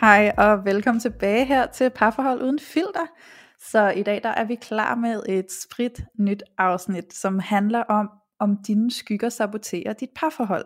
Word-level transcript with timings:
Hej 0.00 0.32
og 0.38 0.64
velkommen 0.64 1.00
tilbage 1.00 1.44
her 1.44 1.66
til 1.66 1.90
Parforhold 1.90 2.42
Uden 2.42 2.58
Filter. 2.58 3.06
Så 3.70 3.90
i 3.90 4.02
dag 4.02 4.20
der 4.22 4.28
er 4.28 4.44
vi 4.44 4.54
klar 4.54 4.94
med 4.94 5.22
et 5.28 5.46
sprit 5.62 6.04
nyt 6.18 6.42
afsnit, 6.58 7.14
som 7.14 7.38
handler 7.38 7.82
om, 7.82 8.10
om 8.40 8.56
dine 8.66 8.90
skygger 8.90 9.28
saboterer 9.28 9.92
dit 9.92 10.08
parforhold. 10.16 10.64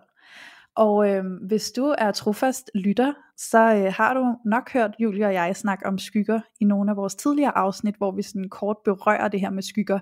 Og 0.76 1.10
øh, 1.10 1.24
hvis 1.46 1.72
du 1.72 1.94
er 1.98 2.10
trofast 2.10 2.70
lytter, 2.74 3.12
så 3.36 3.58
øh, 3.58 3.92
har 3.96 4.14
du 4.14 4.34
nok 4.44 4.72
hørt 4.72 4.94
Julie 4.98 5.26
og 5.26 5.34
jeg 5.34 5.56
snakke 5.56 5.86
om 5.86 5.98
skygger 5.98 6.40
i 6.60 6.64
nogle 6.64 6.90
af 6.90 6.96
vores 6.96 7.14
tidligere 7.14 7.58
afsnit, 7.58 7.94
hvor 7.96 8.12
vi 8.16 8.22
sådan 8.22 8.48
kort 8.48 8.76
berører 8.84 9.28
det 9.28 9.40
her 9.40 9.50
med 9.50 9.62
skygger. 9.62 9.98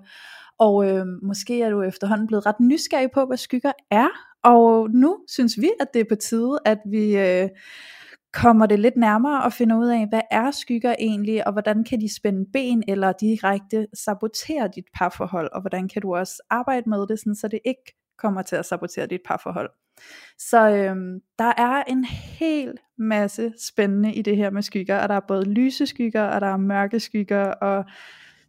Og 0.58 0.90
øh, 0.90 1.06
måske 1.22 1.62
er 1.62 1.70
du 1.70 1.82
efterhånden 1.82 2.26
blevet 2.26 2.46
ret 2.46 2.60
nysgerrig 2.60 3.10
på, 3.14 3.24
hvad 3.24 3.36
skygger 3.36 3.72
er. 3.90 4.08
Og 4.42 4.90
nu 4.90 5.18
synes 5.28 5.60
vi, 5.60 5.70
at 5.80 5.86
det 5.94 6.00
er 6.00 6.08
på 6.08 6.14
tide, 6.14 6.58
at 6.64 6.78
vi... 6.90 7.16
Øh, 7.18 7.48
kommer 8.32 8.66
det 8.66 8.78
lidt 8.78 8.96
nærmere 8.96 9.42
og 9.42 9.52
finder 9.52 9.76
ud 9.76 9.88
af, 9.88 10.08
hvad 10.08 10.20
er 10.30 10.50
skygger 10.50 10.94
egentlig, 10.98 11.46
og 11.46 11.52
hvordan 11.52 11.84
kan 11.84 12.00
de 12.00 12.14
spænde 12.16 12.46
ben 12.52 12.82
eller 12.88 13.12
direkte 13.12 13.86
sabotere 13.94 14.70
dit 14.74 14.84
parforhold, 14.94 15.48
og 15.52 15.60
hvordan 15.60 15.88
kan 15.88 16.02
du 16.02 16.16
også 16.16 16.42
arbejde 16.50 16.90
med 16.90 17.06
det, 17.06 17.18
sådan, 17.18 17.34
så 17.34 17.48
det 17.48 17.60
ikke 17.64 17.96
kommer 18.18 18.42
til 18.42 18.56
at 18.56 18.64
sabotere 18.64 19.06
dit 19.06 19.20
parforhold. 19.26 19.70
Så 20.38 20.70
øhm, 20.70 21.20
der 21.38 21.52
er 21.56 21.84
en 21.84 22.04
hel 22.04 22.74
masse 22.98 23.52
spændende 23.60 24.14
i 24.14 24.22
det 24.22 24.36
her 24.36 24.50
med 24.50 24.62
skygger, 24.62 24.98
og 24.98 25.08
der 25.08 25.14
er 25.14 25.20
både 25.28 25.44
lyse 25.44 25.86
skygger, 25.86 26.22
og 26.22 26.40
der 26.40 26.46
er 26.46 26.56
mørke 26.56 27.00
skygger, 27.00 27.44
og 27.44 27.84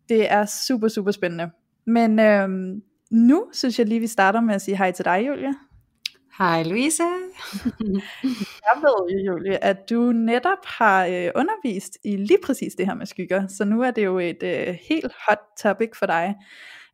det 0.09 0.31
er 0.31 0.45
super, 0.45 0.87
super 0.87 1.11
spændende. 1.11 1.51
Men 1.87 2.19
øhm, 2.19 2.81
nu 3.11 3.49
synes 3.53 3.79
jeg 3.79 3.87
lige, 3.87 3.99
vi 3.99 4.07
starter 4.07 4.41
med 4.41 4.55
at 4.55 4.61
sige 4.61 4.77
hej 4.77 4.91
til 4.91 5.05
dig, 5.05 5.27
Julia. 5.27 5.53
Hej 6.39 6.63
Louise. 6.63 7.03
jeg 8.67 8.75
ved 8.81 9.11
jo, 9.11 9.17
Julie, 9.17 9.63
at 9.63 9.89
du 9.89 10.11
netop 10.11 10.65
har 10.65 11.05
øh, 11.05 11.31
undervist 11.35 11.97
i 12.03 12.15
lige 12.15 12.39
præcis 12.43 12.73
det 12.75 12.85
her 12.85 12.93
med 12.93 13.05
skygger, 13.05 13.47
så 13.47 13.65
nu 13.65 13.81
er 13.81 13.91
det 13.91 14.05
jo 14.05 14.19
et 14.19 14.43
øh, 14.43 14.77
helt 14.89 15.13
hot 15.27 15.39
topic 15.61 15.89
for 15.99 16.05
dig. 16.05 16.35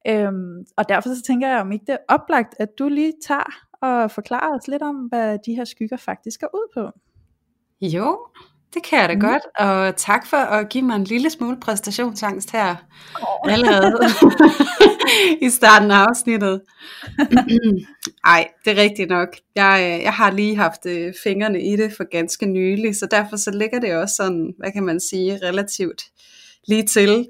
Øhm, 0.07 0.65
og 0.77 0.89
derfor 0.89 1.09
så 1.09 1.21
tænker 1.21 1.47
jeg, 1.47 1.61
om 1.61 1.71
ikke 1.71 1.85
det 1.87 1.93
er 1.93 2.13
oplagt, 2.13 2.55
at 2.59 2.69
du 2.79 2.87
lige 2.87 3.13
tager 3.27 3.67
og 3.81 4.11
forklarer 4.11 4.57
os 4.59 4.67
lidt 4.67 4.81
om, 4.81 4.95
hvad 4.95 5.39
de 5.45 5.55
her 5.55 5.65
skygger 5.65 5.97
faktisk 5.97 6.39
går 6.39 6.49
ud 6.53 6.67
på. 6.73 6.91
Jo, 7.81 8.27
det 8.75 8.83
kan 8.83 8.99
jeg 8.99 9.09
da 9.09 9.13
mm. 9.13 9.19
godt, 9.19 9.43
og 9.59 9.95
tak 9.95 10.27
for 10.27 10.37
at 10.37 10.69
give 10.69 10.83
mig 10.83 10.95
en 10.95 11.03
lille 11.03 11.29
smule 11.29 11.57
præstationsangst 11.59 12.51
her 12.51 12.75
oh. 13.21 13.53
allerede 13.53 13.99
i 15.45 15.49
starten 15.49 15.91
af 15.91 15.95
afsnittet. 15.95 16.61
Ej, 18.25 18.47
det 18.65 18.77
er 18.77 18.81
rigtigt 18.81 19.09
nok. 19.09 19.27
Jeg, 19.55 20.01
jeg 20.03 20.13
har 20.13 20.31
lige 20.31 20.55
haft 20.55 20.85
øh, 20.85 21.13
fingrene 21.23 21.61
i 21.61 21.75
det 21.75 21.93
for 21.97 22.09
ganske 22.11 22.45
nylig, 22.45 22.95
så 22.95 23.07
derfor 23.11 23.37
så 23.37 23.51
ligger 23.51 23.79
det 23.79 23.95
også 23.95 24.15
sådan, 24.15 24.53
hvad 24.57 24.71
kan 24.71 24.83
man 24.83 24.99
sige, 24.99 25.39
relativt 25.43 26.03
lige 26.67 26.83
til. 26.83 27.27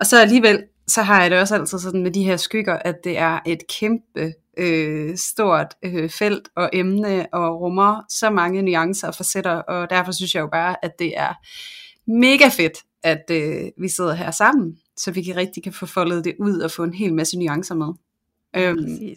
Og 0.00 0.06
så 0.06 0.20
alligevel, 0.20 0.62
så 0.86 1.02
har 1.02 1.22
jeg 1.22 1.30
det 1.30 1.38
også 1.38 1.54
altid 1.54 1.78
sådan 1.78 2.02
med 2.02 2.10
de 2.10 2.24
her 2.24 2.36
skygger, 2.36 2.76
at 2.76 2.94
det 3.04 3.18
er 3.18 3.38
et 3.46 3.62
kæmpe 3.80 4.32
øh, 4.58 5.16
stort 5.16 5.74
øh, 5.82 6.10
felt 6.10 6.48
og 6.56 6.70
emne 6.72 7.26
og 7.32 7.60
rummer 7.60 8.02
så 8.08 8.30
mange 8.30 8.62
nuancer 8.62 9.08
og 9.08 9.14
facetter, 9.14 9.54
og 9.54 9.90
derfor 9.90 10.12
synes 10.12 10.34
jeg 10.34 10.40
jo 10.40 10.48
bare, 10.52 10.84
at 10.84 10.98
det 10.98 11.18
er 11.18 11.34
mega 12.10 12.48
fedt, 12.48 12.78
at 13.02 13.24
øh, 13.30 13.70
vi 13.78 13.88
sidder 13.88 14.14
her 14.14 14.30
sammen, 14.30 14.78
så 14.96 15.10
vi 15.10 15.22
kan 15.22 15.36
rigtig 15.36 15.62
kan 15.62 15.72
få 15.72 15.86
foldet 15.86 16.24
det 16.24 16.34
ud 16.40 16.58
og 16.58 16.70
få 16.70 16.84
en 16.84 16.94
hel 16.94 17.14
masse 17.14 17.38
nuancer 17.38 17.74
med. 17.74 17.94
Øhm, 18.56 19.14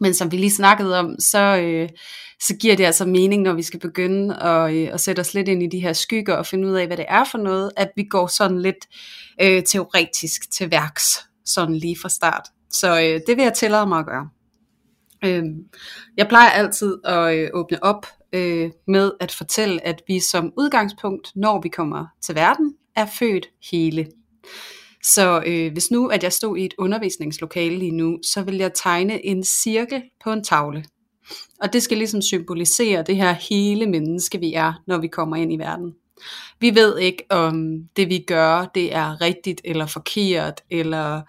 men 0.00 0.14
som 0.14 0.32
vi 0.32 0.36
lige 0.36 0.50
snakkede 0.50 0.98
om, 0.98 1.16
så, 1.18 1.56
øh, 1.56 1.88
så 2.40 2.56
giver 2.56 2.76
det 2.76 2.84
altså 2.84 3.04
mening, 3.04 3.42
når 3.42 3.52
vi 3.52 3.62
skal 3.62 3.80
begynde 3.80 4.42
at, 4.42 4.74
øh, 4.74 4.88
at 4.92 5.00
sætte 5.00 5.20
os 5.20 5.34
lidt 5.34 5.48
ind 5.48 5.62
i 5.62 5.66
de 5.66 5.80
her 5.80 5.92
skygger 5.92 6.34
og 6.34 6.46
finde 6.46 6.68
ud 6.68 6.72
af, 6.72 6.86
hvad 6.86 6.96
det 6.96 7.06
er 7.08 7.24
for 7.30 7.38
noget, 7.38 7.70
at 7.76 7.90
vi 7.96 8.04
går 8.04 8.26
sådan 8.26 8.60
lidt 8.60 8.88
øh, 9.42 9.62
teoretisk 9.62 10.52
til 10.52 10.70
værks, 10.70 11.04
sådan 11.44 11.74
lige 11.74 11.98
fra 12.02 12.08
start. 12.08 12.48
Så 12.70 13.00
øh, 13.00 13.20
det 13.26 13.36
vil 13.36 13.42
jeg 13.42 13.54
tillade 13.54 13.86
mig 13.86 13.98
at 13.98 14.06
gøre. 14.06 14.28
Øhm, 15.24 15.64
jeg 16.16 16.28
plejer 16.28 16.50
altid 16.50 16.98
at 17.04 17.38
øh, 17.38 17.50
åbne 17.52 17.82
op 17.82 18.06
øh, 18.32 18.70
med 18.86 19.12
at 19.20 19.32
fortælle, 19.32 19.86
at 19.86 20.02
vi 20.08 20.20
som 20.20 20.52
udgangspunkt, 20.58 21.32
når 21.36 21.60
vi 21.60 21.68
kommer 21.68 22.06
til 22.22 22.34
verden, 22.34 22.74
er 22.96 23.06
født 23.18 23.48
hele. 23.72 24.06
Så 25.04 25.42
øh, 25.46 25.72
hvis 25.72 25.90
nu, 25.90 26.06
at 26.06 26.22
jeg 26.22 26.32
stod 26.32 26.56
i 26.56 26.64
et 26.64 26.74
undervisningslokale 26.78 27.76
lige 27.76 27.90
nu, 27.90 28.18
så 28.26 28.42
vil 28.42 28.56
jeg 28.56 28.70
tegne 28.74 29.26
en 29.26 29.44
cirkel 29.44 30.02
på 30.24 30.32
en 30.32 30.44
tavle. 30.44 30.84
Og 31.60 31.72
det 31.72 31.82
skal 31.82 31.98
ligesom 31.98 32.22
symbolisere 32.22 33.02
det 33.02 33.16
her 33.16 33.32
hele 33.32 33.86
menneske, 33.86 34.38
vi 34.38 34.54
er, 34.54 34.72
når 34.86 34.98
vi 34.98 35.08
kommer 35.08 35.36
ind 35.36 35.52
i 35.52 35.56
verden. 35.56 35.94
Vi 36.60 36.74
ved 36.74 36.98
ikke, 36.98 37.24
om 37.30 37.78
det 37.96 38.08
vi 38.08 38.24
gør, 38.26 38.70
det 38.74 38.94
er 38.94 39.20
rigtigt 39.20 39.60
eller 39.64 39.86
forkert, 39.86 40.60
eller 40.70 41.22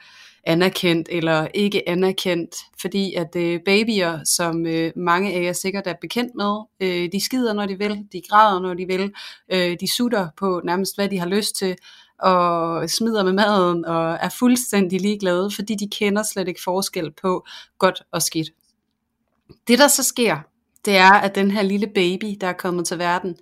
anerkendt 0.43 1.09
eller 1.11 1.47
ikke 1.53 1.89
anerkendt, 1.89 2.55
fordi 2.81 3.13
at 3.13 3.35
øh, 3.35 3.59
babyer, 3.65 4.23
som 4.23 4.65
øh, 4.65 4.91
mange 4.95 5.33
af 5.33 5.43
jer 5.43 5.53
sikkert 5.53 5.87
er 5.87 5.93
bekendt 6.01 6.35
med, 6.35 6.59
øh, 6.79 7.11
de 7.11 7.25
skider 7.25 7.53
når 7.53 7.65
de 7.65 7.77
vil, 7.77 8.05
de 8.13 8.21
græder 8.29 8.59
når 8.59 8.73
de 8.73 8.85
vil, 8.85 9.11
øh, 9.51 9.77
de 9.79 9.93
sutter 9.95 10.27
på 10.37 10.61
nærmest 10.63 10.95
hvad 10.95 11.09
de 11.09 11.19
har 11.19 11.27
lyst 11.27 11.55
til, 11.55 11.75
og 12.19 12.89
smider 12.89 13.23
med 13.23 13.33
maden 13.33 13.85
og 13.85 14.17
er 14.21 14.29
fuldstændig 14.39 15.01
ligeglade, 15.01 15.51
fordi 15.55 15.75
de 15.75 15.87
kender 15.87 16.23
slet 16.23 16.47
ikke 16.47 16.61
forskel 16.63 17.11
på 17.21 17.45
godt 17.77 18.03
og 18.11 18.21
skidt. 18.21 18.49
Det 19.67 19.79
der 19.79 19.87
så 19.87 20.03
sker, 20.03 20.37
det 20.85 20.97
er, 20.97 21.11
at 21.11 21.35
den 21.35 21.51
her 21.51 21.61
lille 21.61 21.87
baby, 21.87 22.37
der 22.41 22.47
er 22.47 22.53
kommet 22.53 22.87
til 22.87 22.99
verden, 22.99 23.35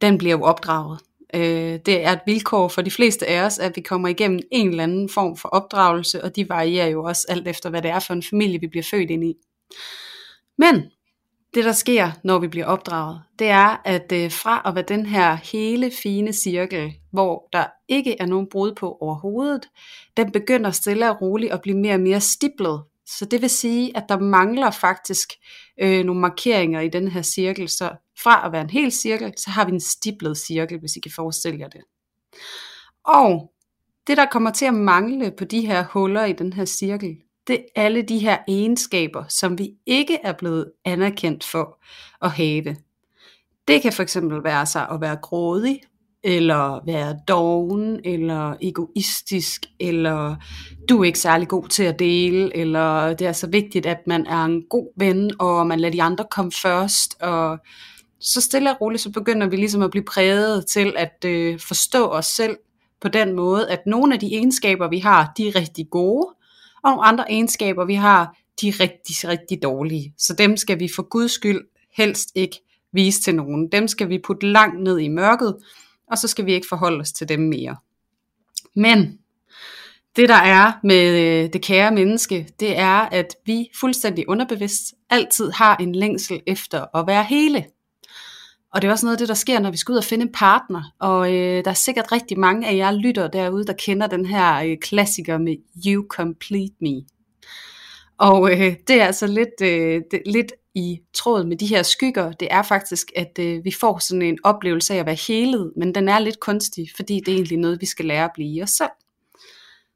den 0.00 0.18
bliver 0.18 0.36
jo 0.36 0.42
opdraget. 0.42 1.00
Øh, 1.36 1.78
det 1.86 2.04
er 2.04 2.12
et 2.12 2.20
vilkår 2.26 2.68
for 2.68 2.82
de 2.82 2.90
fleste 2.90 3.26
af 3.26 3.42
os, 3.42 3.58
at 3.58 3.72
vi 3.76 3.80
kommer 3.80 4.08
igennem 4.08 4.40
en 4.52 4.68
eller 4.68 4.82
anden 4.82 5.08
form 5.08 5.36
for 5.36 5.48
opdragelse, 5.48 6.24
og 6.24 6.36
de 6.36 6.48
varierer 6.48 6.86
jo 6.86 7.04
også 7.04 7.26
alt 7.28 7.48
efter, 7.48 7.70
hvad 7.70 7.82
det 7.82 7.90
er 7.90 7.98
for 7.98 8.14
en 8.14 8.22
familie, 8.22 8.60
vi 8.60 8.66
bliver 8.66 8.84
født 8.90 9.10
ind 9.10 9.24
i. 9.24 9.34
Men 10.58 10.82
det, 11.54 11.64
der 11.64 11.72
sker, 11.72 12.10
når 12.24 12.38
vi 12.38 12.48
bliver 12.48 12.66
opdraget, 12.66 13.22
det 13.38 13.46
er, 13.46 13.82
at 13.84 14.12
øh, 14.12 14.30
fra 14.30 14.62
at 14.66 14.74
være 14.74 14.84
den 14.88 15.06
her 15.06 15.34
hele 15.34 15.90
fine 16.02 16.32
cirkel, 16.32 16.92
hvor 17.12 17.48
der 17.52 17.64
ikke 17.88 18.16
er 18.20 18.26
nogen 18.26 18.46
brud 18.50 18.74
på 18.74 18.96
overhovedet, 19.00 19.68
den 20.16 20.32
begynder 20.32 20.70
stille 20.70 21.10
og 21.10 21.22
roligt 21.22 21.52
at 21.52 21.62
blive 21.62 21.78
mere 21.78 21.94
og 21.94 22.00
mere 22.00 22.20
stiplet. 22.20 22.82
Så 23.06 23.24
det 23.24 23.42
vil 23.42 23.50
sige, 23.50 23.96
at 23.96 24.04
der 24.08 24.18
mangler 24.18 24.70
faktisk 24.70 25.32
øh, 25.80 26.04
nogle 26.04 26.20
markeringer 26.20 26.80
i 26.80 26.88
den 26.88 27.08
her 27.08 27.22
cirkel, 27.22 27.68
så 27.68 27.90
fra 28.22 28.46
at 28.46 28.52
være 28.52 28.62
en 28.62 28.70
hel 28.70 28.92
cirkel, 28.92 29.32
så 29.36 29.50
har 29.50 29.64
vi 29.64 29.72
en 29.72 29.80
stiblet 29.80 30.38
cirkel, 30.38 30.78
hvis 30.78 30.96
I 30.96 31.00
kan 31.00 31.12
forestille 31.14 31.60
jer 31.60 31.68
det. 31.68 31.80
Og 33.04 33.52
det, 34.06 34.16
der 34.16 34.26
kommer 34.26 34.50
til 34.50 34.64
at 34.64 34.74
mangle 34.74 35.30
på 35.38 35.44
de 35.44 35.66
her 35.66 35.84
huller 35.84 36.24
i 36.24 36.32
den 36.32 36.52
her 36.52 36.64
cirkel, 36.64 37.16
det 37.46 37.54
er 37.54 37.82
alle 37.82 38.02
de 38.02 38.18
her 38.18 38.38
egenskaber, 38.48 39.24
som 39.28 39.58
vi 39.58 39.70
ikke 39.86 40.18
er 40.22 40.32
blevet 40.32 40.72
anerkendt 40.84 41.44
for 41.44 41.78
at 42.22 42.30
have. 42.30 42.76
Det 43.68 43.82
kan 43.82 43.92
for 43.92 44.02
eksempel 44.02 44.44
være 44.44 44.66
sig 44.66 44.88
at 44.88 45.00
være 45.00 45.16
grådig, 45.16 45.80
eller 46.24 46.84
være 46.86 47.18
doven, 47.28 48.00
eller 48.04 48.54
egoistisk, 48.62 49.66
eller 49.80 50.36
du 50.88 51.00
er 51.00 51.04
ikke 51.04 51.18
særlig 51.18 51.48
god 51.48 51.68
til 51.68 51.82
at 51.82 51.98
dele, 51.98 52.56
eller 52.56 53.14
det 53.14 53.26
er 53.26 53.32
så 53.32 53.46
vigtigt, 53.46 53.86
at 53.86 53.98
man 54.06 54.26
er 54.26 54.44
en 54.44 54.62
god 54.70 54.92
ven, 54.96 55.30
og 55.40 55.66
man 55.66 55.80
lader 55.80 55.92
de 55.92 56.02
andre 56.02 56.24
komme 56.30 56.52
først, 56.52 57.22
og 57.22 57.58
så 58.26 58.40
stille 58.40 58.70
og 58.70 58.80
roligt, 58.80 59.02
så 59.02 59.10
begynder 59.10 59.46
vi 59.46 59.56
ligesom 59.56 59.82
at 59.82 59.90
blive 59.90 60.04
præget 60.04 60.66
til 60.66 60.94
at 60.96 61.24
øh, 61.24 61.60
forstå 61.60 62.06
os 62.06 62.26
selv 62.26 62.56
på 63.00 63.08
den 63.08 63.32
måde, 63.32 63.70
at 63.70 63.80
nogle 63.86 64.14
af 64.14 64.20
de 64.20 64.26
egenskaber, 64.26 64.88
vi 64.88 64.98
har, 64.98 65.32
de 65.36 65.48
er 65.48 65.56
rigtig 65.56 65.90
gode, 65.90 66.26
og 66.82 66.90
nogle 66.90 67.04
andre 67.04 67.30
egenskaber, 67.32 67.84
vi 67.84 67.94
har, 67.94 68.36
de 68.60 68.68
er 68.68 68.80
rigtig, 68.80 69.28
rigtig 69.28 69.62
dårlige. 69.62 70.14
Så 70.18 70.34
dem 70.34 70.56
skal 70.56 70.80
vi 70.80 70.88
for 70.96 71.02
guds 71.02 71.32
skyld 71.32 71.60
helst 71.96 72.28
ikke 72.34 72.60
vise 72.92 73.22
til 73.22 73.34
nogen. 73.34 73.68
Dem 73.72 73.88
skal 73.88 74.08
vi 74.08 74.18
putte 74.18 74.46
langt 74.46 74.82
ned 74.82 74.98
i 74.98 75.08
mørket, 75.08 75.56
og 76.10 76.18
så 76.18 76.28
skal 76.28 76.46
vi 76.46 76.52
ikke 76.54 76.66
forholde 76.68 77.00
os 77.00 77.12
til 77.12 77.28
dem 77.28 77.40
mere. 77.40 77.76
Men 78.76 79.18
det 80.16 80.28
der 80.28 80.34
er 80.34 80.72
med 80.82 81.08
øh, 81.44 81.52
det 81.52 81.62
kære 81.62 81.92
menneske, 81.92 82.48
det 82.60 82.78
er, 82.78 82.98
at 82.98 83.36
vi 83.44 83.70
fuldstændig 83.80 84.28
underbevidst 84.28 84.94
altid 85.10 85.50
har 85.50 85.76
en 85.76 85.94
længsel 85.94 86.40
efter 86.46 86.96
at 86.96 87.06
være 87.06 87.24
hele 87.24 87.64
og 88.74 88.82
det 88.82 88.88
er 88.88 88.92
også 88.92 89.06
noget 89.06 89.16
af 89.16 89.18
det, 89.18 89.28
der 89.28 89.34
sker, 89.34 89.58
når 89.58 89.70
vi 89.70 89.76
skal 89.76 89.92
ud 89.92 89.96
og 89.96 90.04
finde 90.04 90.22
en 90.22 90.32
partner. 90.32 90.82
Og 91.00 91.34
øh, 91.34 91.64
der 91.64 91.70
er 91.70 91.74
sikkert 91.74 92.12
rigtig 92.12 92.38
mange 92.38 92.68
af 92.68 92.76
jer 92.76 92.92
lytter 92.92 93.28
derude, 93.28 93.66
der 93.66 93.72
kender 93.72 94.06
den 94.06 94.26
her 94.26 94.56
øh, 94.56 94.76
klassiker 94.82 95.38
med 95.38 95.56
You 95.86 96.06
Complete 96.08 96.74
Me. 96.80 97.02
Og 98.18 98.52
øh, 98.52 98.76
det 98.88 99.00
er 99.00 99.06
altså 99.06 99.26
lidt, 99.26 99.60
øh, 99.62 100.02
det, 100.10 100.22
lidt 100.26 100.52
i 100.74 101.00
tråd 101.14 101.44
med 101.44 101.56
de 101.56 101.66
her 101.66 101.82
skygger. 101.82 102.32
Det 102.32 102.48
er 102.50 102.62
faktisk, 102.62 103.12
at 103.16 103.38
øh, 103.40 103.64
vi 103.64 103.72
får 103.80 103.98
sådan 103.98 104.22
en 104.22 104.38
oplevelse 104.44 104.94
af 104.94 104.98
at 104.98 105.06
være 105.06 105.18
helet, 105.28 105.72
men 105.76 105.94
den 105.94 106.08
er 106.08 106.18
lidt 106.18 106.40
kunstig, 106.40 106.88
fordi 106.96 107.20
det 107.20 107.28
er 107.28 107.36
egentlig 107.36 107.58
noget, 107.58 107.80
vi 107.80 107.86
skal 107.86 108.04
lære 108.04 108.24
at 108.24 108.30
blive 108.34 108.56
i 108.56 108.62
os 108.62 108.70
selv. 108.70 108.90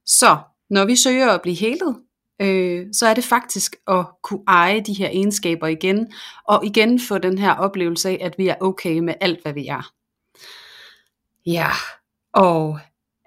Så 0.06 0.38
når 0.70 0.84
vi 0.84 0.96
søger 0.96 1.30
at 1.30 1.42
blive 1.42 1.56
helet, 1.56 1.96
øh, 2.40 2.86
så 2.92 3.06
er 3.06 3.14
det 3.14 3.24
faktisk 3.24 3.76
at 3.88 4.06
kunne 4.22 4.42
eje 4.48 4.80
de 4.80 4.92
her 4.92 5.08
egenskaber 5.08 5.66
igen, 5.66 6.12
og 6.48 6.66
igen 6.66 7.00
få 7.00 7.18
den 7.18 7.38
her 7.38 7.54
oplevelse 7.54 8.08
af, 8.08 8.18
at 8.20 8.34
vi 8.38 8.48
er 8.48 8.54
okay 8.60 8.98
med 8.98 9.14
alt, 9.20 9.42
hvad 9.42 9.52
vi 9.52 9.66
er. 9.66 9.92
Ja, 11.46 11.68
og 12.32 12.78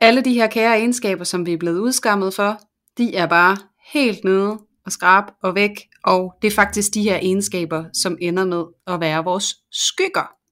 alle 0.01 0.21
de 0.21 0.33
her 0.33 0.48
kære 0.48 0.77
egenskaber, 0.77 1.24
som 1.24 1.45
vi 1.45 1.54
er 1.54 1.57
blevet 1.57 1.80
udskammet 1.80 2.33
for, 2.33 2.60
de 2.98 3.15
er 3.15 3.25
bare 3.25 3.57
helt 3.94 4.24
nede 4.24 4.60
og 4.86 4.92
skrab 4.92 5.24
og 5.44 5.56
væk, 5.56 5.71
og 6.04 6.33
det 6.42 6.48
er 6.48 6.56
faktisk 6.56 6.94
de 6.94 7.04
her 7.04 7.15
egenskaber, 7.15 7.86
som 7.94 8.18
ender 8.21 8.45
med 8.45 8.63
at 8.88 9.00
være 9.00 9.24
vores 9.24 9.56
skygger. 9.71 10.42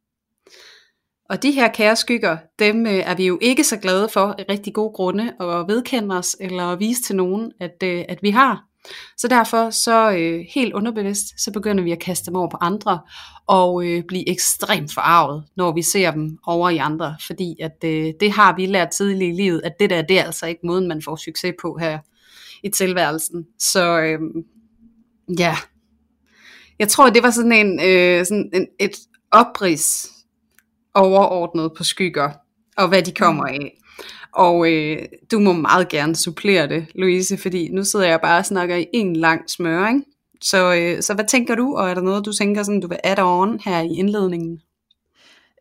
Og 1.31 1.43
de 1.43 1.51
her 1.51 1.67
kære 1.67 1.95
skygger, 1.95 2.37
dem 2.59 2.85
øh, 2.85 2.93
er 2.93 3.15
vi 3.15 3.27
jo 3.27 3.37
ikke 3.41 3.63
så 3.63 3.77
glade 3.77 4.09
for 4.09 4.35
af 4.39 4.45
rigtig 4.49 4.73
gode 4.73 4.93
grunde 4.93 5.33
at 5.39 5.67
vedkende 5.67 6.17
os 6.17 6.37
eller 6.39 6.63
at 6.63 6.79
vise 6.79 7.01
til 7.01 7.15
nogen, 7.15 7.51
at, 7.59 7.83
øh, 7.83 8.05
at 8.09 8.19
vi 8.21 8.29
har. 8.29 8.63
Så 9.17 9.27
derfor 9.27 9.69
så 9.69 10.11
øh, 10.11 10.45
helt 10.53 10.73
underbevidst, 10.73 11.43
så 11.43 11.51
begynder 11.51 11.83
vi 11.83 11.91
at 11.91 11.99
kaste 11.99 12.25
dem 12.25 12.35
over 12.35 12.49
på 12.49 12.57
andre 12.61 12.99
og 13.47 13.85
øh, 13.85 14.03
blive 14.07 14.29
ekstremt 14.29 14.93
forarvet, 14.93 15.43
når 15.57 15.73
vi 15.73 15.81
ser 15.81 16.11
dem 16.11 16.37
over 16.47 16.69
i 16.69 16.77
andre, 16.77 17.15
fordi 17.27 17.55
at 17.61 17.77
øh, 17.85 18.13
det 18.19 18.31
har 18.31 18.55
vi 18.55 18.65
lært 18.65 18.89
tidligt 18.89 19.33
i 19.33 19.41
livet, 19.41 19.61
at 19.63 19.73
det 19.79 19.89
der, 19.89 20.01
det 20.01 20.19
er 20.19 20.23
altså 20.23 20.45
ikke 20.45 20.61
måden, 20.63 20.87
man 20.87 21.01
får 21.01 21.15
succes 21.15 21.53
på 21.61 21.77
her 21.79 21.99
i 22.63 22.69
tilværelsen. 22.69 23.45
Så 23.59 23.99
øh, 23.99 24.19
ja, 25.39 25.55
jeg 26.79 26.87
tror, 26.87 27.09
det 27.09 27.23
var 27.23 27.31
sådan 27.31 27.51
en, 27.51 27.79
øh, 27.83 28.25
sådan 28.25 28.49
en 28.53 28.67
et 28.79 28.95
oprids 29.31 30.10
overordnet 30.95 31.71
på 31.77 31.83
skygger, 31.83 32.31
og 32.77 32.87
hvad 32.87 33.01
de 33.01 33.11
kommer 33.11 33.45
af. 33.45 33.77
Og 34.33 34.71
øh, 34.71 34.97
du 35.31 35.39
må 35.39 35.53
meget 35.53 35.89
gerne 35.89 36.15
supplere 36.15 36.67
det, 36.67 36.85
Louise, 36.95 37.37
fordi 37.37 37.69
nu 37.69 37.83
sidder 37.83 38.07
jeg 38.07 38.21
bare 38.21 38.39
og 38.39 38.45
snakker 38.45 38.75
i 38.75 38.85
en 38.93 39.15
lang 39.15 39.49
smøring. 39.49 40.03
Så, 40.41 40.73
øh, 40.75 41.01
så 41.01 41.13
hvad 41.13 41.25
tænker 41.25 41.55
du, 41.55 41.75
og 41.77 41.89
er 41.89 41.93
der 41.93 42.01
noget, 42.01 42.25
du 42.25 42.33
tænker, 42.33 42.63
sådan, 42.63 42.81
du 42.81 42.87
vil 42.87 42.99
add 43.03 43.19
on 43.19 43.59
her 43.65 43.81
i 43.81 43.93
indledningen? 43.93 44.61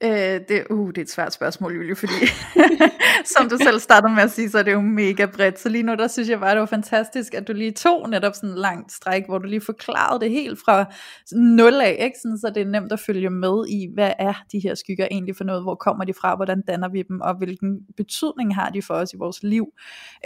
Øh, 0.05 0.41
det, 0.49 0.67
uh, 0.71 0.89
det 0.89 0.99
er 0.99 1.03
et 1.03 1.11
svært 1.11 1.33
spørgsmål, 1.33 1.77
Julie, 1.77 1.97
fordi 1.97 2.13
som 3.37 3.49
du 3.49 3.57
selv 3.57 3.81
startede 3.81 4.15
med 4.15 4.23
at 4.23 4.31
sige, 4.31 4.51
så 4.51 4.59
er 4.59 4.63
det 4.63 4.73
jo 4.73 4.81
mega 4.81 5.27
bredt. 5.27 5.59
Så 5.59 5.69
lige 5.69 5.83
nu, 5.83 5.95
der 5.95 6.09
synes 6.09 6.29
jeg 6.29 6.41
bare, 6.41 6.51
det 6.51 6.61
var 6.61 6.67
fantastisk, 6.67 7.35
at 7.35 7.49
du 7.49 7.53
lige 7.53 7.73
tog 7.73 8.11
netop 8.11 8.35
sådan 8.35 8.51
en 8.51 8.57
lang 8.57 8.93
stræk, 8.93 9.23
hvor 9.29 9.39
du 9.39 9.47
lige 9.47 9.61
forklarede 9.61 10.21
det 10.21 10.31
helt 10.31 10.59
fra 10.65 10.85
nul 11.33 11.75
af, 11.75 11.97
ikke? 12.01 12.17
Sådan, 12.23 12.39
så 12.39 12.53
det 12.55 12.63
er 12.63 12.67
nemt 12.67 12.93
at 12.93 13.01
følge 13.01 13.31
med 13.31 13.67
i, 13.69 13.89
hvad 13.95 14.13
er 14.19 14.35
de 14.53 14.59
her 14.59 14.75
skygger 14.75 15.09
egentlig 15.11 15.37
for 15.37 15.45
noget, 15.45 15.63
hvor 15.63 15.75
kommer 15.75 16.05
de 16.05 16.15
fra, 16.15 16.37
hvordan 16.37 16.63
danner 16.69 16.89
vi 16.89 17.03
dem, 17.03 17.21
og 17.21 17.35
hvilken 17.39 17.81
betydning 17.97 18.55
har 18.55 18.71
de 18.71 18.83
for 18.83 18.95
os 18.95 19.13
i 19.13 19.17
vores 19.17 19.43
liv. 19.43 19.67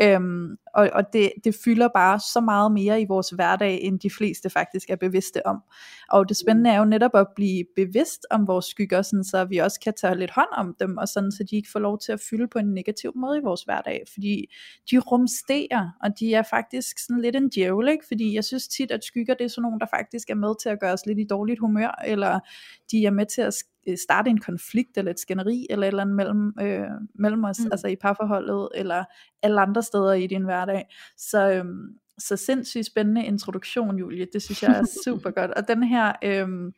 Øhm, 0.03 0.57
og 0.75 0.91
og 0.93 1.13
det, 1.13 1.33
det 1.45 1.55
fylder 1.65 1.89
bare 1.95 2.21
så 2.21 2.41
meget 2.41 2.73
mere 2.73 3.01
i 3.01 3.05
vores 3.09 3.31
hverdag, 3.31 3.83
end 3.83 4.01
de 4.01 4.11
fleste 4.11 4.51
faktisk 4.51 4.91
er 4.91 4.97
bevidste 4.97 5.47
om. 5.47 5.63
Og 6.11 6.29
det 6.29 6.37
spændende 6.37 6.71
er 6.71 6.79
jo 6.79 6.85
netop 6.85 7.15
at 7.15 7.27
blive 7.37 7.65
bevidst 7.77 8.27
om 8.31 8.47
vores 8.47 8.65
skygger, 8.65 9.03
sådan, 9.03 9.25
så 9.25 9.45
vi 9.45 9.59
også 9.59 9.81
kan 9.81 9.95
tage 10.01 10.19
lidt 10.19 10.31
hånd 10.31 10.49
om 10.53 10.77
dem, 10.81 10.97
og 10.97 11.09
sådan, 11.09 11.33
så 11.33 11.45
de 11.51 11.57
ikke 11.57 11.69
får 11.73 11.81
lov 11.81 11.99
til 11.99 12.13
at 12.13 12.21
fylde 12.31 12.49
på 12.49 12.59
en 12.59 12.75
negativ 12.75 13.13
måde 13.17 13.39
i 13.39 13.45
vores 13.45 13.63
hverdag, 13.63 14.03
fordi 14.13 14.47
de 14.91 14.99
rumsterer, 14.99 15.91
og 16.03 16.11
de 16.21 16.35
er 16.35 16.43
faktisk 16.51 16.99
sådan 17.07 17.23
lidt 17.23 17.37
en 17.37 17.49
djævel, 17.49 17.89
ikke? 17.89 18.05
fordi 18.09 18.35
jeg 18.35 18.45
synes 18.45 18.69
tit, 18.69 18.91
at 18.91 19.05
skygger 19.05 19.35
det 19.35 19.45
er 19.45 19.49
sådan 19.49 19.63
nogen, 19.63 19.81
der 19.81 19.87
faktisk 19.97 20.31
er 20.31 20.35
med 20.35 20.55
til 20.63 20.69
at 20.69 20.81
gøre 20.81 20.93
os 20.93 21.07
lidt 21.07 21.19
i 21.19 21.27
dårligt 21.31 21.61
humør, 21.61 22.03
eller 22.07 22.41
de 22.91 23.07
er 23.07 23.11
med 23.11 23.27
til 23.27 23.43
at 23.43 23.55
starte 23.97 24.31
en 24.31 24.41
konflikt 24.41 24.99
eller 24.99 25.11
et 25.11 25.19
skænderi 25.19 25.67
eller 25.71 25.87
et 25.87 25.89
eller 25.89 26.03
andet 26.03 26.17
mellem, 26.17 26.53
øh, 26.61 26.89
mellem 27.15 27.45
os, 27.45 27.61
mm. 27.61 27.69
altså 27.73 27.89
i 27.89 27.97
parforholdet 27.97 28.69
eller 28.75 29.05
alle 29.43 29.61
andre 29.61 29.83
steder 29.83 30.13
i 30.13 30.27
din 30.27 30.45
hverdag. 30.45 30.85
Så, 31.17 31.51
øhm, 31.51 31.89
så 32.19 32.37
sindssygt 32.37 32.87
spændende 32.87 33.25
introduktion, 33.25 33.99
Julie. 33.99 34.27
Det 34.33 34.43
synes 34.43 34.63
jeg 34.63 34.71
er 34.71 34.85
super 35.05 35.31
godt. 35.31 35.51
Og 35.51 35.69
den 35.69 35.83
her 35.83 36.13
øhm, 36.25 36.73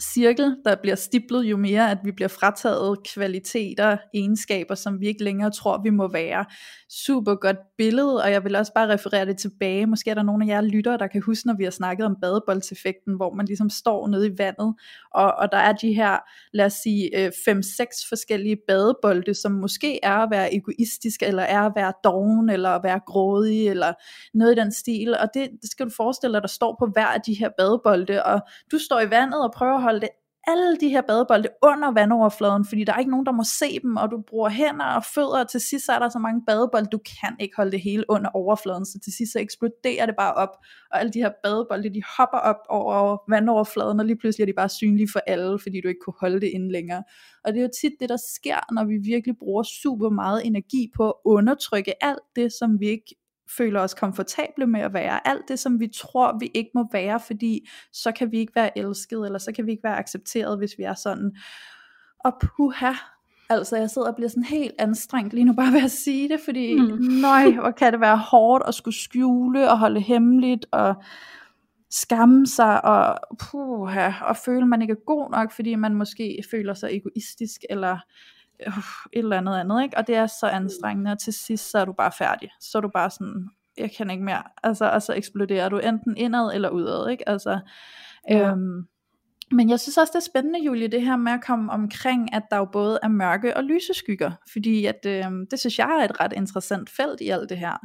cirkel, 0.00 0.56
der 0.64 0.74
bliver 0.82 0.96
stiplet, 0.96 1.42
jo 1.44 1.56
mere 1.56 1.90
at 1.90 1.98
vi 2.04 2.12
bliver 2.12 2.28
frataget 2.28 2.98
kvaliteter, 3.14 3.96
egenskaber, 4.14 4.74
som 4.74 5.00
vi 5.00 5.06
ikke 5.06 5.24
længere 5.24 5.50
tror, 5.50 5.82
vi 5.82 5.90
må 5.90 6.08
være. 6.08 6.44
Super 6.88 7.34
godt 7.34 7.56
billede, 7.78 8.22
og 8.22 8.30
jeg 8.30 8.44
vil 8.44 8.56
også 8.56 8.72
bare 8.74 8.92
referere 8.92 9.26
det 9.26 9.38
tilbage. 9.38 9.86
Måske 9.86 10.10
er 10.10 10.14
der 10.14 10.22
nogle 10.22 10.44
af 10.44 10.48
jer 10.48 10.60
lyttere, 10.60 10.98
der 10.98 11.06
kan 11.06 11.22
huske, 11.22 11.46
når 11.46 11.54
vi 11.54 11.64
har 11.64 11.70
snakket 11.70 12.06
om 12.06 12.16
badeboldseffekten, 12.22 13.16
hvor 13.16 13.34
man 13.34 13.46
ligesom 13.46 13.70
står 13.70 14.08
nede 14.08 14.26
i 14.26 14.38
vandet, 14.38 14.74
og, 15.14 15.34
og 15.34 15.52
der 15.52 15.58
er 15.58 15.72
de 15.72 15.92
her, 15.92 16.18
lad 16.52 16.66
os 16.66 16.72
sige, 16.72 17.24
øh, 17.24 17.32
5-6 17.48 18.08
forskellige 18.08 18.56
badebolde, 18.68 19.34
som 19.34 19.52
måske 19.52 20.00
er 20.02 20.16
at 20.16 20.30
være 20.30 20.54
egoistisk, 20.54 21.22
eller 21.22 21.42
er 21.42 21.60
at 21.60 21.72
være 21.76 21.92
doven, 22.04 22.50
eller 22.50 22.70
at 22.70 22.80
være 22.84 23.00
grådig, 23.06 23.68
eller 23.68 23.92
noget 24.34 24.52
i 24.56 24.60
den 24.60 24.72
stil. 24.72 25.16
Og 25.20 25.28
det, 25.34 25.50
det 25.62 25.70
skal 25.70 25.86
du 25.86 25.90
forestille 25.96 26.34
dig, 26.34 26.42
der 26.42 26.48
står 26.48 26.76
på 26.78 26.86
hver 26.86 27.06
af 27.06 27.20
de 27.20 27.34
her 27.34 27.48
badebolde, 27.58 28.24
og 28.24 28.40
du 28.72 28.78
står 28.78 29.00
i 29.00 29.10
vandet 29.10 29.42
og 29.44 29.52
prøver 29.52 29.83
holde 29.84 30.00
det 30.00 30.08
alle 30.46 30.76
de 30.76 30.88
her 30.88 31.00
badebolde 31.00 31.48
under 31.62 31.90
vandoverfladen, 31.90 32.64
fordi 32.64 32.84
der 32.84 32.92
er 32.92 32.98
ikke 32.98 33.10
nogen, 33.10 33.26
der 33.26 33.32
må 33.32 33.44
se 33.60 33.78
dem, 33.82 33.96
og 33.96 34.10
du 34.10 34.22
bruger 34.28 34.48
hænder 34.48 34.84
og 34.84 35.04
fødder, 35.14 35.40
og 35.40 35.50
til 35.50 35.60
sidst 35.60 35.86
så 35.86 35.92
er 35.92 35.98
der 35.98 36.08
så 36.08 36.18
mange 36.18 36.42
badebolde, 36.46 36.88
du 36.92 36.98
kan 36.98 37.36
ikke 37.40 37.56
holde 37.56 37.70
det 37.70 37.80
hele 37.80 38.04
under 38.08 38.30
overfladen, 38.34 38.86
så 38.86 38.98
til 39.04 39.12
sidst 39.12 39.32
så 39.32 39.38
eksploderer 39.38 40.06
det 40.06 40.14
bare 40.18 40.34
op, 40.34 40.48
og 40.90 41.00
alle 41.00 41.12
de 41.12 41.18
her 41.18 41.32
badebolde, 41.42 41.94
de 41.94 42.02
hopper 42.16 42.38
op 42.38 42.60
over 42.68 43.18
vandoverfladen, 43.30 44.00
og 44.00 44.06
lige 44.06 44.18
pludselig 44.18 44.42
er 44.42 44.46
de 44.46 44.52
bare 44.52 44.68
synlige 44.68 45.08
for 45.12 45.20
alle, 45.26 45.58
fordi 45.58 45.80
du 45.80 45.88
ikke 45.88 46.04
kunne 46.04 46.20
holde 46.20 46.40
det 46.40 46.50
inde 46.54 46.72
længere. 46.72 47.02
Og 47.44 47.52
det 47.52 47.58
er 47.58 47.62
jo 47.62 47.70
tit 47.80 47.92
det, 48.00 48.08
der 48.08 48.20
sker, 48.36 48.74
når 48.74 48.84
vi 48.84 48.96
virkelig 48.96 49.34
bruger 49.38 49.62
super 49.62 50.10
meget 50.10 50.46
energi 50.46 50.90
på 50.96 51.10
at 51.10 51.14
undertrykke 51.24 52.04
alt 52.04 52.24
det, 52.36 52.52
som 52.52 52.80
vi 52.80 52.86
ikke 52.88 53.14
føler 53.56 53.80
os 53.80 53.94
komfortable 53.94 54.66
med 54.66 54.80
at 54.80 54.92
være. 54.92 55.28
Alt 55.28 55.48
det, 55.48 55.58
som 55.58 55.80
vi 55.80 55.88
tror, 55.94 56.38
vi 56.40 56.50
ikke 56.54 56.70
må 56.74 56.86
være, 56.92 57.20
fordi 57.20 57.68
så 57.92 58.12
kan 58.12 58.32
vi 58.32 58.38
ikke 58.38 58.54
være 58.54 58.78
elsket, 58.78 59.26
eller 59.26 59.38
så 59.38 59.52
kan 59.52 59.66
vi 59.66 59.70
ikke 59.70 59.84
være 59.84 59.98
accepteret, 59.98 60.58
hvis 60.58 60.74
vi 60.78 60.82
er 60.82 60.94
sådan. 60.94 61.36
Og 62.24 62.32
puha, 62.40 62.92
altså 63.50 63.76
jeg 63.76 63.90
sidder 63.90 64.08
og 64.08 64.16
bliver 64.16 64.28
sådan 64.28 64.42
helt 64.42 64.74
anstrengt 64.78 65.34
lige 65.34 65.44
nu 65.44 65.52
bare 65.52 65.72
ved 65.72 65.84
at 65.84 65.90
sige 65.90 66.28
det, 66.28 66.40
fordi 66.44 66.74
mm. 66.80 66.98
nøj, 67.00 67.52
hvor 67.52 67.70
kan 67.70 67.92
det 67.92 68.00
være 68.00 68.18
hårdt 68.18 68.64
at 68.68 68.74
skulle 68.74 68.96
skjule 68.96 69.70
og 69.70 69.78
holde 69.78 70.00
hemmeligt, 70.00 70.66
og 70.72 70.94
skamme 71.90 72.46
sig, 72.46 72.84
og 72.84 73.18
puha, 73.40 74.10
og 74.22 74.36
føle, 74.36 74.66
man 74.66 74.82
ikke 74.82 74.92
er 74.92 75.04
god 75.06 75.30
nok, 75.30 75.52
fordi 75.52 75.74
man 75.74 75.94
måske 75.94 76.44
føler 76.50 76.74
sig 76.74 76.90
egoistisk, 76.92 77.60
eller 77.70 77.98
øh, 78.66 78.78
et 79.12 79.18
eller 79.18 79.36
andet 79.36 79.56
andet, 79.56 79.82
ikke? 79.82 79.96
og 79.96 80.06
det 80.06 80.14
er 80.14 80.26
så 80.26 80.46
anstrengende, 80.46 81.12
og 81.12 81.18
til 81.18 81.32
sidst 81.32 81.70
så 81.70 81.78
er 81.78 81.84
du 81.84 81.92
bare 81.92 82.12
færdig, 82.18 82.50
så 82.60 82.78
er 82.78 82.82
du 82.82 82.88
bare 82.88 83.10
sådan, 83.10 83.48
jeg 83.78 83.90
kan 83.96 84.10
ikke 84.10 84.24
mere, 84.24 84.42
altså, 84.62 84.90
og 84.90 85.02
så 85.02 85.12
eksploderer 85.12 85.68
du 85.68 85.78
enten 85.78 86.16
indad 86.16 86.54
eller 86.54 86.70
udad, 86.70 87.10
ikke? 87.10 87.28
Altså, 87.28 87.60
ja. 88.30 88.50
øhm, 88.50 88.86
men 89.52 89.70
jeg 89.70 89.80
synes 89.80 89.98
også, 89.98 90.10
det 90.10 90.18
er 90.18 90.30
spændende, 90.30 90.64
Julie, 90.64 90.88
det 90.88 91.02
her 91.02 91.16
med 91.16 91.32
at 91.32 91.44
komme 91.44 91.72
omkring, 91.72 92.34
at 92.34 92.42
der 92.50 92.56
jo 92.56 92.64
både 92.72 92.98
er 93.02 93.08
mørke 93.08 93.56
og 93.56 93.64
lyse 93.64 93.94
skygger, 93.94 94.30
fordi 94.52 94.86
at, 94.86 95.06
øhm, 95.06 95.46
det 95.50 95.60
synes 95.60 95.78
jeg 95.78 95.98
er 96.00 96.04
et 96.04 96.20
ret 96.20 96.32
interessant 96.32 96.90
felt 96.90 97.20
i 97.20 97.28
alt 97.28 97.50
det 97.50 97.58
her. 97.58 97.76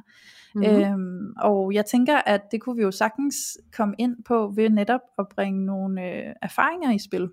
Mm-hmm. 0.56 0.76
Øhm, 0.76 1.34
og 1.38 1.74
jeg 1.74 1.86
tænker, 1.86 2.18
at 2.18 2.42
det 2.52 2.62
kunne 2.62 2.76
vi 2.76 2.82
jo 2.82 2.92
sagtens 2.92 3.36
komme 3.74 3.96
ind 3.98 4.16
på 4.28 4.54
ved 4.56 4.70
netop 4.70 5.02
at 5.20 5.26
bringe 5.36 5.66
nogle 5.66 6.02
øh, 6.02 6.34
erfaringer 6.42 6.92
i 6.92 7.00
spil. 7.00 7.30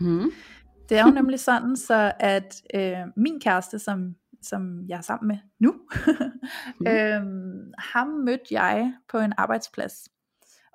Mm. 0.00 0.30
Det 0.88 0.98
er 0.98 1.06
jo 1.06 1.10
nemlig 1.10 1.40
sådan, 1.40 1.76
så 1.76 2.12
at 2.20 2.62
øh, 2.74 2.98
min 3.16 3.40
kæreste, 3.40 3.78
som, 3.78 4.14
som 4.42 4.88
jeg 4.88 4.96
er 4.96 5.00
sammen 5.00 5.28
med 5.28 5.38
nu, 5.60 5.74
mm. 6.80 6.86
øh, 6.86 7.22
ham 7.78 8.08
mødte 8.08 8.44
jeg 8.50 8.94
på 9.08 9.18
en 9.18 9.32
arbejdsplads. 9.36 10.08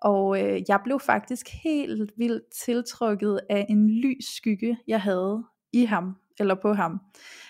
Og 0.01 0.43
øh, 0.43 0.61
jeg 0.67 0.79
blev 0.83 0.99
faktisk 0.99 1.49
helt 1.63 2.11
vildt 2.17 2.43
tiltrukket 2.65 3.39
af 3.49 3.65
en 3.69 3.89
lys 3.89 4.25
skygge, 4.35 4.77
jeg 4.87 5.01
havde 5.01 5.43
i 5.73 5.85
ham, 5.85 6.15
eller 6.39 6.55
på 6.55 6.73
ham. 6.73 6.99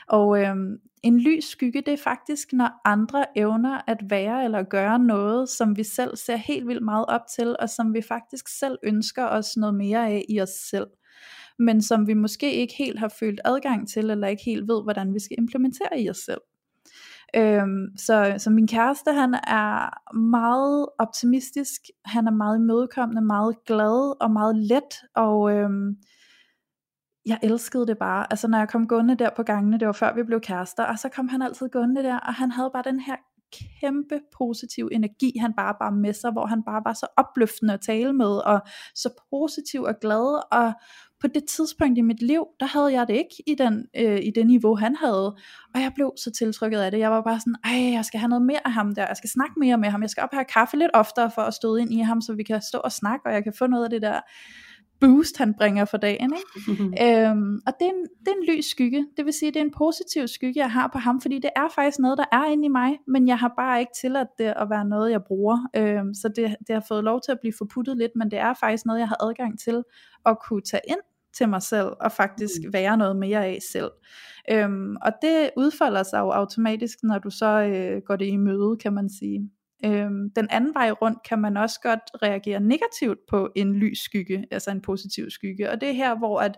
Og 0.07 0.41
øh, 0.41 0.55
en 1.03 1.19
lys 1.19 1.43
skygge, 1.43 1.81
det 1.81 1.93
er 1.93 1.97
faktisk, 1.97 2.53
når 2.53 2.81
andre 2.85 3.25
evner 3.37 3.81
at 3.87 4.09
være 4.09 4.43
eller 4.43 4.63
gøre 4.63 4.99
noget, 4.99 5.49
som 5.49 5.77
vi 5.77 5.83
selv 5.83 6.17
ser 6.17 6.35
helt 6.35 6.67
vildt 6.67 6.83
meget 6.83 7.05
op 7.05 7.21
til, 7.35 7.55
og 7.59 7.69
som 7.69 7.93
vi 7.93 8.01
faktisk 8.01 8.47
selv 8.47 8.77
ønsker 8.83 9.25
os 9.25 9.57
noget 9.57 9.75
mere 9.75 10.07
af 10.07 10.25
i 10.29 10.41
os 10.41 10.49
selv 10.49 10.87
men 11.59 11.81
som 11.81 12.07
vi 12.07 12.13
måske 12.13 12.53
ikke 12.53 12.73
helt 12.77 12.99
har 12.99 13.13
følt 13.19 13.41
adgang 13.45 13.89
til, 13.89 14.09
eller 14.09 14.27
ikke 14.27 14.43
helt 14.45 14.67
ved, 14.67 14.83
hvordan 14.83 15.13
vi 15.13 15.19
skal 15.19 15.37
implementere 15.39 15.99
i 16.01 16.09
os 16.09 16.17
selv. 16.17 16.41
Øhm, 17.35 17.97
så, 17.97 18.35
så 18.37 18.49
min 18.49 18.67
kæreste, 18.67 19.11
han 19.11 19.33
er 19.33 20.09
meget 20.17 20.87
optimistisk, 20.99 21.81
han 22.05 22.27
er 22.27 22.31
meget 22.31 22.57
imødekommende, 22.57 23.21
meget 23.21 23.55
glad 23.65 24.21
og 24.21 24.31
meget 24.31 24.55
let, 24.55 24.93
og 25.15 25.51
øhm, 25.51 25.95
jeg 27.25 27.39
elskede 27.43 27.87
det 27.87 27.97
bare. 27.97 28.25
Altså 28.29 28.47
når 28.47 28.57
jeg 28.57 28.69
kom 28.69 28.87
gående 28.87 29.15
der 29.15 29.29
på 29.35 29.43
gangene, 29.43 29.79
det 29.79 29.87
var 29.87 29.93
før 29.93 30.15
vi 30.15 30.23
blev 30.23 30.41
kærester, 30.41 30.83
og 30.83 30.99
så 30.99 31.09
kom 31.09 31.27
han 31.27 31.41
altid 31.41 31.69
gående 31.69 32.03
der, 32.03 32.19
og 32.19 32.33
han 32.33 32.51
havde 32.51 32.69
bare 32.73 32.83
den 32.85 32.99
her 32.99 33.15
kæmpe 33.81 34.19
positiv 34.37 34.89
energi, 34.91 35.37
han 35.37 35.53
bare 35.53 35.75
bare 35.79 35.91
med 35.91 36.13
sig, 36.13 36.31
hvor 36.31 36.45
han 36.45 36.63
bare 36.63 36.81
var 36.85 36.93
så 36.93 37.07
opløftende 37.17 37.73
at 37.73 37.81
tale 37.81 38.13
med, 38.13 38.37
og 38.45 38.61
så 38.95 39.09
positiv 39.29 39.81
og 39.81 39.95
glad, 40.01 40.43
og 40.51 40.73
på 41.21 41.27
det 41.27 41.45
tidspunkt 41.45 41.97
i 41.97 42.01
mit 42.01 42.21
liv, 42.21 42.45
der 42.59 42.65
havde 42.65 42.93
jeg 42.93 43.07
det 43.07 43.13
ikke 43.13 43.43
i, 43.47 43.55
den, 43.55 43.85
øh, 43.97 44.19
i 44.23 44.31
det 44.35 44.47
niveau, 44.47 44.75
han 44.75 44.95
havde. 44.95 45.35
Og 45.75 45.81
jeg 45.81 45.91
blev 45.95 46.13
så 46.17 46.31
tiltrykket 46.31 46.79
af 46.79 46.91
det. 46.91 46.99
Jeg 46.99 47.11
var 47.11 47.21
bare 47.21 47.39
sådan, 47.39 47.55
ej, 47.63 47.93
jeg 47.93 48.05
skal 48.05 48.19
have 48.19 48.29
noget 48.29 48.45
mere 48.45 48.67
af 48.67 48.71
ham 48.71 48.95
der. 48.95 49.07
Jeg 49.07 49.17
skal 49.17 49.29
snakke 49.29 49.53
mere 49.57 49.77
med 49.77 49.89
ham. 49.89 50.01
Jeg 50.01 50.09
skal 50.09 50.23
op 50.23 50.33
have 50.33 50.45
kaffe 50.45 50.77
lidt 50.77 50.91
oftere 50.93 51.31
for 51.35 51.41
at 51.41 51.53
stå 51.53 51.75
ind 51.75 51.93
i 51.93 51.99
ham, 51.99 52.21
så 52.21 52.33
vi 52.33 52.43
kan 52.43 52.61
stå 52.61 52.77
og 52.77 52.91
snakke, 52.91 53.25
og 53.25 53.33
jeg 53.33 53.43
kan 53.43 53.53
få 53.59 53.67
noget 53.67 53.83
af 53.83 53.89
det 53.89 54.01
der 54.01 54.19
boost, 54.99 55.37
han 55.37 55.53
bringer 55.53 55.85
for 55.85 55.97
dagen. 55.97 56.33
Ikke? 56.33 57.03
øhm, 57.29 57.59
og 57.67 57.73
det 57.79 57.85
er, 57.85 57.91
en, 57.91 58.07
det 58.19 58.27
er 58.27 58.35
en 58.41 58.55
lys 58.55 58.65
skygge. 58.65 59.07
Det 59.17 59.25
vil 59.25 59.33
sige, 59.33 59.51
det 59.51 59.59
er 59.59 59.63
en 59.63 59.73
positiv 59.77 60.27
skygge, 60.27 60.59
jeg 60.59 60.71
har 60.71 60.89
på 60.93 60.97
ham, 60.97 61.21
fordi 61.21 61.39
det 61.39 61.49
er 61.55 61.67
faktisk 61.75 61.99
noget, 61.99 62.17
der 62.17 62.25
er 62.31 62.45
inde 62.45 62.65
i 62.65 62.67
mig, 62.67 62.97
men 63.07 63.27
jeg 63.27 63.39
har 63.39 63.53
bare 63.57 63.79
ikke 63.79 63.91
tilladt 64.01 64.27
det 64.37 64.53
at 64.57 64.69
være 64.69 64.85
noget, 64.85 65.11
jeg 65.11 65.21
bruger. 65.27 65.67
Øhm, 65.75 66.13
så 66.13 66.27
det, 66.35 66.55
det 66.67 66.73
har 66.75 66.83
fået 66.87 67.03
lov 67.03 67.21
til 67.25 67.31
at 67.31 67.39
blive 67.41 67.53
forputtet 67.57 67.97
lidt, 67.97 68.11
men 68.15 68.31
det 68.31 68.39
er 68.39 68.53
faktisk 68.53 68.85
noget, 68.85 68.99
jeg 68.99 69.07
har 69.07 69.23
adgang 69.23 69.59
til 69.59 69.83
at 70.25 70.37
kunne 70.47 70.61
tage 70.61 70.81
ind 70.87 70.99
til 71.37 71.49
mig 71.49 71.61
selv, 71.61 71.87
og 72.01 72.11
faktisk 72.11 72.61
mm. 72.65 72.73
være 72.73 72.97
noget 72.97 73.15
mere 73.15 73.45
af 73.45 73.57
selv. 73.71 73.91
Øhm, 74.51 74.95
og 75.01 75.11
det 75.21 75.49
udfolder 75.57 76.03
sig 76.03 76.19
jo 76.19 76.29
automatisk, 76.29 76.97
når 77.03 77.19
du 77.19 77.29
så 77.29 77.61
øh, 77.61 78.01
går 78.01 78.15
det 78.15 78.25
i 78.25 78.37
møde, 78.37 78.77
kan 78.77 78.93
man 78.93 79.09
sige. 79.09 79.49
Øhm, 79.85 80.29
den 80.35 80.47
anden 80.49 80.73
vej 80.73 80.91
rundt 80.91 81.17
kan 81.29 81.39
man 81.39 81.57
også 81.57 81.79
godt 81.83 81.99
reagere 82.23 82.59
negativt 82.59 83.19
på 83.29 83.49
en 83.55 83.73
lys 83.73 83.99
skygge, 83.99 84.45
altså 84.51 84.71
en 84.71 84.81
positiv 84.81 85.29
skygge. 85.29 85.71
Og 85.71 85.81
det 85.81 85.89
er 85.89 85.93
her, 85.93 86.17
hvor 86.17 86.39
at 86.39 86.57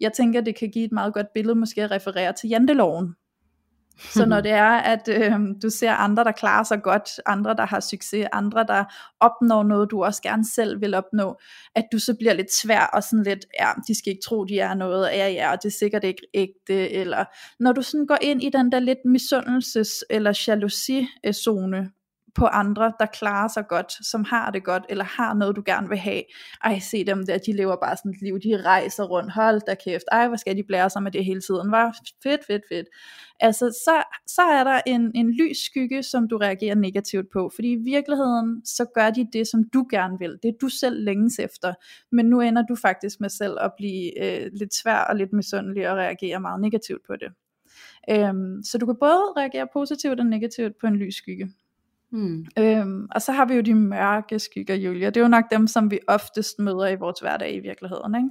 jeg 0.00 0.12
tænker, 0.12 0.40
det 0.40 0.56
kan 0.56 0.70
give 0.70 0.84
et 0.84 0.92
meget 0.92 1.14
godt 1.14 1.26
billede, 1.34 1.54
måske 1.54 1.82
at 1.82 1.90
referere 1.90 2.32
til 2.32 2.48
janteloven. 2.48 3.14
Så 4.14 4.26
når 4.26 4.40
det 4.46 4.50
er, 4.50 4.70
at 4.70 5.08
øh, 5.08 5.32
du 5.62 5.70
ser 5.70 5.92
andre, 5.92 6.24
der 6.24 6.32
klarer 6.32 6.64
sig 6.64 6.82
godt, 6.82 7.10
andre, 7.26 7.54
der 7.54 7.66
har 7.66 7.80
succes, 7.80 8.26
andre, 8.32 8.64
der 8.68 8.84
opnår 9.20 9.62
noget, 9.62 9.90
du 9.90 10.04
også 10.04 10.22
gerne 10.22 10.44
selv 10.54 10.80
vil 10.80 10.94
opnå, 10.94 11.38
at 11.74 11.84
du 11.92 11.98
så 11.98 12.14
bliver 12.18 12.32
lidt 12.32 12.54
svær 12.54 12.90
og 12.92 13.02
sådan 13.02 13.22
lidt, 13.22 13.46
ja, 13.60 13.70
de 13.88 13.98
skal 13.98 14.10
ikke 14.10 14.22
tro, 14.24 14.44
de 14.44 14.58
er 14.58 14.74
noget, 14.74 15.06
ja, 15.06 15.28
ja, 15.28 15.52
og 15.52 15.62
det 15.62 15.68
er 15.68 15.76
sikkert 15.78 16.04
ikke 16.04 16.22
ægte, 16.34 16.90
eller 16.90 17.24
når 17.60 17.72
du 17.72 17.82
sådan 17.82 18.06
går 18.06 18.18
ind 18.22 18.42
i 18.42 18.50
den 18.50 18.72
der 18.72 18.78
lidt 18.78 18.98
misundelses- 19.04 20.02
eller 20.10 20.44
jalousi-zone, 20.46 21.90
på 22.34 22.46
andre, 22.46 22.92
der 23.00 23.06
klarer 23.06 23.48
sig 23.48 23.64
godt, 23.68 24.06
som 24.06 24.24
har 24.24 24.50
det 24.50 24.64
godt, 24.64 24.86
eller 24.88 25.04
har 25.04 25.34
noget, 25.34 25.56
du 25.56 25.62
gerne 25.66 25.88
vil 25.88 25.98
have. 25.98 26.22
Ej, 26.64 26.78
se 26.78 27.04
dem 27.04 27.26
der, 27.26 27.38
de 27.38 27.52
lever 27.52 27.76
bare 27.76 27.96
sådan 27.96 28.10
et 28.10 28.22
liv, 28.22 28.40
de 28.40 28.62
rejser 28.62 29.04
rundt, 29.04 29.32
hold 29.32 29.60
da 29.66 29.74
kæft, 29.84 30.04
ej, 30.12 30.28
hvor 30.28 30.36
skal 30.36 30.56
de 30.56 30.62
blære 30.62 30.90
sig 30.90 31.02
med 31.02 31.12
det 31.12 31.24
hele 31.24 31.40
tiden, 31.40 31.70
var 31.70 31.96
fedt, 32.22 32.46
fedt, 32.46 32.62
fedt. 32.68 32.86
Altså, 33.40 33.70
så, 33.84 34.02
så 34.26 34.42
er 34.42 34.64
der 34.64 34.80
en, 34.86 35.12
en 35.14 35.30
lys 35.30 35.58
skygge, 35.58 36.02
som 36.02 36.28
du 36.28 36.36
reagerer 36.36 36.74
negativt 36.74 37.26
på, 37.32 37.50
fordi 37.54 37.72
i 37.72 37.76
virkeligheden, 37.84 38.66
så 38.66 38.84
gør 38.94 39.10
de 39.10 39.26
det, 39.32 39.46
som 39.46 39.64
du 39.74 39.86
gerne 39.90 40.18
vil, 40.18 40.38
det 40.42 40.48
er 40.48 40.58
du 40.60 40.68
selv 40.68 41.04
længes 41.04 41.38
efter, 41.38 41.74
men 42.12 42.26
nu 42.26 42.40
ender 42.40 42.62
du 42.62 42.74
faktisk 42.74 43.20
med 43.20 43.28
selv 43.28 43.56
at 43.60 43.72
blive 43.76 44.24
øh, 44.24 44.50
lidt 44.52 44.74
svær 44.74 44.98
og 44.98 45.16
lidt 45.16 45.32
misundelig 45.32 45.90
og 45.90 45.96
reagere 45.96 46.40
meget 46.40 46.60
negativt 46.60 47.06
på 47.06 47.16
det. 47.16 47.32
Øhm, 48.10 48.62
så 48.62 48.78
du 48.78 48.86
kan 48.86 48.96
både 49.00 49.22
reagere 49.36 49.68
positivt 49.72 50.20
og 50.20 50.26
negativt 50.26 50.72
på 50.80 50.86
en 50.86 50.96
lys 50.96 51.14
skygge. 51.14 51.52
Mm. 52.12 52.46
Øhm, 52.58 53.06
og 53.14 53.22
så 53.22 53.32
har 53.32 53.44
vi 53.44 53.54
jo 53.54 53.60
de 53.60 53.74
mørke 53.74 54.38
skygger, 54.38 54.74
Julia. 54.74 55.06
Det 55.06 55.16
er 55.16 55.20
jo 55.20 55.28
nok 55.28 55.44
dem, 55.50 55.66
som 55.66 55.90
vi 55.90 55.98
oftest 56.08 56.58
møder 56.58 56.88
i 56.88 56.94
vores 56.94 57.20
hverdag 57.20 57.54
i 57.54 57.60
virkeligheden. 57.60 58.14
Ikke? 58.14 58.28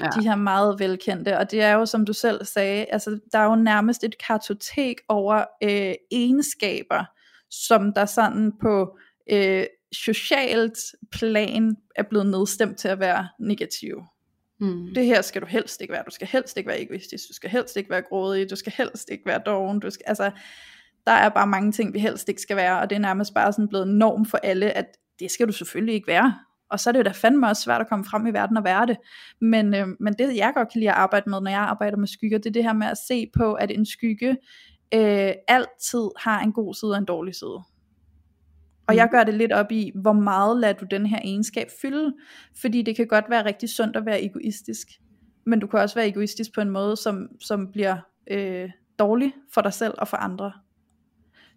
Ja. 0.00 0.20
De 0.20 0.28
her 0.28 0.36
meget 0.36 0.78
velkendte. 0.78 1.38
Og 1.38 1.50
det 1.50 1.62
er 1.62 1.72
jo, 1.72 1.86
som 1.86 2.06
du 2.06 2.12
selv 2.12 2.44
sagde, 2.44 2.84
altså, 2.84 3.18
der 3.32 3.38
er 3.38 3.44
jo 3.44 3.54
nærmest 3.54 4.04
et 4.04 4.18
kartotek 4.26 4.96
over 5.08 5.44
øh, 5.62 5.94
egenskaber, 6.10 7.04
som 7.50 7.92
der 7.92 8.04
sådan 8.04 8.52
på 8.62 8.98
øh, 9.32 9.64
socialt 9.92 10.78
plan 11.12 11.76
er 11.96 12.02
blevet 12.02 12.26
nedstemt 12.26 12.78
til 12.78 12.88
at 12.88 13.00
være 13.00 13.28
negative. 13.40 14.06
Mm. 14.60 14.94
Det 14.94 15.06
her 15.06 15.22
skal 15.22 15.42
du 15.42 15.46
helst 15.46 15.80
ikke 15.80 15.92
være. 15.92 16.02
Du 16.06 16.10
skal 16.10 16.28
helst 16.28 16.56
ikke 16.56 16.68
være 16.68 16.82
egoistisk. 16.82 17.28
Du 17.28 17.34
skal 17.34 17.50
helst 17.50 17.76
ikke 17.76 17.90
være 17.90 18.02
grådig. 18.02 18.50
Du 18.50 18.56
skal 18.56 18.72
helst 18.76 19.08
ikke 19.10 19.26
være 19.26 19.40
doven. 19.46 19.80
Du 19.80 19.90
skal, 19.90 20.04
altså, 20.06 20.30
der 21.06 21.12
er 21.12 21.28
bare 21.28 21.46
mange 21.46 21.72
ting, 21.72 21.94
vi 21.94 21.98
helst 21.98 22.28
ikke 22.28 22.40
skal 22.40 22.56
være, 22.56 22.80
og 22.80 22.90
det 22.90 22.96
er 22.96 23.00
nærmest 23.00 23.34
bare 23.34 23.52
sådan 23.52 23.68
blevet 23.68 23.88
norm 23.88 24.24
for 24.24 24.38
alle, 24.42 24.70
at 24.70 24.86
det 25.20 25.30
skal 25.30 25.46
du 25.46 25.52
selvfølgelig 25.52 25.94
ikke 25.94 26.08
være. 26.08 26.34
Og 26.70 26.80
så 26.80 26.90
er 26.90 26.92
det 26.92 26.98
jo 26.98 27.04
da 27.04 27.10
fandme 27.10 27.46
også 27.48 27.62
svært 27.62 27.80
at 27.80 27.88
komme 27.88 28.04
frem 28.04 28.26
i 28.26 28.30
verden 28.30 28.56
og 28.56 28.64
være 28.64 28.86
det. 28.86 28.96
Men, 29.40 29.74
øh, 29.74 29.86
men 30.00 30.12
det 30.12 30.36
jeg 30.36 30.52
godt 30.54 30.72
kan 30.72 30.80
lide 30.80 30.90
at 30.90 30.96
arbejde 30.96 31.30
med, 31.30 31.40
når 31.40 31.50
jeg 31.50 31.60
arbejder 31.60 31.96
med 31.96 32.08
skygger, 32.08 32.38
det 32.38 32.46
er 32.46 32.52
det 32.52 32.64
her 32.64 32.72
med 32.72 32.86
at 32.86 32.98
se 33.08 33.30
på, 33.36 33.54
at 33.54 33.70
en 33.70 33.86
skygge 33.86 34.36
øh, 34.94 35.32
altid 35.48 36.08
har 36.16 36.40
en 36.40 36.52
god 36.52 36.74
side 36.74 36.90
og 36.92 36.98
en 36.98 37.04
dårlig 37.04 37.34
side. 37.34 37.62
Og 38.88 38.96
jeg 38.96 39.04
mm. 39.04 39.10
gør 39.10 39.24
det 39.24 39.34
lidt 39.34 39.52
op 39.52 39.72
i, 39.72 39.92
hvor 39.94 40.12
meget 40.12 40.60
lader 40.60 40.72
du 40.72 40.86
den 40.90 41.06
her 41.06 41.18
egenskab 41.24 41.66
fylde. 41.82 42.12
Fordi 42.60 42.82
det 42.82 42.96
kan 42.96 43.06
godt 43.06 43.24
være 43.30 43.44
rigtig 43.44 43.68
sundt 43.68 43.96
at 43.96 44.06
være 44.06 44.24
egoistisk. 44.24 44.86
Men 45.46 45.60
du 45.60 45.66
kan 45.66 45.80
også 45.80 45.94
være 45.94 46.08
egoistisk 46.08 46.54
på 46.54 46.60
en 46.60 46.70
måde, 46.70 46.96
som, 46.96 47.28
som 47.40 47.72
bliver 47.72 47.96
øh, 48.30 48.70
dårlig 48.98 49.32
for 49.54 49.60
dig 49.60 49.72
selv 49.72 49.94
og 49.98 50.08
for 50.08 50.16
andre. 50.16 50.52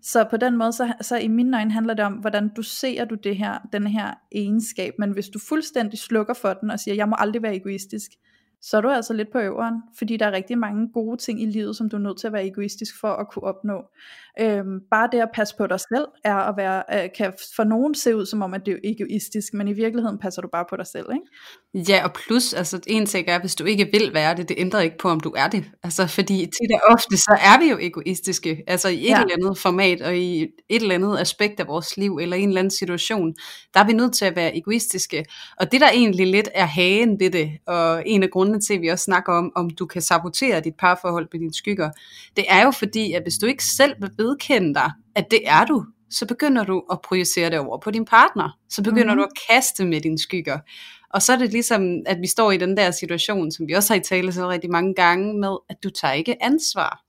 Så 0.04 0.24
på 0.24 0.38
den 0.38 0.58
måde, 0.58 0.72
så, 0.72 0.94
så 1.02 1.18
i 1.18 1.28
mine 1.28 1.58
øjne 1.58 1.72
handler 1.72 1.94
det 1.94 2.06
om, 2.06 2.14
hvordan 2.14 2.50
du 2.50 2.62
ser 2.62 3.06
du 3.06 3.16
det 3.16 3.38
her, 3.38 3.60
den 3.74 3.88
her 3.88 4.14
egenskab, 4.32 4.94
men 5.00 5.12
hvis 5.12 5.30
du 5.30 5.40
fuldstændig 5.40 6.00
slukker 6.00 6.34
for 6.34 6.54
den 6.54 6.72
og 6.72 6.80
siger, 6.80 6.96
jeg 6.96 7.10
må 7.10 7.16
aldrig 7.20 7.44
være 7.44 7.56
egoistisk, 7.56 8.12
så 8.66 8.78
er 8.78 8.82
du 8.82 8.90
altså 8.90 9.14
lidt 9.14 9.32
på 9.32 9.40
øveren, 9.40 9.76
fordi 9.98 10.18
der 10.18 10.26
er 10.26 10.32
rigtig 10.32 10.58
mange 10.58 10.90
gode 10.94 11.18
ting 11.18 11.42
i 11.42 11.46
livet, 11.46 11.76
som 11.76 11.90
du 11.90 11.96
er 11.96 12.02
nødt 12.02 12.20
til 12.20 12.28
at 12.28 12.34
være 12.34 12.48
egoistisk 12.48 13.00
for 13.00 13.08
at 13.08 13.28
kunne 13.32 13.44
opnå. 13.44 13.82
Øhm, 14.40 14.80
bare 14.92 15.10
det 15.12 15.20
at 15.20 15.30
passe 15.34 15.56
på 15.58 15.68
dig 15.68 15.80
selv, 15.80 16.06
er 16.24 16.36
at 16.36 16.58
være, 16.58 16.84
øh, 16.94 17.10
kan 17.18 17.34
for 17.56 17.64
nogen 17.64 17.96
se 17.96 18.16
ud 18.16 18.26
som 18.26 18.42
om, 18.42 18.54
at 18.54 18.66
det 18.66 18.74
er 18.74 18.78
egoistisk, 18.84 19.54
men 19.54 19.68
i 19.68 19.74
virkeligheden 19.74 20.18
passer 20.18 20.42
du 20.42 20.48
bare 20.52 20.66
på 20.70 20.76
dig 20.76 20.88
selv, 20.88 21.06
ikke? 21.14 21.92
Ja, 21.92 22.04
og 22.04 22.14
plus, 22.14 22.54
altså 22.54 22.80
en 22.88 23.06
ting 23.06 23.28
er, 23.28 23.40
hvis 23.40 23.56
du 23.56 23.64
ikke 23.64 23.90
vil 23.92 24.14
være 24.14 24.36
det, 24.36 24.50
det 24.50 24.56
ændrer 24.60 24.80
ikke 24.80 24.98
på, 24.98 25.10
om 25.10 25.20
du 25.20 25.34
er 25.38 25.48
det. 25.48 25.64
Altså, 25.84 26.08
fordi 26.08 26.38
tit 26.38 26.72
og 26.74 26.94
ofte, 26.94 27.18
så 27.18 27.38
er 27.42 27.60
vi 27.60 27.70
jo 27.70 27.78
egoistiske, 27.82 28.64
altså 28.68 28.90
i 28.90 29.04
et 29.04 29.10
ja. 29.10 29.22
eller 29.22 29.34
andet 29.34 29.58
format, 29.58 30.02
og 30.02 30.18
i 30.18 30.42
et 30.44 30.82
eller 30.82 30.96
andet 30.96 31.20
aspekt 31.20 31.60
af 31.60 31.68
vores 31.68 31.98
liv, 31.98 32.18
eller 32.22 32.38
i 32.38 32.42
en 32.42 32.50
eller 32.50 32.62
anden 32.62 32.72
situation, 32.72 33.34
der 33.74 33.80
er 33.80 33.86
vi 33.86 33.94
nødt 33.94 34.14
til 34.14 34.26
at 34.26 34.36
være 34.36 34.58
egoistiske. 34.58 35.26
Og 35.60 35.72
det 35.72 35.82
der 35.82 35.90
egentlig 35.90 36.28
lidt 36.28 36.50
er 36.54 36.66
hagen 36.66 37.20
ved 37.20 37.32
det, 37.32 37.52
og 37.68 38.04
en 38.06 38.24
af 38.24 38.30
grundene 38.30 38.53
til, 38.62 38.74
at 38.74 38.82
vi 38.82 38.88
også 38.88 39.04
snakker 39.04 39.34
om, 39.34 39.52
om 39.56 39.70
du 39.70 39.86
kan 39.86 40.02
sabotere 40.02 40.60
dit 40.60 40.76
parforhold 40.80 41.28
med 41.34 41.40
dine 41.40 41.54
skygger, 41.54 41.92
det 42.38 42.46
er 42.50 42.64
jo 42.64 42.72
fordi, 42.72 43.14
at 43.14 43.22
hvis 43.24 43.38
du 43.38 43.46
ikke 43.46 43.66
selv 43.66 43.94
vil 44.00 44.12
vedkende 44.18 44.74
dig, 44.74 44.92
at 45.16 45.26
det 45.32 45.42
er 45.46 45.66
du, 45.66 45.86
så 46.10 46.26
begynder 46.26 46.64
du 46.64 46.84
at 46.92 47.02
projicere 47.02 47.50
det 47.50 47.60
over 47.60 47.78
på 47.78 47.92
din 47.92 48.06
partner. 48.06 48.58
Så 48.70 48.84
begynder 48.84 49.14
mm. 49.14 49.18
du 49.18 49.24
at 49.24 49.32
kaste 49.50 49.86
med 49.86 50.02
dine 50.02 50.20
skygger. 50.20 50.60
Og 51.10 51.22
så 51.22 51.34
er 51.34 51.38
det 51.38 51.52
ligesom, 51.52 52.00
at 52.06 52.18
vi 52.22 52.28
står 52.28 52.52
i 52.52 52.58
den 52.58 52.78
der 52.78 52.92
situation, 52.92 53.52
som 53.52 53.68
vi 53.68 53.74
også 53.74 53.94
har 53.94 54.00
i 54.00 54.04
tale 54.04 54.32
så 54.32 54.50
rigtig 54.50 54.72
mange 54.72 54.94
gange, 54.94 55.40
med 55.40 55.58
at 55.70 55.78
du 55.84 55.90
tager 55.90 56.14
ikke 56.14 56.44
ansvar. 56.44 57.04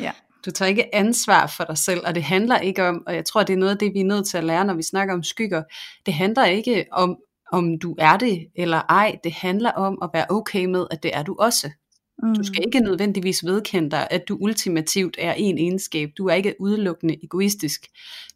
Ja. 0.00 0.12
Du 0.46 0.50
tager 0.50 0.68
ikke 0.68 0.94
ansvar 0.94 1.46
for 1.46 1.64
dig 1.64 1.78
selv, 1.78 2.00
og 2.06 2.14
det 2.14 2.22
handler 2.22 2.58
ikke 2.58 2.84
om, 2.84 3.02
og 3.06 3.14
jeg 3.14 3.24
tror, 3.24 3.42
det 3.42 3.52
er 3.52 3.56
noget 3.56 3.72
af 3.72 3.78
det, 3.78 3.94
vi 3.94 4.00
er 4.00 4.04
nødt 4.04 4.28
til 4.28 4.38
at 4.38 4.44
lære, 4.44 4.64
når 4.64 4.74
vi 4.74 4.82
snakker 4.82 5.14
om 5.14 5.22
skygger. 5.22 5.62
Det 6.06 6.14
handler 6.14 6.44
ikke 6.44 6.84
om, 6.92 7.16
om 7.52 7.78
du 7.78 7.94
er 7.98 8.16
det 8.16 8.46
eller 8.56 8.82
ej. 8.88 9.18
Det 9.24 9.32
handler 9.32 9.70
om 9.70 9.98
at 10.02 10.10
være 10.14 10.26
okay 10.30 10.64
med, 10.64 10.86
at 10.90 11.02
det 11.02 11.10
er 11.14 11.22
du 11.22 11.36
også. 11.38 11.70
Mm. 12.22 12.34
Du 12.34 12.42
skal 12.42 12.60
mm. 12.60 12.64
ikke 12.66 12.80
nødvendigvis 12.80 13.44
vedkende 13.44 13.90
dig, 13.90 14.08
at 14.10 14.28
du 14.28 14.38
ultimativt 14.40 15.16
er 15.18 15.32
en 15.32 15.58
egenskab. 15.58 16.10
Du 16.18 16.26
er 16.26 16.34
ikke 16.34 16.54
udelukkende 16.60 17.24
egoistisk. 17.24 17.86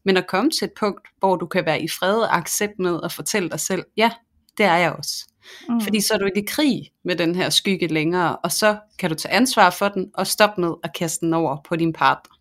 Men 0.05 0.17
at 0.17 0.27
komme 0.27 0.51
til 0.51 0.65
et 0.65 0.73
punkt, 0.81 1.09
hvor 1.19 1.37
du 1.37 1.47
kan 1.47 1.67
være 1.67 1.83
i 1.83 1.89
fred 1.89 2.17
og 2.17 2.37
accept 2.37 2.79
med 2.79 3.01
at 3.05 3.13
fortælle 3.13 3.51
dig 3.51 3.61
selv, 3.61 3.85
ja, 3.97 4.11
det 4.59 4.67
er 4.67 4.77
jeg 4.77 4.93
også. 4.93 5.27
Mm. 5.69 5.81
Fordi 5.81 6.01
så 6.01 6.15
er 6.15 6.19
du 6.19 6.25
ikke 6.25 6.41
i 6.41 6.47
krig 6.49 6.91
med 7.05 7.17
den 7.17 7.35
her 7.35 7.51
skygge 7.51 7.87
længere, 7.87 8.37
og 8.37 8.53
så 8.53 8.79
kan 8.99 9.11
du 9.11 9.17
tage 9.17 9.35
ansvar 9.35 9.71
for 9.71 9.89
den, 9.89 10.11
og 10.15 10.27
stoppe 10.27 10.61
med 10.61 10.75
at 10.83 10.95
kaste 10.95 11.27
den 11.27 11.35
over 11.35 11.57
på 11.65 11.77
din 11.77 11.93
partner. 11.93 12.35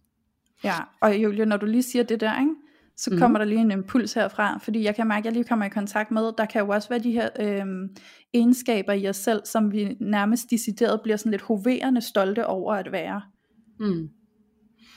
Ja, 0.63 0.75
og 1.01 1.17
Julia, 1.17 1.45
når 1.45 1.57
du 1.57 1.65
lige 1.65 1.83
siger 1.83 2.03
det 2.03 2.19
der, 2.19 2.39
ikke? 2.39 2.51
Så 2.99 3.09
mm. 3.11 3.17
kommer 3.19 3.39
der 3.39 3.45
lige 3.45 3.61
en 3.61 3.71
impuls 3.71 4.13
herfra, 4.13 4.57
fordi 4.57 4.83
jeg 4.83 4.95
kan 4.95 5.07
mærke, 5.07 5.19
at 5.19 5.25
jeg 5.25 5.33
lige 5.33 5.43
kommer 5.43 5.65
i 5.65 5.69
kontakt 5.69 6.11
med, 6.11 6.31
der 6.37 6.45
kan 6.45 6.61
jo 6.61 6.69
også 6.69 6.89
være 6.89 6.99
de 6.99 7.11
her 7.11 7.29
øh, 7.39 7.65
egenskaber 8.33 8.93
i 8.93 9.07
os 9.07 9.15
selv, 9.15 9.41
som 9.45 9.71
vi 9.71 9.97
nærmest 9.99 10.51
decideret 10.51 11.01
bliver 11.03 11.17
sådan 11.17 11.31
lidt 11.31 11.41
hoverende 11.41 12.01
stolte 12.01 12.45
over 12.45 12.73
at 12.73 12.91
være. 12.91 13.21
Mm. 13.79 14.09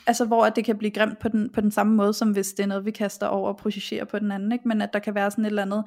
Altså 0.07 0.25
hvor 0.25 0.45
at 0.45 0.55
det 0.55 0.65
kan 0.65 0.77
blive 0.77 0.91
grimt 0.91 1.19
på 1.19 1.27
den, 1.27 1.49
på 1.49 1.61
den 1.61 1.71
samme 1.71 1.95
måde, 1.95 2.13
som 2.13 2.31
hvis 2.31 2.53
det 2.53 2.63
er 2.63 2.67
noget, 2.67 2.85
vi 2.85 2.91
kaster 2.91 3.27
over 3.27 3.49
og 3.49 3.57
projicerer 3.57 4.05
på 4.05 4.19
den 4.19 4.31
anden, 4.31 4.51
ikke? 4.51 4.67
men 4.67 4.81
at 4.81 4.89
der 4.93 4.99
kan 4.99 5.15
være 5.15 5.31
sådan 5.31 5.45
et 5.45 5.49
eller 5.49 5.61
andet, 5.61 5.83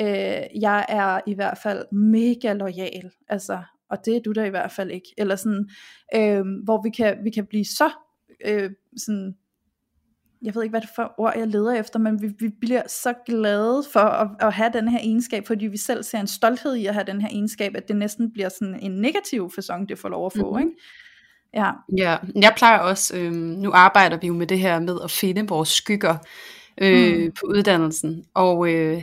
øh, 0.00 0.60
jeg 0.62 0.86
er 0.88 1.20
i 1.26 1.34
hvert 1.34 1.58
fald 1.62 1.92
mega 1.92 2.52
lojal, 2.52 3.10
altså, 3.28 3.62
og 3.90 3.98
det 4.04 4.16
er 4.16 4.20
du 4.20 4.32
der 4.32 4.44
i 4.44 4.50
hvert 4.50 4.72
fald 4.72 4.90
ikke, 4.90 5.08
eller 5.18 5.36
sådan, 5.36 5.68
øh, 6.14 6.44
hvor 6.64 6.82
vi 6.82 6.90
kan, 6.90 7.18
vi 7.24 7.30
kan 7.30 7.46
blive 7.46 7.64
så 7.64 7.90
øh, 8.46 8.70
sådan 8.96 9.34
jeg 10.44 10.54
ved 10.54 10.62
ikke 10.62 10.72
hvad 10.72 10.80
det 10.80 10.88
er 10.88 10.94
for 10.94 11.14
ord 11.18 11.32
jeg 11.36 11.46
leder 11.46 11.72
efter, 11.72 11.98
men 11.98 12.22
vi, 12.22 12.28
vi 12.38 12.48
bliver 12.60 12.82
så 12.88 13.14
glade 13.26 13.84
for 13.92 14.00
at, 14.00 14.28
at 14.40 14.52
have 14.52 14.70
den 14.72 14.88
her 14.88 14.98
egenskab, 14.98 15.46
fordi 15.46 15.66
vi 15.66 15.76
selv 15.76 16.02
ser 16.02 16.20
en 16.20 16.26
stolthed 16.26 16.74
i 16.74 16.86
at 16.86 16.94
have 16.94 17.04
den 17.06 17.20
her 17.20 17.28
egenskab, 17.28 17.72
at 17.76 17.88
det 17.88 17.96
næsten 17.96 18.32
bliver 18.32 18.48
sådan 18.48 18.78
en 18.80 18.92
negativ 18.92 19.50
fasong, 19.54 19.88
det 19.88 19.98
får 19.98 20.08
lov 20.08 20.26
at 20.26 20.32
få, 20.32 20.50
mm-hmm. 20.50 20.68
ikke? 20.68 20.80
Ja. 21.54 21.70
ja, 21.96 22.16
jeg 22.34 22.52
plejer 22.56 22.78
også, 22.78 23.16
øh, 23.16 23.32
nu 23.32 23.70
arbejder 23.74 24.16
vi 24.16 24.26
jo 24.26 24.34
med 24.34 24.46
det 24.46 24.58
her 24.58 24.80
med 24.80 24.98
at 25.04 25.10
finde 25.10 25.48
vores 25.48 25.68
skygger 25.68 26.16
øh, 26.80 27.24
mm. 27.24 27.32
på 27.32 27.46
uddannelsen, 27.46 28.24
og, 28.34 28.68
øh, 28.68 29.02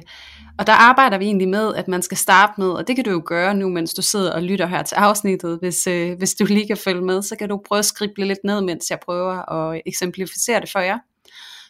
og 0.58 0.68
der 0.68 0.74
arbejder 0.74 1.18
vi 1.18 1.26
egentlig 1.26 1.48
med, 1.48 1.76
at 1.76 1.88
man 1.88 2.02
skal 2.02 2.18
starte 2.18 2.54
med, 2.58 2.70
og 2.70 2.88
det 2.88 2.96
kan 2.96 3.06
du 3.06 3.12
jo 3.12 3.22
gøre 3.26 3.54
nu, 3.54 3.70
mens 3.70 3.94
du 3.94 4.02
sidder 4.02 4.34
og 4.34 4.44
lytter 4.44 4.66
her 4.66 4.84
til 4.84 4.96
afsnittet, 4.96 5.60
hvis, 5.60 5.88
øh, 5.88 6.18
hvis 6.18 6.34
du 6.34 6.46
lige 6.46 6.68
kan 6.68 6.78
følge 6.78 7.02
med, 7.02 7.22
så 7.22 7.36
kan 7.36 7.50
du 7.50 7.62
prøve 7.68 7.80
at 7.80 7.86
skrible 7.86 8.26
lidt 8.26 8.40
ned, 8.44 8.62
mens 8.62 8.90
jeg 8.90 9.00
prøver 9.06 9.52
at 9.52 9.82
eksemplificere 9.86 10.60
det 10.60 10.72
for 10.72 10.80
jer. 10.80 10.98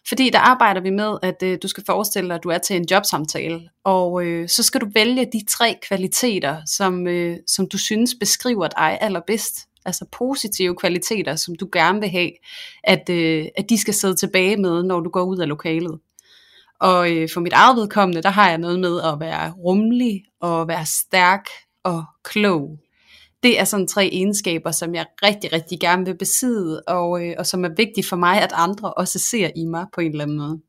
Fordi 0.07 0.29
der 0.29 0.39
arbejder 0.39 0.81
vi 0.81 0.89
med, 0.89 1.17
at 1.21 1.43
øh, 1.43 1.57
du 1.63 1.67
skal 1.67 1.83
forestille 1.85 2.29
dig, 2.29 2.35
at 2.35 2.43
du 2.43 2.49
er 2.49 2.57
til 2.57 2.75
en 2.75 2.87
jobsamtale, 2.91 3.61
og 3.83 4.25
øh, 4.25 4.49
så 4.49 4.63
skal 4.63 4.81
du 4.81 4.87
vælge 4.93 5.25
de 5.33 5.45
tre 5.49 5.77
kvaliteter, 5.87 6.61
som, 6.65 7.07
øh, 7.07 7.37
som 7.47 7.67
du 7.67 7.77
synes 7.77 8.15
beskriver 8.19 8.67
dig 8.67 8.97
allerbedst. 9.01 9.67
Altså 9.85 10.05
positive 10.11 10.75
kvaliteter, 10.75 11.35
som 11.35 11.55
du 11.55 11.69
gerne 11.71 11.99
vil 11.99 12.09
have, 12.09 12.31
at, 12.83 13.09
øh, 13.09 13.45
at 13.57 13.69
de 13.69 13.77
skal 13.77 13.93
sidde 13.93 14.15
tilbage 14.15 14.57
med, 14.57 14.83
når 14.83 14.99
du 14.99 15.09
går 15.09 15.23
ud 15.23 15.37
af 15.37 15.47
lokalet. 15.47 15.99
Og 16.79 17.11
øh, 17.11 17.29
for 17.33 17.39
mit 17.41 17.53
eget 17.53 17.77
vedkommende, 17.77 18.21
der 18.21 18.29
har 18.29 18.49
jeg 18.49 18.57
noget 18.57 18.79
med 18.79 19.01
at 19.01 19.19
være 19.19 19.51
rummelig, 19.51 20.23
og 20.39 20.67
være 20.67 20.85
stærk 20.85 21.45
og 21.83 22.03
klog 22.23 22.79
det 23.43 23.59
er 23.59 23.63
sådan 23.63 23.87
tre 23.87 24.09
egenskaber, 24.11 24.71
som 24.71 24.95
jeg 24.95 25.05
rigtig, 25.23 25.53
rigtig 25.53 25.79
gerne 25.79 26.05
vil 26.05 26.17
besidde, 26.17 26.81
og, 26.87 27.25
øh, 27.25 27.35
og 27.37 27.45
som 27.45 27.65
er 27.65 27.69
vigtige 27.77 28.07
for 28.07 28.15
mig, 28.15 28.41
at 28.41 28.51
andre 28.53 28.93
også 28.93 29.19
ser 29.19 29.49
i 29.55 29.65
mig 29.65 29.85
på 29.93 30.01
en 30.01 30.11
eller 30.11 30.23
anden 30.23 30.37
måde. 30.37 30.59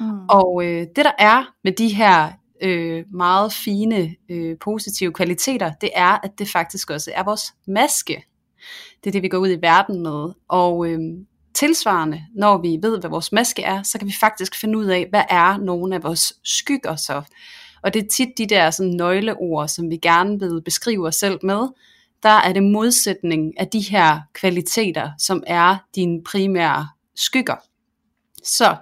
Mm. 0.00 0.26
Og 0.28 0.64
øh, 0.64 0.86
det 0.96 1.04
der 1.04 1.12
er 1.18 1.44
med 1.64 1.72
de 1.72 1.88
her 1.88 2.32
øh, 2.62 3.04
meget 3.12 3.52
fine, 3.52 4.14
øh, 4.30 4.56
positive 4.60 5.12
kvaliteter, 5.12 5.72
det 5.80 5.90
er, 5.94 6.24
at 6.24 6.30
det 6.38 6.48
faktisk 6.48 6.90
også 6.90 7.10
er 7.14 7.24
vores 7.24 7.54
maske. 7.66 8.24
Det 9.04 9.10
er 9.10 9.12
det, 9.12 9.22
vi 9.22 9.28
går 9.28 9.38
ud 9.38 9.48
i 9.48 9.62
verden 9.62 10.02
med. 10.02 10.32
Og 10.48 10.86
øh, 10.86 10.98
tilsvarende, 11.54 12.22
når 12.34 12.58
vi 12.58 12.78
ved, 12.82 13.00
hvad 13.00 13.10
vores 13.10 13.32
maske 13.32 13.62
er, 13.62 13.82
så 13.82 13.98
kan 13.98 14.08
vi 14.08 14.14
faktisk 14.20 14.54
finde 14.60 14.78
ud 14.78 14.86
af, 14.86 15.06
hvad 15.10 15.24
er 15.30 15.56
nogle 15.56 15.94
af 15.94 16.02
vores 16.02 16.32
skygger 16.44 16.96
så. 16.96 17.22
Og 17.82 17.94
det 17.94 18.04
er 18.04 18.08
tit 18.08 18.28
de 18.38 18.46
der 18.46 18.70
sådan, 18.70 18.92
nøgleord, 18.92 19.68
som 19.68 19.90
vi 19.90 19.96
gerne 19.96 20.38
vil 20.38 20.62
beskrive 20.64 21.06
os 21.06 21.16
selv 21.16 21.38
med, 21.42 21.68
der 22.22 22.28
er 22.28 22.52
det 22.52 22.62
modsætning 22.62 23.60
af 23.60 23.68
de 23.68 23.80
her 23.80 24.20
kvaliteter, 24.34 25.10
som 25.18 25.42
er 25.46 25.76
dine 25.94 26.22
primære 26.24 26.88
skygger. 27.16 27.56
Så 28.44 28.76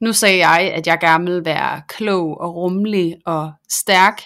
nu 0.00 0.12
sagde 0.12 0.48
jeg, 0.48 0.72
at 0.74 0.86
jeg 0.86 0.98
gerne 1.00 1.24
vil 1.24 1.44
være 1.44 1.82
klog 1.88 2.40
og 2.40 2.54
rummelig 2.54 3.16
og 3.26 3.52
stærk, 3.68 4.22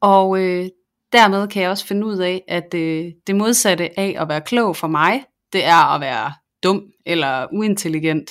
og 0.00 0.38
øh, 0.38 0.68
dermed 1.12 1.48
kan 1.48 1.62
jeg 1.62 1.70
også 1.70 1.86
finde 1.86 2.06
ud 2.06 2.18
af, 2.18 2.44
at 2.48 2.74
øh, 2.74 3.12
det 3.26 3.36
modsatte 3.36 3.98
af 3.98 4.16
at 4.18 4.28
være 4.28 4.40
klog 4.40 4.76
for 4.76 4.86
mig, 4.86 5.24
det 5.52 5.64
er 5.64 5.94
at 5.94 6.00
være 6.00 6.32
dum 6.62 6.82
eller 7.06 7.46
uintelligent. 7.52 8.30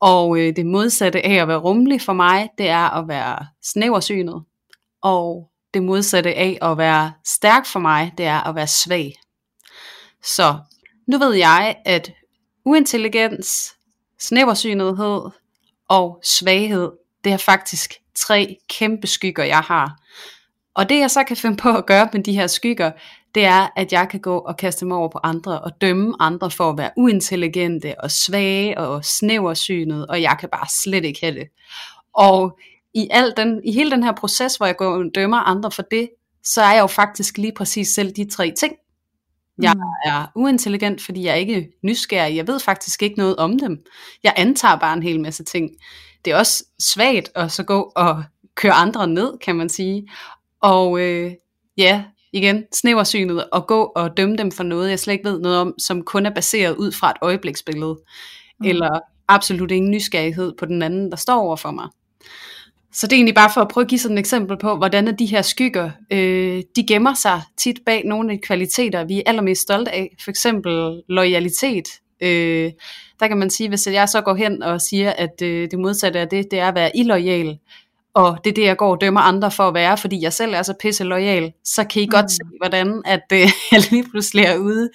Og 0.00 0.38
øh, 0.38 0.56
det 0.56 0.66
modsatte 0.66 1.26
af 1.26 1.34
at 1.34 1.48
være 1.48 1.58
rummelig 1.58 2.00
for 2.00 2.12
mig, 2.12 2.48
det 2.58 2.68
er 2.68 2.90
at 2.90 3.08
være 3.08 3.46
snæversynet. 3.62 4.42
Og 5.02 5.49
det 5.74 5.82
modsatte 5.82 6.34
af 6.34 6.58
at 6.62 6.78
være 6.78 7.12
stærk 7.24 7.66
for 7.66 7.80
mig, 7.80 8.12
det 8.18 8.26
er 8.26 8.40
at 8.48 8.54
være 8.54 8.66
svag. 8.66 9.14
Så 10.22 10.58
nu 11.06 11.18
ved 11.18 11.34
jeg, 11.34 11.76
at 11.84 12.12
uintelligens, 12.64 13.74
snæversynethed 14.18 15.30
og 15.88 16.20
svaghed, 16.24 16.90
det 17.24 17.32
er 17.32 17.36
faktisk 17.36 17.94
tre 18.14 18.56
kæmpe 18.68 19.06
skygger, 19.06 19.44
jeg 19.44 19.60
har. 19.60 19.96
Og 20.74 20.88
det 20.88 20.98
jeg 20.98 21.10
så 21.10 21.24
kan 21.24 21.36
finde 21.36 21.56
på 21.56 21.68
at 21.76 21.86
gøre 21.86 22.08
med 22.12 22.22
de 22.22 22.32
her 22.32 22.46
skygger, 22.46 22.92
det 23.34 23.44
er, 23.44 23.68
at 23.76 23.92
jeg 23.92 24.08
kan 24.08 24.20
gå 24.20 24.38
og 24.38 24.56
kaste 24.56 24.86
mig 24.86 24.96
over 24.96 25.08
på 25.08 25.18
andre 25.22 25.60
og 25.60 25.80
dømme 25.80 26.14
andre 26.20 26.50
for 26.50 26.70
at 26.70 26.78
være 26.78 26.90
uintelligente 26.96 28.00
og 28.00 28.10
svage 28.10 28.78
og 28.78 29.04
snæversynet, 29.04 30.06
og 30.06 30.22
jeg 30.22 30.36
kan 30.40 30.48
bare 30.48 30.66
slet 30.82 31.04
ikke 31.04 31.20
have 31.20 31.34
det. 31.34 31.48
Og 32.14 32.58
i, 32.94 33.08
al 33.10 33.32
den, 33.36 33.60
i 33.64 33.72
hele 33.72 33.90
den 33.90 34.02
her 34.02 34.12
proces, 34.12 34.56
hvor 34.56 34.66
jeg 34.66 34.76
går 34.76 34.86
og 34.86 35.04
dømmer 35.14 35.38
andre 35.38 35.70
for 35.70 35.82
det, 35.82 36.10
så 36.44 36.62
er 36.62 36.72
jeg 36.72 36.80
jo 36.80 36.86
faktisk 36.86 37.38
lige 37.38 37.52
præcis 37.56 37.88
selv 37.88 38.12
de 38.12 38.30
tre 38.30 38.52
ting. 38.58 38.72
Jeg 39.62 39.72
mm. 39.74 40.10
er 40.10 40.26
uintelligent, 40.34 41.02
fordi 41.02 41.24
jeg 41.24 41.30
er 41.30 41.36
ikke 41.36 41.68
nysgerrig. 41.82 42.36
Jeg 42.36 42.46
ved 42.46 42.60
faktisk 42.60 43.02
ikke 43.02 43.18
noget 43.18 43.36
om 43.36 43.58
dem. 43.58 43.78
Jeg 44.22 44.34
antager 44.36 44.76
bare 44.76 44.96
en 44.96 45.02
hel 45.02 45.20
masse 45.20 45.44
ting. 45.44 45.70
Det 46.24 46.32
er 46.32 46.36
også 46.36 46.64
svagt 46.78 47.30
at 47.34 47.52
så 47.52 47.62
gå 47.62 47.92
og 47.96 48.24
køre 48.54 48.72
andre 48.72 49.06
ned, 49.06 49.38
kan 49.38 49.56
man 49.56 49.68
sige. 49.68 50.08
Og 50.62 51.00
øh, 51.00 51.32
ja, 51.76 52.04
igen, 52.32 52.64
snæversynet 52.74 53.50
og 53.50 53.66
gå 53.66 53.92
og 53.96 54.16
dømme 54.16 54.36
dem 54.36 54.50
for 54.52 54.62
noget, 54.62 54.90
jeg 54.90 54.98
slet 54.98 55.12
ikke 55.12 55.28
ved 55.28 55.40
noget 55.40 55.58
om, 55.58 55.74
som 55.78 56.02
kun 56.02 56.26
er 56.26 56.34
baseret 56.34 56.76
ud 56.76 56.92
fra 56.92 57.10
et 57.10 57.16
øjebliksbillede. 57.22 57.98
Mm. 58.60 58.66
Eller 58.66 59.00
absolut 59.28 59.70
ingen 59.70 59.90
nysgerrighed 59.90 60.52
på 60.58 60.66
den 60.66 60.82
anden, 60.82 61.10
der 61.10 61.16
står 61.16 61.40
over 61.40 61.56
for 61.56 61.70
mig. 61.70 61.88
Så 62.92 63.06
det 63.06 63.12
er 63.12 63.16
egentlig 63.16 63.34
bare 63.34 63.50
for 63.54 63.60
at 63.60 63.68
prøve 63.68 63.84
at 63.84 63.88
give 63.88 63.98
sådan 63.98 64.18
et 64.18 64.20
eksempel 64.20 64.58
på, 64.58 64.76
hvordan 64.76 65.18
de 65.18 65.26
her 65.26 65.42
skygger, 65.42 65.90
øh, 66.12 66.62
de 66.76 66.86
gemmer 66.88 67.14
sig 67.14 67.42
tit 67.56 67.80
bag 67.86 68.02
nogle 68.04 68.32
af 68.32 68.38
de 68.38 68.46
kvaliteter, 68.46 69.04
vi 69.04 69.18
er 69.18 69.22
allermest 69.26 69.62
stolte 69.62 69.92
af. 69.92 70.16
For 70.24 70.30
eksempel 70.30 71.02
loyalitet. 71.08 71.88
Øh, 72.22 72.70
der 73.20 73.28
kan 73.28 73.36
man 73.36 73.50
sige, 73.50 73.68
hvis 73.68 73.86
jeg 73.86 74.08
så 74.08 74.20
går 74.20 74.34
hen 74.34 74.62
og 74.62 74.80
siger, 74.80 75.12
at 75.12 75.42
øh, 75.42 75.70
det 75.70 75.78
modsatte 75.78 76.20
af 76.20 76.28
det, 76.28 76.46
det 76.50 76.58
er 76.58 76.68
at 76.68 76.74
være 76.74 76.96
illoyal, 76.96 77.58
og 78.14 78.38
det 78.44 78.50
er 78.50 78.54
det, 78.54 78.64
jeg 78.64 78.76
går 78.76 78.90
og 78.90 79.00
dømmer 79.00 79.20
andre 79.20 79.50
for 79.50 79.68
at 79.68 79.74
være, 79.74 79.96
fordi 79.96 80.22
jeg 80.22 80.32
selv 80.32 80.54
er 80.54 80.62
så 80.62 80.74
pisse 80.80 81.04
loyal, 81.04 81.52
så 81.64 81.84
kan 81.84 82.02
I 82.02 82.06
mm. 82.06 82.10
godt 82.10 82.30
se, 82.30 82.38
hvordan 82.60 83.02
at 83.04 83.22
øh, 83.32 83.38
jeg 83.72 83.90
lige 83.90 84.04
pludselig 84.10 84.44
er 84.44 84.56
ude 84.56 84.90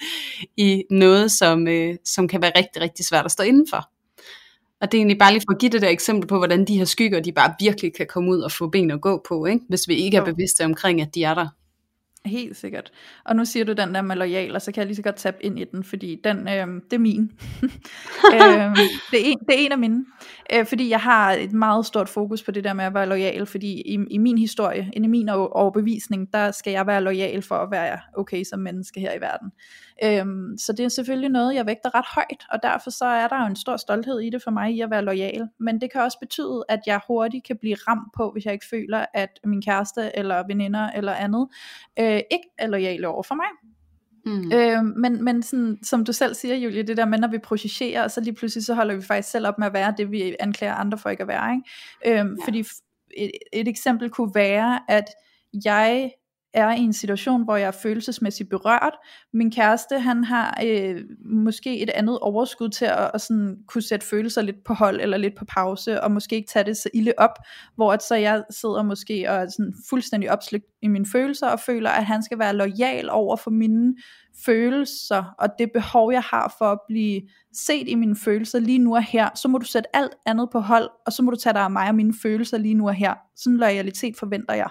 i 0.56 0.82
noget, 0.90 1.32
som, 1.32 1.68
øh, 1.68 1.94
som 2.04 2.28
kan 2.28 2.42
være 2.42 2.52
rigtig, 2.56 2.82
rigtig 2.82 3.04
svært 3.04 3.24
at 3.24 3.30
stå 3.30 3.42
indenfor. 3.42 3.88
Og 4.80 4.92
det 4.92 4.98
er 4.98 5.00
egentlig 5.00 5.18
bare 5.18 5.32
lige 5.32 5.42
for 5.48 5.54
at 5.54 5.60
give 5.60 5.70
det 5.70 5.82
der 5.82 5.88
eksempel 5.88 6.28
på, 6.28 6.36
hvordan 6.36 6.64
de 6.64 6.78
her 6.78 6.84
skygger, 6.84 7.20
de 7.20 7.32
bare 7.32 7.54
virkelig 7.60 7.94
kan 7.94 8.06
komme 8.06 8.30
ud 8.30 8.40
og 8.40 8.52
få 8.52 8.68
ben 8.68 8.90
at 8.90 9.00
gå 9.00 9.22
på, 9.28 9.46
ikke? 9.46 9.64
hvis 9.68 9.88
vi 9.88 9.94
ikke 9.94 10.16
er 10.16 10.24
bevidste 10.24 10.64
omkring, 10.64 11.00
at 11.00 11.14
de 11.14 11.24
er 11.24 11.34
der. 11.34 11.48
Helt 12.26 12.56
sikkert. 12.56 12.92
Og 13.24 13.36
nu 13.36 13.44
siger 13.44 13.64
du 13.64 13.72
den 13.72 13.94
der 13.94 14.02
med 14.02 14.16
lojal, 14.16 14.54
og 14.54 14.62
så 14.62 14.72
kan 14.72 14.80
jeg 14.80 14.86
lige 14.86 14.96
så 14.96 15.02
godt 15.02 15.16
tabe 15.16 15.36
ind 15.40 15.58
i 15.58 15.64
den, 15.64 15.84
fordi 15.84 16.20
den, 16.24 16.38
øh, 16.38 16.66
det 16.90 16.92
er 16.92 16.98
min. 16.98 17.22
øh, 18.34 18.76
det, 19.10 19.20
er 19.20 19.24
en, 19.24 19.38
det 19.38 19.54
er 19.54 19.58
en 19.58 19.72
af 19.72 19.78
mine. 19.78 20.04
Øh, 20.52 20.66
fordi 20.66 20.88
jeg 20.88 21.00
har 21.00 21.32
et 21.32 21.52
meget 21.52 21.86
stort 21.86 22.08
fokus 22.08 22.42
på 22.42 22.50
det 22.50 22.64
der 22.64 22.72
med 22.72 22.84
at 22.84 22.94
være 22.94 23.06
lojal, 23.06 23.46
fordi 23.46 23.82
i, 23.86 23.98
i 24.10 24.18
min 24.18 24.38
historie, 24.38 24.90
i 24.92 25.00
min 25.00 25.28
overbevisning, 25.28 26.32
der 26.32 26.50
skal 26.50 26.70
jeg 26.70 26.86
være 26.86 27.02
lojal 27.02 27.42
for 27.42 27.54
at 27.54 27.70
være 27.70 27.98
okay 28.16 28.44
som 28.44 28.58
menneske 28.58 29.00
her 29.00 29.12
i 29.12 29.20
verden. 29.20 29.52
Øh, 30.04 30.26
så 30.58 30.72
det 30.72 30.84
er 30.84 30.88
selvfølgelig 30.88 31.30
noget, 31.30 31.54
jeg 31.54 31.66
vægter 31.66 31.94
ret 31.94 32.04
højt, 32.14 32.44
og 32.50 32.62
derfor 32.62 32.90
så 32.90 33.04
er 33.04 33.28
der 33.28 33.40
jo 33.40 33.46
en 33.46 33.56
stor 33.56 33.76
stolthed 33.76 34.20
i 34.20 34.30
det 34.30 34.42
for 34.42 34.50
mig 34.50 34.72
i 34.72 34.80
at 34.80 34.90
være 34.90 35.04
lojal. 35.04 35.48
Men 35.60 35.80
det 35.80 35.92
kan 35.92 36.00
også 36.00 36.18
betyde, 36.18 36.64
at 36.68 36.80
jeg 36.86 37.00
hurtigt 37.06 37.46
kan 37.46 37.56
blive 37.56 37.76
ramt 37.88 38.12
på, 38.16 38.30
hvis 38.32 38.44
jeg 38.44 38.52
ikke 38.52 38.66
føler, 38.70 39.06
at 39.14 39.38
min 39.44 39.62
kæreste 39.62 40.10
eller 40.14 40.46
veninder 40.46 40.90
eller 40.90 41.12
andet 41.12 41.48
øh, 41.98 42.15
ikke 42.30 42.48
er 42.58 42.66
lojale 42.66 43.08
over 43.08 43.22
for 43.22 43.34
mig. 43.34 43.46
Mm. 44.26 44.52
Øh, 44.52 44.84
men 44.84 45.24
men 45.24 45.42
sådan, 45.42 45.78
som 45.82 46.04
du 46.04 46.12
selv 46.12 46.34
siger, 46.34 46.54
Julie, 46.54 46.82
det 46.82 46.96
der 46.96 47.06
med, 47.06 47.18
når 47.18 47.28
vi 47.28 47.38
projicerer, 47.38 48.02
og 48.02 48.10
så 48.10 48.20
lige 48.20 48.34
pludselig 48.34 48.64
så 48.64 48.74
holder 48.74 48.96
vi 48.96 49.02
faktisk 49.02 49.30
selv 49.30 49.46
op 49.46 49.58
med 49.58 49.66
at 49.66 49.72
være 49.72 49.94
det, 49.98 50.10
vi 50.10 50.36
anklager 50.40 50.74
andre 50.74 50.98
for 50.98 51.10
ikke 51.10 51.22
at 51.22 51.28
være. 51.28 51.52
Ikke? 51.52 52.20
Øh, 52.20 52.26
ja. 52.38 52.44
Fordi 52.44 52.64
et, 53.16 53.30
et 53.52 53.68
eksempel 53.68 54.10
kunne 54.10 54.34
være, 54.34 54.80
at 54.88 55.04
jeg 55.64 56.12
er 56.54 56.72
i 56.72 56.80
en 56.80 56.92
situation, 56.92 57.44
hvor 57.44 57.56
jeg 57.56 57.66
er 57.66 57.70
følelsesmæssigt 57.82 58.50
berørt. 58.50 58.92
Min 59.32 59.50
kæreste, 59.50 59.98
han 59.98 60.24
har 60.24 60.60
øh, 60.66 61.00
måske 61.24 61.82
et 61.82 61.90
andet 61.90 62.18
overskud 62.18 62.68
til 62.68 62.84
at, 62.84 63.10
at 63.14 63.20
sådan, 63.20 63.56
kunne 63.68 63.82
sætte 63.82 64.06
følelser 64.06 64.42
lidt 64.42 64.64
på 64.64 64.74
hold, 64.74 65.00
eller 65.00 65.16
lidt 65.16 65.36
på 65.38 65.44
pause, 65.44 66.02
og 66.02 66.10
måske 66.10 66.36
ikke 66.36 66.48
tage 66.48 66.64
det 66.64 66.76
så 66.76 66.88
ille 66.94 67.18
op, 67.18 67.38
hvor 67.74 67.92
at 67.92 68.02
så 68.02 68.14
jeg 68.14 68.42
sidder 68.50 68.82
måske 68.82 69.30
og 69.30 69.36
er 69.36 69.48
sådan 69.48 69.74
fuldstændig 69.90 70.30
opslugt 70.30 70.64
i 70.82 70.88
mine 70.88 71.06
følelser, 71.12 71.46
og 71.46 71.60
føler, 71.60 71.90
at 71.90 72.06
han 72.06 72.22
skal 72.22 72.38
være 72.38 72.56
lojal 72.56 73.10
over 73.10 73.36
for 73.36 73.50
mine 73.50 73.94
følelser, 74.44 75.24
og 75.38 75.48
det 75.58 75.70
behov, 75.74 76.12
jeg 76.12 76.22
har 76.22 76.54
for 76.58 76.64
at 76.64 76.78
blive 76.88 77.22
set 77.52 77.88
i 77.88 77.94
mine 77.94 78.16
følelser 78.16 78.58
lige 78.58 78.78
nu 78.78 78.94
og 78.94 79.02
her, 79.02 79.28
så 79.34 79.48
må 79.48 79.58
du 79.58 79.66
sætte 79.66 79.96
alt 79.96 80.12
andet 80.26 80.48
på 80.52 80.60
hold, 80.60 80.88
og 81.06 81.12
så 81.12 81.22
må 81.22 81.30
du 81.30 81.36
tage 81.36 81.54
dig 81.54 81.62
af 81.62 81.70
mig 81.70 81.88
og 81.88 81.94
mine 81.94 82.14
følelser 82.22 82.58
lige 82.58 82.74
nu 82.74 82.88
og 82.88 82.94
her. 82.94 83.14
Sådan 83.36 83.58
loyalitet 83.58 84.16
forventer 84.16 84.54
jeg. 84.54 84.70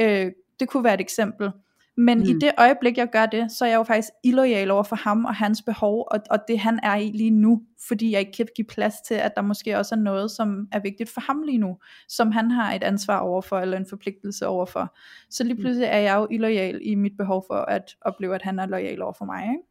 Øh, 0.00 0.32
det 0.60 0.68
kunne 0.68 0.84
være 0.84 0.94
et 0.94 1.00
eksempel. 1.00 1.50
Men 1.96 2.18
mm. 2.18 2.24
i 2.24 2.32
det 2.32 2.50
øjeblik, 2.58 2.98
jeg 2.98 3.08
gør 3.12 3.26
det, 3.26 3.52
så 3.52 3.64
er 3.64 3.68
jeg 3.68 3.76
jo 3.76 3.82
faktisk 3.82 4.08
illoyal 4.24 4.70
over 4.70 4.82
for 4.82 4.96
ham 4.96 5.24
og 5.24 5.34
hans 5.34 5.62
behov, 5.62 6.08
og, 6.10 6.20
og 6.30 6.38
det 6.48 6.58
han 6.58 6.80
er 6.82 6.96
i 6.96 7.10
lige 7.10 7.30
nu, 7.30 7.62
fordi 7.88 8.12
jeg 8.12 8.20
ikke 8.20 8.32
kan 8.32 8.46
give 8.56 8.66
plads 8.66 8.94
til, 9.06 9.14
at 9.14 9.32
der 9.36 9.42
måske 9.42 9.78
også 9.78 9.94
er 9.94 9.98
noget, 9.98 10.30
som 10.30 10.68
er 10.72 10.80
vigtigt 10.80 11.10
for 11.10 11.20
ham 11.20 11.42
lige 11.42 11.58
nu, 11.58 11.76
som 12.08 12.32
han 12.32 12.50
har 12.50 12.72
et 12.72 12.82
ansvar 12.84 13.18
overfor, 13.18 13.58
eller 13.58 13.76
en 13.76 13.86
forpligtelse 13.90 14.46
overfor. 14.46 14.96
Så 15.30 15.44
lige 15.44 15.54
mm. 15.54 15.60
pludselig 15.60 15.86
er 15.86 15.98
jeg 15.98 16.16
jo 16.16 16.26
illoyal 16.30 16.80
i 16.82 16.94
mit 16.94 17.12
behov 17.18 17.44
for 17.46 17.54
at 17.54 17.94
opleve, 18.02 18.34
at 18.34 18.42
han 18.42 18.58
er 18.58 18.66
lojal 18.66 19.02
over 19.02 19.14
for 19.18 19.24
mig. 19.24 19.42
Ikke? 19.42 19.62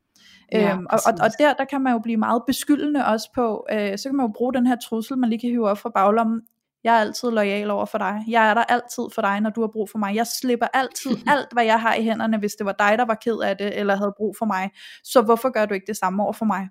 Ja, 0.51 0.75
øhm, 0.75 0.85
og, 0.89 0.99
og, 1.05 1.13
og 1.21 1.29
der, 1.39 1.53
der 1.53 1.65
kan 1.65 1.81
man 1.81 1.93
jo 1.93 1.99
blive 1.99 2.17
meget 2.17 2.43
beskyldende 2.47 3.05
også 3.05 3.29
på, 3.35 3.67
øh, 3.71 3.97
så 3.97 4.09
kan 4.09 4.15
man 4.15 4.25
jo 4.25 4.31
bruge 4.35 4.53
den 4.53 4.67
her 4.67 4.75
trussel, 4.75 5.17
man 5.17 5.29
lige 5.29 5.39
kan 5.39 5.49
hive 5.49 5.69
op 5.69 5.77
fra 5.77 5.89
baglommen, 5.89 6.41
jeg 6.83 6.95
er 6.95 6.99
altid 6.99 7.31
lojal 7.31 7.71
over 7.71 7.85
for 7.85 7.97
dig. 7.97 8.23
Jeg 8.27 8.49
er 8.49 8.53
der 8.53 8.63
altid 8.63 9.03
for 9.15 9.21
dig, 9.21 9.41
når 9.41 9.49
du 9.49 9.61
har 9.61 9.67
brug 9.67 9.89
for 9.89 9.97
mig. 9.97 10.15
Jeg 10.15 10.27
slipper 10.27 10.67
altid 10.73 11.11
alt, 11.33 11.47
hvad 11.53 11.63
jeg 11.63 11.81
har 11.81 11.95
i 11.95 12.03
hænderne, 12.03 12.37
hvis 12.37 12.53
det 12.53 12.65
var 12.65 12.75
dig, 12.79 12.97
der 12.97 13.05
var 13.05 13.15
ked 13.15 13.39
af 13.39 13.57
det, 13.57 13.79
eller 13.79 13.95
havde 13.95 14.13
brug 14.17 14.35
for 14.37 14.45
mig. 14.45 14.71
Så 15.03 15.21
hvorfor 15.21 15.49
gør 15.49 15.65
du 15.65 15.73
ikke 15.73 15.87
det 15.87 15.97
samme 15.97 16.23
over 16.23 16.33
for 16.33 16.45
mig? 16.45 16.69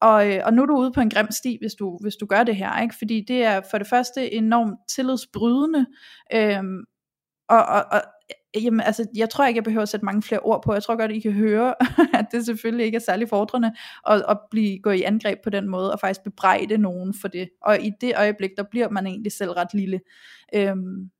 Og, 0.00 0.32
øh, 0.32 0.40
og 0.44 0.54
nu 0.54 0.62
er 0.62 0.66
du 0.66 0.76
ude 0.76 0.92
på 0.92 1.00
en 1.00 1.10
grim 1.10 1.30
sti, 1.30 1.58
hvis 1.60 1.74
du, 1.74 1.98
hvis 2.02 2.16
du 2.16 2.26
gør 2.26 2.42
det 2.42 2.56
her, 2.56 2.82
ikke? 2.82 2.94
fordi 2.98 3.24
det 3.28 3.44
er 3.44 3.60
for 3.70 3.78
det 3.78 3.86
første 3.86 4.32
enormt 4.32 4.78
tillidsbrydende, 4.88 5.86
øhm, 6.34 6.84
og, 7.48 7.62
og, 7.64 7.84
og 7.90 8.02
jamen, 8.54 8.80
altså, 8.80 9.06
jeg 9.16 9.30
tror 9.30 9.46
ikke, 9.46 9.58
jeg 9.58 9.64
behøver 9.64 9.82
at 9.82 9.88
sætte 9.88 10.06
mange 10.06 10.22
flere 10.22 10.40
ord 10.40 10.62
på. 10.62 10.72
Jeg 10.72 10.82
tror 10.82 10.96
godt, 10.96 11.10
I 11.10 11.20
kan 11.20 11.32
høre, 11.32 11.74
at 12.18 12.26
det 12.32 12.46
selvfølgelig 12.46 12.86
ikke 12.86 12.96
er 12.96 13.00
særlig 13.00 13.28
fordrende 13.28 13.72
at, 14.06 14.24
at 14.28 14.38
blive, 14.50 14.78
gå 14.78 14.90
i 14.90 15.02
angreb 15.02 15.38
på 15.44 15.50
den 15.50 15.68
måde, 15.68 15.92
og 15.92 16.00
faktisk 16.00 16.24
bebrejde 16.24 16.78
nogen 16.78 17.14
for 17.20 17.28
det. 17.28 17.48
Og 17.62 17.80
i 17.80 17.92
det 18.00 18.12
øjeblik, 18.16 18.50
der 18.56 18.62
bliver 18.70 18.90
man 18.90 19.06
egentlig 19.06 19.32
selv 19.32 19.50
ret 19.50 19.74
lille. 19.74 20.00
Øhm, 20.54 21.10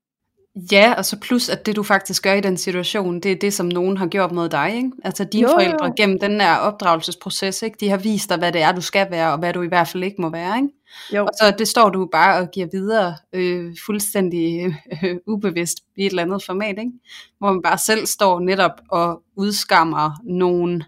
Ja, 0.73 0.95
og 0.97 1.05
så 1.05 1.17
plus 1.21 1.49
at 1.49 1.67
det 1.67 1.77
du 1.77 1.83
faktisk 1.83 2.23
gør 2.23 2.33
i 2.33 2.41
den 2.41 2.57
situation, 2.57 3.21
det 3.21 3.33
er 3.33 3.37
det 3.37 3.55
som 3.55 3.67
nogen 3.67 3.97
har 3.97 4.07
gjort 4.07 4.33
mod 4.33 4.49
dig, 4.49 4.75
ikke? 4.77 4.91
Altså 5.05 5.25
dine 5.25 5.43
jo, 5.43 5.55
forældre 5.55 5.87
jo. 5.87 5.93
gennem 5.97 6.19
den 6.21 6.41
her 6.41 6.57
opdragelsesproces, 6.57 7.63
ikke? 7.63 7.77
De 7.81 7.89
har 7.89 7.97
vist 7.97 8.29
dig 8.29 8.39
hvad 8.39 8.53
det 8.53 8.63
er 8.63 8.73
du 8.73 8.81
skal 8.81 9.07
være 9.11 9.33
og 9.33 9.39
hvad 9.39 9.53
du 9.53 9.63
i 9.63 9.69
hvert 9.69 9.89
fald 9.89 10.05
ikke 10.05 10.21
må 10.21 10.31
være, 10.31 10.57
ikke? 10.57 10.69
Jo. 11.15 11.23
Og 11.23 11.29
så 11.41 11.55
det 11.59 11.69
står 11.69 11.91
du 11.91 12.09
bare 12.13 12.41
og 12.41 12.51
giver 12.51 12.67
videre 12.73 13.15
øh, 13.33 13.77
fuldstændig 13.87 14.75
øh, 15.03 15.17
ubevidst 15.33 15.79
i 15.97 16.07
et 16.07 16.11
eller 16.11 16.23
andet 16.23 16.45
format, 16.45 16.79
ikke? 16.79 16.93
Hvor 17.39 17.53
man 17.53 17.63
bare 17.63 17.79
selv 17.79 18.07
står 18.07 18.41
netop 18.41 18.81
og 18.91 19.23
udskammer 19.37 20.11
nogle 20.25 20.85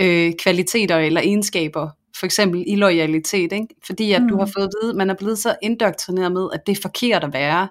øh, 0.00 0.32
kvaliteter 0.38 0.96
eller 0.96 1.20
egenskaber 1.20 1.88
for 2.18 2.26
eksempel 2.26 2.64
i 2.66 2.76
loyalitet, 2.76 3.52
ikke? 3.52 3.66
fordi 3.86 4.12
at 4.12 4.22
mm. 4.22 4.28
du 4.28 4.38
har 4.38 4.50
fået 4.56 4.64
at 4.64 4.70
vide, 4.82 4.94
man 4.94 5.10
er 5.10 5.14
blevet 5.14 5.38
så 5.38 5.56
indoktrineret 5.62 6.32
med, 6.32 6.48
at 6.52 6.66
det 6.66 6.78
er 6.78 6.82
forkert 6.82 7.24
at 7.24 7.32
være, 7.32 7.68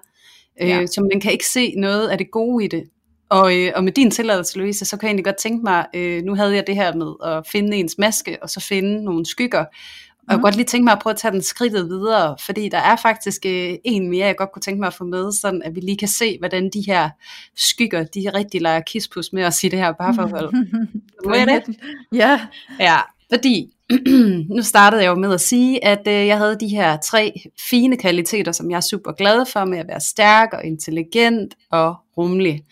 ja. 0.60 0.80
øh, 0.80 0.88
så 0.88 1.08
man 1.12 1.20
kan 1.20 1.32
ikke 1.32 1.46
se 1.46 1.74
noget 1.76 2.08
af 2.08 2.18
det 2.18 2.30
gode 2.30 2.64
i 2.64 2.68
det. 2.68 2.84
Og, 3.30 3.56
øh, 3.58 3.72
og 3.76 3.84
med 3.84 3.92
din 3.92 4.10
tilladelse, 4.10 4.58
Louise, 4.58 4.84
så 4.84 4.96
kan 4.96 5.06
jeg 5.06 5.10
egentlig 5.10 5.24
godt 5.24 5.36
tænke 5.36 5.64
mig, 5.64 5.86
øh, 5.94 6.22
nu 6.22 6.34
havde 6.34 6.54
jeg 6.54 6.66
det 6.66 6.74
her 6.74 6.94
med 6.94 7.12
at 7.24 7.46
finde 7.46 7.76
ens 7.76 7.98
maske, 7.98 8.42
og 8.42 8.50
så 8.50 8.60
finde 8.60 9.04
nogle 9.04 9.26
skygger, 9.26 9.64
og 10.28 10.32
jeg 10.32 10.36
kunne 10.36 10.42
godt 10.42 10.56
lige 10.56 10.66
tænke 10.66 10.84
mig 10.84 10.92
at 10.92 10.98
prøve 10.98 11.12
at 11.12 11.16
tage 11.18 11.32
den 11.32 11.42
skridtet 11.42 11.88
videre, 11.88 12.36
fordi 12.40 12.68
der 12.68 12.78
er 12.78 12.96
faktisk 12.96 13.46
øh, 13.46 13.74
en 13.84 14.10
mere, 14.10 14.26
jeg 14.26 14.36
godt 14.36 14.52
kunne 14.52 14.62
tænke 14.62 14.80
mig 14.80 14.86
at 14.86 14.94
få 14.94 15.04
med, 15.04 15.32
sådan 15.32 15.62
at 15.62 15.74
vi 15.74 15.80
lige 15.80 15.96
kan 15.96 16.08
se, 16.08 16.38
hvordan 16.38 16.70
de 16.70 16.82
her 16.86 17.10
skygger, 17.56 18.04
de 18.04 18.30
rigtig 18.34 18.60
leger 18.60 18.80
kispus 18.80 19.32
med 19.32 19.44
os 19.44 19.64
i 19.64 19.68
det 19.68 19.78
her 19.78 19.92
parforhold. 20.00 20.52
Må 21.24 21.34
jeg 21.34 21.46
det? 21.46 21.76
Ja. 22.12 22.40
Ja, 22.80 22.98
fordi 23.32 23.77
nu 24.56 24.62
startede 24.62 25.02
jeg 25.02 25.08
jo 25.08 25.14
med 25.14 25.34
at 25.34 25.40
sige, 25.40 25.84
at 25.84 26.08
øh, 26.08 26.26
jeg 26.26 26.38
havde 26.38 26.60
de 26.60 26.68
her 26.68 26.96
tre 26.96 27.32
fine 27.70 27.96
kvaliteter, 27.96 28.52
som 28.52 28.70
jeg 28.70 28.76
er 28.76 28.80
super 28.80 29.12
glad 29.12 29.46
for, 29.46 29.64
med 29.64 29.78
at 29.78 29.88
være 29.88 30.00
stærk 30.00 30.48
og 30.52 30.64
intelligent 30.64 31.54
og 31.70 31.96
rummelig. 32.16 32.64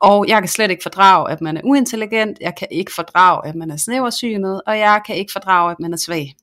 Og 0.00 0.28
jeg 0.28 0.42
kan 0.42 0.48
slet 0.48 0.70
ikke 0.70 0.82
fordrage, 0.82 1.30
at 1.30 1.40
man 1.40 1.56
er 1.56 1.60
uintelligent, 1.64 2.38
jeg 2.40 2.54
kan 2.58 2.68
ikke 2.70 2.92
fordrage, 2.94 3.48
at 3.48 3.54
man 3.54 3.70
er 3.70 3.76
snæversynet, 3.76 4.62
og 4.66 4.78
jeg 4.78 5.00
kan 5.06 5.16
ikke 5.16 5.32
fordrage, 5.32 5.70
at 5.70 5.80
man 5.80 5.92
er 5.92 5.96
svag. 5.96 6.34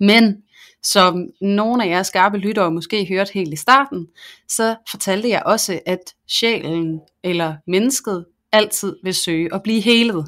Men 0.00 0.36
som 0.82 1.26
nogle 1.40 1.84
af 1.84 1.88
jer 1.88 2.02
skarpe 2.02 2.38
lyttere 2.38 2.70
måske 2.70 3.06
hørte 3.08 3.32
helt 3.32 3.52
i 3.52 3.56
starten, 3.56 4.06
så 4.48 4.76
fortalte 4.90 5.28
jeg 5.28 5.42
også, 5.46 5.80
at 5.86 6.14
sjælen 6.28 7.00
eller 7.24 7.54
mennesket 7.66 8.24
altid 8.52 8.96
vil 9.02 9.14
søge 9.14 9.54
at 9.54 9.62
blive 9.62 9.80
helet. 9.80 10.26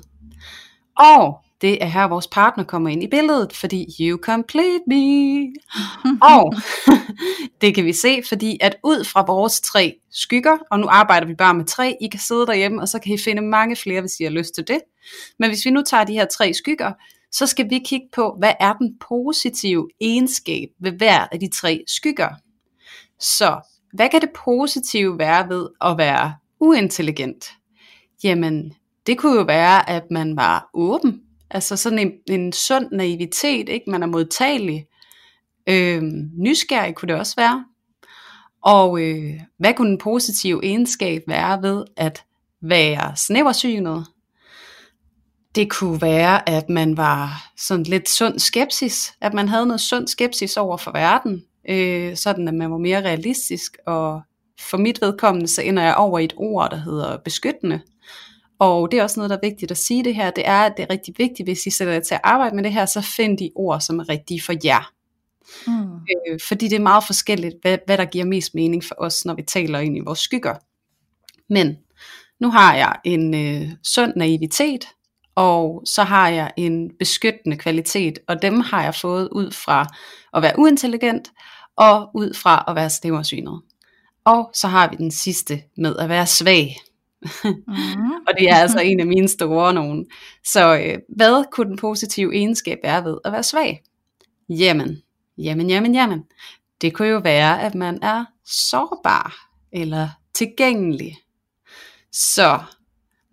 Og 0.99 1.39
det 1.63 1.83
er 1.83 1.87
her, 1.87 2.09
vores 2.09 2.27
partner 2.27 2.65
kommer 2.65 2.91
ind 2.91 3.03
i 3.03 3.07
billedet, 3.07 3.53
fordi 3.53 3.87
you 4.01 4.19
complete 4.19 4.83
me. 4.87 5.53
og 6.35 6.55
det 7.61 7.75
kan 7.75 7.85
vi 7.85 7.93
se, 7.93 8.23
fordi 8.29 8.59
at 8.61 8.77
ud 8.85 9.05
fra 9.05 9.25
vores 9.27 9.61
tre 9.61 9.95
skygger, 10.11 10.57
og 10.71 10.81
nu 10.81 10.87
arbejder 10.91 11.27
vi 11.27 11.35
bare 11.35 11.55
med 11.55 11.65
tre, 11.65 11.97
I 12.01 12.09
kan 12.09 12.21
sidde 12.21 12.47
derhjemme, 12.47 12.83
og 12.83 12.89
så 12.89 12.99
kan 12.99 13.15
I 13.15 13.19
finde 13.19 13.43
mange 13.43 13.77
flere, 13.77 14.01
hvis 14.01 14.21
I 14.21 14.25
har 14.25 14.31
lyst 14.31 14.55
til 14.55 14.69
det. 14.69 14.81
Men 15.39 15.51
hvis 15.51 15.65
vi 15.65 15.71
nu 15.71 15.83
tager 15.83 16.05
de 16.05 16.13
her 16.13 16.25
tre 16.25 16.55
skygger, 16.55 16.93
så 17.33 17.47
skal 17.47 17.71
vi 17.71 17.79
kigge 17.79 18.07
på, 18.13 18.37
hvad 18.39 18.53
er 18.61 18.73
den 18.73 18.97
positive 19.09 19.89
egenskab 20.01 20.69
ved 20.81 20.93
hver 20.93 21.27
af 21.33 21.41
de 21.41 21.51
tre 21.51 21.85
skygger. 21.87 22.29
Så 23.21 23.61
hvad 23.93 24.09
kan 24.09 24.21
det 24.21 24.31
positive 24.45 25.19
være 25.19 25.49
ved 25.49 25.69
at 25.81 25.99
være 25.99 26.35
uintelligent? 26.61 27.45
Jamen, 28.25 28.73
det 29.07 29.19
kunne 29.19 29.37
jo 29.37 29.43
være, 29.43 29.91
at 29.91 30.03
man 30.11 30.37
var 30.37 30.71
åben, 30.75 31.22
Altså 31.55 31.77
sådan 31.77 31.99
en, 31.99 32.13
en 32.31 32.53
sund 32.53 32.89
naivitet, 32.93 33.69
ikke? 33.69 33.91
Man 33.91 34.03
er 34.03 34.07
modtagelig. 34.07 34.87
Øh, 35.67 36.03
nysgerrig 36.39 36.95
kunne 36.95 37.09
det 37.09 37.17
også 37.17 37.37
være. 37.37 37.65
Og 38.63 39.03
øh, 39.03 39.41
hvad 39.59 39.75
kunne 39.75 39.91
en 39.91 39.99
positiv 39.99 40.61
egenskab 40.63 41.23
være 41.29 41.63
ved 41.63 41.85
at 41.97 42.25
være 42.61 43.17
snæversynet? 43.17 44.07
Det 45.55 45.71
kunne 45.71 46.03
være, 46.03 46.49
at 46.49 46.69
man 46.69 46.97
var 46.97 47.51
sådan 47.57 47.83
lidt 47.83 48.09
sund 48.09 48.39
skepsis, 48.39 49.13
at 49.21 49.35
man 49.35 49.49
havde 49.49 49.67
noget 49.67 49.81
sund 49.81 50.09
skepsis 50.09 50.57
over 50.57 50.77
for 50.77 50.91
verden, 50.93 51.45
øh, 51.69 52.17
sådan 52.17 52.49
at 52.49 52.55
man 52.55 52.71
var 52.71 52.79
mere 52.79 53.05
realistisk, 53.05 53.77
og 53.87 54.23
for 54.61 54.77
mit 54.77 55.01
vedkommende, 55.01 55.49
så 55.49 55.63
ender 55.63 55.83
jeg 55.83 55.95
over 55.95 56.19
i 56.19 56.25
et 56.25 56.35
ord, 56.37 56.71
der 56.71 56.77
hedder 56.77 57.17
beskyttende. 57.17 57.81
Og 58.63 58.91
det 58.91 58.99
er 58.99 59.03
også 59.03 59.21
noget, 59.21 59.31
der 59.31 59.37
er 59.37 59.49
vigtigt 59.49 59.71
at 59.71 59.77
sige 59.77 60.05
det 60.05 60.15
her, 60.15 60.31
det 60.31 60.47
er, 60.47 60.59
at 60.59 60.73
det 60.77 60.83
er 60.83 60.91
rigtig 60.91 61.15
vigtigt, 61.19 61.47
hvis 61.47 61.67
I 61.67 61.71
sætter 61.71 61.93
jer 61.95 62.01
til 62.01 62.15
at 62.15 62.21
arbejde 62.25 62.57
med 62.57 62.65
det 62.65 62.73
her, 62.73 62.87
så 62.87 63.01
find 63.01 63.39
de 63.39 63.51
ord, 63.55 63.81
som 63.81 63.99
er 63.99 64.09
rigtige 64.09 64.43
for 64.43 64.55
jer. 64.65 64.93
Mm. 65.67 65.95
Øh, 65.95 66.41
fordi 66.49 66.69
det 66.69 66.77
er 66.77 66.83
meget 66.83 67.05
forskelligt, 67.07 67.55
hvad, 67.63 67.79
hvad 67.87 67.99
der 67.99 68.05
giver 68.05 68.25
mest 68.25 68.55
mening 68.55 68.85
for 68.85 68.95
os, 68.99 69.25
når 69.25 69.35
vi 69.35 69.43
taler 69.43 69.79
ind 69.79 69.97
i 69.97 70.01
vores 70.01 70.19
skygger. 70.19 70.55
Men 71.49 71.77
nu 72.41 72.51
har 72.51 72.77
jeg 72.77 72.97
en 73.05 73.35
øh, 73.35 73.69
sund 73.83 74.13
naivitet, 74.17 74.85
og 75.35 75.83
så 75.87 76.03
har 76.03 76.29
jeg 76.29 76.53
en 76.57 76.91
beskyttende 76.99 77.57
kvalitet, 77.57 78.19
og 78.29 78.43
dem 78.43 78.61
har 78.61 78.83
jeg 78.83 78.95
fået 78.95 79.29
ud 79.33 79.51
fra 79.51 79.87
at 80.35 80.43
være 80.43 80.59
uintelligent, 80.59 81.29
og 81.77 82.11
ud 82.15 82.35
fra 82.35 82.65
at 82.69 82.75
være 82.75 82.91
snæversynet. 82.91 83.61
Og 84.25 84.51
så 84.55 84.69
har 84.69 84.91
vi 84.91 84.97
den 84.97 85.11
sidste 85.11 85.63
med 85.77 85.97
at 85.97 86.09
være 86.09 86.27
svag 86.27 86.77
mm. 87.45 88.13
og 88.29 88.35
det 88.39 88.51
er 88.51 88.55
altså 88.55 88.81
en 88.81 89.01
af 89.01 89.07
mine 89.07 89.29
store 89.29 89.75
nogen. 89.75 90.07
Så 90.45 90.77
øh, 90.77 90.99
hvad 91.17 91.45
kunne 91.53 91.69
den 91.69 91.77
positive 91.77 92.35
egenskab 92.35 92.79
være 92.85 93.05
ved 93.05 93.19
at 93.25 93.33
være 93.33 93.43
svag? 93.43 93.83
Jamen, 94.49 95.03
jamen, 95.39 95.71
jamen, 95.71 95.95
jamen. 95.95 96.23
Det 96.81 96.95
kunne 96.95 97.09
jo 97.09 97.19
være, 97.19 97.63
at 97.63 97.75
man 97.75 97.99
er 98.03 98.25
sårbar 98.45 99.49
eller 99.73 100.09
tilgængelig. 100.35 101.17
Så 102.13 102.59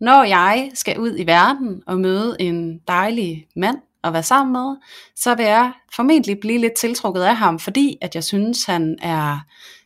når 0.01 0.23
jeg 0.23 0.71
skal 0.73 0.99
ud 0.99 1.15
i 1.17 1.27
verden 1.27 1.83
og 1.87 1.99
møde 1.99 2.35
en 2.39 2.79
dejlig 2.87 3.47
mand 3.55 3.77
at 4.03 4.13
være 4.13 4.23
sammen 4.23 4.53
med, 4.53 4.75
så 5.15 5.35
vil 5.35 5.45
jeg 5.45 5.73
formentlig 5.95 6.39
blive 6.39 6.59
lidt 6.59 6.73
tiltrukket 6.79 7.21
af 7.21 7.35
ham, 7.35 7.59
fordi 7.59 7.97
at 8.01 8.15
jeg 8.15 8.23
synes, 8.23 8.65
han 8.65 8.97
er 9.01 9.39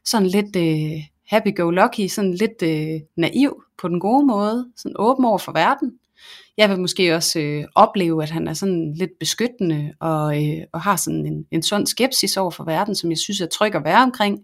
sådan 0.05 0.27
lidt 0.27 0.55
øh, 0.55 1.03
happy-go-lucky, 1.27 2.07
sådan 2.07 2.33
lidt 2.33 2.61
øh, 2.63 3.01
naiv 3.17 3.63
på 3.77 3.87
den 3.87 3.99
gode 3.99 4.25
måde, 4.25 4.71
sådan 4.75 4.95
åben 4.99 5.25
over 5.25 5.37
for 5.37 5.51
verden. 5.51 5.91
Jeg 6.57 6.69
vil 6.69 6.79
måske 6.79 7.15
også 7.15 7.39
øh, 7.39 7.65
opleve, 7.75 8.23
at 8.23 8.29
han 8.29 8.47
er 8.47 8.53
sådan 8.53 8.93
lidt 8.93 9.11
beskyttende 9.19 9.93
og, 9.99 10.43
øh, 10.43 10.63
og 10.73 10.81
har 10.81 10.95
sådan 10.95 11.25
en, 11.25 11.45
en 11.51 11.63
sund 11.63 11.87
skepsis 11.87 12.37
over 12.37 12.51
for 12.51 12.63
verden, 12.63 12.95
som 12.95 13.09
jeg 13.09 13.17
synes 13.17 13.41
er 13.41 13.47
tryg 13.47 13.75
at 13.75 13.83
være 13.83 14.03
omkring. 14.03 14.39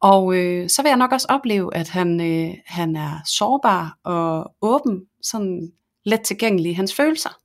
Og 0.00 0.34
øh, 0.36 0.68
så 0.68 0.82
vil 0.82 0.88
jeg 0.88 0.98
nok 0.98 1.12
også 1.12 1.26
opleve, 1.30 1.76
at 1.76 1.88
han, 1.88 2.20
øh, 2.20 2.54
han 2.66 2.96
er 2.96 3.18
sårbar 3.26 3.98
og 4.04 4.54
åben, 4.62 5.02
sådan 5.22 5.72
let 6.04 6.20
tilgængelig 6.20 6.70
i 6.70 6.74
hans 6.74 6.94
følelser. 6.94 7.38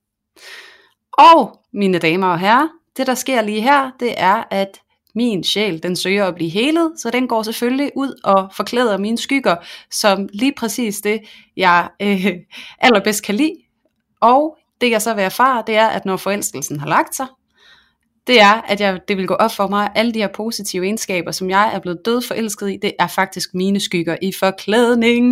Og 1.17 1.60
mine 1.73 1.99
damer 1.99 2.27
og 2.27 2.39
herrer, 2.39 2.67
det 2.97 3.07
der 3.07 3.13
sker 3.13 3.41
lige 3.41 3.62
her, 3.62 3.91
det 3.99 4.13
er, 4.17 4.43
at 4.51 4.79
min 5.17 5.43
sjæl, 5.43 5.84
den 5.84 5.95
søger 5.95 6.25
at 6.25 6.36
blive 6.36 6.49
helet, 6.49 6.91
så 6.97 7.10
den 7.10 7.27
går 7.27 7.43
selvfølgelig 7.43 7.91
ud 7.95 8.19
og 8.23 8.49
forklæder 8.56 8.97
mine 8.97 9.17
skygger, 9.17 9.56
som 9.91 10.30
lige 10.34 10.53
præcis 10.58 10.97
det, 10.97 11.19
jeg 11.58 11.89
øh, 12.01 12.25
allerbedst 12.86 13.23
kan 13.23 13.36
lide. 13.36 13.56
Og 14.21 14.58
det 14.82 14.91
jeg 14.91 15.01
så 15.01 15.13
vil 15.13 15.23
erfare, 15.23 15.63
det 15.67 15.75
er, 15.75 15.88
at 15.88 16.06
når 16.06 16.17
forelskelsen 16.17 16.80
har 16.80 16.88
lagt 16.88 17.15
sig, 17.15 17.27
det 18.27 18.41
er, 18.41 18.62
at 18.62 18.82
jeg, 18.82 18.99
det 19.08 19.17
vil 19.17 19.27
gå 19.27 19.34
op 19.34 19.51
for 19.51 19.67
mig, 19.67 19.86
at 19.86 19.91
alle 19.95 20.13
de 20.13 20.19
her 20.19 20.27
positive 20.27 20.86
egenskaber, 20.86 21.32
som 21.32 21.49
jeg 21.49 21.71
er 21.73 21.80
blevet 21.80 21.99
død 22.06 22.21
forelsket 22.21 22.71
i, 22.71 22.77
det 22.82 22.93
er 22.99 23.08
faktisk 23.08 23.53
mine 23.53 23.80
skygger 23.80 24.17
i 24.21 24.32
forklædning. 24.39 25.25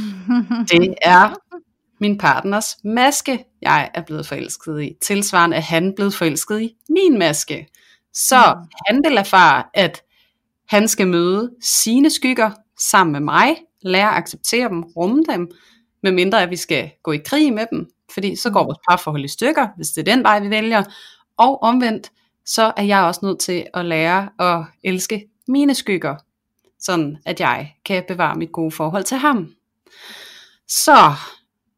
det 0.70 0.94
er 1.02 1.34
min 2.00 2.18
partners 2.18 2.76
maske, 2.84 3.44
jeg 3.62 3.90
er 3.94 4.02
blevet 4.02 4.26
forelsket 4.26 4.82
i. 4.82 4.92
Tilsvarende 5.02 5.56
er 5.56 5.60
han 5.60 5.92
blevet 5.96 6.14
forelsket 6.14 6.60
i 6.60 6.74
min 6.88 7.18
maske. 7.18 7.66
Så 8.16 8.54
mm. 8.56 8.68
han 8.86 9.02
vil 9.04 9.16
erfare, 9.16 9.64
at 9.74 10.02
han 10.68 10.88
skal 10.88 11.08
møde 11.08 11.52
sine 11.60 12.10
skygger 12.10 12.50
sammen 12.78 13.12
med 13.12 13.20
mig, 13.20 13.56
lære 13.82 14.10
at 14.10 14.16
acceptere 14.16 14.68
dem, 14.68 14.82
rumme 14.82 15.24
dem, 15.28 15.50
medmindre 16.02 16.42
at 16.42 16.50
vi 16.50 16.56
skal 16.56 16.90
gå 17.02 17.12
i 17.12 17.18
krig 17.18 17.52
med 17.52 17.66
dem. 17.72 17.90
Fordi 18.14 18.36
så 18.36 18.50
går 18.50 18.64
vores 18.64 18.78
parforhold 18.88 19.24
i 19.24 19.28
stykker, 19.28 19.68
hvis 19.76 19.88
det 19.88 20.08
er 20.08 20.14
den 20.14 20.24
vej, 20.24 20.40
vi 20.40 20.50
vælger. 20.50 20.82
Og 21.36 21.62
omvendt, 21.62 22.10
så 22.46 22.72
er 22.76 22.82
jeg 22.82 23.02
også 23.02 23.20
nødt 23.22 23.40
til 23.40 23.66
at 23.74 23.84
lære 23.84 24.28
at 24.38 24.64
elske 24.84 25.26
mine 25.48 25.74
skygger, 25.74 26.16
sådan 26.80 27.18
at 27.26 27.40
jeg 27.40 27.74
kan 27.84 28.04
bevare 28.08 28.36
mit 28.36 28.52
gode 28.52 28.70
forhold 28.70 29.04
til 29.04 29.16
ham. 29.16 29.52
Så 30.68 31.12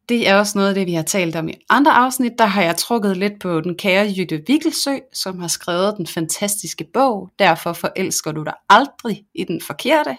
det 0.09 0.27
er 0.27 0.35
også 0.35 0.57
noget 0.57 0.69
af 0.69 0.75
det, 0.75 0.87
vi 0.87 0.93
har 0.93 1.03
talt 1.03 1.35
om 1.35 1.49
i 1.49 1.53
andre 1.69 1.91
afsnit. 1.91 2.31
Der 2.37 2.45
har 2.45 2.61
jeg 2.61 2.77
trukket 2.77 3.17
lidt 3.17 3.39
på 3.39 3.61
den 3.61 3.77
kære 3.77 4.13
Jytte 4.17 4.43
Wikkelsø, 4.49 4.97
som 5.13 5.39
har 5.39 5.47
skrevet 5.47 5.95
den 5.97 6.07
fantastiske 6.07 6.85
bog, 6.93 7.29
Derfor 7.39 7.73
forelsker 7.73 8.31
du 8.31 8.43
dig 8.43 8.53
aldrig 8.69 9.25
i 9.35 9.43
den 9.43 9.61
forkerte. 9.61 10.17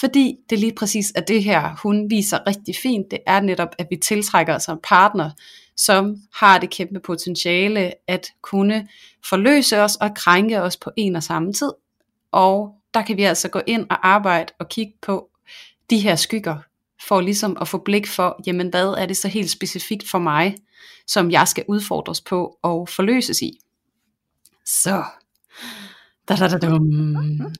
Fordi 0.00 0.36
det 0.50 0.58
lige 0.58 0.74
præcis 0.74 1.12
er 1.14 1.20
det 1.20 1.44
her, 1.44 1.80
hun 1.82 2.10
viser 2.10 2.46
rigtig 2.46 2.74
fint. 2.82 3.10
Det 3.10 3.18
er 3.26 3.40
netop, 3.40 3.68
at 3.78 3.86
vi 3.90 3.96
tiltrækker 3.96 4.54
os 4.54 4.68
en 4.68 4.78
partner, 4.82 5.30
som 5.76 6.16
har 6.34 6.58
det 6.58 6.70
kæmpe 6.70 7.00
potentiale 7.00 7.92
at 8.08 8.26
kunne 8.42 8.88
forløse 9.28 9.80
os 9.80 9.96
og 9.96 10.14
krænke 10.16 10.62
os 10.62 10.76
på 10.76 10.90
en 10.96 11.16
og 11.16 11.22
samme 11.22 11.52
tid. 11.52 11.72
Og 12.32 12.74
der 12.94 13.02
kan 13.02 13.16
vi 13.16 13.22
altså 13.22 13.48
gå 13.48 13.60
ind 13.66 13.86
og 13.90 14.08
arbejde 14.08 14.52
og 14.58 14.68
kigge 14.68 14.92
på 15.02 15.28
de 15.90 15.98
her 15.98 16.16
skygger, 16.16 16.56
for 17.08 17.20
ligesom 17.20 17.56
at 17.60 17.68
få 17.68 17.78
blik 17.78 18.06
for, 18.06 18.42
jamen 18.46 18.68
hvad 18.68 18.88
er 18.98 19.06
det 19.06 19.16
så 19.16 19.28
helt 19.28 19.50
specifikt 19.50 20.10
for 20.10 20.18
mig, 20.18 20.56
som 21.06 21.30
jeg 21.30 21.48
skal 21.48 21.64
udfordres 21.68 22.20
på 22.20 22.58
og 22.62 22.88
forløses 22.88 23.42
i. 23.42 23.58
Så, 24.66 25.04
da, 26.28 26.36
da, 26.36 26.48
da, 26.48 26.58
dum. 26.58 26.86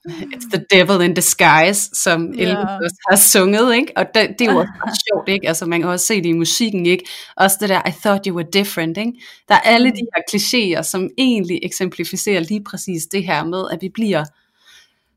It's 0.07 0.49
the 0.53 0.65
devil 0.71 1.03
in 1.03 1.15
disguise, 1.15 1.91
som 1.93 2.23
yeah. 2.23 2.41
Elvis 2.41 2.93
har 3.11 3.17
sunget, 3.17 3.75
ikke? 3.75 3.93
Og 3.97 4.07
det, 4.15 4.35
det 4.39 4.49
er 4.49 4.53
jo 4.53 4.59
også 4.59 5.05
sjovt, 5.09 5.29
ikke? 5.29 5.49
Altså 5.49 5.67
man 5.67 5.81
kan 5.81 5.91
også 5.91 6.07
se 6.07 6.17
det 6.17 6.27
i 6.27 6.33
musikken, 6.33 6.87
ikke? 6.87 7.05
Også 7.37 7.57
det 7.61 7.69
der, 7.69 7.89
I 7.89 7.91
thought 7.91 8.27
you 8.27 8.37
were 8.37 8.47
different, 8.53 8.99
ikke? 8.99 9.13
Der 9.49 9.55
er 9.55 9.61
alle 9.61 9.91
de 9.91 10.07
her 10.15 10.23
klichéer, 10.31 10.83
som 10.83 11.11
egentlig 11.19 11.61
eksemplificerer 11.63 12.41
lige 12.41 12.65
præcis 12.65 13.07
det 13.07 13.25
her 13.25 13.45
med, 13.45 13.65
at 13.73 13.79
vi 13.81 13.89
bliver 13.89 14.25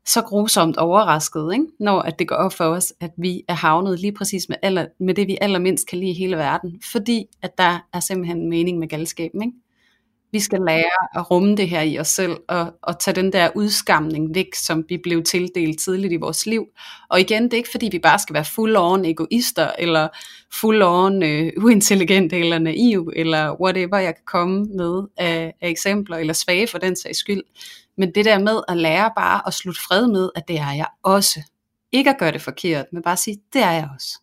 så 0.08 0.22
grusomt 0.22 0.76
overrasket, 0.76 1.52
ikke? 1.52 1.64
når 1.80 2.00
at 2.00 2.18
det 2.18 2.28
går 2.28 2.36
op 2.36 2.52
for 2.52 2.64
os, 2.64 2.92
at 3.00 3.10
vi 3.16 3.42
er 3.48 3.54
havnet 3.54 4.00
lige 4.00 4.12
præcis 4.12 4.48
med, 4.48 4.56
aller, 4.62 4.86
med 5.00 5.14
det, 5.14 5.26
vi 5.26 5.38
allermindst 5.40 5.88
kan 5.88 5.98
lide 5.98 6.10
i 6.10 6.18
hele 6.18 6.36
verden, 6.36 6.80
fordi 6.92 7.26
at 7.42 7.58
der 7.58 7.78
er 7.92 8.00
simpelthen 8.00 8.38
en 8.38 8.50
mening 8.50 8.78
med 8.78 8.88
galskaben. 8.88 9.42
Ikke? 9.42 9.54
Vi 10.32 10.40
skal 10.40 10.60
lære 10.66 11.18
at 11.20 11.30
rumme 11.30 11.56
det 11.56 11.68
her 11.68 11.82
i 11.82 11.98
os 11.98 12.08
selv, 12.08 12.36
og, 12.48 12.72
og 12.82 13.00
tage 13.00 13.14
den 13.14 13.32
der 13.32 13.50
udskamning 13.54 14.34
væk, 14.34 14.54
som 14.54 14.84
vi 14.88 14.98
blev 15.02 15.22
tildelt 15.22 15.80
tidligt 15.80 16.12
i 16.12 16.16
vores 16.16 16.46
liv. 16.46 16.66
Og 17.10 17.20
igen, 17.20 17.44
det 17.44 17.52
er 17.52 17.56
ikke 17.56 17.70
fordi, 17.70 17.88
vi 17.92 17.98
bare 17.98 18.18
skal 18.18 18.34
være 18.34 18.44
full-on 18.44 19.06
egoister, 19.06 19.70
eller 19.78 20.08
full-on 20.54 21.24
øh, 21.24 21.52
uintelligente, 21.56 22.38
eller 22.38 22.58
naiv, 22.58 23.12
eller 23.16 23.60
whatever 23.60 23.98
jeg 23.98 24.14
kan 24.14 24.24
komme 24.26 24.64
med 24.64 25.02
af, 25.16 25.54
af 25.60 25.68
eksempler, 25.68 26.16
eller 26.16 26.34
svage 26.34 26.66
for 26.66 26.78
den 26.78 26.96
sags 26.96 27.18
skyld. 27.18 27.42
Men 27.98 28.14
det 28.14 28.24
der 28.24 28.38
med 28.38 28.60
at 28.68 28.76
lære 28.76 29.10
bare 29.16 29.42
at 29.46 29.54
slutte 29.54 29.80
fred 29.88 30.06
med, 30.06 30.30
at 30.34 30.48
det 30.48 30.58
er 30.58 30.72
jeg 30.72 30.86
også. 31.02 31.40
Ikke 31.92 32.10
at 32.10 32.18
gøre 32.18 32.32
det 32.32 32.42
forkert, 32.42 32.86
men 32.92 33.02
bare 33.02 33.16
sige, 33.16 33.36
det 33.52 33.62
er 33.62 33.70
jeg 33.70 33.88
også. 33.94 34.20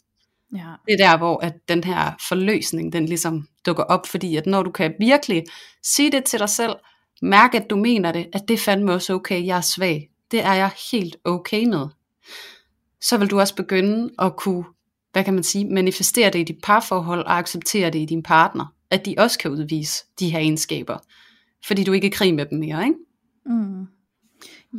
Ja. 0.55 0.73
Det 0.87 0.93
er 0.93 1.09
der, 1.09 1.17
hvor 1.17 1.43
at 1.43 1.53
den 1.69 1.83
her 1.83 2.11
forløsning, 2.27 2.93
den 2.93 3.05
ligesom 3.05 3.47
dukker 3.65 3.83
op, 3.83 4.07
fordi 4.07 4.35
at 4.35 4.45
når 4.45 4.63
du 4.63 4.71
kan 4.71 4.93
virkelig 4.99 5.43
sige 5.83 6.11
det 6.11 6.23
til 6.23 6.39
dig 6.39 6.49
selv, 6.49 6.73
mærke 7.21 7.57
at 7.57 7.69
du 7.69 7.75
mener 7.75 8.11
det, 8.11 8.27
at 8.33 8.41
det 8.47 8.59
fandme 8.59 8.93
også 8.93 9.13
okay, 9.13 9.45
jeg 9.45 9.57
er 9.57 9.61
svag. 9.61 10.09
Det 10.31 10.43
er 10.43 10.53
jeg 10.53 10.71
helt 10.91 11.15
okay 11.23 11.63
med. 11.63 11.87
Så 13.01 13.17
vil 13.17 13.31
du 13.31 13.39
også 13.39 13.55
begynde 13.55 14.09
at 14.19 14.35
kunne, 14.35 14.65
hvad 15.11 15.23
kan 15.23 15.33
man 15.33 15.43
sige, 15.43 15.65
manifestere 15.65 16.29
det 16.29 16.39
i 16.39 16.43
dit 16.43 16.59
parforhold 16.63 17.25
og 17.25 17.37
acceptere 17.37 17.89
det 17.89 17.99
i 17.99 18.05
din 18.05 18.23
partner. 18.23 18.65
At 18.89 19.05
de 19.05 19.15
også 19.17 19.39
kan 19.39 19.51
udvise 19.51 20.03
de 20.19 20.29
her 20.29 20.39
egenskaber. 20.39 20.97
Fordi 21.67 21.83
du 21.83 21.91
ikke 21.91 22.07
er 22.07 22.11
krig 22.11 22.33
med 22.33 22.45
dem 22.45 22.59
mere, 22.59 22.83
ikke? 22.83 22.95
Mm. 23.45 23.87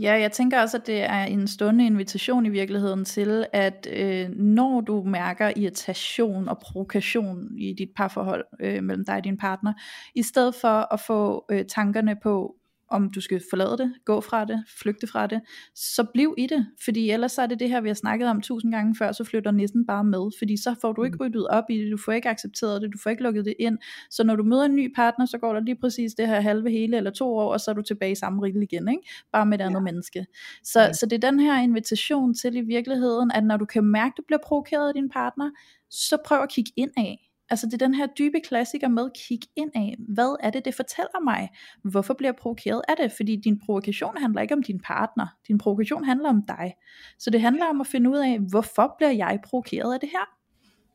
Ja, 0.01 0.13
jeg 0.13 0.33
tænker 0.33 0.61
også, 0.61 0.77
at 0.77 0.87
det 0.87 1.03
er 1.03 1.25
en 1.25 1.49
stående 1.49 1.87
invitation 1.87 2.47
i 2.47 2.49
virkeligheden 2.49 3.05
til, 3.05 3.47
at 3.53 3.89
øh, 3.93 4.29
når 4.31 4.81
du 4.81 5.03
mærker 5.03 5.53
irritation 5.57 6.49
og 6.49 6.59
provokation 6.59 7.59
i 7.59 7.75
dit 7.79 7.89
parforhold 7.97 8.45
øh, 8.61 8.83
mellem 8.83 9.05
dig 9.05 9.17
og 9.17 9.25
din 9.25 9.37
partner, 9.37 9.73
i 10.15 10.23
stedet 10.23 10.55
for 10.55 10.95
at 10.95 11.01
få 11.01 11.45
øh, 11.51 11.65
tankerne 11.67 12.17
på, 12.23 12.55
om 12.88 13.11
du 13.11 13.20
skal 13.20 13.42
forlade 13.51 13.79
det, 13.79 13.94
gå 14.05 14.20
fra 14.20 14.44
det, 14.44 14.64
flygte 14.83 15.07
fra 15.07 15.27
det, 15.27 15.40
så 15.75 16.07
bliv 16.14 16.35
i 16.38 16.46
det, 16.46 16.66
fordi 16.85 17.11
ellers 17.11 17.38
er 17.38 17.46
det 17.46 17.61
det 17.61 17.68
her, 17.68 17.81
vi 17.81 17.88
har 17.88 17.94
snakket 17.94 18.29
om 18.29 18.40
tusind 18.40 18.72
gange 18.72 18.94
før, 18.99 19.12
så 19.12 19.25
flytter 19.25 19.51
næsten 19.51 19.87
bare 19.87 20.05
med, 20.05 20.31
fordi 20.38 20.57
så 20.57 20.75
får 20.81 20.92
du 20.92 21.05
ikke 21.05 21.16
mm. 21.20 21.27
ryddet 21.27 21.49
op 21.49 21.64
i 21.70 21.79
det, 21.79 21.92
du 21.92 21.96
får 21.96 22.12
ikke 22.12 22.29
accepteret 22.29 22.83
det, 22.83 22.92
du 22.92 22.99
får 23.03 23.11
ikke 23.11 23.22
lukket 23.22 23.44
det 23.44 23.55
ind, 23.59 23.79
så 24.11 24.25
når 24.25 24.37
du 24.37 24.42
møder 24.42 24.64
en 24.64 24.77
ny 24.77 24.94
partner, 24.94 25.27
så 25.27 25.38
går 25.38 25.53
der 25.53 25.61
lige 25.61 25.77
præcis 25.81 26.14
det 26.14 26.27
her 26.27 26.40
halve, 26.40 26.70
hele 26.70 26.96
eller 26.96 27.11
to 27.11 27.37
år, 27.37 27.53
og 27.53 27.61
så 27.61 27.70
er 27.70 27.75
du 27.75 27.83
tilbage 27.83 28.12
i 28.12 28.14
samme 28.14 28.42
rille 28.42 28.62
igen, 28.62 28.88
ikke? 28.88 29.03
bare 29.33 29.46
med 29.46 29.61
et 29.61 29.64
andet 29.64 29.81
ja. 29.81 29.85
menneske. 29.85 30.27
Så, 30.62 30.81
ja. 30.81 30.92
så 30.92 31.07
det 31.07 31.25
er 31.25 31.31
den 31.31 31.40
her 31.40 31.62
invitation 31.62 32.35
til 32.35 32.57
i 32.57 32.61
virkeligheden, 32.61 33.31
at 33.35 33.44
når 33.44 33.57
du 33.57 33.64
kan 33.64 33.85
mærke, 33.85 34.12
at 34.12 34.16
du 34.16 34.22
bliver 34.27 34.40
provokeret 34.44 34.88
af 34.88 34.94
din 34.94 35.09
partner, 35.09 35.51
så 35.90 36.16
prøv 36.27 36.42
at 36.42 36.49
kigge 36.49 36.72
ind 36.77 36.90
af 36.96 37.26
Altså 37.51 37.67
det 37.67 37.75
er 37.75 37.87
den 37.87 37.95
her 37.95 38.07
dybe 38.07 38.41
klassiker 38.41 38.89
med 38.89 39.11
kig 39.15 39.41
ind 39.57 39.71
af, 39.75 39.97
hvad 40.09 40.37
er 40.41 40.51
det, 40.51 40.65
det 40.65 40.75
fortæller 40.75 41.25
mig? 41.25 41.51
Hvorfor 41.83 42.15
bliver 42.15 42.29
jeg 42.29 42.37
provokeret 42.37 42.83
af 42.89 42.95
det? 42.97 43.13
Fordi 43.13 43.37
din 43.37 43.59
provokation 43.59 44.17
handler 44.17 44.43
ikke 44.43 44.55
om 44.55 44.63
din 44.63 44.81
partner, 44.81 45.27
din 45.49 45.59
provokation 45.59 46.05
handler 46.05 46.29
om 46.29 46.43
dig. 46.49 46.75
Så 47.19 47.31
det 47.31 47.41
handler 47.41 47.67
om 47.67 47.81
at 47.81 47.87
finde 47.87 48.11
ud 48.11 48.17
af, 48.17 48.39
hvorfor 48.39 48.95
bliver 48.99 49.11
jeg 49.11 49.39
provokeret 49.45 49.95
af 49.95 50.01
det 50.01 50.09
her? 50.09 50.37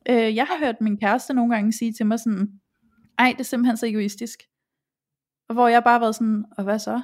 Øh, 0.08 0.36
jeg 0.36 0.44
har 0.44 0.58
hørt 0.58 0.80
min 0.80 0.98
kæreste 0.98 1.34
nogle 1.34 1.54
gange 1.54 1.72
sige 1.72 1.92
til 1.92 2.06
mig 2.06 2.20
sådan, 2.20 2.48
ej 3.18 3.28
det 3.32 3.40
er 3.40 3.44
simpelthen 3.44 3.76
så 3.76 3.86
egoistisk. 3.86 4.42
Og 5.48 5.54
hvor 5.54 5.68
jeg 5.68 5.84
bare 5.84 5.94
har 5.94 6.00
været 6.00 6.14
sådan, 6.14 6.44
og 6.56 6.64
hvad 6.64 6.78
så? 6.78 7.00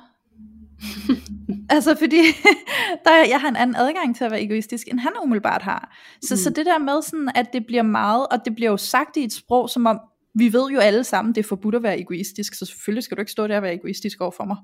altså 1.74 1.96
fordi 1.98 2.16
der, 3.04 3.24
jeg 3.28 3.40
har 3.40 3.48
en 3.48 3.56
anden 3.56 3.76
adgang 3.76 4.16
til 4.16 4.24
at 4.24 4.30
være 4.30 4.42
egoistisk, 4.42 4.88
end 4.88 4.98
han 4.98 5.12
umiddelbart 5.22 5.62
har. 5.62 5.96
Så, 6.22 6.34
mm. 6.34 6.36
så 6.36 6.50
det 6.50 6.66
der 6.66 6.78
med 6.78 7.02
sådan, 7.02 7.30
at 7.34 7.52
det 7.52 7.66
bliver 7.66 7.82
meget, 7.82 8.26
og 8.30 8.38
det 8.44 8.54
bliver 8.54 8.70
jo 8.70 8.76
sagt 8.76 9.16
i 9.16 9.24
et 9.24 9.32
sprog, 9.32 9.70
som 9.70 9.86
om, 9.86 10.00
vi 10.34 10.52
ved 10.52 10.70
jo 10.70 10.78
alle 10.78 11.04
sammen, 11.04 11.34
det 11.34 11.44
er 11.44 11.48
forbudt 11.48 11.74
at 11.74 11.82
være 11.82 12.00
egoistisk, 12.00 12.54
så 12.54 12.64
selvfølgelig 12.66 13.04
skal 13.04 13.16
du 13.16 13.20
ikke 13.20 13.32
stå 13.32 13.46
der 13.46 13.56
og 13.56 13.62
være 13.62 13.74
egoistisk 13.74 14.20
over 14.20 14.30
for 14.30 14.44
mig. 14.44 14.56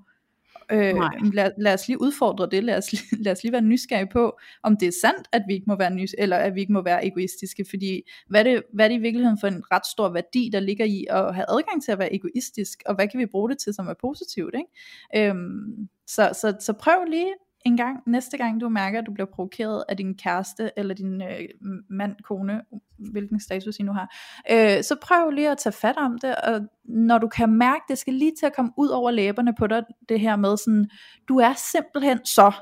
Øh, 0.72 0.94
lad, 1.34 1.50
lad 1.58 1.74
os 1.74 1.88
lige 1.88 2.00
udfordre 2.00 2.48
det, 2.50 2.64
lad 2.64 2.78
os, 2.78 2.94
lad 3.24 3.32
os 3.32 3.42
lige 3.42 3.52
være 3.52 3.62
nysgerrige 3.62 4.08
på, 4.12 4.38
om 4.62 4.76
det 4.76 4.88
er 4.88 4.92
sandt, 5.02 5.28
at 5.32 5.42
vi 5.48 5.54
ikke 5.54 5.64
må 5.66 5.76
være 5.76 5.94
nys 5.94 6.14
eller 6.18 6.36
at 6.36 6.54
vi 6.54 6.60
ikke 6.60 6.72
må 6.72 6.82
være 6.82 7.06
egoistiske, 7.06 7.64
fordi 7.70 8.02
hvad 8.28 8.40
er, 8.40 8.44
det, 8.44 8.62
hvad 8.72 8.84
er 8.84 8.88
det 8.88 8.96
i 8.96 9.02
virkeligheden 9.02 9.38
for 9.40 9.46
en 9.46 9.62
ret 9.72 9.86
stor 9.86 10.08
værdi, 10.12 10.50
der 10.52 10.60
ligger 10.60 10.84
i 10.84 11.06
at 11.10 11.34
have 11.34 11.46
adgang 11.48 11.84
til 11.84 11.92
at 11.92 11.98
være 11.98 12.14
egoistisk, 12.14 12.82
og 12.86 12.94
hvad 12.94 13.08
kan 13.08 13.20
vi 13.20 13.26
bruge 13.26 13.50
det 13.50 13.58
til, 13.58 13.74
som 13.74 13.88
er 13.88 13.94
positivt, 14.00 14.54
ikke? 14.54 15.28
Øhm, 15.30 15.88
så, 16.06 16.30
så, 16.32 16.56
så 16.60 16.72
prøv 16.72 17.04
lige 17.04 17.34
en 17.64 17.76
gang, 17.76 18.02
næste 18.06 18.36
gang 18.36 18.60
du 18.60 18.68
mærker, 18.68 18.98
at 18.98 19.06
du 19.06 19.12
bliver 19.12 19.26
provokeret 19.26 19.84
af 19.88 19.96
din 19.96 20.14
kæreste, 20.14 20.70
eller 20.76 20.94
din 20.94 21.22
øh, 21.22 21.48
mand, 21.90 22.16
kone, 22.24 22.62
hvilken 22.98 23.40
status 23.40 23.78
I 23.78 23.82
nu 23.82 23.92
har, 23.92 24.14
øh, 24.50 24.82
så 24.82 24.96
prøv 25.02 25.30
lige 25.30 25.50
at 25.50 25.58
tage 25.58 25.72
fat 25.72 25.96
om 25.96 26.18
det, 26.18 26.36
og 26.36 26.60
når 26.84 27.18
du 27.18 27.28
kan 27.28 27.50
mærke, 27.50 27.82
det 27.88 27.98
skal 27.98 28.14
lige 28.14 28.32
til 28.38 28.46
at 28.46 28.56
komme 28.56 28.72
ud 28.76 28.88
over 28.88 29.10
læberne 29.10 29.54
på 29.54 29.66
dig, 29.66 29.82
det 30.08 30.20
her 30.20 30.36
med 30.36 30.56
sådan, 30.56 30.90
du 31.28 31.38
er 31.38 31.52
simpelthen 31.72 32.24
så, 32.24 32.52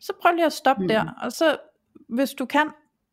så 0.00 0.12
prøv 0.22 0.34
lige 0.34 0.46
at 0.46 0.52
stoppe 0.52 0.82
mm. 0.82 0.88
der, 0.88 1.10
og 1.22 1.32
så 1.32 1.56
hvis 2.08 2.30
du 2.30 2.46
kan, 2.46 2.66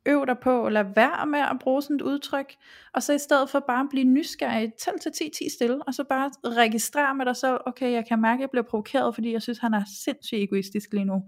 øv 0.07 0.25
dig 0.27 0.37
på 0.39 0.65
at 0.65 0.73
lade 0.73 0.91
være 0.95 1.25
med 1.27 1.39
at 1.39 1.59
bruge 1.59 1.81
sådan 1.81 1.95
et 1.95 2.01
udtryk, 2.01 2.55
og 2.93 3.03
så 3.03 3.13
i 3.13 3.17
stedet 3.17 3.49
for 3.49 3.59
bare 3.59 3.79
at 3.79 3.89
blive 3.89 4.03
nysgerrig, 4.05 4.73
tæl 4.73 4.93
til 4.99 5.09
10-10 5.09 5.55
stille, 5.55 5.83
og 5.87 5.93
så 5.93 6.03
bare 6.03 6.31
registrere 6.45 7.15
med 7.15 7.25
dig 7.25 7.35
selv, 7.35 7.57
okay, 7.65 7.91
jeg 7.91 8.05
kan 8.07 8.21
mærke, 8.21 8.37
at 8.37 8.41
jeg 8.41 8.49
bliver 8.49 8.63
provokeret, 8.63 9.15
fordi 9.15 9.33
jeg 9.33 9.41
synes, 9.41 9.59
han 9.59 9.73
er 9.73 9.83
sindssygt 10.03 10.41
egoistisk 10.41 10.93
lige 10.93 11.05
nu. 11.05 11.21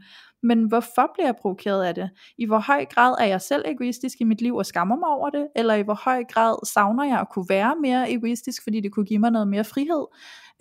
Men 0.43 0.63
hvorfor 0.63 1.11
bliver 1.13 1.27
jeg 1.27 1.35
provokeret 1.35 1.83
af 1.83 1.95
det? 1.95 2.09
I 2.37 2.45
hvor 2.45 2.59
høj 2.59 2.85
grad 2.85 3.15
er 3.19 3.25
jeg 3.25 3.41
selv 3.41 3.63
egoistisk 3.65 4.21
i 4.21 4.23
mit 4.23 4.41
liv 4.41 4.55
og 4.55 4.65
skammer 4.65 4.95
mig 4.95 5.09
over 5.09 5.29
det? 5.29 5.47
Eller 5.55 5.73
i 5.73 5.81
hvor 5.81 6.01
høj 6.05 6.23
grad 6.23 6.65
savner 6.65 7.03
jeg 7.03 7.19
at 7.19 7.29
kunne 7.29 7.45
være 7.49 7.75
mere 7.81 8.11
egoistisk, 8.11 8.63
fordi 8.63 8.79
det 8.79 8.91
kunne 8.91 9.05
give 9.05 9.19
mig 9.19 9.31
noget 9.31 9.47
mere 9.47 9.63
frihed? 9.63 10.05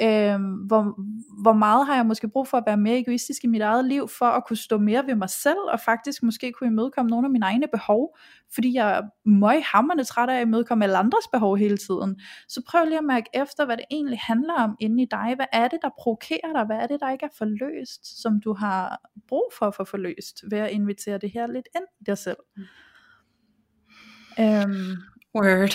Øh, 0.03 0.41
hvor, 0.67 0.95
hvor 1.43 1.53
meget 1.53 1.87
har 1.87 1.95
jeg 1.95 2.07
måske 2.07 2.29
brug 2.29 2.49
for 2.49 2.59
at 2.59 2.65
være 2.67 2.77
mere 2.77 2.99
egoistisk 2.99 3.45
i 3.45 3.47
mit 3.47 3.63
eget 3.63 3.85
liv, 3.85 4.09
for 4.09 4.25
at 4.25 4.45
kunne 4.47 4.57
stå 4.57 4.79
mere 4.79 5.07
ved 5.07 5.15
mig 5.15 5.31
selv, 5.31 5.59
og 5.73 5.81
faktisk 5.81 6.23
måske 6.23 6.53
kunne 6.53 6.71
imødekomme 6.71 7.11
nogle 7.11 7.27
af 7.27 7.31
mine 7.31 7.47
egne 7.47 7.69
behov, 7.73 8.17
fordi 8.55 8.75
jeg 8.75 8.99
er 8.99 9.03
møg 9.29 9.63
hammerne 9.65 10.05
træt 10.05 10.29
af 10.29 10.37
at 10.37 10.47
imødekomme 10.47 10.85
alle 10.85 10.99
andres 10.99 11.29
behov 11.33 11.57
hele 11.57 11.77
tiden. 11.77 12.21
Så 12.49 12.63
prøv 12.69 12.85
lige 12.85 12.99
at 12.99 13.05
mærke 13.05 13.31
efter, 13.35 13.67
hvad 13.67 13.77
det 13.77 13.85
egentlig 13.91 14.19
handler 14.23 14.55
om 14.55 14.77
inde 14.81 15.03
i 15.03 15.07
dig. 15.11 15.33
Hvad 15.37 15.47
er 15.53 15.69
det, 15.69 15.79
der 15.83 15.91
provokerer 15.99 16.53
dig? 16.55 16.65
Hvad 16.65 16.77
er 16.77 16.87
det, 16.87 17.01
der 17.01 17.11
ikke 17.11 17.25
er 17.25 17.37
forløst, 17.39 18.23
som 18.23 18.41
du 18.41 18.55
har 18.55 19.01
brug 19.29 19.53
for 19.59 19.67
at 19.67 19.75
få 19.75 19.85
forløst, 19.85 20.45
ved 20.51 20.59
at 20.59 20.71
invitere 20.71 21.19
det 21.19 21.31
her 21.31 21.47
lidt 21.47 21.69
ind 21.77 21.85
i 22.01 22.05
dig 22.05 22.19
selv? 22.19 22.37
Mm. 22.57 22.63
Øhm, 24.41 24.97
Word. 25.35 25.75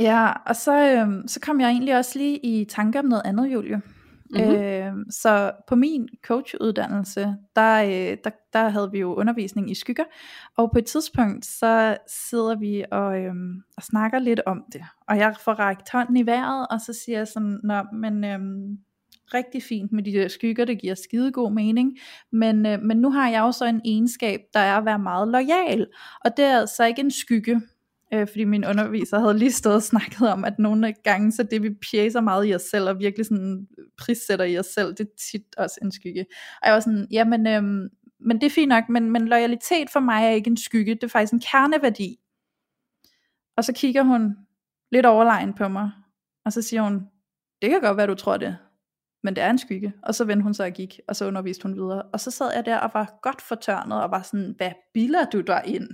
Ja, 0.00 0.32
og 0.46 0.56
så, 0.56 0.92
øhm, 0.92 1.28
så 1.28 1.40
kom 1.40 1.60
jeg 1.60 1.70
egentlig 1.70 1.96
også 1.96 2.18
lige 2.18 2.38
i 2.38 2.64
tanke 2.64 2.98
om 2.98 3.04
noget 3.04 3.22
andet, 3.24 3.52
Julie. 3.52 3.80
Mm-hmm. 4.30 4.54
Øh, 4.54 4.92
så 5.10 5.52
på 5.68 5.74
min 5.74 6.08
coachuddannelse, 6.22 7.34
der, 7.56 7.82
øh, 7.82 8.16
der, 8.24 8.30
der 8.52 8.68
havde 8.68 8.90
vi 8.92 8.98
jo 8.98 9.14
undervisning 9.14 9.70
i 9.70 9.74
skygger, 9.74 10.04
og 10.56 10.70
på 10.72 10.78
et 10.78 10.86
tidspunkt, 10.86 11.46
så 11.46 11.96
sidder 12.28 12.56
vi 12.56 12.84
og, 12.90 13.18
øh, 13.18 13.34
og 13.76 13.82
snakker 13.82 14.18
lidt 14.18 14.40
om 14.46 14.64
det, 14.72 14.80
og 15.08 15.18
jeg 15.18 15.34
får 15.44 15.52
rækket 15.52 15.88
hånden 15.92 16.16
i 16.16 16.26
vejret, 16.26 16.66
og 16.70 16.80
så 16.80 16.92
siger 16.92 17.18
jeg 17.18 17.28
sådan, 17.28 17.60
Nå, 17.64 17.82
men 17.92 18.24
øh, 18.24 18.38
rigtig 19.34 19.62
fint 19.62 19.92
med 19.92 20.02
de 20.02 20.12
der 20.12 20.28
skygger, 20.28 20.64
det 20.64 20.80
giver 20.80 20.94
skide 20.94 21.32
god 21.32 21.52
mening, 21.52 21.98
men, 22.32 22.66
øh, 22.66 22.82
men 22.82 22.96
nu 22.96 23.10
har 23.10 23.30
jeg 23.30 23.42
også 23.42 23.64
en 23.64 23.80
egenskab, 23.84 24.40
der 24.54 24.60
er 24.60 24.76
at 24.76 24.84
være 24.84 24.98
meget 24.98 25.28
lojal, 25.28 25.86
og 26.24 26.30
det 26.36 26.44
er 26.44 26.60
altså 26.60 26.84
ikke 26.84 27.00
en 27.00 27.10
skygge, 27.10 27.60
øh, 28.14 28.28
fordi 28.28 28.44
min 28.44 28.64
underviser 28.64 29.18
havde 29.18 29.38
lige 29.38 29.52
stået 29.52 29.74
og 29.74 29.82
snakket 29.82 30.28
om, 30.28 30.44
at 30.44 30.58
nogle 30.58 30.92
gange, 31.04 31.32
så 31.32 31.42
det 31.42 31.62
vi 31.62 31.70
pjæser 31.90 32.20
meget 32.20 32.48
i 32.48 32.54
os 32.54 32.62
selv, 32.62 32.88
og 32.88 32.98
virkelig 32.98 33.26
sådan 33.26 33.66
prissætter 33.98 34.44
i 34.44 34.58
os 34.58 34.66
selv, 34.66 34.88
det 34.88 35.00
er 35.00 35.30
tit 35.30 35.56
også 35.56 35.78
en 35.82 35.92
skygge. 35.92 36.26
Og 36.62 36.66
jeg 36.66 36.74
var 36.74 36.80
sådan, 36.80 37.08
jamen, 37.10 37.46
øh, 37.46 37.90
men 38.20 38.40
det 38.40 38.46
er 38.46 38.50
fint 38.50 38.68
nok, 38.68 38.88
men, 38.88 39.10
men 39.10 39.28
loyalitet 39.28 39.90
for 39.90 40.00
mig 40.00 40.24
er 40.24 40.30
ikke 40.30 40.50
en 40.50 40.56
skygge, 40.56 40.94
det 40.94 41.04
er 41.04 41.08
faktisk 41.08 41.32
en 41.32 41.40
kerneværdi. 41.40 42.16
Og 43.56 43.64
så 43.64 43.72
kigger 43.72 44.02
hun 44.02 44.36
lidt 44.92 45.06
overlegen 45.06 45.54
på 45.54 45.68
mig, 45.68 45.90
og 46.44 46.52
så 46.52 46.62
siger 46.62 46.82
hun, 46.82 47.06
det 47.62 47.70
kan 47.70 47.80
godt 47.80 47.96
være, 47.96 48.06
du 48.06 48.14
tror 48.14 48.36
det, 48.36 48.56
men 49.22 49.36
det 49.36 49.44
er 49.44 49.50
en 49.50 49.58
skygge. 49.58 49.92
Og 50.02 50.14
så 50.14 50.24
vendte 50.24 50.42
hun 50.42 50.54
sig 50.54 50.66
og 50.66 50.72
gik, 50.72 51.00
og 51.08 51.16
så 51.16 51.26
underviste 51.26 51.62
hun 51.62 51.74
videre. 51.74 52.02
Og 52.02 52.20
så 52.20 52.30
sad 52.30 52.54
jeg 52.54 52.66
der 52.66 52.78
og 52.78 52.90
var 52.94 53.18
godt 53.22 53.42
fortørnet, 53.42 54.02
og 54.02 54.10
var 54.10 54.22
sådan, 54.22 54.54
hvad 54.56 54.72
bilder 54.94 55.24
du 55.24 55.40
der 55.40 55.62
ind? 55.62 55.88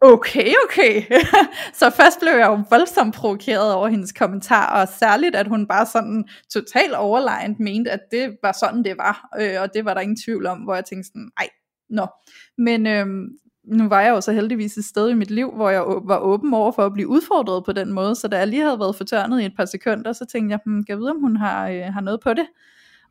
Okay, 0.00 0.52
okay. 0.64 1.02
så 1.80 1.90
først 1.90 2.20
blev 2.20 2.32
jeg 2.32 2.46
jo 2.46 2.62
voldsomt 2.70 3.14
provokeret 3.14 3.74
over 3.74 3.88
hendes 3.88 4.12
kommentar, 4.12 4.80
og 4.80 4.88
særligt, 4.88 5.36
at 5.36 5.48
hun 5.48 5.66
bare 5.66 5.86
sådan 5.86 6.24
totalt 6.52 6.94
overlegnet 6.94 7.60
mente, 7.60 7.90
at 7.90 8.00
det 8.10 8.36
var 8.42 8.52
sådan, 8.60 8.84
det 8.84 8.98
var, 8.98 9.28
øh, 9.40 9.62
og 9.62 9.74
det 9.74 9.84
var 9.84 9.94
der 9.94 10.00
ingen 10.00 10.18
tvivl 10.24 10.46
om, 10.46 10.58
hvor 10.58 10.74
jeg 10.74 10.84
tænkte 10.84 11.08
sådan, 11.08 11.30
nej, 11.38 11.48
nå. 11.90 12.06
Men 12.58 12.86
øhm, 12.86 13.28
nu 13.64 13.88
var 13.88 14.00
jeg 14.00 14.10
jo 14.10 14.20
så 14.20 14.32
heldigvis 14.32 14.76
et 14.76 14.84
sted 14.84 15.10
i 15.10 15.14
mit 15.14 15.30
liv, 15.30 15.50
hvor 15.50 15.70
jeg 15.70 15.84
var 16.04 16.18
åben 16.18 16.54
over 16.54 16.72
for 16.72 16.86
at 16.86 16.92
blive 16.92 17.08
udfordret 17.08 17.64
på 17.64 17.72
den 17.72 17.92
måde, 17.92 18.14
så 18.14 18.28
da 18.28 18.38
jeg 18.38 18.48
lige 18.48 18.62
havde 18.62 18.78
været 18.78 18.96
fortørnet 18.96 19.42
i 19.42 19.44
et 19.44 19.56
par 19.56 19.64
sekunder, 19.64 20.12
så 20.12 20.24
tænkte 20.32 20.52
jeg, 20.52 20.60
hmm, 20.64 20.84
kan 20.84 20.92
jeg 20.92 20.98
vide, 20.98 21.10
om 21.10 21.20
hun 21.20 21.36
har, 21.36 21.68
øh, 21.68 21.82
har 21.82 22.00
noget 22.00 22.20
på 22.20 22.34
det? 22.34 22.46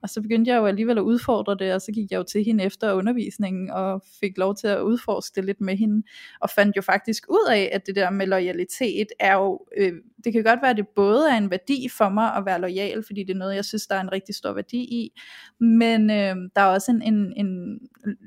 Og 0.01 0.09
så 0.09 0.21
begyndte 0.21 0.51
jeg 0.51 0.57
jo 0.57 0.65
alligevel 0.65 0.97
at 0.97 1.01
udfordre 1.01 1.55
det, 1.59 1.73
og 1.73 1.81
så 1.81 1.91
gik 1.91 2.11
jeg 2.11 2.17
jo 2.17 2.23
til 2.23 2.43
hende 2.43 2.63
efter 2.63 2.93
undervisningen, 2.93 3.69
og 3.69 4.03
fik 4.19 4.37
lov 4.37 4.55
til 4.55 4.67
at 4.67 4.81
udforske 4.81 5.35
det 5.35 5.45
lidt 5.45 5.61
med 5.61 5.77
hende, 5.77 6.03
og 6.41 6.49
fandt 6.49 6.77
jo 6.77 6.81
faktisk 6.81 7.25
ud 7.29 7.49
af, 7.51 7.69
at 7.71 7.87
det 7.87 7.95
der 7.95 8.09
med 8.09 8.27
loyalitet 8.27 9.07
er 9.19 9.35
jo, 9.35 9.65
øh, 9.77 9.93
det 10.23 10.33
kan 10.33 10.43
godt 10.43 10.61
være, 10.61 10.71
at 10.71 10.77
det 10.77 10.87
både 10.87 11.31
er 11.31 11.37
en 11.37 11.51
værdi 11.51 11.89
for 11.97 12.09
mig 12.09 12.35
at 12.35 12.45
være 12.45 12.61
lojal, 12.61 13.03
fordi 13.07 13.23
det 13.23 13.33
er 13.33 13.37
noget, 13.37 13.55
jeg 13.55 13.65
synes, 13.65 13.87
der 13.87 13.95
er 13.95 14.01
en 14.01 14.11
rigtig 14.11 14.35
stor 14.35 14.53
værdi 14.53 14.77
i, 14.77 15.19
men 15.59 16.09
øh, 16.09 16.35
der 16.55 16.61
er 16.61 16.65
også 16.65 16.91
en, 16.91 17.01
en, 17.01 17.33
en, 17.45 17.79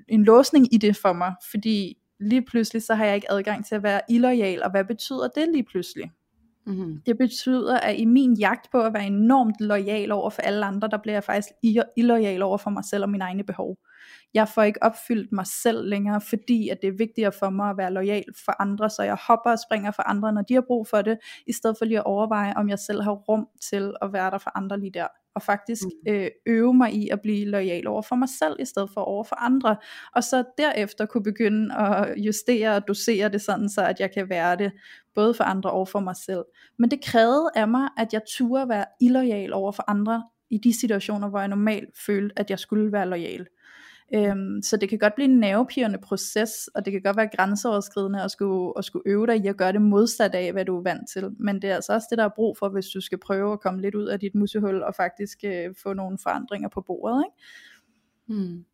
en 0.09 0.25
låsning 0.25 0.75
i 0.75 0.79
det 0.79 0.97
for 0.97 1.13
mig, 1.13 1.35
fordi 1.51 1.99
lige 2.21 2.43
pludselig 2.43 2.83
så 2.83 2.95
har 2.95 3.05
jeg 3.05 3.15
ikke 3.15 3.31
adgang 3.31 3.67
til 3.67 3.75
at 3.75 3.83
være 3.83 4.01
illoyal, 4.09 4.63
og 4.63 4.71
hvad 4.71 4.85
betyder 4.85 5.29
det 5.29 5.49
lige 5.53 5.65
pludselig? 5.65 6.11
Mm-hmm. 6.67 7.03
Det 7.07 7.19
betyder, 7.19 7.81
at 7.81 7.99
i 7.99 8.05
min 8.05 8.35
jagt 8.35 8.71
på 8.71 8.81
at 8.81 8.95
være 8.95 9.07
enormt 9.07 9.61
lojal 9.61 10.13
over 10.13 10.31
for 10.31 10.43
alle 10.43 10.67
andre, 10.67 10.89
der 10.89 10.99
bliver 11.03 11.15
jeg 11.15 11.25
faktisk 11.25 11.49
illoyal 11.97 12.43
over 12.43 12.57
for 12.57 12.71
mig 12.71 12.85
selv 12.85 13.03
og 13.03 13.11
mine 13.11 13.25
egne 13.25 13.45
behov. 13.45 13.77
Jeg 14.35 14.49
får 14.49 14.63
ikke 14.63 14.83
opfyldt 14.83 15.33
mig 15.33 15.47
selv 15.47 15.89
længere, 15.89 16.21
fordi 16.21 16.69
at 16.69 16.79
det 16.83 16.89
er 16.89 16.97
vigtigere 16.99 17.33
for 17.33 17.51
mig 17.51 17.71
at 17.71 17.77
være 17.77 17.93
lojal 17.93 18.25
for 18.45 18.63
andre, 18.63 18.91
så 18.91 19.03
jeg 19.03 19.17
hopper 19.27 19.51
og 19.51 19.59
springer 19.59 19.91
for 19.91 20.03
andre, 20.03 20.33
når 20.33 20.43
de 20.43 20.55
har 20.55 20.65
brug 20.67 20.87
for 20.87 21.03
det, 21.03 21.19
i 21.47 21.53
stedet 21.53 21.77
for 21.79 21.85
lige 21.85 21.99
at 21.99 22.05
overveje, 22.05 22.55
om 22.57 22.69
jeg 22.69 22.79
selv 22.79 23.03
har 23.03 23.13
rum 23.13 23.49
til 23.71 23.95
at 24.03 24.13
være 24.13 24.31
der 24.31 24.39
for 24.39 24.57
andre 24.57 24.81
lige 24.81 24.91
der 24.95 25.07
og 25.35 25.43
faktisk 25.43 25.83
mm. 25.83 26.13
øh, 26.13 26.31
øve 26.47 26.75
mig 26.75 26.95
i 26.95 27.09
at 27.09 27.21
blive 27.23 27.47
lojal 27.47 27.87
over 27.87 28.03
for 28.03 28.17
mig 28.17 28.29
selv, 28.29 28.57
i 28.61 28.65
stedet 28.65 28.91
for 28.95 29.01
over 29.01 29.25
for 29.25 29.37
andre, 29.37 29.77
og 30.15 30.25
så 30.25 30.45
derefter 30.59 31.07
kunne 31.07 31.23
begynde 31.23 31.75
at 31.77 32.15
justere 32.17 32.77
og 32.77 32.89
dosere 32.89 33.29
det 33.29 33.41
sådan, 33.41 33.69
så 33.69 33.83
at 33.83 34.01
jeg 34.01 34.11
kan 34.15 34.29
være 34.29 34.57
det, 34.57 34.73
både 35.15 35.35
for 35.35 35.45
andre 35.45 35.71
og 35.71 35.89
for 35.89 36.01
mig 36.01 36.17
selv. 36.17 36.45
Men 36.79 36.91
det 36.91 37.05
krævede 37.05 37.51
af 37.55 37.69
mig, 37.69 37.89
at 37.99 38.13
jeg 38.13 38.23
turde 38.29 38.69
være 38.69 38.85
illoyal 39.01 39.53
over 39.53 39.73
for 39.73 39.85
andre, 39.91 40.23
i 40.51 40.59
de 40.59 40.81
situationer, 40.81 41.29
hvor 41.29 41.39
jeg 41.39 41.49
normalt 41.49 41.89
følte, 42.07 42.39
at 42.39 42.51
jeg 42.51 42.59
skulle 42.59 42.93
være 42.93 43.09
lojal. 43.09 43.47
Øhm, 44.15 44.63
så 44.63 44.77
det 44.77 44.89
kan 44.89 44.99
godt 44.99 45.15
blive 45.15 45.29
en 45.29 45.39
nervepirrende 45.39 45.99
proces, 45.99 46.69
og 46.75 46.85
det 46.85 46.93
kan 46.93 47.03
godt 47.03 47.17
være 47.17 47.29
grænseoverskridende 47.37 48.23
at 48.23 48.31
skulle, 48.31 48.73
at 48.79 48.85
skulle 48.85 49.03
øve 49.07 49.27
dig 49.27 49.37
i 49.37 49.47
at 49.47 49.57
gøre 49.57 49.73
det 49.73 49.83
modsat 49.83 50.35
af, 50.35 50.53
hvad 50.53 50.65
du 50.65 50.79
er 50.79 50.83
vant 50.83 51.09
til. 51.13 51.31
Men 51.39 51.63
det 51.63 51.71
er 51.71 51.75
altså 51.75 51.93
også 51.93 52.07
det, 52.11 52.19
der 52.19 52.25
er 52.25 52.35
brug 52.37 52.57
for, 52.59 52.69
hvis 52.69 52.87
du 52.87 53.01
skal 53.01 53.19
prøve 53.19 53.53
at 53.53 53.61
komme 53.61 53.81
lidt 53.81 53.95
ud 53.95 54.07
af 54.07 54.21
dit 54.21 54.35
musehul, 54.35 54.83
og 54.83 54.95
faktisk 54.95 55.39
øh, 55.45 55.75
få 55.83 55.93
nogle 55.93 56.19
forandringer 56.23 56.69
på 56.69 56.81
bordet. 56.81 57.25
Ikke? 57.27 57.37
Hmm. 58.27 58.65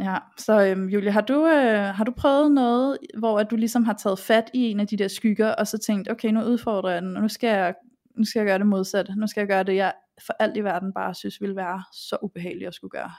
Ja, 0.00 0.16
så 0.36 0.64
øhm, 0.64 0.88
Julie, 0.88 1.10
har 1.10 1.20
du, 1.20 1.46
øh, 1.46 1.84
har 1.84 2.04
du 2.04 2.12
prøvet 2.16 2.52
noget, 2.52 2.98
hvor 3.18 3.38
at 3.38 3.50
du 3.50 3.56
ligesom 3.56 3.84
har 3.84 3.92
taget 3.92 4.18
fat 4.18 4.50
i 4.54 4.70
en 4.70 4.80
af 4.80 4.86
de 4.86 4.96
der 4.96 5.08
skygger, 5.08 5.54
og 5.54 5.66
så 5.66 5.78
tænkt, 5.78 6.10
okay, 6.10 6.28
nu 6.28 6.42
udfordrer 6.42 6.90
jeg 6.90 7.02
den, 7.02 7.16
og 7.16 7.22
nu 7.22 7.28
skal 7.28 7.48
jeg, 7.48 7.74
nu 8.16 8.24
skal 8.24 8.40
jeg 8.40 8.46
gøre 8.46 8.58
det 8.58 8.66
modsat, 8.66 9.10
nu 9.16 9.26
skal 9.26 9.40
jeg 9.40 9.48
gøre 9.48 9.62
det, 9.62 9.74
jeg 9.74 9.92
for 10.26 10.34
alt 10.38 10.56
i 10.56 10.60
verden 10.60 10.92
bare 10.92 11.14
synes 11.14 11.40
ville 11.40 11.56
være 11.56 11.82
så 11.92 12.16
ubehageligt 12.22 12.68
at 12.68 12.74
skulle 12.74 12.90
gøre? 12.90 13.10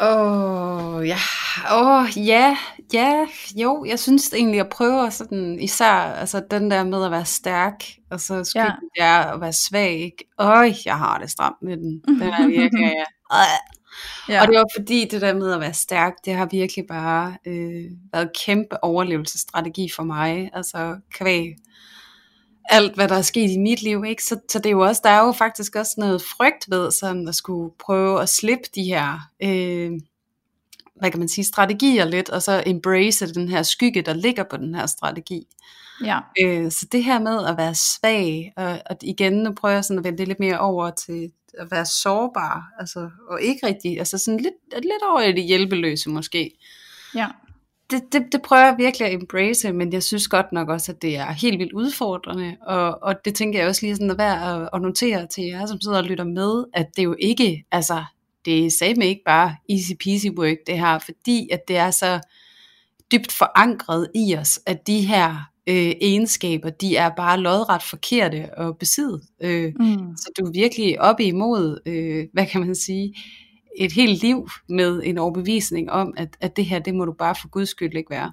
Åh, 0.00 0.94
oh, 0.94 1.08
ja. 1.08 1.16
Åh, 1.72 1.86
oh, 1.86 2.26
ja. 2.26 2.56
Ja, 2.92 3.26
jo, 3.56 3.84
jeg 3.84 3.98
synes 3.98 4.32
egentlig, 4.32 4.60
at 4.60 4.68
prøve 4.68 5.10
sådan, 5.10 5.60
især 5.60 5.92
altså 5.92 6.42
den 6.50 6.70
der 6.70 6.84
med 6.84 7.04
at 7.04 7.10
være 7.10 7.24
stærk, 7.24 7.84
og 8.10 8.20
så 8.20 8.44
skal 8.44 8.60
ja. 8.60 9.04
jeg 9.04 9.32
at 9.34 9.40
være 9.40 9.52
svag, 9.52 9.92
ikke? 9.92 10.24
Øj, 10.38 10.72
jeg 10.84 10.98
har 10.98 11.18
det 11.18 11.30
stramt 11.30 11.62
med 11.62 11.76
den. 11.76 12.02
Den 12.08 12.22
er 12.22 12.46
virkelig, 12.46 12.84
ja. 12.96 13.04
Ja. 14.28 14.42
Og 14.42 14.48
det 14.48 14.56
var 14.56 14.64
fordi 14.78 15.08
det 15.10 15.20
der 15.20 15.34
med 15.34 15.52
at 15.52 15.60
være 15.60 15.74
stærk, 15.74 16.12
det 16.24 16.34
har 16.34 16.48
virkelig 16.50 16.84
bare 16.88 17.36
øh, 17.46 17.90
været 18.12 18.30
kæmpe 18.46 18.84
overlevelsesstrategi 18.84 19.90
for 19.96 20.02
mig. 20.02 20.50
Altså 20.52 20.96
kvæg 21.10 21.56
alt, 22.70 22.94
hvad 22.94 23.08
der 23.08 23.14
er 23.14 23.22
sket 23.22 23.50
i 23.50 23.58
mit 23.58 23.82
liv, 23.82 24.04
ikke? 24.04 24.24
Så, 24.24 24.40
så 24.48 24.58
det 24.58 24.66
er 24.66 24.70
jo 24.70 24.80
også, 24.80 25.00
der 25.04 25.10
er 25.10 25.26
jo 25.26 25.32
faktisk 25.32 25.76
også 25.76 25.94
noget 25.98 26.22
frygt 26.22 26.64
ved, 26.68 26.90
sådan 26.90 27.28
at 27.28 27.34
skulle 27.34 27.74
prøve 27.78 28.22
at 28.22 28.28
slippe 28.28 28.64
de 28.74 28.82
her, 28.82 29.30
øh, 29.42 29.92
hvad 30.96 31.10
kan 31.10 31.18
man 31.18 31.28
sige, 31.28 31.44
strategier 31.44 32.04
lidt, 32.04 32.30
og 32.30 32.42
så 32.42 32.62
embrace 32.66 33.34
den 33.34 33.48
her 33.48 33.62
skygge, 33.62 34.02
der 34.02 34.14
ligger 34.14 34.44
på 34.50 34.56
den 34.56 34.74
her 34.74 34.86
strategi. 34.86 35.46
Ja. 36.04 36.18
Øh, 36.40 36.70
så 36.70 36.86
det 36.92 37.04
her 37.04 37.20
med 37.20 37.46
at 37.46 37.56
være 37.56 37.74
svag, 37.74 38.52
og, 38.56 38.78
og 38.90 38.96
igen, 39.02 39.32
nu 39.32 39.52
prøver 39.52 39.74
jeg 39.74 39.84
sådan 39.84 39.98
at 39.98 40.04
vende 40.04 40.18
det 40.18 40.28
lidt 40.28 40.40
mere 40.40 40.58
over 40.58 40.90
til 40.90 41.30
at 41.58 41.70
være 41.70 41.86
sårbar, 41.86 42.62
altså, 42.78 43.10
og 43.28 43.42
ikke 43.42 43.66
rigtig, 43.66 43.98
altså 43.98 44.18
sådan 44.18 44.40
lidt, 44.40 44.54
lidt 44.82 45.02
over 45.10 45.20
i 45.20 45.32
det 45.32 45.44
hjælpeløse 45.44 46.10
måske. 46.10 46.50
Ja 47.14 47.26
det, 47.90 48.12
det, 48.12 48.32
det 48.32 48.42
prøver 48.42 48.64
jeg 48.64 48.74
virkelig 48.78 49.08
at 49.08 49.14
embrace, 49.14 49.72
men 49.72 49.92
jeg 49.92 50.02
synes 50.02 50.28
godt 50.28 50.52
nok 50.52 50.68
også, 50.68 50.92
at 50.92 51.02
det 51.02 51.16
er 51.16 51.32
helt 51.32 51.58
vildt 51.58 51.72
udfordrende, 51.72 52.56
og, 52.60 53.02
og 53.02 53.24
det 53.24 53.34
tænker 53.34 53.58
jeg 53.58 53.68
også 53.68 53.86
lige 53.86 53.96
sådan 53.96 54.10
at 54.10 54.18
være 54.18 54.62
at, 54.62 54.68
at 54.74 54.82
notere 54.82 55.26
til 55.26 55.44
jer, 55.44 55.66
som 55.66 55.80
sidder 55.80 55.98
og 55.98 56.04
lytter 56.04 56.24
med, 56.24 56.64
at 56.74 56.96
det 56.96 57.04
jo 57.04 57.16
ikke, 57.18 57.64
altså, 57.72 58.04
det 58.44 58.66
er 58.66 58.70
sagde 58.70 59.06
ikke 59.06 59.22
bare 59.26 59.56
easy 59.70 59.92
peasy 60.04 60.26
work 60.38 60.56
det 60.66 60.78
her, 60.78 60.98
fordi 60.98 61.48
at 61.52 61.68
det 61.68 61.76
er 61.76 61.90
så 61.90 62.20
dybt 63.12 63.32
forankret 63.32 64.08
i 64.14 64.36
os, 64.36 64.60
at 64.66 64.86
de 64.86 65.00
her 65.00 65.50
øh, 65.66 65.92
egenskaber, 66.00 66.70
de 66.70 66.96
er 66.96 67.10
bare 67.16 67.40
lodret 67.40 67.82
forkerte 67.82 68.58
at 68.58 68.78
besidde. 68.78 69.20
Øh, 69.42 69.72
mm. 69.80 70.16
Så 70.16 70.30
du 70.38 70.46
er 70.46 70.52
virkelig 70.52 71.00
op 71.00 71.20
imod, 71.20 71.80
øh, 71.86 72.26
hvad 72.32 72.46
kan 72.46 72.60
man 72.60 72.74
sige, 72.74 73.14
et 73.76 73.92
helt 73.92 74.22
liv 74.22 74.48
med 74.68 75.00
en 75.04 75.18
overbevisning 75.18 75.90
om, 75.90 76.14
at, 76.16 76.28
at 76.40 76.56
det 76.56 76.64
her, 76.64 76.78
det 76.78 76.94
må 76.94 77.04
du 77.04 77.12
bare 77.12 77.34
for 77.34 77.48
guds 77.48 77.68
skyld 77.68 77.96
ikke 77.96 78.10
være. 78.10 78.32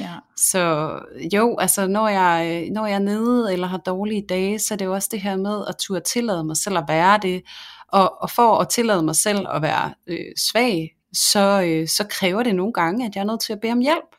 Ja. 0.00 0.14
Så 0.36 0.92
jo, 1.32 1.56
altså 1.58 1.86
når 1.86 2.08
jeg, 2.08 2.68
når 2.72 2.86
jeg 2.86 2.94
er 2.94 2.98
nede 2.98 3.52
eller 3.52 3.66
har 3.66 3.78
dårlige 3.78 4.24
dage, 4.28 4.58
så 4.58 4.74
er 4.74 4.78
det 4.78 4.84
jo 4.84 4.94
også 4.94 5.08
det 5.12 5.20
her 5.20 5.36
med 5.36 5.64
at 5.68 5.76
turde 5.76 6.00
tillade 6.00 6.44
mig 6.44 6.56
selv 6.56 6.78
at 6.78 6.84
være 6.88 7.18
det, 7.22 7.42
og, 7.88 8.22
og 8.22 8.30
for 8.30 8.58
at 8.58 8.68
tillade 8.68 9.02
mig 9.02 9.16
selv 9.16 9.46
at 9.54 9.62
være 9.62 9.94
øh, 10.06 10.32
svag, 10.50 10.96
så, 11.12 11.62
øh, 11.62 11.88
så 11.88 12.06
kræver 12.10 12.42
det 12.42 12.54
nogle 12.54 12.72
gange, 12.72 13.06
at 13.06 13.14
jeg 13.14 13.20
er 13.20 13.26
nødt 13.26 13.40
til 13.40 13.52
at 13.52 13.60
bede 13.60 13.72
om 13.72 13.80
hjælp. 13.80 14.16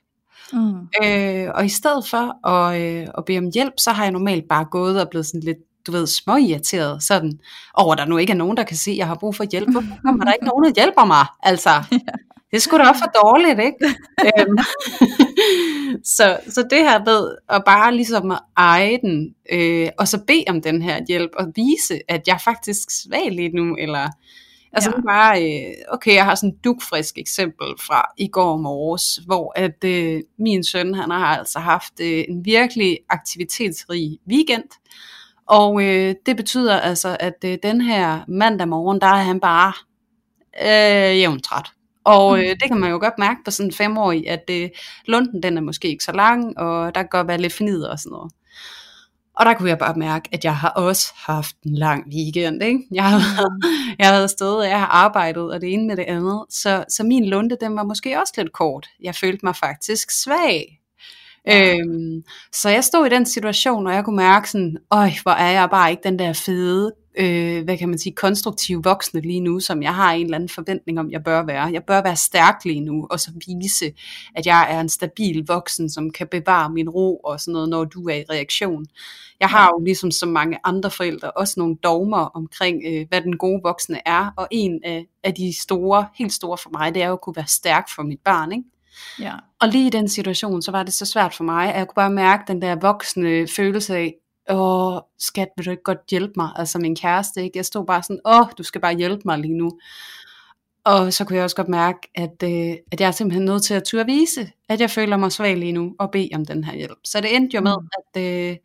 Mm. 0.53 0.87
Øh, 1.03 1.47
og 1.55 1.65
i 1.65 1.69
stedet 1.69 2.07
for 2.07 2.47
at, 2.47 2.81
øh, 2.81 3.07
at 3.17 3.25
bede 3.25 3.37
om 3.37 3.49
hjælp, 3.53 3.73
så 3.77 3.91
har 3.91 4.03
jeg 4.03 4.11
normalt 4.11 4.47
bare 4.49 4.65
gået 4.65 5.01
og 5.01 5.09
blevet 5.09 5.25
sådan 5.25 5.41
lidt 5.41 5.57
du 5.87 5.91
ved, 5.91 6.07
små 6.07 6.35
irriteret, 6.35 7.03
sådan, 7.03 7.39
over 7.73 7.95
der 7.95 8.05
nu 8.05 8.17
ikke 8.17 8.33
er 8.33 8.37
nogen, 8.37 8.57
der 8.57 8.63
kan 8.63 8.77
se, 8.77 8.91
at 8.91 8.97
jeg 8.97 9.07
har 9.07 9.15
brug 9.15 9.35
for 9.35 9.45
hjælp. 9.51 9.71
Hvorfor 9.71 9.97
kommer 10.05 10.25
der 10.25 10.33
ikke 10.33 10.45
nogen, 10.45 10.63
der 10.63 10.81
hjælper 10.81 11.05
mig? 11.05 11.25
Altså, 11.43 11.69
det 12.51 12.61
skulle 12.61 12.83
da 12.83 12.89
også 12.89 13.01
for 13.03 13.21
dårligt, 13.21 13.59
ikke? 13.59 13.95
Øhm, 14.39 14.57
så, 16.17 16.39
så 16.49 16.67
det 16.69 16.79
her 16.79 17.03
ved 17.03 17.35
at 17.49 17.63
bare 17.65 17.95
ligesom 17.95 18.31
at 18.31 18.39
eje 18.57 18.99
den, 19.01 19.35
øh, 19.51 19.89
og 19.99 20.07
så 20.07 20.19
bede 20.27 20.43
om 20.47 20.61
den 20.61 20.81
her 20.81 20.99
hjælp, 21.07 21.31
og 21.37 21.47
vise, 21.55 21.99
at 22.07 22.21
jeg 22.27 22.33
er 22.33 22.43
faktisk 22.45 22.89
svag 23.03 23.31
lige 23.31 23.55
nu, 23.55 23.75
eller 23.79 24.09
Altså 24.73 24.91
ja. 24.95 25.01
bare, 25.01 25.43
øh, 25.43 25.73
okay, 25.89 26.15
jeg 26.15 26.25
har 26.25 26.35
sådan 26.35 26.49
et 26.49 26.63
dukfrisk 26.63 27.17
eksempel 27.17 27.67
fra 27.87 28.11
i 28.17 28.27
går 28.27 28.57
morges, 28.57 29.15
hvor 29.25 29.53
at 29.55 29.83
øh, 29.83 30.21
min 30.39 30.63
søn, 30.63 30.93
han 30.95 31.11
har 31.11 31.37
altså 31.37 31.59
haft 31.59 31.93
øh, 32.01 32.23
en 32.29 32.45
virkelig 32.45 32.99
aktivitetsrig 33.09 34.19
weekend, 34.27 34.69
Og 35.47 35.83
øh, 35.83 36.15
det 36.25 36.37
betyder 36.37 36.79
altså, 36.79 37.17
at 37.19 37.35
øh, 37.45 37.57
den 37.63 37.81
her 37.81 38.19
mandag 38.27 38.67
morgen, 38.67 39.01
der 39.01 39.07
er 39.07 39.23
han 39.23 39.39
bare 39.39 39.73
øh, 40.61 41.19
jævnt 41.19 41.43
træt. 41.43 41.71
Og 42.03 42.39
øh, 42.39 42.49
det 42.49 42.63
kan 42.67 42.79
man 42.79 42.91
jo 42.91 42.99
godt 42.99 43.17
mærke 43.17 43.39
på 43.45 43.51
sådan 43.51 43.69
en 43.69 43.73
femårig, 43.73 44.29
at 44.29 44.43
øh, 44.51 44.69
lunden 45.05 45.43
den 45.43 45.57
er 45.57 45.61
måske 45.61 45.87
ikke 45.87 46.03
så 46.03 46.11
lang, 46.11 46.57
og 46.57 46.95
der 46.95 47.01
kan 47.01 47.09
godt 47.11 47.27
være 47.27 47.37
lidt 47.41 47.53
fnider 47.53 47.89
og 47.91 47.99
sådan 47.99 48.11
noget. 48.11 48.31
Og 49.35 49.45
der 49.45 49.53
kunne 49.53 49.69
jeg 49.69 49.77
bare 49.77 49.93
mærke, 49.95 50.29
at 50.31 50.45
jeg 50.45 50.57
har 50.57 50.69
også 50.69 51.13
haft 51.15 51.55
en 51.65 51.75
lang 51.75 52.07
weekend. 52.13 52.63
Ikke? 52.63 52.79
Jeg, 52.91 53.03
har, 53.03 53.17
jeg 53.99 54.07
har 54.07 54.13
været 54.13 54.23
afsted, 54.23 54.53
og 54.53 54.69
jeg 54.69 54.79
har 54.79 54.87
arbejdet, 54.87 55.53
og 55.53 55.61
det 55.61 55.73
ene 55.73 55.87
med 55.87 55.97
det 55.97 56.05
andet. 56.07 56.45
Så, 56.49 56.85
så 56.89 57.03
min 57.03 57.25
lunde, 57.25 57.57
den 57.61 57.75
var 57.75 57.83
måske 57.83 58.19
også 58.19 58.33
lidt 58.37 58.53
kort. 58.53 58.87
Jeg 59.03 59.15
følte 59.15 59.45
mig 59.45 59.55
faktisk 59.55 60.11
svag. 60.23 60.77
Ja. 61.47 61.75
Øhm, 61.75 62.23
så 62.51 62.69
jeg 62.69 62.83
stod 62.83 63.05
i 63.05 63.09
den 63.09 63.25
situation, 63.25 63.87
og 63.87 63.93
jeg 63.93 64.05
kunne 64.05 64.15
mærke 64.15 64.49
sådan, 64.49 64.77
øj, 64.91 65.09
hvor 65.23 65.31
er 65.31 65.51
jeg 65.51 65.69
bare 65.69 65.91
ikke 65.91 66.03
den 66.03 66.19
der 66.19 66.33
fede, 66.33 66.91
øh, 67.15 67.63
hvad 67.63 67.77
kan 67.77 67.89
man 67.89 67.99
sige, 67.99 68.13
konstruktive 68.15 68.83
voksne 68.83 69.21
lige 69.21 69.39
nu, 69.39 69.59
som 69.59 69.83
jeg 69.83 69.95
har 69.95 70.11
en 70.11 70.25
eller 70.25 70.35
anden 70.35 70.49
forventning 70.49 70.99
om, 70.99 71.11
jeg 71.11 71.23
bør 71.23 71.45
være. 71.45 71.65
Jeg 71.73 71.83
bør 71.83 72.03
være 72.03 72.15
stærk 72.15 72.65
lige 72.65 72.79
nu, 72.79 73.07
og 73.09 73.19
så 73.19 73.31
vise, 73.47 73.93
at 74.35 74.45
jeg 74.45 74.67
er 74.75 74.79
en 74.79 74.89
stabil 74.89 75.45
voksen, 75.47 75.89
som 75.89 76.11
kan 76.11 76.27
bevare 76.27 76.69
min 76.69 76.89
ro 76.89 77.17
og 77.17 77.39
sådan 77.39 77.51
noget, 77.51 77.69
når 77.69 77.85
du 77.85 78.09
er 78.09 78.15
i 78.15 78.23
reaktion. 78.29 78.85
Jeg 79.39 79.49
har 79.49 79.69
jo 79.73 79.83
ligesom 79.83 80.11
så 80.11 80.25
mange 80.25 80.57
andre 80.63 80.91
forældre 80.91 81.31
også 81.31 81.53
nogle 81.57 81.75
dogmer 81.83 82.17
omkring, 82.17 82.81
øh, 82.87 83.05
hvad 83.09 83.21
den 83.21 83.37
gode 83.37 83.61
voksne 83.63 84.07
er, 84.07 84.31
og 84.37 84.47
en 84.51 84.79
af, 84.83 85.05
af 85.23 85.33
de 85.33 85.61
store, 85.61 86.07
helt 86.15 86.33
store 86.33 86.57
for 86.57 86.69
mig, 86.73 86.95
det 86.95 87.03
er 87.03 87.07
jo 87.07 87.13
at 87.13 87.21
kunne 87.21 87.35
være 87.35 87.47
stærk 87.47 87.89
for 87.95 88.03
mit 88.03 88.19
barn, 88.25 88.51
ikke? 88.51 88.63
Ja. 89.19 89.33
Og 89.61 89.67
lige 89.67 89.87
i 89.87 89.89
den 89.89 90.09
situation, 90.09 90.61
så 90.61 90.71
var 90.71 90.83
det 90.83 90.93
så 90.93 91.05
svært 91.05 91.33
for 91.33 91.43
mig, 91.43 91.69
at 91.69 91.79
jeg 91.79 91.87
kunne 91.87 91.95
bare 91.95 92.11
mærke 92.11 92.43
den 92.47 92.61
der 92.61 92.75
voksne 92.75 93.47
følelse 93.47 93.95
af, 93.95 94.13
åh, 94.51 94.99
skat, 95.19 95.47
vil 95.57 95.65
du 95.65 95.71
ikke 95.71 95.83
godt 95.83 95.99
hjælpe 96.11 96.33
mig? 96.35 96.49
Altså 96.55 96.79
min 96.79 96.95
kæreste, 96.95 97.43
ikke? 97.43 97.57
Jeg 97.57 97.65
stod 97.65 97.85
bare 97.85 98.03
sådan, 98.03 98.19
åh, 98.25 98.45
du 98.57 98.63
skal 98.63 98.81
bare 98.81 98.95
hjælpe 98.97 99.21
mig 99.25 99.39
lige 99.39 99.57
nu. 99.57 99.71
Og 100.83 101.13
så 101.13 101.25
kunne 101.25 101.35
jeg 101.35 101.43
også 101.43 101.55
godt 101.55 101.67
mærke, 101.67 101.99
at, 102.15 102.43
øh, 102.43 102.75
at 102.91 103.01
jeg 103.01 103.07
er 103.07 103.11
simpelthen 103.11 103.45
nødt 103.45 103.63
til 103.63 103.73
at 103.73 103.83
turde 103.83 104.05
vise, 104.05 104.51
at 104.69 104.81
jeg 104.81 104.89
føler 104.89 105.17
mig 105.17 105.31
svag 105.31 105.57
lige 105.57 105.71
nu, 105.71 105.95
og 105.99 106.11
bede 106.11 106.29
om 106.33 106.45
den 106.45 106.63
her 106.63 106.75
hjælp. 106.75 106.97
Så 107.03 107.21
det 107.21 107.35
endte 107.35 107.55
jo 107.55 107.61
med, 107.61 107.75
mm. 107.81 107.87
at, 107.97 108.21
øh, 108.21 108.57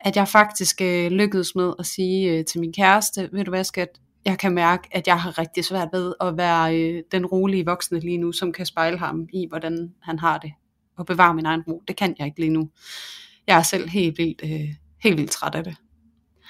at 0.00 0.16
jeg 0.16 0.28
faktisk 0.28 0.80
øh, 0.80 1.10
lykkedes 1.10 1.54
med 1.54 1.72
at 1.78 1.86
sige 1.86 2.30
øh, 2.30 2.44
til 2.44 2.60
min 2.60 2.72
kæreste, 2.72 3.28
ved 3.32 3.44
du 3.44 3.50
hvad 3.50 3.64
skat, 3.64 3.88
jeg 4.24 4.38
kan 4.38 4.54
mærke, 4.54 4.88
at 4.92 5.06
jeg 5.06 5.20
har 5.20 5.38
rigtig 5.38 5.64
svært 5.64 5.88
ved 5.92 6.14
at 6.20 6.36
være 6.36 6.78
øh, 6.78 7.02
den 7.12 7.26
rolige 7.26 7.64
voksne 7.64 8.00
lige 8.00 8.18
nu, 8.18 8.32
som 8.32 8.52
kan 8.52 8.66
spejle 8.66 8.98
ham 8.98 9.28
i, 9.32 9.46
hvordan 9.48 9.94
han 10.02 10.18
har 10.18 10.38
det, 10.38 10.52
og 10.96 11.06
bevare 11.06 11.34
min 11.34 11.46
egen 11.46 11.62
ro. 11.68 11.82
Det 11.88 11.96
kan 11.96 12.14
jeg 12.18 12.26
ikke 12.26 12.40
lige 12.40 12.52
nu. 12.52 12.68
Jeg 13.46 13.58
er 13.58 13.62
selv 13.62 13.88
helt 13.88 14.18
vildt, 14.18 14.40
øh, 14.44 14.74
helt 15.02 15.18
vildt 15.18 15.30
træt 15.30 15.54
af 15.54 15.64
det. 15.64 15.76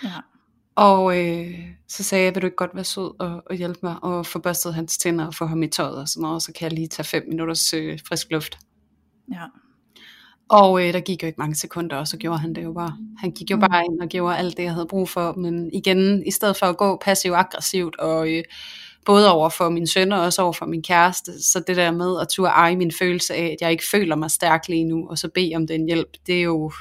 Ja. 0.05 0.09
Og 0.75 1.19
øh, 1.19 1.59
så 1.89 2.03
sagde 2.03 2.25
jeg, 2.25 2.35
vil 2.35 2.43
du 2.43 2.47
ikke 2.47 2.57
godt 2.57 2.75
være 2.75 2.85
sød 2.85 3.21
og, 3.21 3.43
og 3.51 3.57
hjælpe 3.57 3.79
mig, 3.83 3.97
og 4.03 4.27
få 4.27 4.39
børstet 4.39 4.75
hans 4.75 4.99
tænder 4.99 5.27
og 5.27 5.35
få 5.35 5.47
ham 5.47 5.63
i 5.63 5.69
tøjet 5.69 5.97
og 5.97 6.09
sådan 6.09 6.21
noget, 6.23 6.35
og 6.35 6.43
så 6.43 6.53
kan 6.53 6.65
jeg 6.65 6.73
lige 6.73 6.89
tage 6.89 7.07
fem 7.07 7.25
minutters 7.29 7.75
øh, 7.75 7.99
frisk 8.09 8.27
luft. 8.31 8.59
Ja. 9.33 9.45
Og 10.49 10.87
øh, 10.87 10.93
der 10.93 11.01
gik 11.01 11.23
jo 11.23 11.27
ikke 11.27 11.39
mange 11.41 11.55
sekunder, 11.55 11.97
og 11.97 12.09
så 12.09 12.17
gjorde 12.17 12.39
han 12.39 12.55
det 12.55 12.65
jo 12.65 12.73
bare. 12.73 12.97
Han 13.19 13.31
gik 13.31 13.51
jo 13.51 13.57
Mm. 13.57 13.61
bare 13.61 13.85
ind 13.85 14.01
og 14.01 14.09
gjorde 14.09 14.37
alt 14.37 14.57
det, 14.57 14.63
jeg 14.63 14.73
havde 14.73 14.87
brug 14.87 15.09
for. 15.09 15.33
Men 15.33 15.71
igen, 15.73 16.27
i 16.27 16.31
stedet 16.31 16.57
for 16.57 16.67
at 16.67 16.77
gå 16.77 16.97
passiv-aggressivt, 17.05 17.97
og 17.99 18.33
øh, 18.33 18.45
både 19.05 19.33
over 19.33 19.49
for 19.49 19.69
min 19.69 19.87
søn 19.87 20.13
og 20.13 20.21
også 20.21 20.43
over 20.43 20.53
for 20.53 20.67
min 20.67 20.83
kæreste, 20.83 21.43
så 21.45 21.65
det 21.67 21.77
der 21.77 21.91
med 21.91 22.21
at 22.21 22.29
turde 22.29 22.51
eje 22.51 22.77
min 22.77 22.93
følelse 22.99 23.35
af, 23.35 23.45
at 23.45 23.57
jeg 23.61 23.71
ikke 23.71 23.85
føler 23.91 24.17
mig 24.17 24.31
stærk 24.31 24.69
lige 24.69 24.85
nu, 24.85 25.09
og 25.09 25.19
så 25.19 25.29
bede 25.35 25.53
om 25.57 25.67
den 25.67 25.87
hjælp, 25.87 26.09
det 26.27 26.39
er 26.39 26.43
jo... 26.43 26.73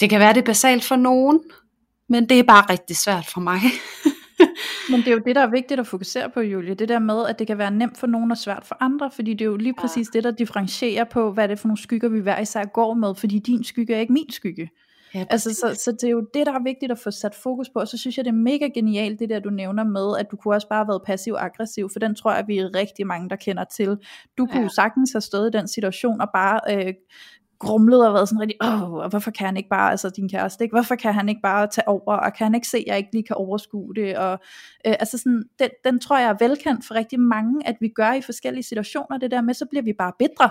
Det 0.00 0.10
kan 0.10 0.20
være 0.20 0.32
det 0.34 0.40
er 0.40 0.46
basalt 0.46 0.84
for 0.84 0.96
nogen, 0.96 1.40
men 2.08 2.28
det 2.28 2.38
er 2.38 2.42
bare 2.42 2.70
rigtig 2.70 2.96
svært 2.96 3.26
for 3.34 3.40
mig. 3.40 3.60
Men 4.90 5.00
det 5.00 5.08
er 5.08 5.12
jo 5.12 5.22
det, 5.26 5.36
der 5.36 5.42
er 5.42 5.50
vigtigt 5.50 5.80
at 5.80 5.86
fokusere 5.86 6.30
på, 6.30 6.40
Julie. 6.40 6.74
Det 6.74 6.88
der 6.88 6.98
med, 6.98 7.26
at 7.26 7.38
det 7.38 7.46
kan 7.46 7.58
være 7.58 7.70
nemt 7.70 7.98
for 7.98 8.06
nogen 8.06 8.30
og 8.30 8.38
svært 8.38 8.64
for 8.64 8.76
andre, 8.80 9.10
fordi 9.10 9.32
det 9.32 9.40
er 9.40 9.44
jo 9.46 9.56
lige 9.56 9.74
præcis 9.74 10.08
det, 10.08 10.24
der 10.24 10.30
differentierer 10.30 11.04
på, 11.04 11.32
hvad 11.32 11.48
det 11.48 11.52
er 11.52 11.56
for 11.56 11.68
nogle 11.68 11.82
skygger, 11.82 12.08
vi 12.08 12.20
hver 12.20 12.40
især 12.40 12.64
går 12.64 12.94
med, 12.94 13.14
fordi 13.14 13.38
din 13.38 13.64
skygge 13.64 13.94
er 13.94 14.00
ikke 14.00 14.12
min 14.12 14.30
skygge. 14.30 14.70
Ja, 15.14 15.24
Altså, 15.30 15.54
så, 15.54 15.80
så 15.84 15.92
det 15.92 16.04
er 16.04 16.10
jo 16.10 16.26
det, 16.34 16.46
der 16.46 16.52
er 16.52 16.62
vigtigt 16.62 16.92
at 16.92 16.98
få 16.98 17.10
sat 17.10 17.34
fokus 17.34 17.68
på, 17.68 17.78
og 17.80 17.88
så 17.88 17.98
synes 17.98 18.16
jeg, 18.16 18.24
det 18.24 18.30
er 18.30 18.34
mega 18.34 18.68
genialt, 18.74 19.20
det 19.20 19.28
der, 19.28 19.40
du 19.40 19.50
nævner 19.50 19.84
med, 19.84 20.18
at 20.18 20.26
du 20.30 20.36
kunne 20.36 20.54
også 20.54 20.68
bare 20.68 20.78
have 20.78 20.88
været 20.88 21.02
passiv-aggressiv, 21.06 21.90
for 21.92 21.98
den 21.98 22.14
tror 22.14 22.34
jeg, 22.34 22.44
vi 22.46 22.58
er 22.58 22.74
rigtig 22.74 23.06
mange, 23.06 23.28
der 23.30 23.36
kender 23.36 23.64
til. 23.64 23.88
Du 24.38 24.46
kunne 24.46 24.56
Ja. 24.56 24.62
ja. 24.62 24.68
sagtens 24.68 25.12
have 25.12 25.20
stået 25.20 25.54
i 25.54 25.58
den 25.58 25.68
situation, 25.68 26.20
og 26.20 26.28
bare 26.34 26.60
øh, 26.70 26.94
grumlet 27.58 28.06
og 28.06 28.14
været 28.14 28.28
sådan 28.28 28.40
rigtig, 28.40 28.56
åh, 28.64 29.08
hvorfor 29.10 29.30
kan 29.30 29.46
han 29.46 29.56
ikke 29.56 29.68
bare, 29.68 29.90
altså 29.90 30.10
din 30.10 30.28
kæreste, 30.28 30.64
ikke? 30.64 30.76
hvorfor 30.76 30.94
kan 30.94 31.14
han 31.14 31.28
ikke 31.28 31.40
bare 31.42 31.66
tage 31.66 31.88
over, 31.88 32.16
og 32.16 32.32
kan 32.34 32.44
han 32.46 32.54
ikke 32.54 32.68
se, 32.68 32.78
at 32.78 32.84
jeg 32.86 32.98
ikke 32.98 33.12
lige 33.12 33.24
kan 33.24 33.36
overskue 33.36 33.94
det, 33.94 34.16
og 34.16 34.32
øh, 34.86 34.94
altså 35.00 35.18
sådan, 35.18 35.44
den, 35.58 35.68
den 35.84 36.00
tror 36.00 36.18
jeg 36.18 36.28
er 36.28 36.36
velkendt 36.40 36.86
for 36.86 36.94
rigtig 36.94 37.20
mange, 37.20 37.68
at 37.68 37.76
vi 37.80 37.88
gør 37.88 38.12
i 38.12 38.20
forskellige 38.20 38.62
situationer, 38.62 39.18
det 39.18 39.30
der 39.30 39.40
med, 39.40 39.54
så 39.54 39.66
bliver 39.70 39.82
vi 39.82 39.92
bare 39.98 40.12
bedre, 40.18 40.50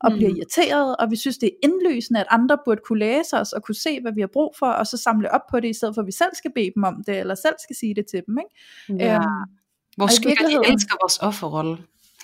og 0.00 0.12
Mm. 0.12 0.16
bliver 0.16 0.30
irriteret, 0.36 0.96
og 0.96 1.10
vi 1.10 1.16
synes, 1.16 1.38
det 1.38 1.46
er 1.46 1.68
indlysende, 1.68 2.20
at 2.20 2.26
andre 2.30 2.58
burde 2.64 2.80
kunne 2.86 2.98
læse 2.98 3.36
os, 3.36 3.52
og 3.52 3.62
kunne 3.62 3.74
se, 3.74 4.00
hvad 4.00 4.12
vi 4.14 4.20
har 4.20 4.30
brug 4.32 4.54
for, 4.58 4.66
og 4.66 4.86
så 4.86 4.96
samle 4.96 5.30
op 5.30 5.40
på 5.50 5.60
det, 5.60 5.68
i 5.68 5.72
stedet 5.72 5.94
for, 5.94 6.02
at 6.02 6.06
vi 6.06 6.12
selv 6.12 6.30
skal 6.34 6.50
bede 6.54 6.70
dem 6.74 6.84
om 6.84 7.02
det, 7.06 7.18
eller 7.18 7.34
selv 7.34 7.54
skal 7.62 7.76
sige 7.76 7.94
det 7.94 8.06
til 8.06 8.22
dem, 8.26 8.38
ikke? 8.38 9.04
Ja. 9.04 9.14
Øhm, 9.14 9.24
Vores 9.98 10.12
i 10.12 10.16
skygger, 10.16 10.46
de 10.48 10.72
elsker 10.72 10.94
vores 11.02 11.18
offerrolle. 11.18 11.76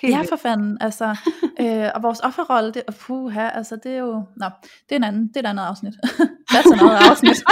Helt 0.02 0.14
Ja, 0.14 0.22
for 0.22 0.36
fanden, 0.36 0.78
altså, 0.80 1.16
øh, 1.60 1.88
og 1.94 2.02
vores 2.02 2.20
offerrolle, 2.20 2.72
det, 2.72 2.82
puha, 3.00 3.48
altså, 3.48 3.76
det 3.76 3.92
er 3.92 3.98
jo, 3.98 4.24
nå, 4.36 4.46
det 4.88 4.92
er 4.92 4.96
en 4.96 5.04
anden, 5.04 5.28
det 5.28 5.36
er 5.36 5.40
et 5.40 5.46
andet 5.46 5.62
afsnit. 5.62 5.94
That's 6.52 6.72
another 6.72 7.10
afsnit. 7.10 7.38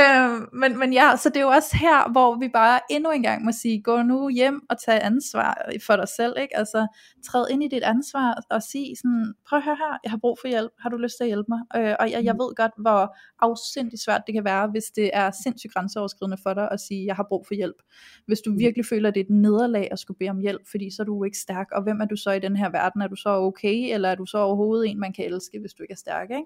øh, 0.00 0.58
men, 0.60 0.78
men 0.78 0.92
ja, 0.92 1.16
så 1.16 1.28
det 1.28 1.36
er 1.36 1.40
jo 1.40 1.48
også 1.48 1.76
her, 1.76 2.12
hvor 2.12 2.38
vi 2.40 2.48
bare 2.48 2.80
endnu 2.90 3.10
en 3.10 3.22
gang 3.22 3.44
må 3.44 3.52
sige, 3.52 3.82
gå 3.82 4.02
nu 4.02 4.28
hjem 4.28 4.60
og 4.70 4.76
tag 4.84 5.04
ansvar 5.04 5.70
for 5.86 5.96
dig 5.96 6.08
selv, 6.16 6.34
ikke? 6.42 6.56
Altså, 6.56 6.86
træd 7.26 7.46
ind 7.50 7.64
i 7.64 7.68
dit 7.68 7.82
ansvar 7.82 8.42
og 8.50 8.62
sige 8.62 8.96
sådan, 8.96 9.34
prøv 9.48 9.58
at 9.58 9.64
høre 9.64 9.76
her, 9.76 9.98
jeg 10.04 10.10
har 10.10 10.18
brug 10.18 10.38
for 10.40 10.48
hjælp, 10.48 10.70
har 10.80 10.90
du 10.90 10.96
lyst 10.96 11.14
til 11.18 11.24
at 11.24 11.28
hjælpe 11.28 11.48
mig? 11.48 11.60
Øh, 11.76 11.94
og 12.00 12.10
jeg, 12.10 12.24
jeg 12.24 12.34
ved 12.34 12.56
godt, 12.56 12.72
hvor 12.78 13.16
afsindigt 13.40 14.02
svært 14.02 14.22
det 14.26 14.34
kan 14.34 14.44
være, 14.44 14.66
hvis 14.66 14.84
det 14.84 15.10
er 15.12 15.30
sindssygt 15.44 15.74
grænseoverskridende 15.74 16.36
for 16.42 16.54
dig 16.54 16.68
at 16.70 16.80
sige, 16.80 17.06
jeg 17.06 17.16
har 17.16 17.26
brug 17.28 17.46
for 17.46 17.54
hjælp. 17.54 17.76
Hvis 18.26 18.40
du 18.40 18.56
virkelig 18.58 18.86
føler, 18.86 19.08
at 19.08 19.14
det 19.14 19.20
er 19.20 19.24
et 19.24 19.30
nederlag 19.30 19.88
at 19.90 19.98
skulle 19.98 20.18
bede 20.18 20.30
om 20.30 20.38
hjælp, 20.38 20.62
fordi 20.70 20.90
så 20.90 21.02
er 21.02 21.06
du 21.06 21.24
ikke 21.24 21.38
stærk, 21.38 21.66
og 21.72 21.82
hvem 21.82 22.00
er 22.00 22.04
du 22.04 22.16
så 22.16 22.30
i 22.30 22.38
den 22.38 22.56
her 22.56 22.70
verden? 22.70 23.02
Er 23.02 23.08
du 23.08 23.16
så 23.16 23.30
okay, 23.30 23.94
eller 23.94 24.08
er 24.08 24.14
du 24.14 24.26
så 24.26 24.38
overhovedet 24.38 24.90
en, 24.90 25.00
man 25.00 25.12
kan 25.12 25.24
elske, 25.24 25.60
hvis 25.60 25.74
du 25.74 25.82
ikke 25.82 25.92
er 25.92 25.96
stærk, 25.96 26.30
ikke? 26.30 26.44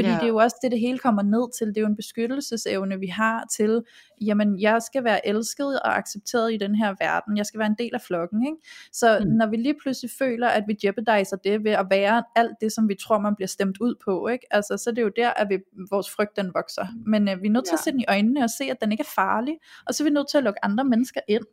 Fordi 0.00 0.08
Ja. 0.08 0.14
det 0.14 0.22
er 0.22 0.28
jo 0.28 0.36
også 0.36 0.56
det, 0.62 0.70
det 0.72 0.80
hele 0.80 0.98
kommer 0.98 1.22
ned 1.22 1.58
til, 1.58 1.66
det 1.68 1.76
er 1.76 1.80
jo 1.80 1.86
en 1.86 1.96
beskyttelsesevne, 1.96 2.98
vi 2.98 3.06
har 3.06 3.44
til, 3.56 3.82
jamen 4.20 4.60
jeg 4.60 4.82
skal 4.82 5.04
være 5.04 5.26
elsket 5.28 5.80
og 5.80 5.96
accepteret 5.98 6.52
i 6.52 6.56
den 6.56 6.74
her 6.74 6.94
verden, 7.00 7.36
jeg 7.36 7.46
skal 7.46 7.58
være 7.58 7.66
en 7.66 7.76
del 7.78 7.90
af 7.94 8.00
flokken, 8.00 8.46
ikke? 8.46 8.56
Så 8.92 9.18
Mm. 9.20 9.26
når 9.30 9.46
vi 9.46 9.56
lige 9.56 9.74
pludselig 9.82 10.10
føler, 10.18 10.48
at 10.48 10.64
vi 10.68 10.76
jeopardiser 10.84 11.36
det 11.36 11.64
ved 11.64 11.72
at 11.72 11.86
være 11.90 12.22
alt 12.36 12.56
det, 12.60 12.72
som 12.72 12.88
vi 12.88 12.94
tror, 12.94 13.18
man 13.18 13.34
bliver 13.36 13.48
stemt 13.48 13.76
ud 13.80 13.94
på, 14.04 14.28
ikke? 14.28 14.46
Altså, 14.50 14.76
så 14.76 14.90
er 14.90 14.94
det 14.94 15.02
jo 15.02 15.10
der, 15.16 15.30
at 15.30 15.46
vi, 15.48 15.58
vores 15.90 16.10
frygt 16.10 16.36
den 16.36 16.50
vokser. 16.54 16.86
Men 17.06 17.28
øh, 17.28 17.42
vi 17.42 17.46
er 17.46 17.52
nødt 17.52 17.64
til 17.64 17.72
Ja. 17.72 17.76
at 17.76 17.80
se 17.84 17.90
den 17.92 18.00
i 18.00 18.04
øjnene 18.08 18.44
og 18.44 18.50
se, 18.50 18.64
at 18.64 18.76
den 18.80 18.92
ikke 18.92 19.02
er 19.02 19.12
farlig, 19.14 19.54
og 19.86 19.94
så 19.94 20.02
er 20.02 20.04
vi 20.04 20.10
nødt 20.10 20.30
til 20.30 20.38
at 20.38 20.44
lukke 20.44 20.64
andre 20.64 20.84
mennesker 20.84 21.20
ind. 21.28 21.44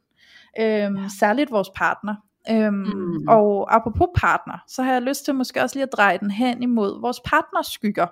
Øhm, 0.59 0.95
ja. 0.97 1.07
Særligt 1.19 1.51
vores 1.51 1.69
partner. 1.75 2.15
Øhm, 2.51 2.73
mm. 2.73 3.27
Og 3.27 3.75
apropos 3.75 4.07
partner, 4.15 4.63
så 4.67 4.83
har 4.83 4.93
jeg 4.93 5.01
lyst 5.01 5.25
til 5.25 5.35
måske 5.35 5.61
også 5.61 5.75
lige 5.75 5.83
at 5.83 5.89
dreje 5.93 6.17
den 6.17 6.31
hen 6.31 6.63
imod 6.63 7.01
vores 7.01 7.19
partners 7.25 7.67
skygger. 7.67 8.07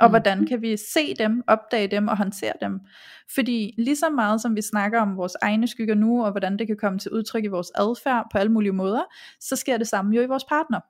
Og 0.00 0.08
Mm. 0.08 0.12
hvordan 0.12 0.46
kan 0.46 0.62
vi 0.62 0.76
se 0.76 1.14
dem, 1.14 1.42
opdage 1.46 1.88
dem 1.88 2.08
og 2.08 2.16
håndtere 2.16 2.52
dem? 2.60 2.80
Fordi 3.34 3.74
lige 3.78 3.96
så 3.96 4.10
meget 4.10 4.40
som 4.40 4.56
vi 4.56 4.62
snakker 4.62 5.00
om 5.00 5.16
vores 5.16 5.36
egne 5.42 5.66
skygger 5.68 5.94
nu, 5.94 6.24
og 6.24 6.30
hvordan 6.30 6.58
det 6.58 6.66
kan 6.66 6.76
komme 6.76 6.98
til 6.98 7.10
udtryk 7.10 7.44
i 7.44 7.48
vores 7.48 7.70
adfærd 7.74 8.26
på 8.32 8.38
alle 8.38 8.52
mulige 8.52 8.72
måder, 8.72 9.02
så 9.40 9.56
sker 9.56 9.76
det 9.76 9.88
samme 9.88 10.16
jo 10.16 10.22
i 10.22 10.26
vores 10.26 10.44
partner. 10.44 10.80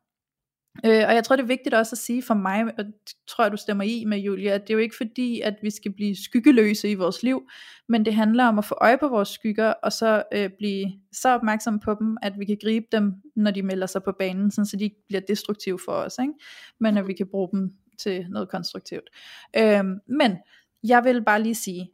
Øh, 0.87 1.05
og 1.09 1.15
jeg 1.15 1.25
tror 1.25 1.37
det 1.37 1.43
er 1.43 1.47
vigtigt 1.47 1.75
også 1.75 1.95
at 1.95 1.99
sige 1.99 2.23
for 2.23 2.35
mig, 2.35 2.65
og 2.79 2.85
det 2.85 2.95
tror 3.29 3.45
jeg 3.45 3.53
du 3.53 3.57
stemmer 3.57 3.85
i 3.85 4.05
med 4.05 4.19
Julia, 4.19 4.51
at 4.53 4.61
det 4.63 4.71
er 4.71 4.75
jo 4.75 4.79
ikke 4.81 4.97
fordi, 4.97 5.41
at 5.41 5.55
vi 5.63 5.71
skal 5.71 5.93
blive 5.93 6.17
skyggeløse 6.17 6.91
i 6.91 6.95
vores 6.95 7.23
liv, 7.23 7.43
men 7.89 8.05
det 8.05 8.15
handler 8.15 8.45
om 8.45 8.59
at 8.59 8.65
få 8.65 8.75
øje 8.81 8.99
på 8.99 9.09
vores 9.09 9.29
skygger, 9.29 9.73
og 9.83 9.93
så 9.93 10.23
øh, 10.35 10.51
blive 10.59 10.93
så 11.13 11.29
opmærksom 11.29 11.81
på 11.81 11.95
dem, 12.01 12.17
at 12.23 12.33
vi 12.39 12.45
kan 12.45 12.59
gribe 12.63 12.87
dem, 12.93 13.13
når 13.37 13.51
de 13.51 13.63
melder 13.63 13.87
sig 13.87 14.03
på 14.03 14.13
banen, 14.19 14.51
sådan 14.51 14.67
så 14.67 14.77
de 14.77 14.85
ikke 14.85 15.07
bliver 15.09 15.21
destruktive 15.29 15.79
for 15.85 15.93
os, 15.93 16.19
ikke? 16.23 16.33
men 16.81 16.97
at 16.97 17.07
vi 17.09 17.13
kan 17.13 17.27
bruge 17.31 17.49
dem 17.53 17.71
til 18.03 18.27
noget 18.31 18.49
konstruktivt. 18.49 19.11
Øhm, 19.57 19.99
men 20.07 20.37
jeg 20.85 21.05
vil 21.05 21.25
bare 21.25 21.43
lige 21.43 21.55
sige, 21.55 21.91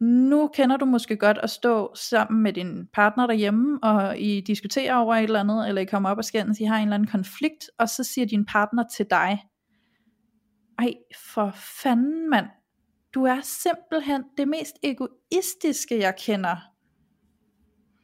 nu 0.00 0.50
kender 0.54 0.76
du 0.76 0.84
måske 0.84 1.16
godt 1.16 1.38
at 1.42 1.50
stå 1.50 1.94
sammen 1.94 2.42
med 2.42 2.52
din 2.52 2.86
partner 2.92 3.26
derhjemme, 3.26 3.78
og 3.82 4.18
I 4.18 4.40
diskuterer 4.40 4.94
over 4.94 5.14
et 5.14 5.22
eller 5.22 5.40
andet, 5.40 5.68
eller 5.68 5.82
I 5.82 5.84
kommer 5.84 6.10
op 6.10 6.18
og 6.18 6.24
skændes, 6.24 6.60
I 6.60 6.64
har 6.64 6.76
en 6.76 6.82
eller 6.82 6.94
anden 6.94 7.08
konflikt, 7.08 7.70
og 7.78 7.88
så 7.88 8.04
siger 8.04 8.26
din 8.26 8.44
partner 8.44 8.84
til 8.96 9.06
dig, 9.10 9.44
ej 10.78 10.94
for 11.34 11.52
fanden 11.82 12.30
mand, 12.30 12.46
du 13.14 13.24
er 13.24 13.40
simpelthen 13.42 14.22
det 14.38 14.48
mest 14.48 14.76
egoistiske 14.82 15.98
jeg 15.98 16.14
kender. 16.18 16.56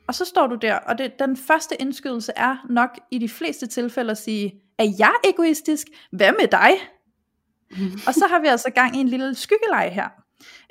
Og 0.09 0.15
så 0.15 0.25
står 0.25 0.47
du 0.47 0.55
der, 0.55 0.75
og 0.75 0.99
det, 0.99 1.19
den 1.19 1.37
første 1.37 1.81
indskydelse 1.81 2.33
er 2.37 2.67
nok 2.71 2.91
i 3.11 3.19
de 3.19 3.29
fleste 3.29 3.67
tilfælde 3.67 4.11
at 4.11 4.19
sige, 4.19 4.63
er 4.79 4.87
jeg 4.99 5.15
egoistisk? 5.25 5.87
Hvad 6.13 6.33
med 6.41 6.49
dig? 6.49 6.71
Og 8.07 8.15
så 8.15 8.27
har 8.31 8.41
vi 8.41 8.47
altså 8.47 8.71
gang 8.75 8.97
i 8.97 9.01
en 9.01 9.09
lille 9.09 9.35
skyggeleg 9.35 9.91
her. 9.93 10.09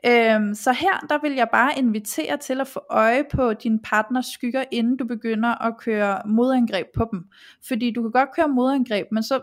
Øhm, 0.06 0.56
så 0.56 0.72
her, 0.72 1.06
der 1.10 1.18
vil 1.22 1.34
jeg 1.34 1.48
bare 1.52 1.78
invitere 1.78 2.38
til 2.38 2.62
at 2.62 2.68
få 2.68 2.82
øje 2.90 3.24
på 3.34 3.54
din 3.54 3.80
partners 3.80 4.26
skygger, 4.26 4.64
inden 4.72 4.98
du 4.98 5.06
begynder 5.06 5.66
at 5.68 5.78
køre 5.78 6.22
modangreb 6.26 6.88
på 6.98 7.08
dem. 7.12 7.24
Fordi 7.68 7.92
du 7.92 8.02
kan 8.02 8.12
godt 8.12 8.30
køre 8.36 8.48
modangreb, 8.48 9.08
men 9.12 9.24
så 9.24 9.42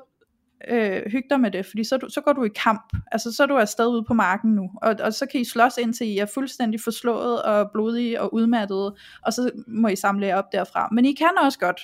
øh, 0.69 1.03
hygge 1.07 1.29
dig 1.31 1.41
med 1.41 1.51
det, 1.51 1.67
fordi 1.67 1.85
så, 1.85 1.97
du, 1.97 2.09
så 2.09 2.21
går 2.21 2.33
du 2.33 2.45
i 2.45 2.49
kamp, 2.65 2.93
altså 3.13 3.33
så 3.33 3.43
er 3.43 3.47
du 3.47 3.57
afsted 3.57 3.87
ude 3.87 4.05
på 4.05 4.15
marken 4.15 4.55
nu, 4.55 4.71
og, 4.83 4.97
og 5.01 5.15
så 5.15 5.27
kan 5.27 5.41
I 5.41 5.45
slås 5.45 5.79
indtil 5.79 6.07
I 6.07 6.19
er 6.19 6.27
fuldstændig 6.35 6.81
forslået 6.81 7.43
og 7.43 7.71
blodige 7.73 8.21
og 8.21 8.35
udmattede, 8.35 8.97
og 9.23 9.33
så 9.33 9.51
må 9.67 9.89
I 9.89 9.97
samle 9.97 10.27
jer 10.27 10.37
op 10.37 10.53
derfra. 10.53 10.89
Men 10.93 11.05
I 11.05 11.13
kan 11.13 11.31
også 11.43 11.59
godt 11.59 11.81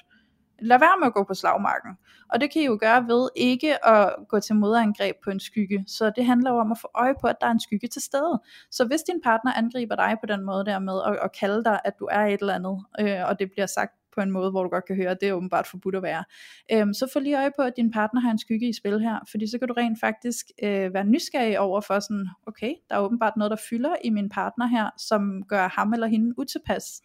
lad 0.59 0.79
være 0.79 0.99
med 1.01 1.07
at 1.07 1.15
gå 1.15 1.25
på 1.25 1.35
slagmarken. 1.35 1.91
Og 2.29 2.41
det 2.41 2.53
kan 2.53 2.63
I 2.63 2.65
jo 2.65 2.79
gøre 2.81 3.07
ved 3.09 3.29
ikke 3.37 3.87
at 3.87 4.15
gå 4.29 4.41
til 4.41 4.55
modangreb 4.55 5.17
på 5.25 5.31
en 5.31 5.41
skygge. 5.41 5.85
Så 5.87 6.13
det 6.17 6.27
handler 6.27 6.51
jo 6.51 6.59
om 6.59 6.73
at 6.73 6.79
få 6.79 6.89
øje 6.95 7.15
på, 7.21 7.27
at 7.27 7.37
der 7.41 7.47
er 7.47 7.51
en 7.51 7.61
skygge 7.61 7.89
til 7.89 8.03
stede. 8.03 8.41
Så 8.71 8.85
hvis 8.85 9.03
din 9.03 9.21
partner 9.25 9.53
angriber 9.53 9.97
dig 9.97 10.17
på 10.21 10.27
den 10.27 10.45
måde 10.45 10.65
der 10.65 10.79
med 10.79 11.01
at, 11.07 11.19
at 11.23 11.31
kalde 11.41 11.65
dig, 11.65 11.81
at 11.85 11.93
du 11.99 12.09
er 12.11 12.21
et 12.21 12.41
eller 12.41 12.55
andet, 12.55 12.85
øh, 13.01 13.29
og 13.29 13.39
det 13.39 13.51
bliver 13.51 13.67
sagt 13.67 13.93
på 14.15 14.21
en 14.21 14.31
måde, 14.31 14.51
hvor 14.51 14.63
du 14.63 14.69
godt 14.69 14.85
kan 14.85 14.97
høre, 14.97 15.11
at 15.11 15.21
det 15.21 15.29
er 15.29 15.33
åbenbart 15.33 15.67
forbudt 15.67 15.95
at 15.95 16.03
være. 16.03 16.25
Øhm, 16.73 16.95
så 16.95 17.11
få 17.13 17.19
lige 17.21 17.39
øje 17.39 17.51
på, 17.57 17.63
at 17.63 17.73
din 17.77 17.91
partner 17.91 18.21
har 18.21 18.31
en 18.31 18.39
skygge 18.39 18.69
i 18.69 18.73
spil 18.73 19.01
her, 19.01 19.19
fordi 19.31 19.47
så 19.51 19.59
kan 19.59 19.69
du 19.69 19.75
rent 19.75 20.01
faktisk 20.01 20.47
øh, 20.63 20.95
være 20.95 21.05
nysgerrig 21.05 21.59
over 21.59 21.81
for 21.81 22.01
sådan, 22.01 22.29
okay, 22.47 22.73
der 22.91 22.97
er 22.97 23.01
åbenbart 23.01 23.37
noget, 23.37 23.51
der 23.51 23.57
fylder 23.71 23.97
i 24.05 24.11
min 24.11 24.29
partner 24.29 24.67
her, 24.67 24.91
som 24.99 25.43
gør 25.49 25.69
ham 25.69 25.93
eller 25.93 26.07
hende 26.07 26.39
utilpas. 26.39 27.03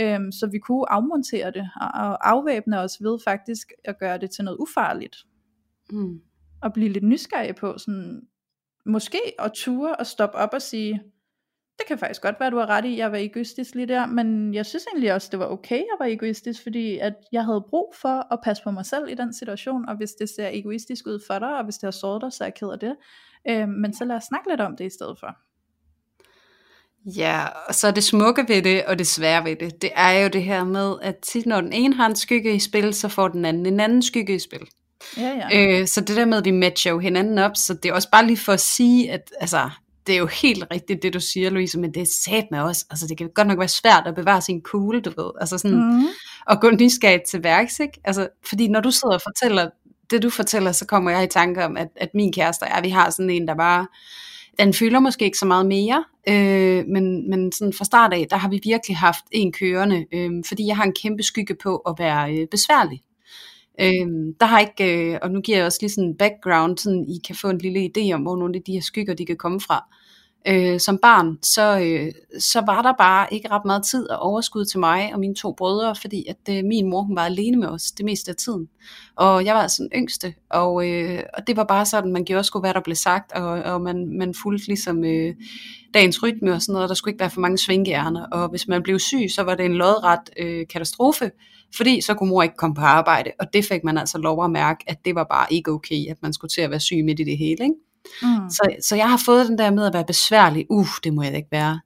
Øhm, 0.00 0.32
så 0.32 0.46
vi 0.52 0.58
kunne 0.58 0.92
afmontere 0.92 1.50
det 1.50 1.70
og, 1.80 2.28
afvæbne 2.30 2.80
os 2.80 3.02
ved 3.02 3.18
faktisk 3.24 3.72
at 3.84 3.98
gøre 3.98 4.18
det 4.18 4.30
til 4.30 4.44
noget 4.44 4.58
ufarligt. 4.58 5.16
Mm. 5.90 6.20
Og 6.62 6.72
blive 6.72 6.88
lidt 6.88 7.04
nysgerrig 7.04 7.54
på 7.54 7.78
sådan, 7.78 8.22
måske 8.86 9.20
at 9.38 9.52
ture 9.52 9.96
og 9.96 10.06
stoppe 10.06 10.38
op 10.38 10.50
og 10.52 10.62
sige, 10.62 11.02
det 11.78 11.86
kan 11.88 11.98
faktisk 11.98 12.22
godt 12.22 12.40
være, 12.40 12.50
du 12.50 12.56
har 12.56 12.66
ret 12.66 12.84
i, 12.84 12.96
jeg 12.96 13.12
var 13.12 13.18
egoistisk 13.18 13.74
lige 13.74 13.86
der, 13.86 14.06
men 14.06 14.54
jeg 14.54 14.66
synes 14.66 14.86
egentlig 14.86 15.14
også, 15.14 15.28
det 15.30 15.38
var 15.38 15.46
okay, 15.46 15.76
jeg 15.76 15.96
var 15.98 16.06
egoistisk, 16.06 16.62
fordi 16.62 16.98
at 16.98 17.14
jeg 17.32 17.44
havde 17.44 17.64
brug 17.68 17.94
for 18.00 18.32
at 18.32 18.38
passe 18.44 18.62
på 18.62 18.70
mig 18.70 18.86
selv 18.86 19.08
i 19.08 19.14
den 19.14 19.32
situation, 19.32 19.88
og 19.88 19.96
hvis 19.96 20.12
det 20.12 20.28
ser 20.28 20.48
egoistisk 20.52 21.06
ud 21.06 21.24
for 21.26 21.38
dig, 21.38 21.56
og 21.56 21.64
hvis 21.64 21.78
det 21.78 21.86
har 21.86 21.90
såret 21.90 22.22
dig, 22.22 22.32
så 22.32 22.44
er 22.44 22.46
jeg 22.46 22.54
ked 22.54 22.68
af 22.68 22.78
det. 22.78 22.96
Øh, 23.48 23.68
men 23.68 23.94
så 23.94 24.04
lad 24.04 24.16
os 24.16 24.24
snakke 24.24 24.50
lidt 24.50 24.60
om 24.60 24.76
det 24.76 24.84
i 24.84 24.90
stedet 24.90 25.18
for. 25.20 25.36
Ja, 27.06 27.46
og 27.68 27.74
så 27.74 27.90
det 27.90 28.04
smukke 28.04 28.44
ved 28.48 28.62
det, 28.62 28.84
og 28.84 28.98
det 28.98 29.06
svære 29.06 29.44
ved 29.44 29.56
det, 29.56 29.82
det 29.82 29.90
er 29.94 30.10
jo 30.10 30.28
det 30.28 30.42
her 30.42 30.64
med, 30.64 30.94
at 31.02 31.16
tit 31.16 31.46
når 31.46 31.60
den 31.60 31.72
ene 31.72 31.94
har 31.94 32.06
en 32.06 32.16
skygge 32.16 32.54
i 32.54 32.58
spil, 32.58 32.94
så 32.94 33.08
får 33.08 33.28
den 33.28 33.44
anden 33.44 33.66
en 33.66 33.80
anden 33.80 34.02
skygge 34.02 34.34
i 34.34 34.38
spil. 34.38 34.68
Ja, 35.16 35.48
ja. 35.50 35.80
Øh, 35.80 35.86
så 35.86 36.00
det 36.00 36.16
der 36.16 36.24
med, 36.24 36.38
at 36.38 36.44
vi 36.44 36.50
matcher 36.50 36.92
jo 36.92 36.98
hinanden 36.98 37.38
op, 37.38 37.56
så 37.56 37.74
det 37.74 37.88
er 37.88 37.94
også 37.94 38.10
bare 38.10 38.26
lige 38.26 38.36
for 38.36 38.52
at 38.52 38.60
sige, 38.60 39.12
at 39.12 39.32
altså, 39.40 39.70
det 40.06 40.14
er 40.14 40.18
jo 40.18 40.26
helt 40.26 40.64
rigtigt, 40.70 41.02
det 41.02 41.14
du 41.14 41.20
siger, 41.20 41.50
Louise, 41.50 41.78
men 41.78 41.94
det 41.94 42.02
er 42.02 42.06
sat 42.24 42.46
med 42.50 42.58
os. 42.58 42.86
Altså, 42.90 43.06
det 43.06 43.18
kan 43.18 43.30
godt 43.34 43.48
nok 43.48 43.58
være 43.58 43.68
svært 43.68 44.06
at 44.06 44.14
bevare 44.14 44.42
sin 44.42 44.60
kugle, 44.62 45.00
du 45.00 45.10
ved. 45.16 45.30
Altså 45.40 45.58
sådan, 45.58 45.76
mm. 45.76 46.06
at 46.50 46.60
gå 46.60 46.70
nysgerrigt 46.70 47.24
til 47.24 47.44
værks, 47.44 47.80
ikke? 47.80 48.00
Altså, 48.04 48.28
fordi 48.48 48.68
når 48.68 48.80
du 48.80 48.90
sidder 48.90 49.14
og 49.14 49.20
fortæller, 49.22 49.70
det 50.10 50.22
du 50.22 50.30
fortæller, 50.30 50.72
så 50.72 50.86
kommer 50.86 51.10
jeg 51.10 51.24
i 51.24 51.26
tanke 51.26 51.64
om, 51.64 51.76
at, 51.76 51.88
at 51.96 52.08
min 52.14 52.32
kæreste 52.32 52.62
og 52.62 52.68
jeg, 52.74 52.82
vi 52.82 52.88
har 52.88 53.10
sådan 53.10 53.30
en, 53.30 53.48
der 53.48 53.54
bare, 53.54 53.86
den 54.60 54.74
fylder 54.74 55.00
måske 55.00 55.24
ikke 55.24 55.38
så 55.38 55.46
meget 55.46 55.66
mere, 55.66 56.04
øh, 56.28 56.84
men, 56.86 57.30
men 57.30 57.52
sådan 57.52 57.72
fra 57.72 57.84
start 57.84 58.12
af, 58.12 58.26
der 58.30 58.36
har 58.36 58.48
vi 58.48 58.60
virkelig 58.64 58.96
haft 58.96 59.24
en 59.32 59.52
kørende, 59.52 60.06
øh, 60.12 60.30
fordi 60.48 60.66
jeg 60.66 60.76
har 60.76 60.84
en 60.84 60.94
kæmpe 61.02 61.22
skygge 61.22 61.54
på 61.62 61.76
at 61.76 61.94
være 61.98 62.34
øh, 62.34 62.46
besværlig. 62.50 63.02
Øh, 63.80 64.34
der 64.40 64.46
har 64.46 64.60
ikke, 64.60 65.12
øh, 65.12 65.18
og 65.22 65.30
nu 65.30 65.40
giver 65.40 65.58
jeg 65.58 65.66
også 65.66 65.78
lige 65.80 65.90
sådan 65.90 66.08
en 66.08 66.16
background, 66.16 66.78
sådan 66.78 67.04
I 67.08 67.18
kan 67.26 67.36
få 67.36 67.48
en 67.48 67.58
lille 67.58 67.90
idé 67.90 68.12
om, 68.12 68.22
hvor 68.22 68.36
nogle 68.36 68.56
af 68.56 68.62
de 68.62 68.72
her 68.72 68.80
skygger, 68.80 69.14
de 69.14 69.26
kan 69.26 69.36
komme 69.36 69.60
fra. 69.60 69.84
Øh, 70.48 70.80
som 70.80 70.98
barn, 70.98 71.38
så, 71.42 71.80
øh, 71.80 72.12
så 72.40 72.60
var 72.66 72.82
der 72.82 72.92
bare 72.98 73.26
ikke 73.34 73.50
ret 73.50 73.64
meget 73.64 73.84
tid 73.90 74.10
og 74.10 74.18
overskud 74.18 74.64
til 74.64 74.80
mig 74.80 75.10
og 75.12 75.20
mine 75.20 75.34
to 75.34 75.52
brødre, 75.52 75.94
fordi 76.00 76.24
at 76.28 76.56
øh, 76.56 76.64
min 76.64 76.90
mor 76.90 77.02
hun 77.02 77.16
var 77.16 77.24
alene 77.24 77.56
med 77.56 77.68
os 77.68 77.82
det 77.82 78.04
meste 78.04 78.30
af 78.30 78.36
tiden. 78.36 78.68
Og 79.16 79.44
jeg 79.44 79.54
var 79.54 79.62
altså 79.62 79.82
den 79.82 79.90
yngste, 79.96 80.34
og, 80.50 80.88
øh, 80.88 81.22
og 81.34 81.46
det 81.46 81.56
var 81.56 81.64
bare 81.64 81.86
sådan, 81.86 82.12
man 82.12 82.24
gjorde 82.24 82.44
sgu, 82.44 82.60
hvad 82.60 82.74
der 82.74 82.80
blev 82.80 82.96
sagt, 82.96 83.32
og, 83.32 83.48
og 83.48 83.80
man, 83.80 84.18
man 84.18 84.34
fulgte 84.42 84.66
ligesom 84.66 85.04
øh, 85.04 85.34
dagens 85.94 86.22
rytme 86.22 86.52
og 86.52 86.62
sådan 86.62 86.72
noget, 86.72 86.88
der 86.88 86.94
skulle 86.94 87.12
ikke 87.12 87.20
være 87.20 87.30
for 87.30 87.40
mange 87.40 87.58
svingehjerner, 87.58 88.26
og 88.26 88.48
hvis 88.48 88.68
man 88.68 88.82
blev 88.82 88.98
syg, 88.98 89.26
så 89.34 89.42
var 89.42 89.54
det 89.54 89.64
en 89.64 89.74
lodret 89.74 90.30
øh, 90.38 90.66
katastrofe, 90.66 91.30
fordi 91.76 92.00
så 92.00 92.14
kunne 92.14 92.30
mor 92.30 92.42
ikke 92.42 92.56
komme 92.56 92.74
på 92.74 92.82
arbejde, 92.82 93.30
og 93.40 93.46
det 93.52 93.64
fik 93.64 93.84
man 93.84 93.98
altså 93.98 94.18
lov 94.18 94.44
at 94.44 94.50
mærke, 94.50 94.84
at 94.86 95.04
det 95.04 95.14
var 95.14 95.24
bare 95.24 95.46
ikke 95.50 95.70
okay, 95.70 96.10
at 96.10 96.16
man 96.22 96.32
skulle 96.32 96.48
til 96.48 96.60
at 96.60 96.70
være 96.70 96.80
syg 96.80 97.04
midt 97.04 97.20
i 97.20 97.24
det 97.24 97.38
hele, 97.38 97.64
ikke? 97.64 97.74
Mm. 98.22 98.50
Så, 98.50 98.76
så 98.82 98.96
jeg 98.96 99.10
har 99.10 99.20
fået 99.24 99.48
den 99.48 99.58
der 99.58 99.70
med 99.70 99.86
at 99.86 99.94
være 99.94 100.04
besværlig, 100.04 100.66
uh, 100.70 100.88
det 101.04 101.14
må 101.14 101.22
jeg 101.22 101.36
ikke 101.36 101.52
være. 101.52 101.80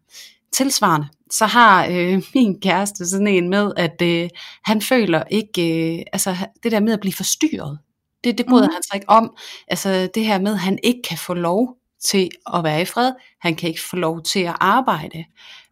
Tilsvarende, 0.53 1.09
så 1.31 1.47
har 1.47 1.87
øh, 1.91 2.23
min 2.35 2.61
kæreste 2.61 3.09
sådan 3.09 3.27
en 3.27 3.49
med, 3.49 3.73
at 3.77 4.03
øh, 4.03 4.29
han 4.65 4.83
føler 4.83 5.23
ikke, 5.31 5.97
øh, 5.99 6.03
altså 6.13 6.37
det 6.63 6.73
der 6.73 6.81
med 6.81 6.93
at 6.93 7.01
blive 7.01 7.15
forstyrret, 7.15 7.79
det, 8.25 8.39
det 8.39 8.47
bryder 8.47 8.67
mm. 8.67 8.73
han 8.73 8.83
sig 8.83 8.95
ikke 8.95 9.09
om. 9.09 9.37
Altså 9.69 10.09
det 10.15 10.27
her 10.27 10.39
med, 10.39 10.53
at 10.53 10.59
han 10.59 10.79
ikke 10.83 11.03
kan 11.09 11.19
få 11.19 11.35
lov 11.35 11.77
til 12.05 12.31
at 12.55 12.65
være 12.65 12.83
i 12.83 12.85
fred. 12.85 13.13
Han 13.41 13.55
kan 13.55 13.69
ikke 13.69 13.83
få 13.91 13.97
lov 13.97 14.23
til 14.23 14.41
at 14.41 14.57
arbejde. 14.61 15.25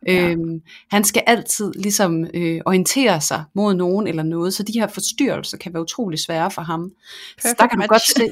Ja. 0.06 0.28
Øhm, 0.28 0.60
han 0.90 1.04
skal 1.04 1.22
altid 1.26 1.72
ligesom 1.72 2.26
øh, 2.34 2.60
orientere 2.66 3.20
sig 3.20 3.44
mod 3.54 3.74
nogen 3.74 4.06
eller 4.06 4.22
noget, 4.22 4.54
så 4.54 4.62
de 4.62 4.72
her 4.72 4.86
forstyrrelser 4.86 5.56
kan 5.56 5.72
være 5.72 5.82
utrolig 5.82 6.18
svære 6.18 6.50
for 6.50 6.62
ham. 6.62 6.90
Perfect 7.36 7.42
så 7.42 7.54
der 7.58 7.66
kan 7.66 7.80
du 7.80 7.86
godt 7.86 8.02
se, 8.02 8.22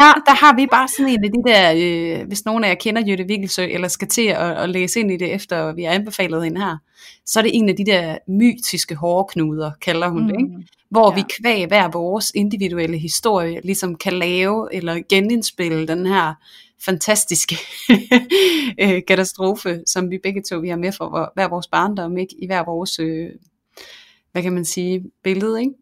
ja, 0.00 0.12
der 0.26 0.46
har 0.46 0.56
vi 0.56 0.66
bare 0.66 0.88
sådan 0.88 1.12
en 1.12 1.24
af 1.24 1.30
de 1.30 1.50
der, 1.50 1.72
øh, 2.20 2.26
hvis 2.26 2.44
nogen 2.44 2.64
af 2.64 2.68
jer 2.68 2.74
kender 2.74 3.02
Jytte 3.06 3.24
Vigelsø, 3.24 3.64
eller 3.64 3.88
skal 3.88 4.08
til 4.08 4.26
at, 4.26 4.56
at 4.56 4.68
læse 4.68 5.00
ind 5.00 5.12
i 5.12 5.16
det, 5.16 5.34
efter 5.34 5.72
vi 5.72 5.82
har 5.82 5.92
anbefalet 5.92 6.44
hende 6.44 6.60
her, 6.60 6.76
så 7.26 7.38
er 7.38 7.42
det 7.42 7.56
en 7.56 7.68
af 7.68 7.76
de 7.76 7.86
der 7.86 8.18
mytiske 8.28 8.94
hårknuder, 8.94 9.70
kalder 9.80 10.08
hun 10.08 10.22
mm. 10.22 10.28
det, 10.28 10.36
ikke? 10.38 10.68
hvor 10.90 11.10
ja. 11.10 11.14
vi 11.14 11.24
kvæg 11.40 11.66
hver 11.66 11.88
vores 11.88 12.32
individuelle 12.34 12.98
historie 12.98 13.60
ligesom 13.64 13.94
kan 13.94 14.12
lave 14.12 14.74
eller 14.74 15.02
genindspille 15.08 15.86
den 15.86 16.06
her 16.06 16.34
fantastiske 16.84 17.56
øh, 18.82 19.02
katastrofe, 19.08 19.82
som 19.86 20.10
vi 20.10 20.18
begge 20.22 20.42
to 20.42 20.58
vi 20.58 20.68
har 20.68 20.76
med 20.76 20.92
for 20.92 21.32
hver 21.34 21.48
vores 21.48 21.66
barndom, 21.66 22.18
ikke? 22.18 22.34
i 22.42 22.46
hver 22.46 22.64
vores, 22.64 22.98
øh, 22.98 23.30
hvad 24.32 24.42
kan 24.42 24.52
man 24.52 24.64
sige, 24.64 25.04
billede. 25.22 25.60
Ikke? 25.60 25.72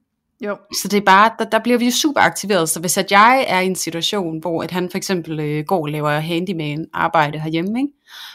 Jo. 0.40 0.56
Så 0.82 0.88
det 0.88 0.96
er 0.96 1.04
bare, 1.04 1.30
der, 1.38 1.44
der 1.44 1.58
bliver 1.58 1.78
vi 1.78 1.84
jo 1.84 1.90
super 1.90 2.20
aktiveret. 2.20 2.68
Så 2.68 2.80
hvis 2.80 2.98
at 2.98 3.12
jeg 3.12 3.44
er 3.48 3.60
i 3.60 3.66
en 3.66 3.76
situation, 3.76 4.38
hvor 4.38 4.62
at 4.62 4.70
han 4.70 4.90
for 4.90 4.96
eksempel 4.96 5.40
øh, 5.40 5.64
går 5.64 5.82
og 5.82 5.88
laver 5.88 6.10
handyman 6.10 6.86
arbejde 6.92 7.40
herhjemme, 7.40 7.80
ikke? 7.80 7.92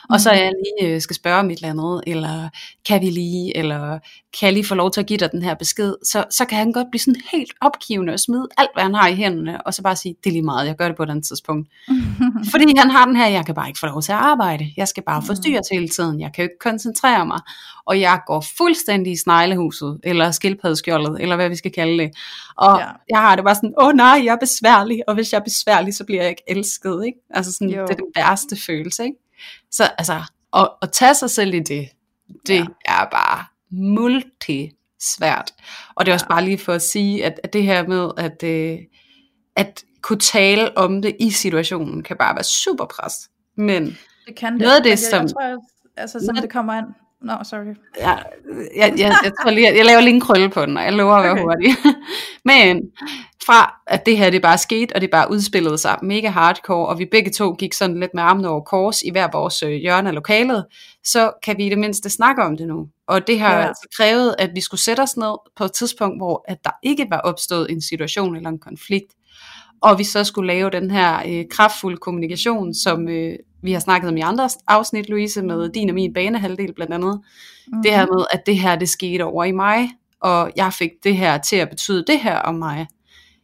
Og 0.10 0.22
så 0.22 0.30
er 0.30 0.38
jeg 0.44 0.52
lige 0.66 0.94
øh, 0.94 1.02
skal 1.02 1.16
spørge 1.16 1.40
om 1.40 1.50
et 1.50 1.56
eller 1.56 1.70
andet, 1.70 2.04
eller 2.08 2.50
kan 2.86 3.02
vi 3.02 3.10
lige, 3.10 3.58
eller 3.58 4.00
kan 4.40 4.46
jeg 4.46 4.54
lige 4.54 4.66
få 4.66 4.76
lov 4.76 4.92
til 4.92 5.02
at 5.02 5.08
give 5.08 5.18
dig 5.18 5.32
den 5.32 5.42
her 5.42 5.54
besked, 5.54 5.96
så, 6.04 6.26
så 6.30 6.46
kan 6.46 6.58
han 6.58 6.72
godt 6.72 6.88
blive 6.92 7.00
sådan 7.00 7.22
helt 7.32 7.52
opgivende 7.62 8.14
og 8.14 8.20
smide 8.20 8.48
alt, 8.58 8.70
hvad 8.74 8.84
han 8.84 8.94
har 8.94 9.08
i 9.08 9.16
hænderne, 9.16 9.68
og 9.68 9.74
så 9.74 9.82
bare 9.82 9.96
sige, 9.96 10.16
det 10.24 10.30
er 10.30 10.32
lige 10.32 10.42
meget, 10.42 10.68
jeg 10.68 10.76
gør 10.76 10.88
det 10.88 10.98
på 10.98 11.04
et 11.04 11.10
andet 11.10 11.26
tidspunkt. 11.26 11.70
Fordi 12.52 12.74
han 12.78 12.90
har 12.90 13.06
den 13.06 13.16
her, 13.16 13.28
jeg 13.28 13.46
kan 13.46 13.56
bare 13.56 13.68
ikke 13.68 13.80
få 13.80 13.86
lov 13.86 14.02
til 14.02 14.12
at 14.12 14.18
arbejde, 14.18 14.74
jeg 14.78 14.88
skal 14.88 15.04
bare 15.04 15.22
forstyrres 15.22 15.68
hele 15.72 15.90
tiden, 15.90 16.20
jeg 16.20 16.32
kan 16.34 16.42
jo 16.42 16.46
ikke 16.46 16.60
koncentrere 16.60 17.26
mig, 17.26 17.40
og 17.86 18.00
jeg 18.00 18.22
går 18.28 18.46
fuldstændig 18.58 19.14
i 19.14 19.18
sneglehuset, 19.18 20.00
eller 20.04 20.32
skildpaddeskjoldet, 20.32 21.22
eller 21.22 21.36
hvad 21.36 21.50
vi 21.50 21.56
skal 21.56 21.72
kalde 21.72 22.04
det. 22.04 22.12
Og 22.58 22.80
ja. 22.80 22.86
jeg 23.10 23.20
har 23.20 23.36
det 23.36 23.46
bare 23.46 23.56
sådan, 23.56 23.74
åh 23.82 23.94
nej, 23.94 24.22
jeg 24.26 24.32
er 24.32 24.40
besværlig, 24.40 25.02
og 25.08 25.14
hvis 25.14 25.34
jeg 25.34 25.40
er 25.40 25.44
besværlig, 25.44 25.94
så 25.94 26.04
bliver 26.04 26.22
jeg 26.22 26.30
ikke 26.30 26.44
elsket, 26.48 27.06
ikke? 27.06 27.20
Altså 27.30 27.54
sådan, 27.54 27.70
jo. 27.70 27.82
det 27.82 27.90
er 27.90 27.96
den 27.96 28.12
værste 28.16 28.56
følelse, 28.66 29.04
ikke? 29.04 29.18
Så 29.72 29.84
altså, 29.98 30.22
at, 30.54 30.70
at 30.82 30.92
tage 30.92 31.16
sig 31.16 31.30
selv 31.30 31.54
i 31.54 31.60
det, 31.60 31.90
det 32.48 32.56
ja. 32.56 32.66
er 32.86 33.06
bare 33.12 33.46
multi 33.72 34.72
svært. 35.00 35.52
Og 35.96 36.06
det 36.06 36.12
er 36.12 36.14
også 36.14 36.28
bare 36.28 36.46
lige 36.46 36.58
for 36.58 36.74
at 36.74 36.82
sige, 36.82 37.26
at, 37.26 37.40
at 37.44 37.54
det 37.54 37.64
her 37.64 37.88
med, 37.88 38.12
at, 38.18 38.44
øh, 38.44 38.80
at 39.56 39.84
kunne 40.02 40.20
tale 40.20 40.78
om 40.78 41.02
det 41.02 41.16
i 41.20 41.32
situationen, 41.32 42.04
kan 42.04 42.18
bare 42.18 42.36
være 42.36 42.44
super 42.44 42.86
pres. 42.86 43.14
Men 43.58 43.98
det 44.28 44.36
kan 44.36 44.54
det. 44.54 44.62
noget 44.62 44.76
af 44.76 44.84
det, 44.84 44.90
jeg, 44.90 45.00
som... 45.00 45.22
Jeg 45.22 45.30
tror, 45.30 45.66
altså, 45.98 46.20
som 46.26 46.36
det 46.36 46.50
kommer 46.50 46.74
an, 46.74 46.86
No, 47.24 47.34
sorry. 47.44 47.76
Ja, 48.00 48.18
jeg, 48.76 48.94
jeg, 48.98 49.16
jeg, 49.24 49.32
tror 49.42 49.52
lige, 49.52 49.76
jeg 49.76 49.86
laver 49.86 50.02
lige 50.02 50.14
en 50.14 50.22
krølle 50.22 50.50
på 50.50 50.66
den, 50.66 50.78
og 50.78 50.84
jeg 50.84 50.94
lover 50.94 51.14
at 51.14 51.24
være 51.24 51.32
okay. 51.32 51.42
hurtig. 51.42 51.76
Men 52.46 52.82
fra 53.46 53.82
at 53.88 54.06
det 54.06 54.18
her 54.18 54.30
det 54.30 54.42
bare 54.42 54.58
skete, 54.58 54.96
og 54.96 55.02
det 55.02 55.12
bare 55.12 55.32
udspillede 55.32 55.78
sig 55.78 55.98
mega 56.04 56.30
hardcore, 56.30 56.88
og 56.88 57.00
vi 57.00 57.06
begge 57.12 57.32
to 57.32 57.54
gik 57.54 57.74
sådan 57.74 58.00
lidt 58.00 58.12
med 58.14 58.24
armene 58.24 58.50
over 58.50 58.62
kors 58.62 59.02
i 59.02 59.12
hver 59.12 59.28
vores 59.32 59.64
øh, 59.64 59.72
hjørne 59.72 60.10
af 60.10 60.16
lokalet, 60.16 60.66
så 61.04 61.32
kan 61.44 61.58
vi 61.58 61.66
i 61.66 61.70
det 61.70 61.78
mindste 61.78 62.10
snakke 62.10 62.44
om 62.44 62.58
det 62.58 62.68
nu. 62.68 62.88
Og 63.08 63.28
det 63.28 63.40
har 63.40 63.58
ja. 63.60 63.68
altså 63.68 63.88
krævet, 63.98 64.36
at 64.40 64.50
vi 64.56 64.62
skulle 64.62 64.82
sætte 64.82 65.02
os 65.02 65.18
ned 65.18 65.36
på 65.56 65.64
et 65.64 65.74
tidspunkt, 65.74 66.20
hvor 66.20 66.46
at 66.48 66.58
der 66.64 66.72
ikke 66.84 67.08
var 67.10 67.20
opstået 67.20 67.72
en 67.72 67.82
situation 67.82 68.36
eller 68.36 68.50
en 68.50 68.60
konflikt, 68.60 69.14
og 69.82 70.00
vi 70.00 70.04
så 70.04 70.24
skulle 70.24 70.48
lave 70.48 70.70
den 70.70 70.92
her 70.92 71.22
øh, 71.28 71.46
kraftfulde 71.52 71.98
kommunikation, 71.98 72.74
som 72.74 73.10
øh, 73.10 73.36
vi 73.62 73.72
har 73.72 73.80
snakket 73.80 74.10
om 74.10 74.18
i 74.18 74.22
andre 74.22 74.50
afsnit, 74.68 75.10
Louise, 75.10 75.42
med 75.42 75.70
din 75.70 75.90
og 75.90 75.96
min 75.96 76.14
banehalvdel 76.14 76.74
blandt 76.74 76.94
andet. 76.94 77.22
Mm. 77.68 77.82
Det 77.84 77.92
her 77.92 78.06
med, 78.06 78.26
at 78.34 78.46
det 78.46 78.60
her, 78.60 78.76
det 78.76 78.90
skete 78.90 79.26
over 79.26 79.44
i 79.44 79.52
mig, 79.52 79.90
og 80.22 80.52
jeg 80.56 80.74
fik 80.74 80.92
det 81.04 81.18
her 81.18 81.38
til 81.38 81.56
at 81.56 81.70
betyde 81.70 82.04
det 82.08 82.20
her 82.20 82.38
om 82.38 82.56
mig. 82.56 82.88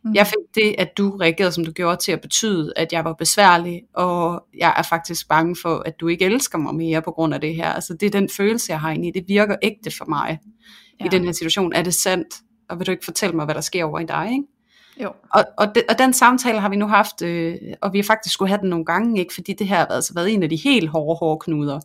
Mm. 0.04 0.14
Jeg 0.14 0.28
fik 0.28 0.56
det, 0.56 0.76
at 0.78 0.98
du 0.98 1.10
reagerede, 1.10 1.52
som 1.52 1.66
du 1.66 1.72
gjorde, 1.72 1.98
til 1.98 2.12
at 2.12 2.22
betyde, 2.22 2.74
at 2.76 2.94
jeg 2.94 3.06
var 3.06 3.14
besværlig, 3.14 3.82
og 3.94 4.44
jeg 4.58 4.74
er 4.78 4.84
faktisk 4.84 5.28
bange 5.30 5.56
for, 5.62 5.84
at 5.86 6.00
du 6.00 6.08
ikke 6.08 6.26
elsker 6.26 6.58
mig 6.58 6.76
mere 6.76 7.02
på 7.02 7.12
grund 7.12 7.34
af 7.34 7.42
det 7.42 7.56
her. 7.56 7.70
Altså 7.70 7.94
det 7.94 8.06
er 8.06 8.20
den 8.20 8.30
følelse, 8.38 8.72
jeg 8.72 8.80
har 8.80 8.92
inde 8.92 9.08
i. 9.08 9.12
Det 9.12 9.24
virker 9.28 9.56
ægte 9.62 9.92
for 9.98 10.06
mig 10.06 10.40
ja. 11.00 11.06
i 11.06 11.08
den 11.10 11.26
her 11.26 11.32
situation. 11.32 11.74
Er 11.74 11.82
det 11.82 11.94
sandt? 11.94 12.28
Og 12.70 12.80
vil 12.80 12.88
du 12.88 12.92
ikke 12.92 13.06
fortælle 13.06 13.36
mig, 13.36 13.46
hvad 13.46 13.56
der 13.56 13.62
sker 13.62 13.86
over 13.86 14.00
i 14.00 14.06
dig, 14.06 14.30
ikke? 14.32 14.44
Jo. 15.04 15.12
Og, 15.34 15.46
og, 15.58 15.76
de, 15.76 15.82
og 15.90 16.00
den 16.00 16.14
samtale 16.14 16.60
har 16.60 16.70
vi 16.70 16.76
nu 16.76 16.88
haft, 16.88 17.22
øh, 17.22 17.56
og 17.82 17.94
vi 17.94 17.98
har 17.98 18.04
faktisk 18.04 18.34
skulle 18.34 18.50
have 18.50 18.62
den 18.62 18.70
nogle 18.70 18.86
gange, 18.86 19.20
ikke? 19.20 19.34
fordi 19.34 19.54
det 19.54 19.68
her 19.68 19.78
har 19.78 19.86
altså 19.86 20.14
været 20.14 20.34
en 20.34 20.44
af 20.44 20.50
de 20.50 20.56
helt 20.56 20.90
hårde, 20.90 21.18
hårde 21.20 21.40
knuder. 21.40 21.80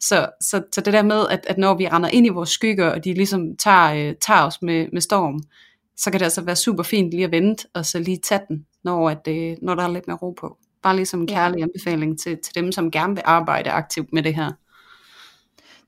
Så, 0.00 0.28
så, 0.40 0.62
så 0.72 0.80
det 0.80 0.92
der 0.92 1.02
med, 1.02 1.26
at, 1.30 1.46
at 1.48 1.58
når 1.58 1.74
vi 1.74 1.88
render 1.88 2.08
ind 2.08 2.26
i 2.26 2.28
vores 2.28 2.50
skygger, 2.50 2.90
og 2.90 3.04
de 3.04 3.14
ligesom 3.14 3.56
tager, 3.56 3.94
øh, 3.94 4.14
tager 4.20 4.42
os 4.42 4.62
med, 4.62 4.86
med 4.92 5.00
storm, 5.00 5.42
så 5.96 6.10
kan 6.10 6.20
det 6.20 6.24
altså 6.24 6.42
være 6.42 6.56
super 6.56 6.82
fint 6.82 7.10
lige 7.10 7.24
at 7.24 7.30
vente, 7.30 7.66
og 7.74 7.86
så 7.86 7.98
lige 7.98 8.18
tage 8.24 8.40
den, 8.48 8.66
når, 8.84 9.10
at, 9.10 9.28
øh, 9.28 9.56
når 9.62 9.74
der 9.74 9.82
er 9.82 9.88
lidt 9.88 10.06
mere 10.06 10.16
ro 10.16 10.30
på. 10.30 10.56
Bare 10.82 10.96
ligesom 10.96 11.20
en 11.20 11.26
kærlig 11.26 11.58
ja. 11.58 11.62
anbefaling 11.62 12.20
til, 12.20 12.38
til 12.44 12.54
dem, 12.54 12.72
som 12.72 12.90
gerne 12.90 13.14
vil 13.14 13.22
arbejde 13.26 13.70
aktivt 13.70 14.12
med 14.12 14.22
det 14.22 14.34
her 14.34 14.52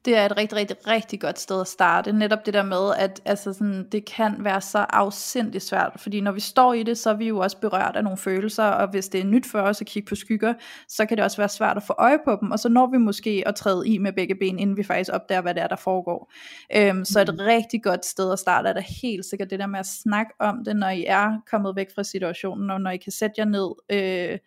det 0.04 0.16
er 0.16 0.26
et 0.26 0.36
rigtig, 0.36 0.58
rigtig, 0.58 0.76
rigtig 0.86 1.20
godt 1.20 1.38
sted 1.38 1.60
at 1.60 1.66
starte. 1.66 2.12
Netop 2.12 2.46
det 2.46 2.54
der 2.54 2.62
med, 2.62 2.94
at 2.98 3.20
altså 3.24 3.52
sådan, 3.52 3.88
det 3.92 4.04
kan 4.04 4.36
være 4.38 4.60
så 4.60 4.78
afsindigt 4.78 5.64
svært, 5.64 5.92
fordi 5.96 6.20
når 6.20 6.32
vi 6.32 6.40
står 6.40 6.74
i 6.74 6.82
det, 6.82 6.98
så 6.98 7.10
er 7.10 7.14
vi 7.14 7.28
jo 7.28 7.38
også 7.38 7.56
berørt 7.60 7.96
af 7.96 8.04
nogle 8.04 8.16
følelser, 8.16 8.64
og 8.64 8.90
hvis 8.90 9.08
det 9.08 9.20
er 9.20 9.24
nyt 9.24 9.46
for 9.46 9.60
os 9.60 9.80
at 9.80 9.86
kigge 9.86 10.08
på 10.08 10.14
skygger, 10.14 10.54
så 10.88 11.06
kan 11.06 11.16
det 11.16 11.24
også 11.24 11.36
være 11.36 11.48
svært 11.48 11.76
at 11.76 11.82
få 11.82 11.94
øje 11.98 12.18
på 12.24 12.38
dem, 12.40 12.50
og 12.50 12.58
så 12.58 12.68
når 12.68 12.86
vi 12.86 12.98
måske 12.98 13.42
at 13.46 13.54
træde 13.54 13.88
i 13.88 13.98
med 13.98 14.12
begge 14.12 14.34
ben, 14.34 14.58
inden 14.58 14.76
vi 14.76 14.82
faktisk 14.82 15.10
opdager, 15.12 15.40
hvad 15.40 15.54
det 15.54 15.62
er, 15.62 15.68
der 15.68 15.76
foregår. 15.76 16.32
Øhm, 16.76 17.04
så 17.04 17.20
et 17.20 17.34
mm. 17.34 17.38
rigtig 17.40 17.82
godt 17.82 18.06
sted 18.06 18.32
at 18.32 18.38
starte 18.38 18.68
er 18.68 18.72
da 18.72 18.82
helt 19.02 19.24
sikkert 19.24 19.50
det 19.50 19.58
der 19.58 19.66
med 19.66 19.78
at 19.78 19.86
snakke 19.86 20.32
om 20.38 20.64
det, 20.64 20.76
når 20.76 20.88
I 20.88 21.04
er 21.04 21.40
kommet 21.50 21.76
væk 21.76 21.86
fra 21.94 22.04
situationen, 22.04 22.70
og 22.70 22.80
når 22.80 22.90
I 22.90 22.96
kan 22.96 23.12
sætte 23.12 23.34
jer 23.38 23.44
ned, 23.44 23.70
øh, 23.90 24.38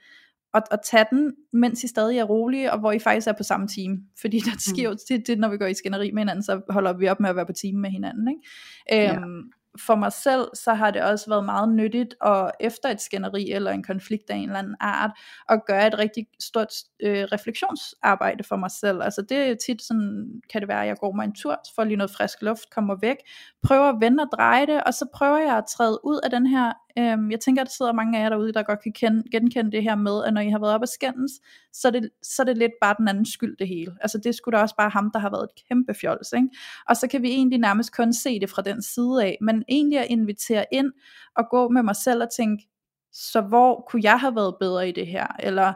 og, 0.55 0.61
og 0.71 0.83
tage 0.83 1.05
den, 1.11 1.33
mens 1.53 1.83
I 1.83 1.87
stadig 1.87 2.17
er 2.17 2.23
rolige, 2.23 2.71
og 2.71 2.79
hvor 2.79 2.91
I 2.91 2.99
faktisk 2.99 3.27
er 3.27 3.33
på 3.33 3.43
samme 3.43 3.67
team. 3.67 3.97
Fordi 4.21 4.39
der 4.39 4.51
sker 4.71 4.83
jo 4.83 4.91
mm. 4.91 4.97
tit, 5.07 5.27
det, 5.27 5.39
når 5.39 5.49
vi 5.49 5.57
går 5.57 5.65
i 5.65 5.73
skænderi 5.73 6.11
med 6.11 6.21
hinanden, 6.21 6.43
så 6.43 6.61
holder 6.69 6.93
vi 6.93 7.07
op 7.07 7.19
med 7.19 7.29
at 7.29 7.35
være 7.35 7.45
på 7.45 7.53
team 7.53 7.75
med 7.75 7.89
hinanden. 7.89 8.27
Ikke? 8.27 9.11
Øhm, 9.13 9.51
for 9.79 9.95
mig 9.95 10.11
selv, 10.11 10.47
så 10.53 10.73
har 10.73 10.91
det 10.91 11.01
også 11.01 11.29
været 11.29 11.45
meget 11.45 11.69
nyttigt, 11.69 12.15
og 12.21 12.51
efter 12.59 12.89
et 12.89 13.01
skænderi 13.01 13.51
eller 13.51 13.71
en 13.71 13.83
konflikt 13.83 14.29
af 14.29 14.35
en 14.35 14.43
eller 14.43 14.59
anden 14.59 14.75
art, 14.79 15.11
at 15.49 15.61
gøre 15.67 15.87
et 15.87 15.97
rigtig 15.97 16.27
stort 16.39 16.73
øh, 17.03 17.23
refleksionsarbejde 17.23 18.43
for 18.43 18.55
mig 18.55 18.71
selv. 18.71 19.03
Altså 19.03 19.21
det 19.21 19.37
er 19.37 19.55
tit 19.65 19.81
sådan, 19.81 20.41
kan 20.51 20.61
det 20.61 20.67
være, 20.67 20.81
at 20.81 20.87
jeg 20.87 20.97
går 20.97 21.11
mig 21.11 21.25
en 21.25 21.35
tur, 21.35 21.59
får 21.75 21.83
lige 21.83 21.97
noget 21.97 22.11
frisk 22.11 22.41
luft, 22.41 22.69
kommer 22.75 22.95
væk, 23.01 23.17
prøver 23.63 23.89
at 23.89 23.97
vende 23.99 24.23
og 24.23 24.29
dreje 24.31 24.65
det, 24.65 24.83
og 24.83 24.93
så 24.93 25.05
prøver 25.13 25.37
jeg 25.37 25.57
at 25.57 25.65
træde 25.77 25.99
ud 26.03 26.19
af 26.23 26.29
den 26.29 26.47
her 26.47 26.73
Øhm, 26.99 27.31
jeg 27.31 27.39
tænker, 27.39 27.61
at 27.61 27.67
der 27.67 27.71
sidder 27.71 27.93
mange 27.93 28.17
af 28.19 28.23
jer 28.23 28.29
derude, 28.29 28.53
der 28.53 28.63
godt 28.63 28.83
kan 28.83 28.93
kende, 28.93 29.23
genkende 29.31 29.71
det 29.71 29.83
her 29.83 29.95
med, 29.95 30.23
at 30.23 30.33
når 30.33 30.41
I 30.41 30.49
har 30.49 30.59
været 30.59 30.73
op 30.73 30.81
og 30.81 30.87
skændes, 30.87 31.31
så 31.73 31.87
er, 31.87 31.91
det, 31.91 32.09
så 32.21 32.41
er 32.41 32.45
det 32.45 32.57
lidt 32.57 32.71
bare 32.81 32.95
den 32.97 33.07
anden 33.07 33.25
skyld 33.25 33.57
det 33.57 33.67
hele. 33.67 33.95
Altså 34.01 34.17
det 34.17 34.35
skulle 34.35 34.57
da 34.57 34.61
også 34.61 34.75
bare 34.75 34.89
ham, 34.89 35.11
der 35.11 35.19
har 35.19 35.29
været 35.29 35.43
et 35.43 35.67
kæmpe 35.67 35.93
fjols. 35.93 36.33
Ikke? 36.33 36.49
Og 36.89 36.97
så 36.97 37.07
kan 37.07 37.21
vi 37.21 37.29
egentlig 37.29 37.59
nærmest 37.59 37.95
kun 37.95 38.13
se 38.13 38.39
det 38.39 38.49
fra 38.49 38.61
den 38.61 38.81
side 38.81 39.23
af, 39.23 39.37
men 39.41 39.63
egentlig 39.67 39.99
at 39.99 40.07
invitere 40.09 40.65
ind 40.71 40.91
og 41.35 41.49
gå 41.49 41.69
med 41.69 41.83
mig 41.83 41.95
selv 41.95 42.23
og 42.23 42.29
tænke, 42.37 42.67
så 43.11 43.41
hvor 43.41 43.85
kunne 43.89 44.01
jeg 44.03 44.19
have 44.19 44.35
været 44.35 44.55
bedre 44.59 44.89
i 44.89 44.91
det 44.91 45.07
her? 45.07 45.27
Eller 45.39 45.73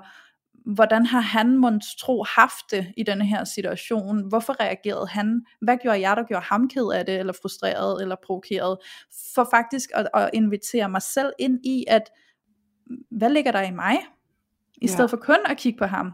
hvordan 0.74 1.06
har 1.06 1.20
han 1.20 1.58
måtte 1.58 1.80
tro 2.00 2.24
haft 2.24 2.72
det 2.72 2.94
i 2.98 3.04
denne 3.04 3.26
her 3.26 3.44
situation? 3.44 4.30
Hvorfor 4.30 4.60
reagerede 4.60 5.08
han? 5.08 5.42
Hvad 5.62 5.78
gjorde 5.78 6.00
jeg, 6.00 6.18
der 6.18 6.24
gjorde 6.24 6.46
ham 6.46 6.70
ked 6.70 6.92
af 6.94 7.06
det, 7.06 7.20
eller 7.20 7.34
frustreret, 7.42 8.02
eller 8.02 8.16
provokeret? 8.26 8.78
For 9.36 9.48
faktisk 9.52 9.90
at, 9.94 10.08
at 10.14 10.30
invitere 10.34 10.90
mig 10.90 11.02
selv 11.02 11.34
ind 11.40 11.66
i, 11.66 11.86
at 11.88 12.10
hvad 13.12 13.30
ligger 13.30 13.52
der 13.52 13.62
i 13.62 13.72
mig? 13.72 13.98
I 14.76 14.86
ja. 14.86 14.88
stedet 14.88 15.10
for 15.10 15.18
kun 15.18 15.40
at 15.46 15.58
kigge 15.58 15.80
på 15.80 15.86
ham. 15.86 16.14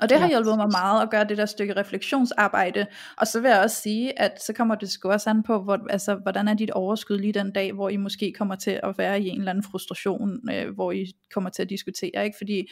Og 0.00 0.08
det 0.08 0.18
har 0.18 0.26
ja. 0.26 0.30
hjulpet 0.30 0.56
mig 0.56 0.68
meget 0.72 1.02
at 1.02 1.10
gøre 1.10 1.24
det 1.24 1.38
der 1.38 1.46
stykke 1.46 1.76
refleksionsarbejde. 1.76 2.86
Og 3.16 3.26
så 3.26 3.40
vil 3.40 3.48
jeg 3.48 3.60
også 3.60 3.76
sige, 3.76 4.18
at 4.18 4.42
så 4.42 4.52
kommer 4.52 4.74
det 4.74 4.90
sgu 4.90 5.10
også 5.10 5.30
an 5.30 5.42
på, 5.42 5.62
hvor, 5.62 5.78
altså, 5.90 6.14
hvordan 6.14 6.48
er 6.48 6.54
dit 6.54 6.70
overskud 6.70 7.18
lige 7.18 7.32
den 7.32 7.52
dag, 7.52 7.72
hvor 7.72 7.88
I 7.88 7.96
måske 7.96 8.32
kommer 8.38 8.54
til 8.54 8.80
at 8.82 8.98
være 8.98 9.20
i 9.20 9.28
en 9.28 9.38
eller 9.38 9.50
anden 9.50 9.64
frustration, 9.64 10.50
øh, 10.50 10.74
hvor 10.74 10.92
I 10.92 11.06
kommer 11.34 11.50
til 11.50 11.62
at 11.62 11.70
diskutere. 11.70 12.24
Ikke? 12.24 12.36
Fordi 12.38 12.68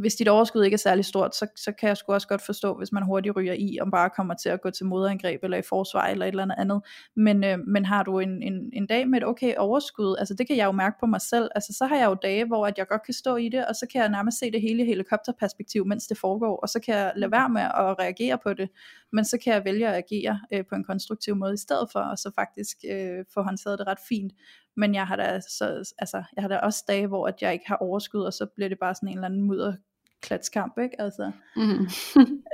hvis 0.00 0.14
dit 0.14 0.28
overskud 0.28 0.64
ikke 0.64 0.74
er 0.74 0.78
særlig 0.78 1.04
stort, 1.04 1.36
så, 1.36 1.46
så 1.56 1.72
kan 1.72 1.88
jeg 1.88 1.96
sgu 1.96 2.12
også 2.12 2.28
godt 2.28 2.42
forstå, 2.42 2.74
hvis 2.74 2.92
man 2.92 3.02
hurtigt 3.02 3.36
ryger 3.36 3.52
i, 3.52 3.78
om 3.80 3.90
bare 3.90 4.10
kommer 4.10 4.34
til 4.34 4.48
at 4.48 4.60
gå 4.60 4.70
til 4.70 4.86
modangreb, 4.86 5.44
eller 5.44 5.56
i 5.56 5.62
forsvar, 5.62 6.06
eller 6.06 6.26
et 6.26 6.30
eller 6.30 6.54
andet 6.58 6.82
Men, 7.16 7.44
øh, 7.44 7.58
men 7.66 7.84
har 7.84 8.02
du 8.02 8.18
en, 8.18 8.42
en, 8.42 8.70
en 8.72 8.86
dag 8.86 9.08
med 9.08 9.18
et 9.18 9.26
okay 9.26 9.54
overskud, 9.56 10.16
altså 10.18 10.34
det 10.34 10.46
kan 10.46 10.56
jeg 10.56 10.64
jo 10.66 10.72
mærke 10.72 10.96
på 11.00 11.06
mig 11.06 11.20
selv, 11.20 11.48
altså 11.54 11.72
så 11.72 11.86
har 11.86 11.96
jeg 11.96 12.06
jo 12.06 12.16
dage, 12.22 12.44
hvor 12.44 12.66
at 12.66 12.78
jeg 12.78 12.88
godt 12.88 13.02
kan 13.02 13.14
stå 13.14 13.36
i 13.36 13.48
det, 13.48 13.66
og 13.66 13.76
så 13.76 13.86
kan 13.92 14.00
jeg 14.00 14.08
nærmest 14.08 14.38
se 14.38 14.50
det 14.50 14.60
hele 14.60 14.82
i 14.82 14.86
helikopterperspektiv, 14.86 15.86
mens 15.86 16.06
det 16.06 16.18
foregår, 16.18 16.56
og 16.56 16.68
så 16.68 16.80
kan 16.80 16.94
jeg 16.94 17.12
lade 17.16 17.32
være 17.32 17.48
med 17.48 17.62
at 17.62 17.98
reagere 17.98 18.38
på 18.38 18.54
det, 18.54 18.68
men 19.12 19.24
så 19.24 19.38
kan 19.44 19.52
jeg 19.52 19.64
vælge 19.64 19.88
at 19.88 19.94
agere 19.94 20.40
øh, 20.52 20.64
på 20.68 20.74
en 20.74 20.84
konstruktiv 20.84 21.36
måde 21.36 21.54
i 21.54 21.56
stedet 21.56 21.88
for, 21.92 22.00
og 22.00 22.18
så 22.18 22.30
faktisk 22.34 22.76
øh, 22.90 23.24
få 23.34 23.42
håndteret 23.42 23.78
det 23.78 23.86
ret 23.86 23.98
fint. 24.08 24.32
Men 24.76 24.94
jeg 24.94 25.06
har 25.06 25.16
da, 25.16 25.40
så, 25.40 25.92
altså, 25.98 26.22
jeg 26.36 26.42
har 26.42 26.48
da 26.48 26.56
også 26.56 26.84
dage, 26.88 27.06
hvor 27.06 27.26
at 27.26 27.42
jeg 27.42 27.52
ikke 27.52 27.68
har 27.68 27.76
overskud, 27.76 28.22
og 28.22 28.32
så 28.32 28.46
bliver 28.56 28.68
det 28.68 28.78
bare 28.78 28.94
sådan 28.94 29.08
en 29.08 29.14
eller 29.14 29.28
anden 29.28 29.42
mudder 29.42 29.74
klatskamp, 30.22 30.78
ikke? 30.78 31.00
Altså. 31.00 31.30
Mm. 31.56 31.62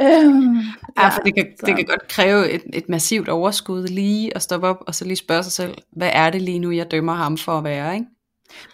øhm, 0.03 0.57
ja, 0.97 1.03
ja, 1.03 1.09
for 1.09 1.21
det 1.21 1.35
kan, 1.35 1.47
det 1.67 1.77
kan 1.77 1.85
godt 1.85 2.09
kræve 2.09 2.51
et, 2.51 2.63
et 2.73 2.89
massivt 2.89 3.29
overskud 3.29 3.87
lige 3.87 4.37
at 4.37 4.43
stoppe 4.43 4.67
op 4.67 4.85
og 4.87 4.95
så 4.95 5.05
lige 5.05 5.17
spørge 5.17 5.43
sig 5.43 5.53
selv, 5.53 5.75
hvad 5.93 6.11
er 6.13 6.31
det 6.31 6.43
lige 6.43 6.59
nu, 6.59 6.71
jeg 6.71 6.91
dømmer 6.91 7.15
ham 7.15 7.37
for 7.37 7.59
at 7.59 7.65
være, 7.65 7.95
ikke? 7.95 8.07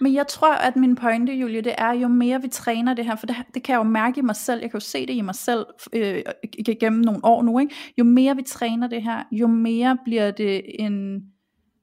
Men 0.00 0.14
jeg 0.14 0.26
tror, 0.26 0.54
at 0.54 0.76
min 0.76 0.96
pointe, 0.96 1.32
Julie, 1.32 1.60
det 1.60 1.74
er, 1.78 1.92
jo 1.92 2.08
mere 2.08 2.42
vi 2.42 2.48
træner 2.48 2.94
det 2.94 3.04
her, 3.04 3.16
for 3.16 3.26
det, 3.26 3.36
det 3.54 3.62
kan 3.62 3.72
jeg 3.72 3.78
jo 3.78 3.82
mærke 3.82 4.18
i 4.18 4.22
mig 4.22 4.36
selv, 4.36 4.60
jeg 4.60 4.70
kan 4.70 4.80
jo 4.80 4.84
se 4.84 5.06
det 5.06 5.14
i 5.14 5.20
mig 5.20 5.34
selv 5.34 5.66
øh, 5.92 6.22
gennem 6.80 7.00
nogle 7.00 7.24
år 7.24 7.42
nu, 7.42 7.58
ikke? 7.58 7.74
jo 7.98 8.04
mere 8.04 8.36
vi 8.36 8.42
træner 8.42 8.86
det 8.86 9.02
her, 9.02 9.22
jo 9.32 9.46
mere 9.46 9.98
bliver 10.04 10.30
det 10.30 10.62
en, 10.78 11.22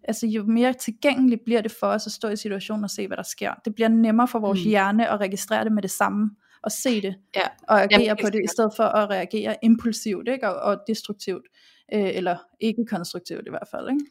altså 0.03 0.27
jo 0.27 0.43
mere 0.43 0.73
tilgængeligt 0.73 1.41
bliver 1.45 1.61
det 1.61 1.71
for 1.79 1.87
os 1.87 2.05
at 2.05 2.11
stå 2.11 2.27
i 2.27 2.35
situationen 2.35 2.83
og 2.83 2.89
se, 2.89 3.07
hvad 3.07 3.17
der 3.17 3.23
sker. 3.23 3.53
Det 3.65 3.75
bliver 3.75 3.89
nemmere 3.89 4.27
for 4.27 4.39
vores 4.39 4.59
mm. 4.63 4.69
hjerne 4.69 5.09
at 5.09 5.19
registrere 5.19 5.63
det 5.63 5.71
med 5.71 5.81
det 5.81 5.91
samme 5.91 6.29
at 6.63 6.71
se 6.71 7.01
det, 7.01 7.15
ja. 7.35 7.47
og 7.67 7.83
agere 7.83 8.01
Jamen, 8.01 8.23
på 8.23 8.29
det, 8.29 8.43
i 8.43 8.47
stedet 8.47 8.73
for 8.75 8.83
at 8.83 9.09
reagere 9.09 9.55
impulsivt 9.63 10.27
ikke? 10.27 10.49
Og, 10.49 10.55
og 10.55 10.79
destruktivt 10.87 11.45
øh, 11.93 12.09
eller 12.13 12.37
ikke 12.61 12.85
konstruktivt 12.89 13.41
i 13.47 13.49
hvert 13.49 13.67
fald. 13.71 13.89
Ikke? 13.89 14.05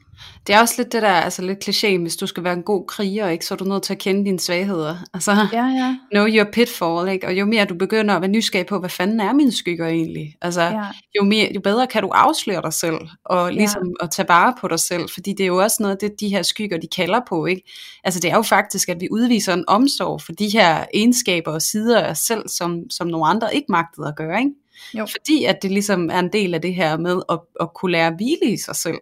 Det 0.46 0.54
er 0.54 0.60
også 0.60 0.74
lidt 0.78 0.92
det 0.92 1.02
der, 1.02 1.08
altså 1.08 1.42
lidt 1.42 1.68
kliché, 1.68 1.98
hvis 1.98 2.16
du 2.16 2.26
skal 2.26 2.44
være 2.44 2.52
en 2.52 2.62
god 2.62 2.86
kriger, 2.86 3.28
ikke, 3.28 3.46
så 3.46 3.54
er 3.54 3.58
du 3.58 3.64
nødt 3.64 3.82
til 3.82 3.92
at 3.92 3.98
kende 3.98 4.24
dine 4.24 4.40
svagheder. 4.40 4.96
Altså, 5.14 5.32
ja, 5.52 5.66
ja. 5.66 5.96
know 6.12 6.26
your 6.26 6.50
pitfall, 6.52 7.08
ikke? 7.08 7.26
og 7.26 7.34
jo 7.34 7.46
mere 7.46 7.64
du 7.64 7.74
begynder 7.74 8.14
at 8.14 8.22
være 8.22 8.30
nysgerrig 8.30 8.66
på, 8.66 8.78
hvad 8.78 8.90
fanden 8.90 9.20
er 9.20 9.32
mine 9.32 9.52
skygger 9.52 9.86
egentlig, 9.86 10.36
altså, 10.42 10.62
ja. 10.62 10.86
jo, 11.18 11.24
mere, 11.24 11.50
jo 11.54 11.60
bedre 11.60 11.86
kan 11.86 12.02
du 12.02 12.08
afsløre 12.08 12.62
dig 12.62 12.72
selv, 12.72 12.98
og 13.24 13.52
ligesom 13.52 13.82
ja. 14.00 14.04
at 14.04 14.10
tage 14.10 14.28
vare 14.28 14.54
på 14.60 14.68
dig 14.68 14.80
selv, 14.80 15.08
fordi 15.14 15.30
det 15.32 15.40
er 15.40 15.46
jo 15.46 15.62
også 15.62 15.76
noget 15.80 15.94
af 15.94 15.98
det, 15.98 16.20
de 16.20 16.28
her 16.28 16.42
skygger, 16.42 16.78
de 16.78 16.88
kalder 16.96 17.20
på, 17.28 17.46
ikke? 17.46 17.62
Altså 18.04 18.20
det 18.20 18.30
er 18.30 18.36
jo 18.36 18.42
faktisk, 18.42 18.88
at 18.88 19.00
vi 19.00 19.08
udviser 19.10 19.54
en 19.54 19.64
omsorg 19.66 20.22
for 20.22 20.32
de 20.32 20.48
her 20.48 20.84
egenskaber 20.94 21.52
og 21.52 21.62
sider 21.62 22.00
af 22.00 22.10
os 22.10 22.18
selv, 22.18 22.48
som, 22.48 22.90
som 22.90 23.06
nogle 23.06 23.26
andre 23.26 23.54
ikke 23.54 23.66
magtede 23.68 24.08
at 24.08 24.16
gøre, 24.16 24.38
ikke? 24.38 24.52
Jo. 24.94 25.06
Fordi 25.06 25.44
at 25.44 25.62
det 25.62 25.70
ligesom 25.70 26.10
er 26.10 26.18
en 26.18 26.32
del 26.32 26.54
af 26.54 26.62
det 26.62 26.74
her 26.74 26.96
med 26.96 27.22
at, 27.28 27.40
at 27.60 27.68
kunne 27.74 27.92
lære 27.92 28.06
at 28.06 28.16
hvile 28.16 28.52
i 28.52 28.56
sig 28.56 28.76
selv. 28.76 28.98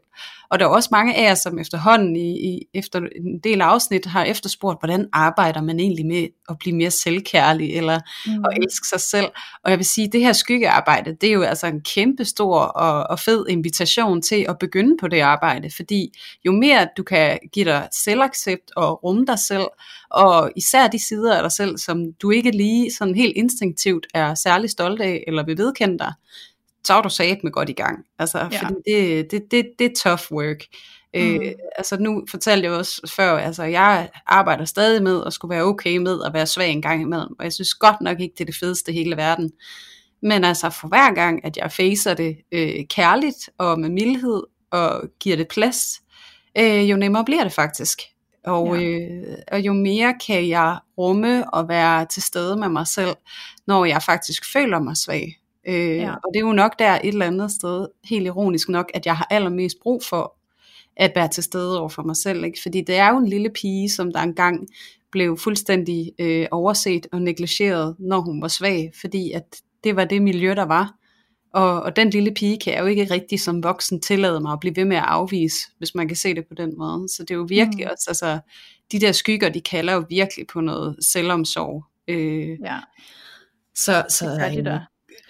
Og 0.50 0.58
der 0.58 0.64
er 0.64 0.70
også 0.70 0.88
mange 0.92 1.14
af 1.14 1.22
jer, 1.22 1.34
som 1.34 1.58
efterhånden 1.58 2.16
i, 2.16 2.30
i, 2.30 2.62
efter 2.74 3.00
en 3.00 3.38
del 3.44 3.60
afsnit 3.60 4.06
har 4.06 4.24
efterspurgt, 4.24 4.80
hvordan 4.80 5.08
arbejder 5.12 5.62
man 5.62 5.80
egentlig 5.80 6.06
med 6.06 6.26
at 6.48 6.56
blive 6.58 6.76
mere 6.76 6.90
selvkærlig, 6.90 7.76
eller 7.76 8.00
mm. 8.26 8.44
at 8.44 8.58
elske 8.62 8.88
sig 8.88 9.00
selv. 9.00 9.26
Og 9.64 9.70
jeg 9.70 9.78
vil 9.78 9.86
sige, 9.86 10.08
det 10.12 10.20
her 10.20 10.32
skyggearbejde, 10.32 11.16
det 11.20 11.28
er 11.28 11.32
jo 11.32 11.42
altså 11.42 11.66
en 11.66 11.80
kæmpe 11.80 12.24
stor 12.24 12.58
og, 12.58 13.10
og 13.10 13.20
fed 13.20 13.46
invitation 13.48 14.22
til 14.22 14.46
at 14.48 14.58
begynde 14.58 14.96
på 15.00 15.08
det 15.08 15.20
arbejde, 15.20 15.70
fordi 15.76 16.12
jo 16.44 16.52
mere 16.52 16.88
du 16.96 17.02
kan 17.02 17.38
give 17.52 17.64
dig 17.64 17.88
selvaccept 17.92 18.70
og 18.76 19.04
rumme 19.04 19.26
dig 19.26 19.38
selv, 19.38 19.66
og 20.10 20.50
især 20.56 20.86
de 20.86 21.06
sider 21.06 21.36
af 21.36 21.42
dig 21.42 21.52
selv, 21.52 21.78
som 21.78 22.12
du 22.22 22.30
ikke 22.30 22.50
lige 22.50 22.90
sådan 22.98 23.14
helt 23.14 23.36
instinktivt 23.36 24.06
er 24.14 24.34
særlig 24.34 24.70
stolt 24.70 25.00
af, 25.00 25.24
eller 25.26 25.44
vil 25.44 25.58
vedkende 25.58 25.98
dig, 25.98 26.12
så 26.86 26.94
er 26.94 27.02
du 27.02 27.08
sat 27.08 27.38
med 27.44 27.52
godt 27.52 27.68
i 27.68 27.72
gang. 27.72 28.04
Altså, 28.18 28.38
ja. 28.38 28.44
fordi 28.44 28.74
det, 28.86 29.30
det, 29.30 29.50
det, 29.50 29.66
det 29.78 29.86
er 29.86 29.94
tough 29.96 30.32
work. 30.32 30.64
Mm. 31.14 31.20
Øh, 31.20 31.52
altså 31.76 31.96
nu 31.96 32.24
fortalte 32.30 32.64
jeg 32.68 32.72
også 32.72 33.12
før, 33.16 33.38
altså 33.38 33.62
jeg 33.62 34.08
arbejder 34.26 34.64
stadig 34.64 35.02
med 35.02 35.22
at 35.26 35.32
skulle 35.32 35.54
være 35.54 35.64
okay 35.64 35.96
med 35.96 36.20
at 36.26 36.32
være 36.34 36.46
svag 36.46 36.70
en 36.70 36.82
gang 36.82 37.02
imellem, 37.02 37.34
og 37.38 37.44
jeg 37.44 37.52
synes 37.52 37.74
godt 37.74 38.00
nok 38.00 38.20
ikke, 38.20 38.34
det 38.38 38.40
er 38.40 38.46
det 38.46 38.56
fedeste 38.56 38.92
i 38.92 38.94
hele 38.94 39.16
verden. 39.16 39.52
Men 40.22 40.44
altså 40.44 40.70
for 40.70 40.88
hver 40.88 41.14
gang, 41.14 41.44
at 41.44 41.56
jeg 41.56 41.72
facer 41.72 42.14
det 42.14 42.36
øh, 42.52 42.84
kærligt 42.90 43.50
og 43.58 43.80
med 43.80 43.88
mildhed 43.88 44.42
og 44.70 45.02
giver 45.20 45.36
det 45.36 45.48
plads, 45.48 46.02
øh, 46.58 46.90
jo 46.90 46.96
nemmere 46.96 47.24
bliver 47.24 47.42
det 47.42 47.52
faktisk. 47.52 48.02
Og, 48.44 48.80
ja. 48.80 48.88
øh, 48.88 49.38
og 49.52 49.60
jo 49.60 49.72
mere 49.72 50.14
kan 50.26 50.48
jeg 50.48 50.78
rumme 50.98 51.54
og 51.54 51.68
være 51.68 52.06
til 52.06 52.22
stede 52.22 52.56
med 52.56 52.68
mig 52.68 52.86
selv, 52.86 53.16
når 53.66 53.84
jeg 53.84 54.02
faktisk 54.02 54.52
føler 54.52 54.78
mig 54.78 54.96
svag. 54.96 55.36
Øh, 55.68 55.96
ja. 55.96 56.12
Og 56.12 56.30
det 56.34 56.40
er 56.40 56.46
jo 56.46 56.52
nok 56.52 56.78
der 56.78 56.92
et 56.92 57.00
eller 57.04 57.26
andet 57.26 57.50
sted, 57.50 57.88
helt 58.04 58.26
ironisk 58.26 58.68
nok, 58.68 58.90
at 58.94 59.06
jeg 59.06 59.16
har 59.16 59.26
allermest 59.30 59.76
brug 59.82 60.02
for 60.08 60.36
at 60.96 61.12
være 61.14 61.28
til 61.28 61.42
stede 61.42 61.80
over 61.80 61.88
for 61.88 62.02
mig 62.02 62.16
selv. 62.16 62.44
Ikke? 62.44 62.58
Fordi 62.62 62.80
det 62.80 62.96
er 62.96 63.10
jo 63.10 63.18
en 63.18 63.28
lille 63.28 63.50
pige, 63.50 63.90
som 63.90 64.12
der 64.12 64.20
engang 64.20 64.68
blev 65.12 65.38
fuldstændig 65.38 66.12
øh, 66.18 66.46
overset 66.50 67.06
og 67.12 67.22
negligeret, 67.22 67.96
når 67.98 68.20
hun 68.20 68.42
var 68.42 68.48
svag, 68.48 68.92
fordi 69.00 69.32
at 69.32 69.56
det 69.84 69.96
var 69.96 70.04
det 70.04 70.22
miljø, 70.22 70.54
der 70.54 70.64
var. 70.64 70.94
Og, 71.54 71.82
og 71.82 71.96
den 71.96 72.10
lille 72.10 72.34
pige 72.34 72.58
kan 72.58 72.74
jeg 72.74 72.80
jo 72.80 72.86
ikke 72.86 73.10
rigtig 73.10 73.40
som 73.40 73.62
voksen 73.62 74.00
tillade 74.00 74.40
mig 74.40 74.52
at 74.52 74.60
blive 74.60 74.76
ved 74.76 74.84
med 74.84 74.96
at 74.96 75.02
afvise, 75.06 75.56
hvis 75.78 75.94
man 75.94 76.08
kan 76.08 76.16
se 76.16 76.34
det 76.34 76.46
på 76.48 76.54
den 76.54 76.78
måde. 76.78 77.08
Så 77.08 77.22
det 77.22 77.30
er 77.30 77.34
jo 77.34 77.46
virkelig 77.48 77.84
mm. 77.84 77.90
også, 77.92 78.04
altså, 78.08 78.40
de 78.92 79.00
der 79.00 79.12
skygger, 79.12 79.48
de 79.48 79.60
kalder 79.60 79.92
jo 79.92 80.04
virkelig 80.08 80.46
på 80.46 80.60
noget 80.60 80.96
selvomsorg. 81.00 81.84
Øh, 82.08 82.58
ja. 82.64 82.78
Så, 83.74 84.04
så 84.08 84.30
det 84.30 84.56
de 84.56 84.70
der. 84.70 84.80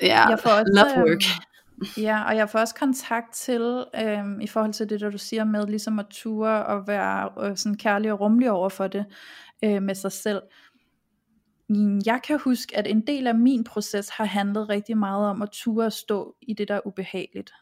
Ja, 0.03 0.28
jeg 0.28 0.38
får 0.38 0.51
også, 0.51 0.72
love 0.74 1.09
work. 1.09 1.22
Øhm, 1.22 2.05
ja, 2.05 2.24
og 2.24 2.36
jeg 2.36 2.51
får 2.51 2.59
også 2.59 2.74
kontakt 2.74 3.34
til, 3.34 3.84
øhm, 3.94 4.40
i 4.40 4.47
forhold 4.47 4.72
til 4.72 4.90
det, 4.90 5.01
der 5.01 5.11
du 5.11 5.18
siger 5.18 5.44
med, 5.44 5.66
ligesom 5.66 5.99
at 5.99 6.07
ture 6.11 6.66
og 6.66 6.88
være 6.88 7.49
øh, 7.49 7.57
sådan 7.57 7.76
kærlig 7.76 8.12
og 8.12 8.20
rummelig 8.20 8.51
over 8.51 8.68
for 8.68 8.86
det 8.86 9.05
øh, 9.64 9.82
med 9.82 9.94
sig 9.94 10.12
selv. 10.12 10.42
Jeg 12.07 12.20
kan 12.24 12.40
huske, 12.44 12.76
at 12.76 12.86
en 12.86 13.07
del 13.07 13.26
af 13.26 13.34
min 13.34 13.64
proces 13.64 14.09
har 14.09 14.24
handlet 14.24 14.68
rigtig 14.68 14.99
meget 14.99 15.26
om 15.26 15.42
at 15.42 15.49
ture 15.53 15.86
og 15.86 15.92
stå 15.92 16.36
i 16.42 16.55
det, 16.55 16.68
der 16.68 16.74
er 16.74 16.86
ubehageligt. 16.86 17.53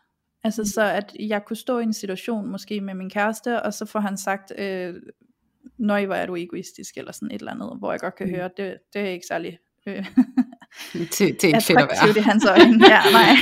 Altså 0.45 0.63
mm. 0.63 0.67
så 0.67 0.83
at 0.83 1.17
jeg 1.19 1.45
kunne 1.45 1.57
stå 1.57 1.79
i 1.79 1.83
en 1.83 1.93
situation 1.93 2.51
måske 2.51 2.81
med 2.81 2.95
min 2.95 3.11
kæreste, 3.11 3.63
og 3.63 3.75
så 3.75 3.85
får 3.87 4.01
han 4.01 4.17
sagt, 4.17 4.53
øh, 4.59 4.95
nøj, 5.79 6.07
hvor 6.07 6.15
er 6.15 6.27
du 6.27 6.37
egoistisk, 6.37 6.97
eller 6.97 7.13
sådan 7.13 7.31
et 7.31 7.39
eller 7.39 7.53
andet, 7.53 7.73
hvor 7.79 7.91
jeg 7.91 8.01
godt 8.01 8.15
kan 8.15 8.27
mm. 8.27 8.35
høre, 8.35 8.51
det, 8.57 8.79
det 8.93 9.03
er 9.03 9.07
ikke 9.07 9.27
særlig 9.27 9.59
øh, 9.87 10.07
til, 11.17 11.37
til 11.37 11.55
fedt 11.61 11.79
at 11.81 11.89
være. 11.91 12.19
i 12.19 12.21
hans 12.21 12.45
øjne. 12.45 12.85
Ja, 12.95 13.01
nej. 13.13 13.37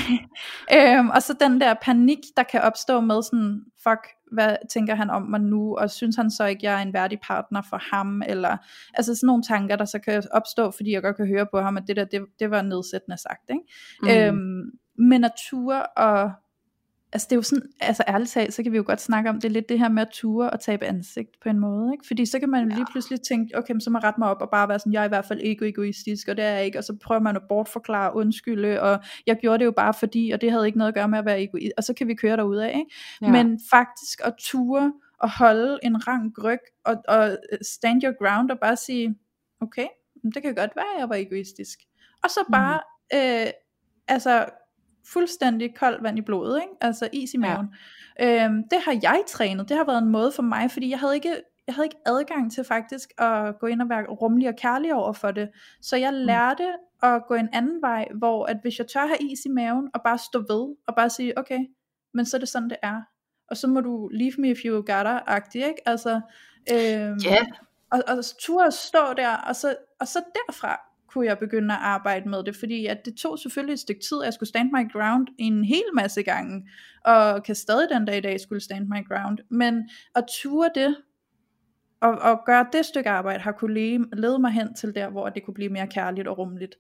øhm, 0.98 1.08
og 1.08 1.22
så 1.22 1.34
den 1.40 1.60
der 1.60 1.74
panik, 1.82 2.18
der 2.36 2.42
kan 2.42 2.60
opstå 2.60 3.00
med 3.00 3.22
sådan, 3.22 3.60
fuck, 3.82 4.08
hvad 4.32 4.56
tænker 4.70 4.94
han 4.94 5.10
om 5.10 5.22
mig 5.22 5.40
nu, 5.40 5.76
og 5.76 5.90
synes 5.90 6.16
han 6.16 6.30
så 6.30 6.44
ikke, 6.44 6.60
jeg 6.66 6.74
er 6.78 6.82
en 6.82 6.92
værdig 6.92 7.18
partner 7.26 7.62
for 7.70 7.80
ham, 7.94 8.22
eller 8.26 8.56
altså 8.94 9.14
sådan 9.14 9.26
nogle 9.26 9.42
tanker, 9.42 9.76
der 9.76 9.84
så 9.84 9.98
kan 9.98 10.22
opstå, 10.30 10.70
fordi 10.70 10.92
jeg 10.92 11.02
godt 11.02 11.16
kan 11.16 11.26
høre 11.26 11.46
på 11.52 11.60
ham, 11.60 11.76
at 11.76 11.82
det 11.88 11.96
der, 11.96 12.04
det, 12.04 12.20
det 12.38 12.50
var 12.50 12.62
nedsættende 12.62 13.18
sagt, 13.18 13.50
ikke? 13.50 13.62
Mm. 14.02 14.08
Øhm, 14.08 14.70
men 14.98 15.20
natur 15.20 15.74
og 15.74 16.32
altså 17.12 17.26
det 17.30 17.32
er 17.32 17.36
jo 17.36 17.42
sådan, 17.42 17.68
altså 17.80 18.04
ærligt 18.08 18.30
talt, 18.30 18.54
så 18.54 18.62
kan 18.62 18.72
vi 18.72 18.76
jo 18.76 18.84
godt 18.86 19.00
snakke 19.00 19.30
om, 19.30 19.40
det 19.40 19.52
lidt 19.52 19.68
det 19.68 19.78
her 19.78 19.88
med 19.88 20.02
at 20.02 20.08
ture 20.12 20.50
og 20.50 20.60
tabe 20.60 20.86
ansigt 20.86 21.30
på 21.42 21.48
en 21.48 21.58
måde, 21.58 21.92
ikke? 21.92 22.06
Fordi 22.06 22.26
så 22.26 22.38
kan 22.38 22.48
man 22.48 22.70
ja. 22.70 22.74
lige 22.74 22.86
pludselig 22.92 23.20
tænke, 23.20 23.58
okay, 23.58 23.74
så 23.80 23.90
må 23.90 23.98
jeg 23.98 24.04
rette 24.04 24.20
mig 24.20 24.28
op 24.28 24.40
og 24.40 24.50
bare 24.50 24.68
være 24.68 24.78
sådan, 24.78 24.92
jeg 24.92 25.00
er 25.00 25.04
i 25.04 25.08
hvert 25.08 25.24
fald 25.24 25.40
ikke 25.40 25.68
egoistisk, 25.68 26.28
og 26.28 26.36
det 26.36 26.44
er 26.44 26.50
jeg 26.50 26.64
ikke, 26.64 26.78
og 26.78 26.84
så 26.84 26.96
prøver 27.04 27.20
man 27.20 27.36
at 27.36 27.42
bortforklare, 27.48 28.16
undskylde, 28.16 28.80
og 28.82 29.00
jeg 29.26 29.36
gjorde 29.40 29.58
det 29.58 29.64
jo 29.64 29.70
bare 29.70 29.94
fordi, 29.94 30.30
og 30.30 30.40
det 30.40 30.50
havde 30.50 30.66
ikke 30.66 30.78
noget 30.78 30.88
at 30.88 30.94
gøre 30.94 31.08
med 31.08 31.18
at 31.18 31.24
være 31.24 31.42
egoist, 31.42 31.72
og 31.76 31.84
så 31.84 31.94
kan 31.94 32.08
vi 32.08 32.14
køre 32.14 32.36
derud 32.36 32.56
af, 32.56 32.68
ikke? 32.68 32.90
Ja. 33.22 33.30
Men 33.30 33.60
faktisk 33.70 34.20
at 34.24 34.34
ture 34.38 34.92
og 35.18 35.30
holde 35.38 35.78
en 35.82 36.08
rank 36.08 36.44
ryg, 36.44 36.60
og, 36.84 36.96
og 37.08 37.38
stand 37.62 38.04
your 38.04 38.14
ground, 38.24 38.50
og 38.50 38.58
bare 38.58 38.76
sige, 38.76 39.14
okay, 39.60 39.86
det 40.34 40.42
kan 40.42 40.54
godt 40.54 40.76
være, 40.76 40.94
at 40.94 41.00
jeg 41.00 41.08
var 41.08 41.16
egoistisk. 41.16 41.78
Og 42.24 42.30
så 42.30 42.40
bare, 42.52 42.80
mm. 43.12 43.18
øh, 43.18 43.46
altså 44.08 44.46
fuldstændig 45.06 45.74
koldt 45.74 46.02
vand 46.02 46.18
i 46.18 46.22
blodet, 46.22 46.56
ikke? 46.62 46.74
altså 46.80 47.08
is 47.12 47.34
i 47.34 47.36
maven. 47.36 47.74
Ja. 48.18 48.44
Øhm, 48.44 48.62
det 48.70 48.78
har 48.84 48.98
jeg 49.02 49.22
trænet, 49.28 49.68
det 49.68 49.76
har 49.76 49.84
været 49.84 50.02
en 50.02 50.08
måde 50.08 50.32
for 50.32 50.42
mig, 50.42 50.70
fordi 50.70 50.90
jeg 50.90 50.98
havde 50.98 51.14
ikke 51.14 51.36
jeg 51.66 51.74
havde 51.74 51.86
ikke 51.86 51.98
adgang 52.06 52.52
til 52.52 52.64
faktisk 52.64 53.12
at 53.18 53.58
gå 53.58 53.66
ind 53.66 53.82
og 53.82 53.88
være 53.88 54.06
rummelig 54.06 54.48
og 54.48 54.54
kærlig 54.56 54.94
over 54.94 55.12
for 55.12 55.30
det. 55.30 55.48
Så 55.80 55.96
jeg 55.96 56.10
mm. 56.10 56.16
lærte 56.16 56.64
mm. 56.64 57.08
at 57.08 57.22
gå 57.28 57.34
en 57.34 57.48
anden 57.52 57.82
vej, 57.82 58.08
hvor 58.14 58.46
at 58.46 58.56
hvis 58.62 58.78
jeg 58.78 58.86
tør 58.86 59.06
have 59.06 59.18
is 59.32 59.44
i 59.44 59.48
maven, 59.48 59.90
og 59.94 60.00
bare 60.04 60.18
stå 60.18 60.38
ved, 60.38 60.76
og 60.86 60.94
bare 60.96 61.10
sige, 61.10 61.38
okay, 61.38 61.58
men 62.14 62.26
så 62.26 62.36
er 62.36 62.38
det 62.38 62.48
sådan, 62.48 62.70
det 62.70 62.78
er. 62.82 63.02
Og 63.48 63.56
så 63.56 63.66
må 63.68 63.80
du 63.80 64.08
leave 64.08 64.32
me 64.38 64.50
if 64.50 64.58
you 64.64 64.74
got 64.74 65.06
agtig 65.26 65.66
ikke? 65.66 65.88
Altså, 65.88 66.20
øhm, 66.72 67.18
yeah. 67.26 67.46
og, 67.90 68.02
og 68.08 68.16
turde 68.38 68.70
stå 68.70 69.12
der, 69.16 69.36
og 69.36 69.56
så, 69.56 69.76
og 70.00 70.08
så 70.08 70.18
derfra 70.34 70.91
kunne 71.12 71.26
jeg 71.26 71.38
begynde 71.38 71.74
at 71.74 71.80
arbejde 71.82 72.28
med 72.28 72.44
det, 72.44 72.56
fordi 72.56 72.86
at 72.86 73.04
det 73.04 73.14
tog 73.14 73.38
selvfølgelig 73.38 73.72
et 73.72 73.78
stykke 73.78 74.00
tid, 74.00 74.20
at 74.20 74.24
jeg 74.24 74.32
skulle 74.32 74.48
stand 74.48 74.70
my 74.72 74.92
ground 74.92 75.26
en 75.38 75.64
hel 75.64 75.84
masse 75.94 76.22
gange, 76.22 76.68
og 77.04 77.42
kan 77.42 77.54
stadig 77.54 77.88
den 77.90 78.04
dag 78.04 78.18
i 78.18 78.20
dag 78.20 78.40
skulle 78.40 78.60
stand 78.60 78.88
my 78.88 79.08
ground, 79.08 79.38
men 79.50 79.88
at 80.14 80.24
ture 80.42 80.70
det, 80.74 80.96
og, 82.00 82.10
og 82.10 82.42
gøre 82.46 82.66
det 82.72 82.86
stykke 82.86 83.10
arbejde, 83.10 83.42
har 83.42 83.52
kunne 83.52 83.74
lede, 83.74 84.04
lede 84.12 84.38
mig 84.38 84.52
hen 84.52 84.74
til 84.74 84.94
der, 84.94 85.10
hvor 85.10 85.28
det 85.28 85.44
kunne 85.44 85.54
blive 85.54 85.68
mere 85.68 85.86
kærligt 85.86 86.28
og 86.28 86.38
rummeligt. 86.38 86.74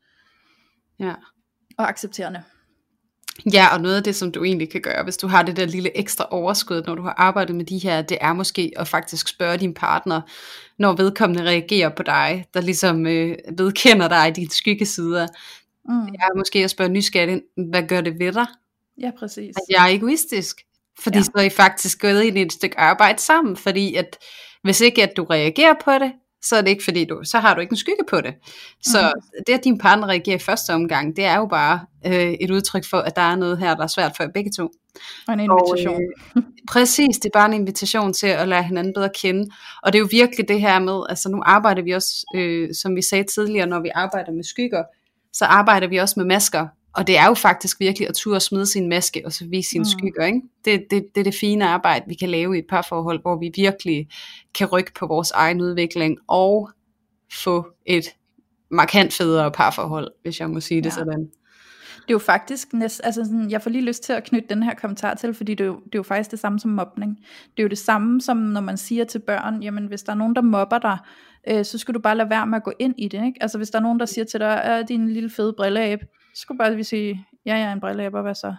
Ja. 0.98 1.14
Og 1.78 1.88
accepterende. 1.88 2.42
Ja, 3.52 3.74
og 3.74 3.80
noget 3.80 3.96
af 3.96 4.02
det, 4.02 4.16
som 4.16 4.32
du 4.32 4.44
egentlig 4.44 4.70
kan 4.70 4.80
gøre, 4.80 5.04
hvis 5.04 5.16
du 5.16 5.26
har 5.26 5.42
det 5.42 5.56
der 5.56 5.66
lille 5.66 5.98
ekstra 5.98 6.26
overskud, 6.30 6.82
når 6.86 6.94
du 6.94 7.02
har 7.02 7.14
arbejdet 7.16 7.56
med 7.56 7.64
de 7.64 7.78
her, 7.78 8.02
det 8.02 8.18
er 8.20 8.32
måske 8.32 8.72
at 8.76 8.88
faktisk 8.88 9.28
spørge 9.28 9.58
din 9.58 9.74
partner, 9.74 10.20
når 10.78 10.92
vedkommende 10.92 11.42
reagerer 11.44 11.88
på 11.88 12.02
dig, 12.02 12.46
der 12.54 12.60
ligesom 12.60 13.06
øh, 13.06 13.36
vedkender 13.58 14.08
dig 14.08 14.28
i 14.28 14.30
dine 14.30 14.50
skyggesider. 14.50 15.26
Mm. 15.88 16.06
Det 16.06 16.14
er 16.20 16.36
måske 16.36 16.64
at 16.64 16.70
spørge 16.70 16.90
nysgerrigt, 16.90 17.44
hvad 17.70 17.82
gør 17.82 18.00
det 18.00 18.18
ved 18.18 18.32
dig? 18.32 18.46
Ja, 19.00 19.10
præcis. 19.18 19.56
At 19.56 19.62
jeg 19.68 19.90
er 19.90 19.94
egoistisk. 19.94 20.60
Fordi 20.98 21.18
ja. 21.18 21.22
så 21.22 21.30
er 21.34 21.42
I 21.42 21.50
faktisk 21.50 22.00
gået 22.00 22.22
ind 22.22 22.38
i 22.38 22.42
et 22.42 22.52
stykke 22.52 22.78
arbejde 22.78 23.18
sammen, 23.18 23.56
fordi 23.56 23.94
at 23.94 24.18
hvis 24.62 24.80
ikke 24.80 25.02
at 25.02 25.16
du 25.16 25.24
reagerer 25.24 25.74
på 25.84 25.92
det, 25.92 26.12
så 26.42 26.56
er 26.56 26.60
det 26.60 26.68
ikke 26.68 26.84
fordi 26.84 27.04
du, 27.04 27.20
så 27.24 27.38
har 27.38 27.54
du 27.54 27.60
ikke 27.60 27.72
en 27.72 27.76
skygge 27.76 28.04
på 28.10 28.20
det. 28.20 28.34
Så 28.82 29.12
mm. 29.14 29.42
det 29.46 29.52
at 29.52 29.64
din 29.64 29.78
partner 29.78 30.06
reagerer 30.06 30.36
i 30.36 30.38
første 30.38 30.74
omgang, 30.74 31.16
det 31.16 31.24
er 31.24 31.36
jo 31.36 31.46
bare 31.46 31.80
øh, 32.06 32.32
et 32.40 32.50
udtryk 32.50 32.84
for, 32.90 32.96
at 32.98 33.16
der 33.16 33.22
er 33.22 33.36
noget 33.36 33.58
her, 33.58 33.74
der 33.74 33.82
er 33.82 33.86
svært 33.86 34.12
for 34.16 34.22
jer 34.22 34.30
begge 34.30 34.50
to. 34.56 34.70
Og 35.28 35.34
en 35.34 35.40
invitation. 35.40 35.94
Og, 35.94 36.02
øh, 36.36 36.42
præcis, 36.68 37.16
det 37.16 37.24
er 37.24 37.38
bare 37.38 37.46
en 37.46 37.52
invitation 37.52 38.12
til 38.12 38.26
at 38.26 38.48
lære 38.48 38.62
hinanden 38.62 38.94
bedre 38.94 39.10
kende. 39.14 39.50
Og 39.82 39.92
det 39.92 39.98
er 39.98 40.00
jo 40.00 40.08
virkelig 40.10 40.48
det 40.48 40.60
her 40.60 40.78
med, 40.78 41.02
altså 41.08 41.28
nu 41.28 41.42
arbejder 41.46 41.82
vi 41.82 41.90
også, 41.90 42.26
øh, 42.34 42.68
som 42.74 42.96
vi 42.96 43.02
sagde 43.02 43.24
tidligere, 43.24 43.66
når 43.66 43.80
vi 43.80 43.90
arbejder 43.94 44.32
med 44.32 44.44
skygger, 44.44 44.82
så 45.32 45.44
arbejder 45.44 45.86
vi 45.86 45.96
også 45.96 46.14
med 46.16 46.26
masker. 46.26 46.66
Og 46.96 47.06
det 47.06 47.18
er 47.18 47.26
jo 47.26 47.34
faktisk 47.34 47.80
virkelig 47.80 48.08
at 48.08 48.14
turde 48.14 48.40
smide 48.40 48.66
sin 48.66 48.88
maske 48.88 49.22
og 49.24 49.32
så 49.32 49.46
vise 49.46 49.70
sine 49.70 49.82
mm. 49.82 49.84
skygger. 49.84 50.26
Ikke? 50.26 50.40
Det, 50.64 50.84
det, 50.90 51.04
det 51.14 51.20
er 51.20 51.24
det 51.24 51.34
fine 51.34 51.68
arbejde, 51.68 52.04
vi 52.08 52.14
kan 52.14 52.28
lave 52.28 52.56
i 52.56 52.58
et 52.58 52.66
parforhold, 52.70 53.22
hvor 53.22 53.38
vi 53.38 53.50
virkelig 53.54 54.08
kan 54.54 54.66
rykke 54.66 54.92
på 54.98 55.06
vores 55.06 55.30
egen 55.30 55.60
udvikling 55.60 56.18
og 56.28 56.70
få 57.32 57.66
et 57.86 58.04
markant 58.70 59.12
federe 59.12 59.50
parforhold, 59.50 60.10
hvis 60.22 60.40
jeg 60.40 60.50
må 60.50 60.60
sige 60.60 60.80
det 60.80 60.90
ja. 60.90 60.94
sådan. 60.94 61.30
Det 62.02 62.08
er 62.10 62.14
jo 62.14 62.18
faktisk 62.18 62.72
næst, 62.72 63.00
altså 63.04 63.24
sådan, 63.24 63.50
jeg 63.50 63.62
får 63.62 63.70
lige 63.70 63.84
lyst 63.84 64.02
til 64.02 64.12
at 64.12 64.24
knytte 64.24 64.48
den 64.48 64.62
her 64.62 64.74
kommentar 64.74 65.14
til, 65.14 65.34
fordi 65.34 65.54
det 65.54 65.64
er, 65.64 65.68
jo, 65.68 65.74
det 65.74 65.94
er 65.94 65.98
jo 65.98 66.02
faktisk 66.02 66.30
det 66.30 66.38
samme 66.38 66.60
som 66.60 66.70
mobning. 66.70 67.18
Det 67.56 67.58
er 67.58 67.62
jo 67.62 67.68
det 67.68 67.78
samme 67.78 68.20
som 68.20 68.36
når 68.36 68.60
man 68.60 68.76
siger 68.76 69.04
til 69.04 69.18
børn, 69.18 69.62
jamen 69.62 69.86
hvis 69.86 70.02
der 70.02 70.12
er 70.12 70.16
nogen, 70.16 70.36
der 70.36 70.42
mobber 70.42 70.78
dig, 70.78 70.98
øh, 71.48 71.64
så 71.64 71.78
skal 71.78 71.94
du 71.94 72.00
bare 72.00 72.16
lade 72.16 72.30
være 72.30 72.46
med 72.46 72.56
at 72.56 72.64
gå 72.64 72.72
ind 72.78 72.94
i 72.98 73.08
det. 73.08 73.26
Ikke? 73.26 73.38
Altså 73.40 73.58
hvis 73.58 73.70
der 73.70 73.78
er 73.78 73.82
nogen, 73.82 74.00
der 74.00 74.06
siger 74.06 74.24
til 74.24 74.40
dig, 74.40 74.60
er 74.64 74.82
din 74.82 75.08
lille 75.08 75.30
fede 75.30 75.54
brilleab, 75.56 76.00
så 76.34 76.40
skulle 76.40 76.58
bare 76.58 76.76
vi 76.76 76.82
sige, 76.82 77.26
ja, 77.46 77.56
jeg 77.56 77.68
er 77.68 77.72
en 77.72 77.80
brilleab, 77.80 78.14
og 78.14 78.22
hvad 78.22 78.34
så? 78.34 78.54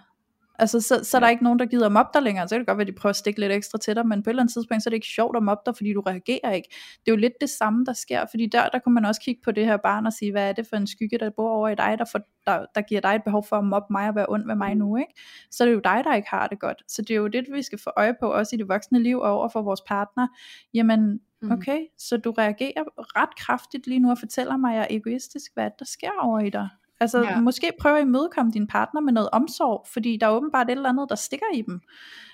Altså, 0.58 0.80
så, 0.80 1.00
så 1.04 1.16
er 1.16 1.20
der 1.20 1.28
ikke 1.28 1.44
nogen, 1.44 1.58
der 1.58 1.66
gider 1.66 1.88
mobbe 1.88 2.10
dig 2.14 2.22
længere. 2.22 2.48
Så 2.48 2.54
kan 2.54 2.60
det 2.60 2.66
godt 2.66 2.78
være, 2.78 2.86
at 2.88 2.92
de 2.94 2.98
prøver 3.00 3.10
at 3.10 3.16
stikke 3.16 3.40
lidt 3.40 3.52
ekstra 3.52 3.78
til 3.78 3.96
dig, 3.96 4.06
men 4.06 4.22
på 4.22 4.30
et 4.30 4.32
eller 4.32 4.42
andet 4.42 4.52
tidspunkt, 4.52 4.82
så 4.82 4.88
er 4.88 4.90
det 4.90 4.96
ikke 4.96 5.06
sjovt 5.06 5.36
at 5.36 5.42
mobbe 5.42 5.62
dig, 5.66 5.76
fordi 5.76 5.92
du 5.92 6.00
reagerer 6.00 6.52
ikke. 6.52 6.68
Det 6.70 7.10
er 7.10 7.12
jo 7.12 7.16
lidt 7.16 7.32
det 7.40 7.50
samme, 7.50 7.84
der 7.84 7.92
sker, 7.92 8.24
fordi 8.30 8.46
der, 8.46 8.68
der 8.68 8.78
kunne 8.78 8.94
man 8.94 9.04
også 9.04 9.20
kigge 9.20 9.40
på 9.44 9.50
det 9.50 9.66
her 9.66 9.76
barn 9.76 10.06
og 10.06 10.12
sige, 10.12 10.30
hvad 10.30 10.48
er 10.48 10.52
det 10.52 10.66
for 10.66 10.76
en 10.76 10.86
skygge, 10.86 11.18
der 11.18 11.30
bor 11.30 11.50
over 11.50 11.68
i 11.68 11.74
dig, 11.74 11.96
der, 11.98 12.04
for, 12.12 12.18
der, 12.46 12.66
der 12.74 12.80
giver 12.80 13.00
dig 13.00 13.14
et 13.14 13.24
behov 13.24 13.44
for 13.48 13.56
at 13.56 13.64
mobbe 13.64 13.86
mig 13.90 14.08
og 14.08 14.14
være 14.14 14.26
ond 14.28 14.44
med 14.44 14.54
mig 14.54 14.74
nu, 14.74 14.96
ikke? 14.96 15.12
Så 15.50 15.64
er 15.64 15.68
det 15.68 15.74
jo 15.74 15.80
dig, 15.84 16.02
der 16.04 16.14
ikke 16.14 16.28
har 16.30 16.46
det 16.46 16.60
godt. 16.60 16.82
Så 16.88 17.02
det 17.02 17.10
er 17.10 17.18
jo 17.18 17.28
det, 17.28 17.44
vi 17.52 17.62
skal 17.62 17.78
få 17.84 17.90
øje 17.96 18.14
på, 18.20 18.26
også 18.32 18.56
i 18.56 18.58
det 18.58 18.68
voksne 18.68 19.02
liv 19.02 19.18
og 19.18 19.32
over 19.32 19.48
for 19.48 19.62
vores 19.62 19.80
partner. 19.88 20.28
Jamen, 20.74 21.20
mm. 21.42 21.50
okay, 21.52 21.80
så 21.98 22.16
du 22.16 22.30
reagerer 22.30 22.84
ret 22.96 23.36
kraftigt 23.36 23.86
lige 23.86 24.00
nu 24.00 24.10
og 24.10 24.18
fortæller 24.18 24.56
mig, 24.56 24.70
at 24.70 24.76
jeg 24.76 24.82
er 24.90 24.96
egoistisk. 24.96 25.54
Hvad 25.54 25.64
er 25.64 25.68
det, 25.68 25.78
der 25.78 25.84
sker 25.84 26.10
over 26.20 26.40
i 26.40 26.50
dig? 26.50 26.68
Altså 27.04 27.22
ja. 27.22 27.40
måske 27.40 27.72
prøve 27.80 27.98
at 27.98 28.02
imødekomme 28.02 28.52
din 28.52 28.66
partner 28.66 29.00
med 29.00 29.12
noget 29.12 29.28
omsorg, 29.32 29.86
fordi 29.92 30.16
der 30.20 30.26
er 30.26 30.30
åbenbart 30.30 30.66
et 30.66 30.72
eller 30.72 30.88
andet, 30.88 31.06
der 31.08 31.14
stikker 31.14 31.46
i 31.54 31.62
dem. 31.62 31.80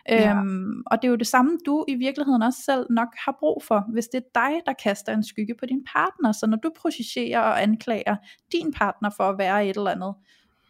Ja. 0.08 0.34
Øhm, 0.34 0.82
og 0.86 1.02
det 1.02 1.08
er 1.08 1.10
jo 1.10 1.16
det 1.16 1.26
samme, 1.26 1.58
du 1.66 1.84
i 1.88 1.94
virkeligheden 1.94 2.42
også 2.42 2.62
selv 2.62 2.86
nok 2.90 3.08
har 3.24 3.36
brug 3.38 3.62
for, 3.64 3.84
hvis 3.92 4.08
det 4.08 4.18
er 4.18 4.28
dig, 4.34 4.60
der 4.66 4.72
kaster 4.72 5.12
en 5.12 5.24
skygge 5.24 5.54
på 5.54 5.66
din 5.66 5.84
partner. 5.92 6.32
Så 6.32 6.46
når 6.46 6.56
du 6.56 6.70
projicerer 6.76 7.40
og 7.40 7.62
anklager 7.62 8.16
din 8.52 8.72
partner 8.72 9.10
for 9.16 9.24
at 9.24 9.38
være 9.38 9.66
et 9.66 9.76
eller 9.76 9.90
andet, 9.90 10.14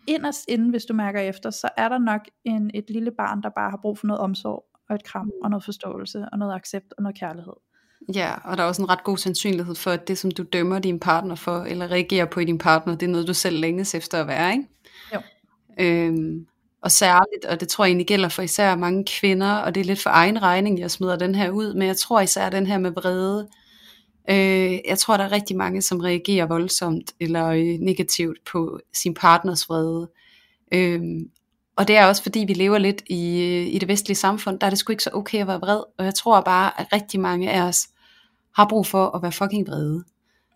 inderst 0.06 0.44
inden, 0.48 0.70
hvis 0.70 0.84
du 0.84 0.94
mærker 0.94 1.20
efter, 1.20 1.50
så 1.50 1.68
er 1.76 1.88
der 1.88 1.98
nok 1.98 2.20
en, 2.44 2.70
et 2.74 2.90
lille 2.90 3.10
barn, 3.10 3.42
der 3.42 3.50
bare 3.50 3.70
har 3.70 3.78
brug 3.82 3.98
for 3.98 4.06
noget 4.06 4.20
omsorg, 4.20 4.64
og 4.88 4.94
et 4.94 5.04
kram, 5.04 5.30
og 5.42 5.50
noget 5.50 5.64
forståelse, 5.64 6.26
og 6.32 6.38
noget 6.38 6.54
accept, 6.54 6.94
og 6.96 7.02
noget 7.02 7.18
kærlighed. 7.18 7.52
Ja, 8.14 8.34
og 8.44 8.56
der 8.56 8.62
er 8.62 8.68
også 8.68 8.82
en 8.82 8.88
ret 8.88 9.04
god 9.04 9.18
sandsynlighed 9.18 9.74
for, 9.74 9.90
at 9.90 10.08
det, 10.08 10.18
som 10.18 10.30
du 10.30 10.42
dømmer 10.42 10.78
din 10.78 11.00
partner 11.00 11.34
for, 11.34 11.58
eller 11.62 11.90
reagerer 11.90 12.24
på 12.24 12.40
i 12.40 12.44
din 12.44 12.58
partner, 12.58 12.94
det 12.94 13.06
er 13.06 13.10
noget, 13.10 13.26
du 13.26 13.34
selv 13.34 13.60
længes 13.60 13.94
efter 13.94 14.20
at 14.20 14.26
være, 14.26 14.52
ikke? 14.52 14.64
Jo. 15.14 15.20
Øhm, 15.80 16.46
og 16.82 16.90
særligt, 16.90 17.44
og 17.44 17.60
det 17.60 17.68
tror 17.68 17.84
jeg 17.84 17.90
egentlig 17.90 18.06
gælder 18.06 18.28
for 18.28 18.42
især 18.42 18.76
mange 18.76 19.04
kvinder, 19.04 19.54
og 19.54 19.74
det 19.74 19.80
er 19.80 19.84
lidt 19.84 20.02
for 20.02 20.10
egen 20.10 20.42
regning, 20.42 20.78
jeg 20.78 20.90
smider 20.90 21.16
den 21.16 21.34
her 21.34 21.50
ud, 21.50 21.74
men 21.74 21.88
jeg 21.88 21.96
tror 21.96 22.20
især 22.20 22.50
den 22.50 22.66
her 22.66 22.78
med 22.78 22.90
vrede. 22.90 23.48
Øh, 24.30 24.78
jeg 24.88 24.98
tror, 24.98 25.16
der 25.16 25.24
er 25.24 25.32
rigtig 25.32 25.56
mange, 25.56 25.82
som 25.82 26.00
reagerer 26.00 26.46
voldsomt 26.46 27.12
eller 27.20 27.46
øh, 27.46 27.78
negativt 27.80 28.38
på 28.52 28.80
sin 28.92 29.14
partners 29.14 29.68
vrede. 29.68 30.10
Øh, 30.74 31.00
og 31.80 31.88
det 31.88 31.96
er 31.96 32.06
også 32.06 32.22
fordi, 32.22 32.44
vi 32.48 32.52
lever 32.52 32.78
lidt 32.78 33.02
i, 33.06 33.42
i 33.62 33.78
det 33.78 33.88
vestlige 33.88 34.16
samfund, 34.16 34.58
der 34.58 34.66
er 34.66 34.70
det 34.70 34.78
sgu 34.78 34.90
ikke 34.90 35.02
så 35.02 35.10
okay 35.12 35.40
at 35.40 35.46
være 35.46 35.60
vred. 35.60 35.82
Og 35.98 36.04
jeg 36.04 36.14
tror 36.14 36.40
bare, 36.40 36.80
at 36.80 36.86
rigtig 36.92 37.20
mange 37.20 37.50
af 37.50 37.62
os 37.62 37.88
har 38.56 38.66
brug 38.68 38.86
for 38.86 39.16
at 39.16 39.22
være 39.22 39.32
fucking 39.32 39.68
vrede. 39.68 40.04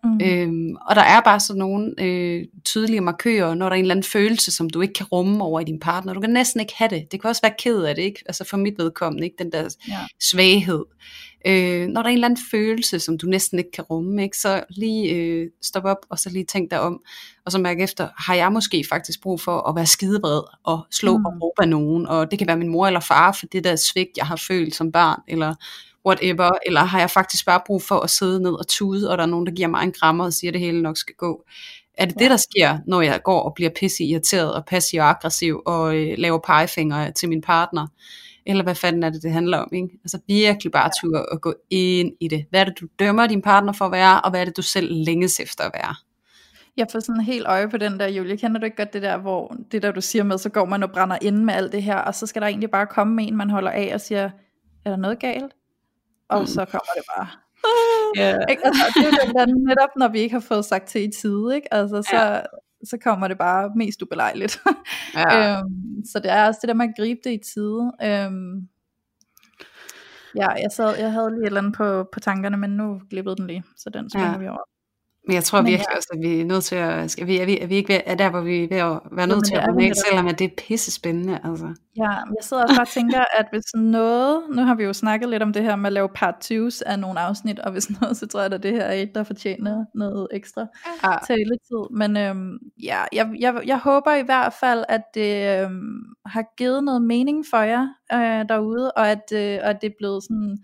Mm. 0.03 0.19
Øhm, 0.23 0.75
og 0.87 0.95
der 0.95 1.01
er 1.01 1.21
bare 1.21 1.39
sådan 1.39 1.59
nogle 1.59 1.93
øh, 2.01 2.45
tydelige 2.65 3.01
markører, 3.01 3.55
når 3.55 3.65
der 3.65 3.71
er 3.71 3.79
en 3.79 3.83
eller 3.83 3.93
anden 3.93 4.03
følelse, 4.03 4.51
som 4.51 4.69
du 4.69 4.81
ikke 4.81 4.93
kan 4.93 5.05
rumme 5.05 5.43
over 5.43 5.59
i 5.59 5.63
din 5.63 5.79
partner. 5.79 6.13
Du 6.13 6.19
kan 6.19 6.29
næsten 6.29 6.61
ikke 6.61 6.73
have 6.77 6.89
det. 6.89 7.11
Det 7.11 7.21
kan 7.21 7.29
også 7.29 7.41
være 7.41 7.55
ked 7.59 7.83
af 7.83 7.95
det, 7.95 8.01
ikke? 8.01 8.23
Altså 8.25 8.43
for 8.43 8.57
mit 8.57 8.73
vedkommende, 8.77 9.25
ikke? 9.25 9.35
Den 9.39 9.51
der 9.51 9.75
ja. 9.87 9.99
svaghed. 10.21 10.85
Øh, 11.47 11.87
når 11.87 12.01
der 12.01 12.09
er 12.09 12.11
en 12.11 12.17
eller 12.17 12.27
anden 12.27 12.43
følelse, 12.51 12.99
som 12.99 13.17
du 13.17 13.27
næsten 13.27 13.59
ikke 13.59 13.71
kan 13.71 13.83
rumme, 13.83 14.23
ikke? 14.23 14.37
så 14.37 14.63
lige 14.69 15.13
øh, 15.13 15.49
stop 15.61 15.85
op, 15.85 15.97
og 16.09 16.19
så 16.19 16.29
lige 16.29 16.45
tænk 16.45 16.71
dig 16.71 16.79
om, 16.79 17.01
og 17.45 17.51
så 17.51 17.57
mærke 17.57 17.83
efter, 17.83 18.07
har 18.17 18.35
jeg 18.35 18.51
måske 18.51 18.85
faktisk 18.89 19.21
brug 19.21 19.41
for 19.41 19.69
at 19.69 19.75
være 19.75 19.85
skidebred, 19.85 20.41
og 20.63 20.85
slå 20.91 21.17
mm. 21.17 21.25
og 21.25 21.33
råbe 21.41 21.61
af 21.61 21.69
nogen, 21.69 22.07
og 22.07 22.31
det 22.31 22.39
kan 22.39 22.47
være 22.47 22.57
min 22.57 22.69
mor 22.69 22.87
eller 22.87 22.99
far, 22.99 23.31
for 23.31 23.45
det 23.45 23.63
der 23.63 23.75
svigt, 23.75 24.17
jeg 24.17 24.25
har 24.25 24.35
følt 24.47 24.75
som 24.75 24.91
barn, 24.91 25.21
eller 25.27 25.55
whatever, 26.05 26.51
eller 26.65 26.83
har 26.83 26.99
jeg 26.99 27.09
faktisk 27.09 27.45
bare 27.45 27.61
brug 27.65 27.81
for 27.81 27.99
at 27.99 28.09
sidde 28.09 28.43
ned 28.43 28.53
og 28.53 28.67
tude, 28.67 29.11
og 29.11 29.17
der 29.17 29.23
er 29.23 29.27
nogen, 29.27 29.45
der 29.45 29.53
giver 29.53 29.67
mig 29.67 29.83
en 29.83 29.91
krammer 29.91 30.25
og 30.25 30.33
siger, 30.33 30.51
at 30.51 30.53
det 30.53 30.61
hele 30.61 30.81
nok 30.81 30.97
skal 30.97 31.15
gå. 31.15 31.43
Er 31.97 32.05
det 32.05 32.15
ja. 32.19 32.23
det, 32.23 32.31
der 32.31 32.37
sker, 32.37 32.77
når 32.87 33.01
jeg 33.01 33.21
går 33.23 33.41
og 33.41 33.53
bliver 33.55 33.69
pisse 33.79 34.03
irriteret 34.03 34.53
og 34.53 34.65
passiv 34.65 34.99
og 34.99 35.09
aggressiv 35.09 35.61
og 35.65 35.95
øh, 35.95 36.17
laver 36.17 36.39
pegefingre 36.39 37.11
til 37.11 37.29
min 37.29 37.41
partner? 37.41 37.87
Eller 38.45 38.63
hvad 38.63 38.75
fanden 38.75 39.03
er 39.03 39.09
det, 39.09 39.23
det 39.23 39.31
handler 39.31 39.57
om? 39.57 39.69
Ikke? 39.73 39.89
Altså 40.03 40.19
virkelig 40.27 40.71
bare 40.71 40.89
tur 41.01 41.33
at 41.33 41.41
gå 41.41 41.53
ind 41.69 42.13
i 42.19 42.27
det. 42.27 42.45
Hvad 42.49 42.59
er 42.59 42.63
det, 42.63 42.79
du 42.81 42.87
dømmer 42.99 43.27
din 43.27 43.41
partner 43.41 43.73
for 43.73 43.85
at 43.85 43.91
være, 43.91 44.21
og 44.21 44.29
hvad 44.29 44.41
er 44.41 44.45
det, 44.45 44.57
du 44.57 44.61
selv 44.61 45.05
længes 45.05 45.39
efter 45.39 45.63
at 45.63 45.71
være? 45.73 45.95
Jeg 46.77 46.87
får 46.91 46.99
sådan 46.99 47.21
helt 47.21 47.47
øje 47.47 47.69
på 47.69 47.77
den 47.77 47.99
der, 47.99 48.07
Julie. 48.07 48.37
Kender 48.37 48.59
du 48.59 48.65
ikke 48.65 48.77
godt 48.77 48.93
det 48.93 49.01
der, 49.01 49.17
hvor 49.17 49.55
det 49.71 49.81
der, 49.81 49.91
du 49.91 50.01
siger 50.01 50.23
med, 50.23 50.37
så 50.37 50.49
går 50.49 50.65
man 50.65 50.83
og 50.83 50.91
brænder 50.91 51.17
ind 51.21 51.37
med 51.37 51.53
alt 51.53 51.71
det 51.71 51.83
her, 51.83 51.97
og 51.97 52.15
så 52.15 52.27
skal 52.27 52.41
der 52.41 52.47
egentlig 52.47 52.71
bare 52.71 52.85
komme 52.85 53.23
en, 53.23 53.37
man 53.37 53.49
holder 53.49 53.71
af 53.71 53.91
og 53.93 54.01
siger, 54.01 54.29
er 54.85 54.89
der 54.89 54.97
noget 54.97 55.19
galt? 55.19 55.53
Og 56.29 56.39
mm. 56.39 56.47
så 56.47 56.65
kommer 56.65 56.93
det 56.95 57.03
bare. 57.17 57.27
Yeah. 58.17 58.41
Ikke? 58.49 58.65
Altså, 58.65 58.83
det 58.95 59.05
er 59.05 59.25
den 59.25 59.35
der, 59.35 59.45
netop, 59.45 59.89
når 59.97 60.07
vi 60.07 60.19
ikke 60.19 60.33
har 60.33 60.39
fået 60.39 60.65
sagt 60.65 60.87
til 60.87 61.03
i 61.03 61.11
tide, 61.21 61.55
ikke? 61.55 61.73
Altså, 61.73 62.01
så, 62.01 62.15
ja. 62.15 62.41
Så 62.83 62.97
kommer 63.03 63.27
det 63.27 63.37
bare 63.37 63.71
mest 63.75 64.01
ubelejligt. 64.01 64.61
Ja. 65.15 65.57
øhm, 65.59 66.05
så 66.05 66.19
det 66.19 66.31
er 66.31 66.47
også 66.47 66.59
det 66.61 66.67
der 66.67 66.73
med 66.73 66.85
at 66.89 66.95
gribe 66.97 67.19
det 67.23 67.33
i 67.33 67.37
tide. 67.53 67.91
Øhm, 68.03 68.67
ja, 70.35 70.49
jeg, 70.49 70.71
sad, 70.71 70.97
jeg 70.97 71.11
havde 71.11 71.29
lige 71.29 71.41
et 71.41 71.45
eller 71.45 71.61
andet 71.61 71.75
på, 71.75 72.07
på 72.13 72.19
tankerne, 72.19 72.57
men 72.57 72.69
nu 72.69 73.01
glippede 73.09 73.35
den 73.35 73.47
lige, 73.47 73.63
så 73.77 73.89
den 73.89 74.09
springer 74.09 74.31
ja. 74.31 74.37
vi 74.37 74.47
over. 74.47 74.74
Men 75.27 75.35
jeg 75.35 75.43
tror 75.43 75.61
Men 75.61 75.67
virkelig 75.67 75.87
ja. 75.91 75.97
også, 75.97 76.09
at 76.13 76.19
vi 76.21 76.41
er 76.41 76.45
nødt 76.45 76.63
til 76.63 76.75
at, 76.75 77.11
skal 77.11 77.27
vi, 77.27 77.37
er, 77.37 77.45
vi, 77.45 77.59
er 77.59 77.67
vi 77.67 77.75
ikke 77.75 77.93
ved, 77.93 78.01
er 78.05 78.15
der, 78.15 78.29
hvor 78.29 78.41
vi 78.41 78.63
er 78.63 78.67
ved 78.67 78.77
at 78.77 78.99
være 79.11 79.27
nødt 79.27 79.45
til 79.45 79.55
at 79.55 79.67
runde 79.67 79.89
af, 79.89 79.95
selvom 79.95 80.27
at 80.27 80.39
det 80.39 80.45
er 80.45 80.55
pisse 80.57 80.91
spændende. 80.91 81.39
Altså. 81.43 81.65
Ja, 81.97 82.09
jeg 82.09 82.41
sidder 82.41 82.63
også 82.63 82.75
bare 82.75 82.83
og 82.83 82.87
tænker, 82.87 83.25
at 83.37 83.45
hvis 83.51 83.63
noget, 83.75 84.43
nu 84.55 84.61
har 84.61 84.75
vi 84.75 84.83
jo 84.83 84.93
snakket 84.93 85.29
lidt 85.29 85.43
om 85.43 85.53
det 85.53 85.63
her 85.63 85.75
med 85.75 85.87
at 85.87 85.93
lave 85.93 86.09
part 86.15 86.35
2 86.41 86.53
af 86.85 86.99
nogle 86.99 87.19
afsnit, 87.19 87.59
og 87.59 87.71
hvis 87.71 87.89
noget, 88.01 88.17
så 88.17 88.27
tror 88.27 88.41
jeg, 88.41 88.53
at 88.53 88.63
det 88.63 88.71
her 88.71 88.81
er 88.81 88.93
et, 88.93 89.15
der 89.15 89.23
fortjener 89.23 89.85
noget 89.95 90.27
ekstra 90.31 90.65
ja. 91.03 91.17
taletid. 91.27 91.97
Men 91.97 92.17
øhm, 92.17 92.57
ja, 92.83 93.03
jeg, 93.13 93.29
jeg, 93.39 93.61
jeg 93.65 93.79
håber 93.79 94.13
i 94.13 94.23
hvert 94.23 94.53
fald, 94.53 94.83
at 94.89 95.01
det 95.13 95.61
øhm, 95.63 96.03
har 96.25 96.43
givet 96.57 96.83
noget 96.83 97.01
mening 97.01 97.45
for 97.49 97.61
jer 97.61 97.87
øh, 98.13 98.49
derude, 98.49 98.91
og 98.91 99.09
at, 99.09 99.31
øh, 99.33 99.59
og 99.63 99.69
at 99.69 99.81
det 99.81 99.87
er 99.87 99.95
blevet 99.99 100.23
sådan 100.23 100.57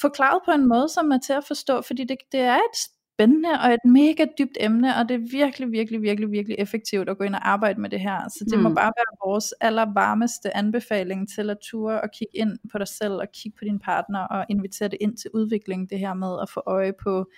forklaret 0.00 0.40
på 0.44 0.50
en 0.50 0.68
måde, 0.68 0.88
som 0.88 1.10
er 1.10 1.18
til 1.18 1.32
at 1.32 1.44
forstå, 1.46 1.82
fordi 1.82 2.04
det, 2.04 2.16
det 2.32 2.40
er 2.40 2.56
et 2.56 2.76
spændende 3.14 3.48
og 3.64 3.72
et 3.72 3.84
mega 3.84 4.26
dybt 4.38 4.56
emne, 4.60 4.96
og 4.96 5.08
det 5.08 5.14
er 5.14 5.28
virkelig, 5.30 5.72
virkelig, 5.72 6.02
virkelig, 6.02 6.30
virkelig 6.30 6.56
effektivt 6.58 7.08
at 7.08 7.18
gå 7.18 7.24
ind 7.24 7.34
og 7.34 7.48
arbejde 7.48 7.80
med 7.80 7.90
det 7.90 8.00
her. 8.00 8.28
Så 8.28 8.44
det 8.50 8.58
mm. 8.58 8.62
må 8.62 8.68
bare 8.68 8.92
være 8.96 9.28
vores 9.28 9.54
allervarmeste 9.60 10.56
anbefaling 10.56 11.28
til 11.28 11.50
at 11.50 11.58
ture 11.58 12.00
og 12.00 12.10
kigge 12.10 12.36
ind 12.36 12.58
på 12.72 12.78
dig 12.78 12.88
selv 12.88 13.12
og 13.12 13.26
kigge 13.32 13.58
på 13.58 13.64
din 13.64 13.78
partner 13.78 14.20
og 14.20 14.46
invitere 14.48 14.88
det 14.88 14.98
ind 15.00 15.16
til 15.16 15.30
udvikling, 15.34 15.90
det 15.90 15.98
her 15.98 16.14
med 16.14 16.38
at 16.42 16.50
få 16.50 16.62
øje 16.66 16.92
på 17.02 17.30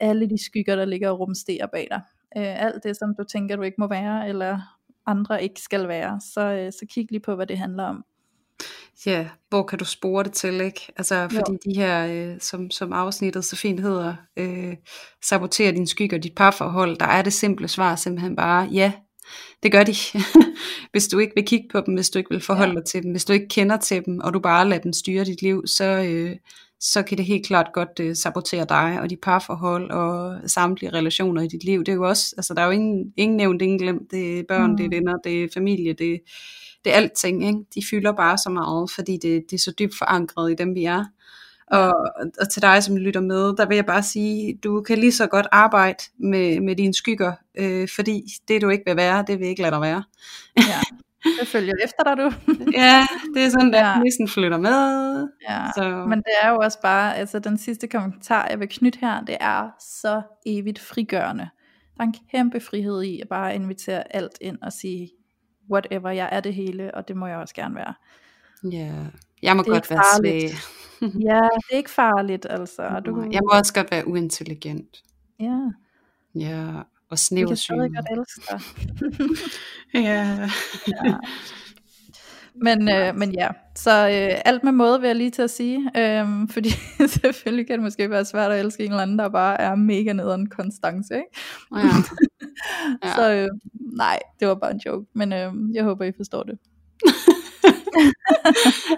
alle 0.00 0.30
de 0.30 0.44
skygger, 0.44 0.76
der 0.76 0.84
ligger 0.84 1.10
og 1.10 1.20
rumsterer 1.20 1.66
bag 1.66 1.88
dig. 1.90 2.00
Øh, 2.36 2.62
alt 2.64 2.84
det, 2.84 2.96
som 2.96 3.14
du 3.18 3.24
tænker, 3.24 3.56
du 3.56 3.62
ikke 3.62 3.80
må 3.80 3.88
være, 3.88 4.28
eller 4.28 4.60
andre 5.06 5.42
ikke 5.42 5.60
skal 5.60 5.88
være, 5.88 6.20
så, 6.20 6.40
øh, 6.40 6.72
så 6.72 6.86
kig 6.88 7.06
lige 7.10 7.20
på, 7.20 7.34
hvad 7.34 7.46
det 7.46 7.58
handler 7.58 7.84
om. 7.84 8.04
Ja, 9.06 9.28
hvor 9.48 9.62
kan 9.62 9.78
du 9.78 9.84
spore 9.84 10.24
det 10.24 10.32
til, 10.32 10.60
ikke? 10.60 10.80
Altså, 10.96 11.28
fordi 11.30 11.52
jo. 11.52 11.58
de 11.64 11.80
her, 11.80 12.06
øh, 12.06 12.40
som, 12.40 12.70
som 12.70 12.92
afsnittet 12.92 13.44
så 13.44 13.56
fint 13.56 13.80
hedder, 13.80 14.14
øh, 14.36 14.76
sabotere 15.24 15.72
din 15.72 15.86
skygge 15.86 16.16
og 16.16 16.22
dit 16.22 16.34
parforhold, 16.34 16.96
der 16.96 17.06
er 17.06 17.22
det 17.22 17.32
simple 17.32 17.68
svar 17.68 17.96
simpelthen 17.96 18.36
bare, 18.36 18.68
ja, 18.72 18.92
det 19.62 19.72
gør 19.72 19.82
de. 19.82 19.94
hvis 20.92 21.08
du 21.08 21.18
ikke 21.18 21.32
vil 21.36 21.46
kigge 21.46 21.68
på 21.72 21.80
dem, 21.86 21.94
hvis 21.94 22.10
du 22.10 22.18
ikke 22.18 22.30
vil 22.30 22.40
forholde 22.40 22.72
ja. 22.72 22.78
dig 22.78 22.84
til 22.84 23.02
dem, 23.02 23.10
hvis 23.10 23.24
du 23.24 23.32
ikke 23.32 23.48
kender 23.48 23.76
til 23.76 24.04
dem, 24.04 24.20
og 24.20 24.34
du 24.34 24.40
bare 24.40 24.68
lader 24.68 24.82
dem 24.82 24.92
styre 24.92 25.24
dit 25.24 25.42
liv, 25.42 25.66
så, 25.66 25.84
øh, 25.84 26.36
så 26.80 27.02
kan 27.02 27.18
det 27.18 27.26
helt 27.26 27.46
klart 27.46 27.72
godt 27.72 28.00
øh, 28.00 28.16
sabotere 28.16 28.66
dig 28.68 28.98
og 29.00 29.10
dit 29.10 29.20
parforhold 29.20 29.90
og 29.90 30.40
samtlige 30.50 30.92
relationer 30.92 31.42
i 31.42 31.48
dit 31.48 31.64
liv. 31.64 31.78
Det 31.80 31.88
er 31.88 31.96
jo 31.96 32.08
også, 32.08 32.34
altså 32.36 32.54
der 32.54 32.62
er 32.62 32.66
jo 32.66 32.72
ingen, 32.72 33.12
ingen 33.16 33.36
nævnt, 33.36 33.62
ingen 33.62 33.78
glemt. 33.78 34.10
Det 34.10 34.38
er 34.38 34.44
børn, 34.48 34.70
mm. 34.70 34.76
det 34.76 34.86
er 34.86 34.90
venner, 34.90 35.16
det 35.24 35.44
er 35.44 35.48
familie, 35.54 35.92
det 35.92 36.20
det 36.84 36.92
er 36.92 36.96
alting, 36.96 37.46
ikke? 37.46 37.58
de 37.74 37.82
fylder 37.90 38.12
bare 38.12 38.38
så 38.38 38.50
meget, 38.50 38.90
fordi 38.90 39.12
det, 39.12 39.44
det 39.50 39.56
er 39.56 39.60
så 39.60 39.72
dybt 39.78 39.98
forankret 39.98 40.52
i 40.52 40.54
dem, 40.54 40.74
vi 40.74 40.84
er. 40.84 41.04
Og, 41.70 41.94
og 42.40 42.50
til 42.50 42.62
dig, 42.62 42.82
som 42.82 42.96
lytter 42.96 43.20
med, 43.20 43.56
der 43.56 43.68
vil 43.68 43.74
jeg 43.74 43.86
bare 43.86 44.02
sige, 44.02 44.58
du 44.64 44.82
kan 44.82 44.98
lige 44.98 45.12
så 45.12 45.26
godt 45.26 45.46
arbejde 45.52 46.04
med, 46.18 46.60
med 46.60 46.76
dine 46.76 46.94
skygger, 46.94 47.32
øh, 47.58 47.88
fordi 47.94 48.24
det 48.48 48.62
du 48.62 48.68
ikke 48.68 48.84
vil 48.86 48.96
være, 48.96 49.24
det 49.26 49.38
vil 49.38 49.48
ikke 49.48 49.62
lade 49.62 49.72
dig 49.72 49.80
være. 49.80 50.02
Ja. 50.56 50.80
Det 51.40 51.48
følger 51.48 51.74
efter 51.84 52.04
dig, 52.04 52.16
du. 52.16 52.32
ja, 52.82 53.06
det 53.34 53.44
er 53.44 53.48
sådan, 53.48 53.72
der 53.72 53.88
ja. 53.88 53.98
næsten 53.98 54.28
flytter 54.28 54.58
med. 54.58 55.28
Ja. 55.48 55.66
Så. 55.74 56.04
Men 56.08 56.18
det 56.18 56.32
er 56.42 56.50
jo 56.50 56.56
også 56.56 56.80
bare, 56.82 57.16
altså 57.16 57.38
den 57.38 57.58
sidste 57.58 57.86
kommentar, 57.86 58.48
jeg 58.50 58.60
vil 58.60 58.68
knytte 58.68 58.98
her, 58.98 59.24
det 59.24 59.36
er 59.40 59.70
så 59.80 60.22
evigt 60.46 60.78
frigørende. 60.78 61.48
Der 61.96 62.02
er 62.02 62.06
en 62.06 62.14
kæmpe 62.30 62.60
frihed 62.60 63.02
i 63.02 63.20
at 63.20 63.28
bare 63.28 63.54
invitere 63.54 64.16
alt 64.16 64.38
ind 64.40 64.58
og 64.62 64.72
sige, 64.72 65.10
whatever, 65.70 66.10
jeg 66.10 66.28
er 66.32 66.40
det 66.40 66.54
hele, 66.54 66.94
og 66.94 67.08
det 67.08 67.16
må 67.16 67.26
jeg 67.26 67.36
også 67.36 67.54
gerne 67.54 67.74
være. 67.74 67.94
Ja, 68.72 68.94
jeg 69.42 69.56
må 69.56 69.62
godt 69.62 69.90
være 69.90 70.02
svag. 70.18 70.50
ja, 71.28 71.40
det 71.40 71.72
er 71.72 71.76
ikke 71.76 71.90
farligt, 71.90 72.46
altså. 72.50 73.02
Du, 73.06 73.28
jeg 73.32 73.40
må 73.42 73.58
også 73.58 73.74
godt 73.74 73.90
være 73.90 74.08
uintelligent. 74.08 75.02
Ja. 75.40 75.58
Ja, 76.34 76.82
og 77.10 77.18
snæversyn. 77.18 77.74
Jeg 77.74 77.90
kan 77.90 78.04
godt 78.04 78.18
elske 78.18 78.40
dig. 78.50 78.60
ja. 80.08 80.48
ja. 81.04 81.14
Men, 82.62 82.88
øh, 82.88 83.16
men 83.16 83.32
ja, 83.32 83.48
så 83.76 83.90
øh, 83.90 84.40
alt 84.44 84.64
med 84.64 84.72
måde 84.72 85.00
vil 85.00 85.06
jeg 85.06 85.16
lige 85.16 85.30
til 85.30 85.42
at 85.42 85.50
sige, 85.50 85.90
øh, 85.96 86.26
fordi 86.54 86.70
selvfølgelig 87.06 87.66
kan 87.66 87.74
det 87.74 87.82
måske 87.82 88.10
være 88.10 88.24
svært 88.24 88.52
at 88.52 88.60
elske 88.60 88.84
en 88.84 88.90
eller 88.90 89.02
anden, 89.02 89.18
der 89.18 89.28
bare 89.28 89.60
er 89.60 89.74
mega 89.74 90.12
nederen 90.12 90.46
konstance, 90.46 91.14
ikke? 91.14 91.28
Ja. 91.76 91.88
ja. 93.08 93.14
så 93.14 93.32
øh, 93.32 93.48
nej, 93.96 94.18
det 94.40 94.48
var 94.48 94.54
bare 94.54 94.70
en 94.70 94.80
joke, 94.86 95.06
men 95.14 95.32
øh, 95.32 95.52
jeg 95.74 95.84
håber 95.84 96.04
I 96.04 96.12
forstår 96.16 96.42
det. 96.42 96.58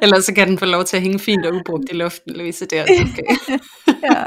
Ellers 0.03 0.25
så 0.25 0.35
kan 0.35 0.49
den 0.49 0.59
få 0.59 0.65
lov 0.65 0.85
til 0.85 0.97
at 0.97 1.03
hænge 1.03 1.19
fint 1.19 1.47
og 1.47 1.55
ubrugt 1.55 1.85
i 1.91 1.95
luften, 1.95 2.33
Louise, 2.33 2.67
det 2.67 2.79
er 2.79 2.83
okay. 2.83 2.97
ja. 4.03 4.25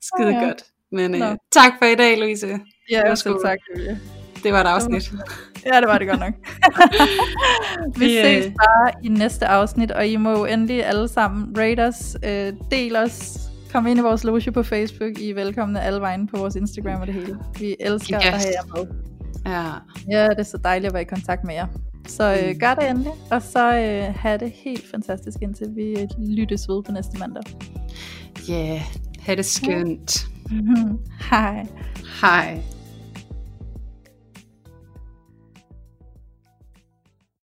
Skide 0.00 0.28
oh, 0.28 0.34
ja. 0.34 0.44
godt. 0.44 0.64
Men 0.92 1.14
øh, 1.14 1.36
tak 1.52 1.72
for 1.78 1.86
i 1.86 1.94
dag, 1.94 2.18
Louise. 2.18 2.58
Ja, 2.90 3.14
selv 3.14 3.34
tak, 3.44 3.58
Julie. 3.76 4.00
Det 4.42 4.52
var 4.52 4.60
et 4.60 4.66
afsnit. 4.66 5.12
Ja, 5.66 5.80
det 5.80 5.88
var 5.88 5.98
det 5.98 6.08
godt 6.08 6.20
nok. 6.20 6.34
vi 8.00 8.08
ses 8.08 8.46
bare 8.46 8.92
i 9.04 9.08
næste 9.08 9.46
afsnit, 9.46 9.90
og 9.90 10.06
I 10.06 10.16
må 10.16 10.44
endelig 10.44 10.86
alle 10.86 11.08
sammen 11.08 11.56
rate 11.58 11.86
os, 11.86 12.16
øh, 12.24 12.52
del 12.70 12.96
os, 12.96 13.38
kom 13.72 13.86
ind 13.86 13.98
i 13.98 14.02
vores 14.02 14.24
loge 14.24 14.52
på 14.52 14.62
Facebook. 14.62 15.18
I 15.18 15.30
er 15.30 15.34
velkomne 15.34 15.82
alle 15.82 16.00
vejen 16.00 16.26
på 16.26 16.36
vores 16.36 16.56
Instagram 16.56 17.00
og 17.00 17.06
det 17.06 17.14
hele. 17.14 17.38
Vi 17.58 17.76
elsker 17.80 18.20
yes. 18.20 18.26
at 18.26 18.32
have 18.32 18.52
jer 18.52 18.76
med. 18.76 18.86
Ja. 19.46 19.72
ja, 20.18 20.28
det 20.28 20.38
er 20.38 20.42
så 20.42 20.58
dejligt 20.64 20.86
at 20.86 20.92
være 20.92 21.02
i 21.02 21.06
kontakt 21.06 21.44
med 21.44 21.54
jer. 21.54 21.66
Så 22.08 22.38
øh, 22.42 22.48
mm. 22.48 22.58
gør 22.58 22.74
det 22.74 22.90
endelig, 22.90 23.12
og 23.30 23.42
så 23.42 23.74
øh, 23.76 24.14
have 24.14 24.38
det 24.38 24.52
helt 24.64 24.90
fantastisk 24.90 25.36
indtil 25.42 25.66
vi 25.76 26.08
lyttes 26.18 26.68
ved 26.68 26.82
på 26.82 26.92
næste 26.92 27.18
mandag. 27.18 27.42
Ja, 28.48 28.54
yeah, 28.54 28.80
have 29.20 29.36
det 29.36 29.44
skønt. 29.44 30.26
Hej. 31.30 31.66
Hej. 32.22 32.79